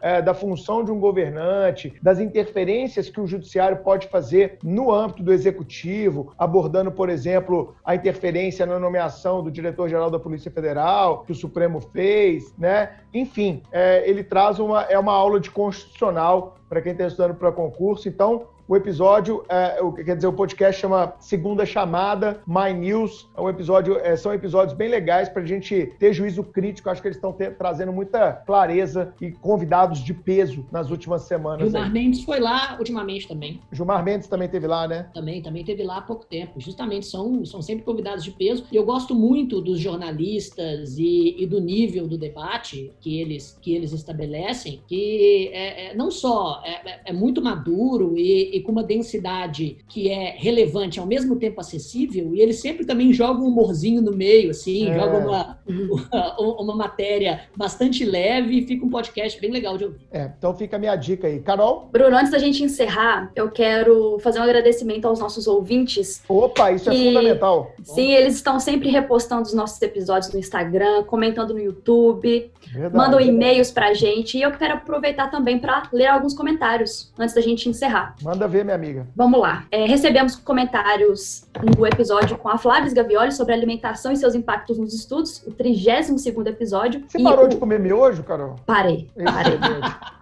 é, 0.00 0.22
da 0.22 0.32
função 0.32 0.84
de 0.84 0.90
um 0.90 0.98
governante, 0.98 1.94
das 2.02 2.18
interferências 2.18 3.08
que 3.08 3.20
o 3.20 3.26
judiciário 3.26 3.78
pode 3.78 4.08
fazer 4.08 4.58
no 4.62 4.92
âmbito 4.92 5.22
do 5.22 5.32
executivo, 5.32 6.32
abordando, 6.38 6.90
por 6.90 7.08
exemplo, 7.08 7.74
a 7.84 7.94
interferência 7.94 8.64
na 8.64 8.78
nomeação 8.78 9.42
do 9.42 9.50
diretor-geral 9.50 10.10
da 10.10 10.18
Polícia 10.18 10.50
Federal, 10.50 11.24
que 11.24 11.32
o 11.32 11.34
Supremo 11.34 11.80
fez, 11.80 12.54
né? 12.56 12.96
Enfim, 13.12 13.62
é, 13.70 14.08
ele 14.08 14.24
traz 14.24 14.58
uma, 14.58 14.82
é 14.82 14.98
uma 14.98 15.12
aula 15.12 15.38
de 15.38 15.50
constitucional 15.50 16.56
para 16.68 16.80
quem 16.80 16.92
está 16.92 17.06
estudando 17.06 17.34
para 17.34 17.52
concurso. 17.52 18.08
Então, 18.08 18.46
o 18.66 18.76
episódio, 18.76 19.44
é, 19.48 19.78
quer 20.04 20.16
dizer, 20.16 20.26
o 20.26 20.32
podcast 20.32 20.80
chama 20.80 21.14
Segunda 21.20 21.66
Chamada, 21.66 22.40
My 22.46 22.72
News. 22.72 23.28
É 23.36 23.40
um 23.40 23.48
episódio, 23.48 23.98
é, 23.98 24.16
são 24.16 24.32
episódios 24.32 24.76
bem 24.76 24.88
legais 24.88 25.28
para 25.28 25.42
a 25.42 25.46
gente 25.46 25.92
ter 25.98 26.14
juízo 26.14 26.42
crítico. 26.42 26.88
Acho 26.88 27.02
que 27.02 27.08
eles 27.08 27.16
estão 27.16 27.36
trazendo 27.58 27.92
muita 27.92 28.32
clareza 28.32 29.12
e 29.20 29.30
convidados 29.32 29.98
de 29.98 30.14
peso 30.14 30.66
nas 30.72 30.90
últimas 30.90 31.22
semanas. 31.22 31.70
Gilmar 31.70 31.84
aí. 31.84 31.92
Mendes 31.92 32.24
foi 32.24 32.40
lá 32.40 32.76
ultimamente 32.78 33.28
também. 33.28 33.60
Gilmar 33.70 34.02
Mendes 34.02 34.28
também 34.28 34.48
teve 34.48 34.66
lá, 34.66 34.88
né? 34.88 35.10
Também, 35.12 35.42
também 35.42 35.62
teve 35.62 35.82
lá 35.82 35.98
há 35.98 36.02
pouco 36.02 36.24
tempo. 36.24 36.58
Justamente 36.58 37.06
são, 37.06 37.44
são 37.44 37.60
sempre 37.60 37.84
convidados 37.84 38.24
de 38.24 38.30
peso. 38.30 38.64
E 38.72 38.76
eu 38.76 38.84
gosto 38.84 39.14
muito 39.14 39.60
dos 39.60 39.78
jornalistas 39.78 40.96
e, 40.96 41.36
e 41.38 41.46
do 41.46 41.60
nível 41.60 42.08
do 42.08 42.16
debate 42.16 42.92
que 43.00 43.20
eles, 43.20 43.58
que 43.60 43.74
eles 43.74 43.92
estabelecem, 43.92 44.80
que 44.86 45.50
é, 45.52 45.90
é 45.90 45.94
não 45.94 46.10
só 46.10 46.62
é, 46.64 46.90
é, 46.90 47.00
é 47.06 47.12
muito 47.12 47.42
maduro 47.42 48.16
e 48.16 48.53
e 48.54 48.60
com 48.60 48.70
uma 48.70 48.84
densidade 48.84 49.78
que 49.88 50.08
é 50.10 50.34
relevante 50.36 51.00
ao 51.00 51.06
mesmo 51.06 51.36
tempo 51.36 51.60
acessível, 51.60 52.34
e 52.34 52.40
ele 52.40 52.52
sempre 52.52 52.84
também 52.84 53.12
joga 53.12 53.40
um 53.40 53.48
humorzinho 53.48 54.00
no 54.00 54.12
meio, 54.12 54.50
assim, 54.50 54.88
é. 54.88 54.98
joga 54.98 55.18
uma, 55.18 55.58
uma, 55.66 56.62
uma, 56.62 56.76
matéria 56.76 57.42
bastante 57.56 58.04
leve 58.04 58.58
e 58.58 58.66
fica 58.66 58.84
um 58.84 58.90
podcast 58.90 59.40
bem 59.40 59.50
legal 59.50 59.76
de 59.76 59.84
ouvir. 59.84 60.00
É, 60.12 60.30
então 60.38 60.54
fica 60.54 60.76
a 60.76 60.78
minha 60.78 60.94
dica 60.94 61.26
aí. 61.26 61.40
Carol? 61.40 61.88
Bruno, 61.90 62.16
antes 62.16 62.30
da 62.30 62.38
gente 62.38 62.62
encerrar, 62.62 63.32
eu 63.34 63.50
quero 63.50 64.18
fazer 64.20 64.38
um 64.38 64.42
agradecimento 64.42 65.06
aos 65.06 65.18
nossos 65.18 65.46
ouvintes. 65.46 66.22
Opa, 66.28 66.72
isso 66.72 66.90
é 66.90 66.94
que, 66.94 67.02
é 67.02 67.12
fundamental. 67.12 67.72
Sim, 67.82 68.12
eles 68.12 68.34
estão 68.34 68.60
sempre 68.60 68.88
repostando 68.88 69.42
os 69.42 69.54
nossos 69.54 69.80
episódios 69.82 70.32
no 70.32 70.38
Instagram, 70.38 71.02
comentando 71.04 71.52
no 71.54 71.60
YouTube, 71.60 72.50
Verdade, 72.72 72.96
mandam 72.96 73.20
e-mails 73.20 73.70
pra 73.70 73.94
gente, 73.94 74.38
e 74.38 74.42
eu 74.42 74.52
quero 74.52 74.74
aproveitar 74.74 75.30
também 75.30 75.58
para 75.58 75.88
ler 75.92 76.06
alguns 76.06 76.34
comentários 76.34 77.12
antes 77.18 77.34
da 77.34 77.40
gente 77.40 77.68
encerrar. 77.68 78.14
Manda 78.22 78.43
Manda 78.44 78.48
ver, 78.48 78.64
minha 78.64 78.74
amiga. 78.74 79.06
Vamos 79.16 79.40
lá. 79.40 79.64
É, 79.70 79.86
recebemos 79.86 80.36
comentários 80.36 81.46
no 81.76 81.86
episódio 81.86 82.36
com 82.36 82.48
a 82.48 82.58
Flávia 82.58 82.92
Gavioli 82.92 83.32
sobre 83.32 83.54
alimentação 83.54 84.12
e 84.12 84.16
seus 84.16 84.34
impactos 84.34 84.78
nos 84.78 84.92
estudos, 84.92 85.42
o 85.46 85.52
32 85.52 86.26
episódio. 86.46 87.02
Você 87.08 87.22
parou 87.22 87.46
o... 87.46 87.48
de 87.48 87.56
comer 87.56 87.80
miojo, 87.80 88.22
Carol? 88.22 88.56
Parei, 88.66 89.08
parei. 89.24 89.58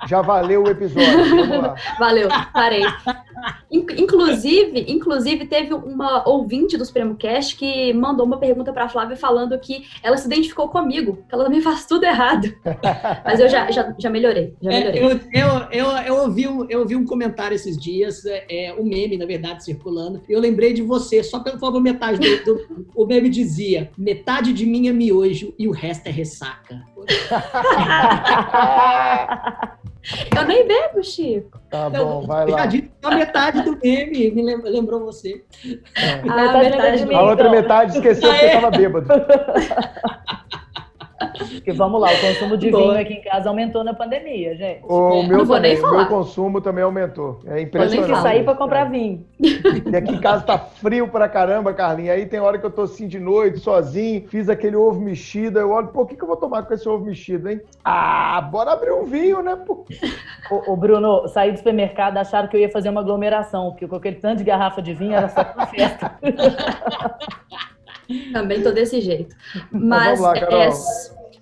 Já 0.07 0.23
valeu 0.23 0.63
o 0.63 0.69
episódio. 0.69 1.37
Vamos 1.37 1.59
lá. 1.59 1.75
Valeu, 1.99 2.29
parei. 2.53 2.83
Inclusive, 3.71 4.85
inclusive, 4.89 5.47
teve 5.47 5.75
uma 5.75 6.29
ouvinte 6.29 6.77
do 6.77 6.85
Supremo 6.85 7.17
Cast 7.17 7.57
que 7.57 7.93
mandou 7.93 8.27
uma 8.27 8.39
pergunta 8.39 8.73
para 8.73 8.85
a 8.85 8.89
Flávia 8.89 9.17
falando 9.17 9.59
que 9.59 9.85
ela 10.03 10.17
se 10.17 10.27
identificou 10.27 10.69
comigo, 10.69 11.25
que 11.29 11.35
ela 11.35 11.45
também 11.45 11.61
faz 11.63 11.87
tudo 11.87 12.05
errado. 12.05 12.53
Mas 13.25 13.41
eu 13.41 13.49
já, 13.49 13.71
já, 13.71 13.95
já 13.99 14.11
melhorei. 14.11 14.55
Já 14.63 14.71
melhorei. 14.71 15.01
É, 15.01 15.05
eu, 15.05 15.11
eu, 15.33 15.49
eu, 15.71 15.87
eu, 16.07 16.15
ouvi 16.23 16.47
um, 16.47 16.67
eu 16.69 16.81
ouvi 16.81 16.97
um 16.97 17.05
comentário 17.05 17.55
esses 17.55 17.77
dias, 17.77 18.25
é, 18.25 18.67
é, 18.67 18.75
um 18.75 18.85
meme, 18.85 19.17
na 19.17 19.27
verdade, 19.27 19.65
circulando. 19.65 20.23
Eu 20.29 20.41
lembrei 20.41 20.73
de 20.73 20.83
você, 20.83 21.23
só 21.23 21.41
pelo 21.41 21.59
favor, 21.59 21.81
metade 21.81 22.19
do, 22.19 22.45
do, 22.45 22.87
O 22.95 23.07
meme 23.07 23.29
dizia: 23.29 23.91
metade 23.97 24.53
de 24.53 24.67
mim 24.67 24.89
é 24.89 24.93
miojo 24.93 25.55
e 25.59 25.67
o 25.67 25.73
resto 25.73 26.07
é 26.07 26.11
ressaca. 26.11 26.83
Eu 30.37 30.45
nem 30.47 30.67
bebo, 30.67 31.03
Chico. 31.03 31.61
Tá 31.71 31.89
bom, 31.89 32.27
vai 32.27 32.47
lá. 32.47 32.67
A 33.03 33.15
metade 33.15 33.63
do 33.63 33.79
meme 33.81 34.31
me 34.33 34.57
lembrou 34.65 35.01
você. 35.01 35.45
É. 35.97 36.15
A, 36.29 36.59
metade, 36.59 37.15
a 37.15 37.23
outra 37.23 37.49
metade 37.49 37.97
esqueceu 37.97 38.31
que 38.33 38.39
você 38.39 38.47
estava 38.47 38.71
bêbado. 38.71 39.07
Porque 41.27 41.73
vamos 41.73 42.01
lá, 42.01 42.09
o 42.13 42.21
consumo 42.21 42.57
de 42.57 42.71
vinho 42.71 42.99
aqui 42.99 43.15
em 43.15 43.23
casa 43.23 43.49
aumentou 43.49 43.85
na 43.85 43.95
pandemia, 43.95 44.57
gente. 44.57 44.83
O 44.85 45.23
meu, 45.23 45.47
também, 45.47 45.79
o 45.79 45.91
meu 45.91 46.07
consumo 46.07 46.61
também 46.61 46.85
aumentou. 46.85 47.41
É 47.47 47.61
impressionante. 47.61 47.97
Eu 47.97 48.07
nem 48.09 48.17
que 48.17 48.23
sair 48.23 48.45
para 48.45 48.55
comprar 48.55 48.85
vinho. 48.85 49.25
E 49.41 49.97
aqui 49.97 50.13
em 50.13 50.21
casa 50.21 50.45
tá 50.45 50.59
frio 50.59 51.09
pra 51.09 51.29
caramba, 51.29 51.73
Carlinha. 51.73 52.13
Aí 52.13 52.27
tem 52.27 52.41
hora 52.41 52.59
que 52.59 52.67
eu 52.67 52.71
tô 52.71 52.83
assim 52.83 53.07
de 53.07 53.19
noite, 53.19 53.59
sozinho, 53.59 54.27
fiz 54.29 54.49
aquele 54.49 54.77
ovo 54.77 55.01
mexido. 55.01 55.59
Eu 55.59 55.71
olho, 55.71 55.89
pô, 55.89 56.03
o 56.03 56.07
que, 56.07 56.17
que 56.17 56.23
eu 56.23 56.29
vou 56.29 56.37
tomar 56.37 56.63
com 56.65 56.75
esse 56.75 56.89
ovo 56.89 57.05
mexido, 57.05 57.49
hein? 57.51 57.61
Ah, 57.85 58.41
bora 58.41 58.73
abrir 58.73 58.93
um 58.93 59.05
vinho, 59.05 59.43
né? 59.43 59.57
Pô. 59.57 59.85
O, 60.51 60.73
o 60.73 60.77
Bruno, 60.77 61.29
saí 61.29 61.53
do 61.53 61.59
supermercado, 61.59 62.17
acharam 62.19 62.49
que 62.49 62.57
eu 62.57 62.61
ia 62.61 62.71
fazer 62.71 62.89
uma 62.89 63.01
aglomeração, 63.01 63.71
porque 63.71 63.87
com 63.87 63.97
aquele 63.97 64.17
tanto 64.17 64.39
de 64.39 64.45
garrafa 64.45 64.83
de 64.83 64.95
vinho 64.95 65.15
era 65.15 65.29
só 65.29 65.45
pra 65.45 65.67
festa. 65.67 66.19
Também 68.33 68.63
tô 68.63 68.71
desse 68.73 69.01
jeito. 69.01 69.35
Mas 69.71 70.19
então, 70.21 70.33
lá, 70.33 70.65
é, 70.65 70.69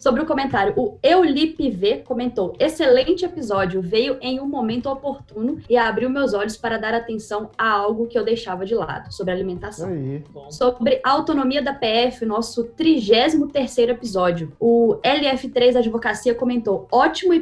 Sobre 0.01 0.23
o 0.23 0.27
comentário, 0.27 0.73
o 0.77 0.99
V 1.03 2.03
comentou: 2.07 2.55
excelente 2.59 3.23
episódio, 3.23 3.83
veio 3.83 4.17
em 4.23 4.41
um 4.41 4.49
momento 4.49 4.89
oportuno 4.89 5.61
e 5.69 5.77
abriu 5.77 6.09
meus 6.09 6.33
olhos 6.33 6.57
para 6.57 6.79
dar 6.79 6.95
atenção 6.95 7.51
a 7.57 7.71
algo 7.71 8.07
que 8.07 8.19
eu 8.19 8.25
deixava 8.25 8.65
de 8.65 8.75
lado, 8.75 9.13
sobre 9.13 9.35
alimentação. 9.35 9.91
Aí. 9.91 10.25
Sobre 10.49 11.01
a 11.05 11.11
autonomia 11.11 11.61
da 11.61 11.75
PF, 11.75 12.25
nosso 12.25 12.65
33 12.65 13.51
episódio. 13.91 14.53
O 14.59 14.99
LF3 15.05 15.77
Advocacia 15.77 16.35
comentou: 16.35 16.89
ótimo 16.91 17.35
e 17.35 17.41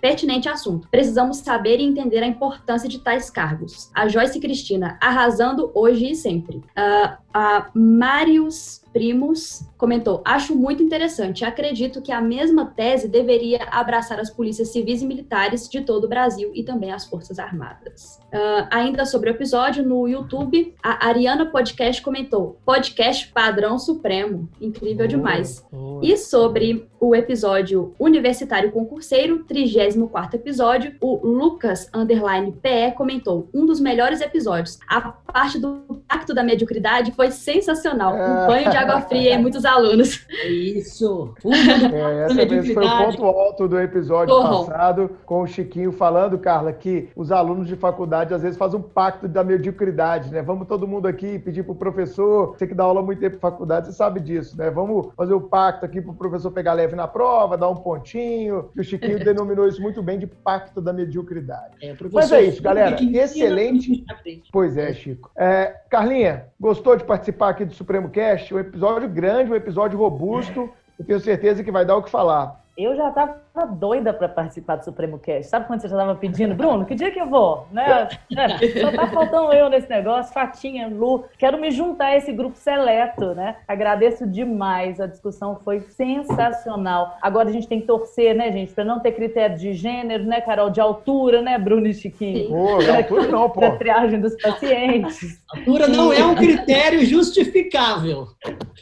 pertinente 0.00 0.48
assunto. 0.48 0.86
Precisamos 0.88 1.38
saber 1.38 1.80
e 1.80 1.84
entender 1.84 2.22
a 2.22 2.26
importância 2.26 2.88
de 2.88 3.00
tais 3.00 3.28
cargos. 3.28 3.90
A 3.92 4.06
Joyce 4.06 4.38
Cristina, 4.38 4.96
arrasando 5.02 5.72
hoje 5.74 6.12
e 6.12 6.14
sempre. 6.14 6.58
Uh, 6.58 7.16
a 7.34 7.68
Marius 7.74 8.85
Primos 8.96 9.62
comentou: 9.76 10.22
Acho 10.24 10.56
muito 10.56 10.82
interessante. 10.82 11.44
Acredito 11.44 12.00
que 12.00 12.10
a 12.10 12.18
mesma 12.18 12.64
tese 12.64 13.06
deveria 13.06 13.62
abraçar 13.70 14.18
as 14.18 14.30
polícias 14.30 14.68
civis 14.68 15.02
e 15.02 15.06
militares 15.06 15.68
de 15.68 15.82
todo 15.82 16.04
o 16.04 16.08
Brasil 16.08 16.50
e 16.54 16.64
também 16.64 16.90
as 16.90 17.04
Forças 17.04 17.38
Armadas. 17.38 18.18
Uh, 18.32 18.66
ainda 18.70 19.04
sobre 19.04 19.28
o 19.28 19.34
episódio, 19.34 19.86
no 19.86 20.08
YouTube, 20.08 20.74
a 20.82 21.08
Ariana 21.08 21.44
Podcast 21.44 22.00
comentou: 22.00 22.58
Podcast 22.64 23.30
padrão 23.34 23.78
supremo. 23.78 24.48
Incrível 24.58 25.06
demais. 25.06 25.62
E 26.00 26.16
sobre 26.16 26.88
o 27.00 27.14
episódio 27.14 27.94
Universitário 27.98 28.72
Concurseiro, 28.72 29.44
34 29.44 30.36
episódio, 30.36 30.94
o 31.00 31.26
Lucas 31.26 31.88
Underline 31.94 32.52
PE 32.52 32.92
comentou: 32.96 33.48
Um 33.54 33.66
dos 33.66 33.80
melhores 33.80 34.20
episódios. 34.20 34.78
A 34.88 35.00
parte 35.00 35.58
do 35.58 36.02
Pacto 36.08 36.34
da 36.34 36.42
Mediocridade 36.42 37.12
foi 37.12 37.30
sensacional. 37.30 38.14
Um 38.14 38.46
banho 38.46 38.70
de 38.70 38.76
água 38.76 39.00
fria 39.02 39.34
em 39.34 39.42
muitos 39.42 39.64
alunos. 39.64 40.26
É 40.30 40.48
isso. 40.48 41.34
É, 41.96 42.24
essa 42.24 42.46
vez 42.46 42.72
foi 42.72 42.84
o 42.84 42.98
ponto 42.98 43.24
alto 43.24 43.68
do 43.68 43.78
episódio 43.80 44.34
passado, 44.34 45.10
com 45.24 45.42
o 45.42 45.46
Chiquinho 45.46 45.92
falando, 45.92 46.38
Carla, 46.38 46.72
que 46.72 47.08
os 47.14 47.30
alunos 47.30 47.66
de 47.66 47.76
faculdade 47.76 48.34
às 48.34 48.42
vezes 48.42 48.58
fazem 48.58 48.78
um 48.78 48.82
pacto 48.82 49.28
da 49.28 49.42
mediocridade, 49.42 50.30
né? 50.30 50.42
Vamos 50.42 50.66
todo 50.66 50.86
mundo 50.86 51.06
aqui 51.06 51.38
pedir 51.38 51.62
pro 51.62 51.74
professor, 51.74 52.54
você 52.56 52.66
que 52.66 52.74
dá 52.74 52.84
aula 52.84 53.02
muito 53.02 53.20
tempo 53.20 53.36
em 53.36 53.40
faculdade, 53.40 53.86
você 53.86 53.92
sabe 53.92 54.20
disso, 54.20 54.56
né? 54.56 54.70
Vamos 54.70 55.08
fazer 55.16 55.34
o 55.34 55.38
um 55.38 55.48
pacto 55.48 55.84
aqui 55.84 56.00
pro 56.00 56.14
professor 56.14 56.50
pegar 56.50 56.72
leve 56.74 56.85
na 56.94 57.08
prova, 57.08 57.56
dar 57.56 57.68
um 57.68 57.74
pontinho. 57.74 58.70
E 58.76 58.80
o 58.80 58.84
Chiquinho 58.84 59.18
denominou 59.24 59.66
isso 59.66 59.80
muito 59.80 60.02
bem 60.02 60.18
de 60.18 60.26
pacto 60.26 60.80
da 60.80 60.92
mediocridade. 60.92 61.74
É, 61.82 61.96
Mas 62.12 62.30
é 62.30 62.42
isso, 62.42 62.62
galera. 62.62 62.96
Excelente. 63.02 64.04
Pois 64.52 64.76
é, 64.76 64.92
Chico. 64.92 65.30
É, 65.36 65.74
Carlinha, 65.88 66.46
gostou 66.60 66.96
de 66.96 67.04
participar 67.04 67.50
aqui 67.50 67.64
do 67.64 67.74
Supremo 67.74 68.10
Cast? 68.10 68.54
Um 68.54 68.58
episódio 68.58 69.08
grande, 69.08 69.50
um 69.50 69.56
episódio 69.56 69.98
robusto. 69.98 70.70
Eu 70.98 71.04
tenho 71.04 71.20
certeza 71.20 71.64
que 71.64 71.70
vai 71.70 71.84
dar 71.84 71.96
o 71.96 72.02
que 72.02 72.10
falar. 72.10 72.64
Eu 72.76 72.94
já 72.94 73.08
estava 73.08 73.40
doida 73.72 74.12
para 74.12 74.28
participar 74.28 74.76
do 74.76 74.84
Supremo 74.84 75.18
Cast. 75.18 75.48
Sabe 75.48 75.66
quando 75.66 75.80
você 75.80 75.88
já 75.88 75.96
estava 75.96 76.14
pedindo, 76.14 76.54
Bruno, 76.54 76.84
que 76.84 76.94
dia 76.94 77.10
que 77.10 77.18
eu 77.18 77.26
vou? 77.26 77.66
Né? 77.72 78.08
É, 78.36 78.80
só 78.80 78.92
tá 78.92 79.06
faltando 79.06 79.52
eu 79.54 79.70
nesse 79.70 79.88
negócio, 79.88 80.32
Fatinha, 80.32 80.86
Lu. 80.86 81.24
Quero 81.38 81.58
me 81.58 81.70
juntar 81.70 82.06
a 82.06 82.16
esse 82.16 82.32
grupo 82.32 82.56
seleto, 82.56 83.34
né? 83.34 83.56
Agradeço 83.66 84.26
demais. 84.26 85.00
A 85.00 85.06
discussão 85.06 85.58
foi 85.64 85.80
sensacional. 85.80 87.16
Agora 87.22 87.48
a 87.48 87.52
gente 87.52 87.66
tem 87.66 87.80
que 87.80 87.86
torcer, 87.86 88.34
né, 88.34 88.52
gente, 88.52 88.72
para 88.74 88.84
não 88.84 89.00
ter 89.00 89.12
critério 89.12 89.56
de 89.56 89.72
gênero, 89.72 90.24
né, 90.24 90.42
Carol? 90.42 90.68
De 90.68 90.80
altura, 90.80 91.40
né, 91.40 91.58
Bruno 91.58 91.86
e 91.86 91.94
Chiquinho? 91.94 92.48
Pô, 92.50 92.78
de 92.78 92.90
altura 92.90 93.28
não, 93.28 93.48
pô. 93.48 93.60
Pra 93.60 93.76
triagem 93.76 94.20
dos 94.20 94.36
pacientes. 94.36 95.42
Altura 95.50 95.88
não 95.88 96.12
é 96.12 96.24
um 96.24 96.34
critério 96.34 97.04
justificável. 97.06 98.26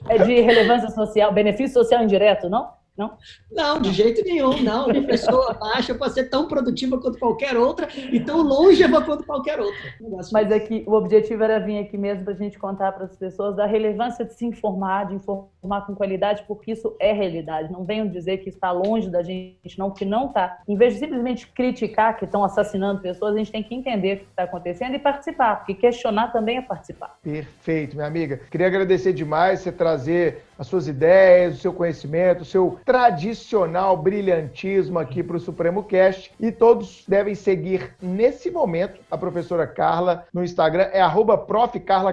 É 0.09 0.19
de 0.19 0.41
relevância 0.41 0.91
social, 0.91 1.33
benefício 1.33 1.75
social 1.75 2.03
indireto, 2.03 2.49
não? 2.49 2.69
Não? 2.97 3.17
Não, 3.51 3.81
de 3.81 3.93
jeito 3.93 4.23
nenhum, 4.23 4.63
não. 4.63 4.87
Uma 4.87 5.03
pessoa 5.03 5.53
baixa 5.55 5.95
pode 5.95 6.15
ser 6.15 6.31
tão 6.31 6.47
produtiva 6.47 6.97
quanto 6.99 7.19
qualquer 7.19 7.57
outra 7.57 7.89
e 7.97 8.21
tão 8.21 8.43
longeva 8.43 9.03
quanto 9.03 9.25
qualquer 9.25 9.59
outra. 9.59 9.81
Mas 10.33 10.51
é 10.51 10.61
que 10.61 10.85
o 10.87 10.93
objetivo 10.93 11.43
era 11.43 11.59
vir 11.59 11.79
aqui 11.79 11.99
mesmo 11.99 12.25
para 12.25 12.35
a 12.35 12.37
gente 12.37 12.57
contar 12.57 12.93
para 12.93 13.07
as 13.07 13.17
pessoas 13.17 13.57
da 13.57 13.67
relevância 13.67 14.25
de 14.25 14.33
se 14.35 14.47
informar, 14.47 15.09
de 15.09 15.15
informar 15.15 15.87
com 15.87 15.95
qualidade, 15.95 16.45
porque 16.47 16.71
isso 16.71 16.95
é 17.01 17.13
realidade. 17.13 17.73
Não 17.73 17.85
venham 17.85 18.07
dizer 18.09 18.39
que 18.39 18.49
está 18.49 18.71
longe 18.71 19.11
da 19.11 19.23
gente, 19.23 19.77
não, 19.77 19.91
que 19.91 20.05
não 20.05 20.27
está. 20.27 20.59
Em 20.69 20.77
vez 20.77 20.95
de 20.95 21.01
simplesmente 21.01 21.49
criticar 21.49 22.17
que 22.17 22.25
estão 22.25 22.45
assassinando 22.45 23.01
pessoas, 23.01 23.35
a 23.35 23.39
gente 23.39 23.51
tem 23.51 23.63
que 23.63 23.75
entender 23.75 24.15
o 24.15 24.19
que 24.19 24.25
está 24.25 24.45
acontecendo 24.45 24.95
e 24.95 24.99
participar, 25.01 25.57
porque 25.57 25.75
questionar 25.75 26.33
também 26.33 26.59
é 26.59 26.63
participar. 26.63 27.19
Perfeito, 27.23 27.97
minha 27.97 28.07
amiga. 28.07 28.41
Queria 28.51 28.69
agradecer 28.69 29.13
demais 29.13 29.61
você 29.61 29.73
trazer 29.73 30.45
as 30.59 30.67
suas 30.67 30.89
ideias, 30.89 31.57
o 31.57 31.61
seu 31.61 31.73
conhecimento, 31.73 32.43
o 32.43 32.45
seu 32.45 32.79
tradicional 32.85 33.97
brilhantismo 33.97 34.99
aqui 34.99 35.23
para 35.23 35.37
o 35.37 35.41
Supremo 35.41 35.83
Cast. 35.83 36.33
E 36.39 36.53
todos 36.53 37.05
devem 37.09 37.35
seguir 37.35 37.95
nesse 38.01 38.51
momento 38.51 39.01
a 39.11 39.19
professora 39.19 39.67
Carla 39.67 40.25
no 40.33 40.45
Instagram. 40.45 40.89
É 40.93 41.01
arroba 41.01 41.45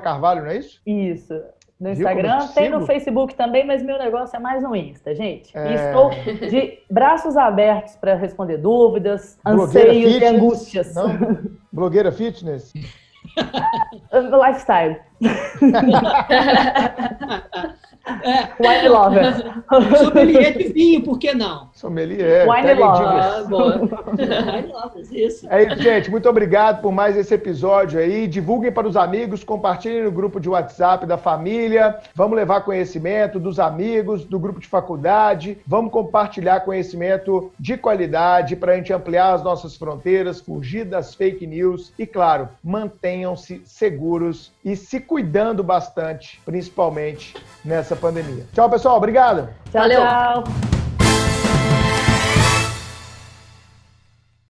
Carvalho, 0.02 0.44
não 0.44 0.50
é 0.50 0.58
isso? 0.58 0.82
Isso. 0.86 1.34
No 1.82 1.90
Instagram, 1.90 2.48
tem 2.54 2.70
no 2.70 2.86
Facebook 2.86 3.34
também, 3.34 3.66
mas 3.66 3.82
meu 3.82 3.98
negócio 3.98 4.36
é 4.36 4.40
mais 4.40 4.62
no 4.62 4.76
Insta, 4.76 5.16
gente. 5.16 5.50
É... 5.58 5.74
Estou 5.74 6.12
de 6.48 6.78
braços 6.88 7.36
abertos 7.36 7.96
para 7.96 8.14
responder 8.14 8.58
dúvidas, 8.58 9.40
anseios 9.44 10.22
e 10.22 10.24
angústias. 10.24 10.94
Não? 10.94 11.40
Blogueira 11.74 12.12
fitness? 12.12 12.72
Lifestyle. 14.14 14.98
É. 18.06 18.50
Wine 18.60 18.90
lover. 18.90 19.54
Sommelier 19.98 20.58
de 20.58 20.74
vinho, 20.74 21.04
por 21.04 21.20
que 21.20 21.34
não? 21.34 21.70
Sommelier. 21.74 22.48
Wine 22.50 22.74
lover. 22.74 23.08
Ah, 23.08 23.44
Wine 24.56 24.74
lover, 24.74 25.04
isso. 25.12 25.48
É 25.50 25.64
isso, 25.64 25.82
gente. 25.82 26.10
Muito 26.10 26.28
obrigado 26.28 26.82
por 26.82 26.92
mais 26.92 27.16
esse 27.16 27.34
episódio 27.34 28.00
aí. 28.00 28.28
Divulguem 28.28 28.72
para 28.72 28.88
os 28.88 28.98
amigos, 28.98 29.44
compartilhem 29.44 30.04
no 30.04 30.12
grupo 30.12 30.40
de 30.40 30.50
WhatsApp 30.50 31.06
da 31.06 31.18
família. 31.18 31.98
Vamos 32.16 32.36
levar 32.36 32.62
conhecimento 32.62 33.40
dos 33.40 33.60
amigos, 33.60 34.26
do 34.26 34.40
grupo 34.40 34.60
de 34.60 34.68
faculdade. 34.68 35.58
Vamos 35.66 35.92
compartilhar 35.92 36.62
conhecimento 36.62 37.52
de 37.60 37.78
qualidade 37.78 38.56
para 38.56 38.74
a 38.74 38.76
gente 38.76 38.92
ampliar 38.92 39.34
as 39.34 39.44
nossas 39.44 39.76
fronteiras, 39.76 40.42
fugir 40.42 40.86
das 40.86 41.14
fake 41.14 41.46
news 41.46 41.94
e, 41.98 42.06
claro, 42.06 42.50
mantenham-se 42.64 43.62
seguros 43.66 44.52
e 44.64 44.76
se 44.76 45.00
cuidando 45.00 45.64
bastante, 45.64 46.42
principalmente 46.46 47.36
nessa 47.64 47.91
pandemia. 47.96 48.46
Tchau, 48.54 48.70
pessoal. 48.70 48.98
Obrigado. 48.98 49.50
Tchau, 49.72 49.82
Valeu. 49.82 50.02
tchau. 50.02 50.81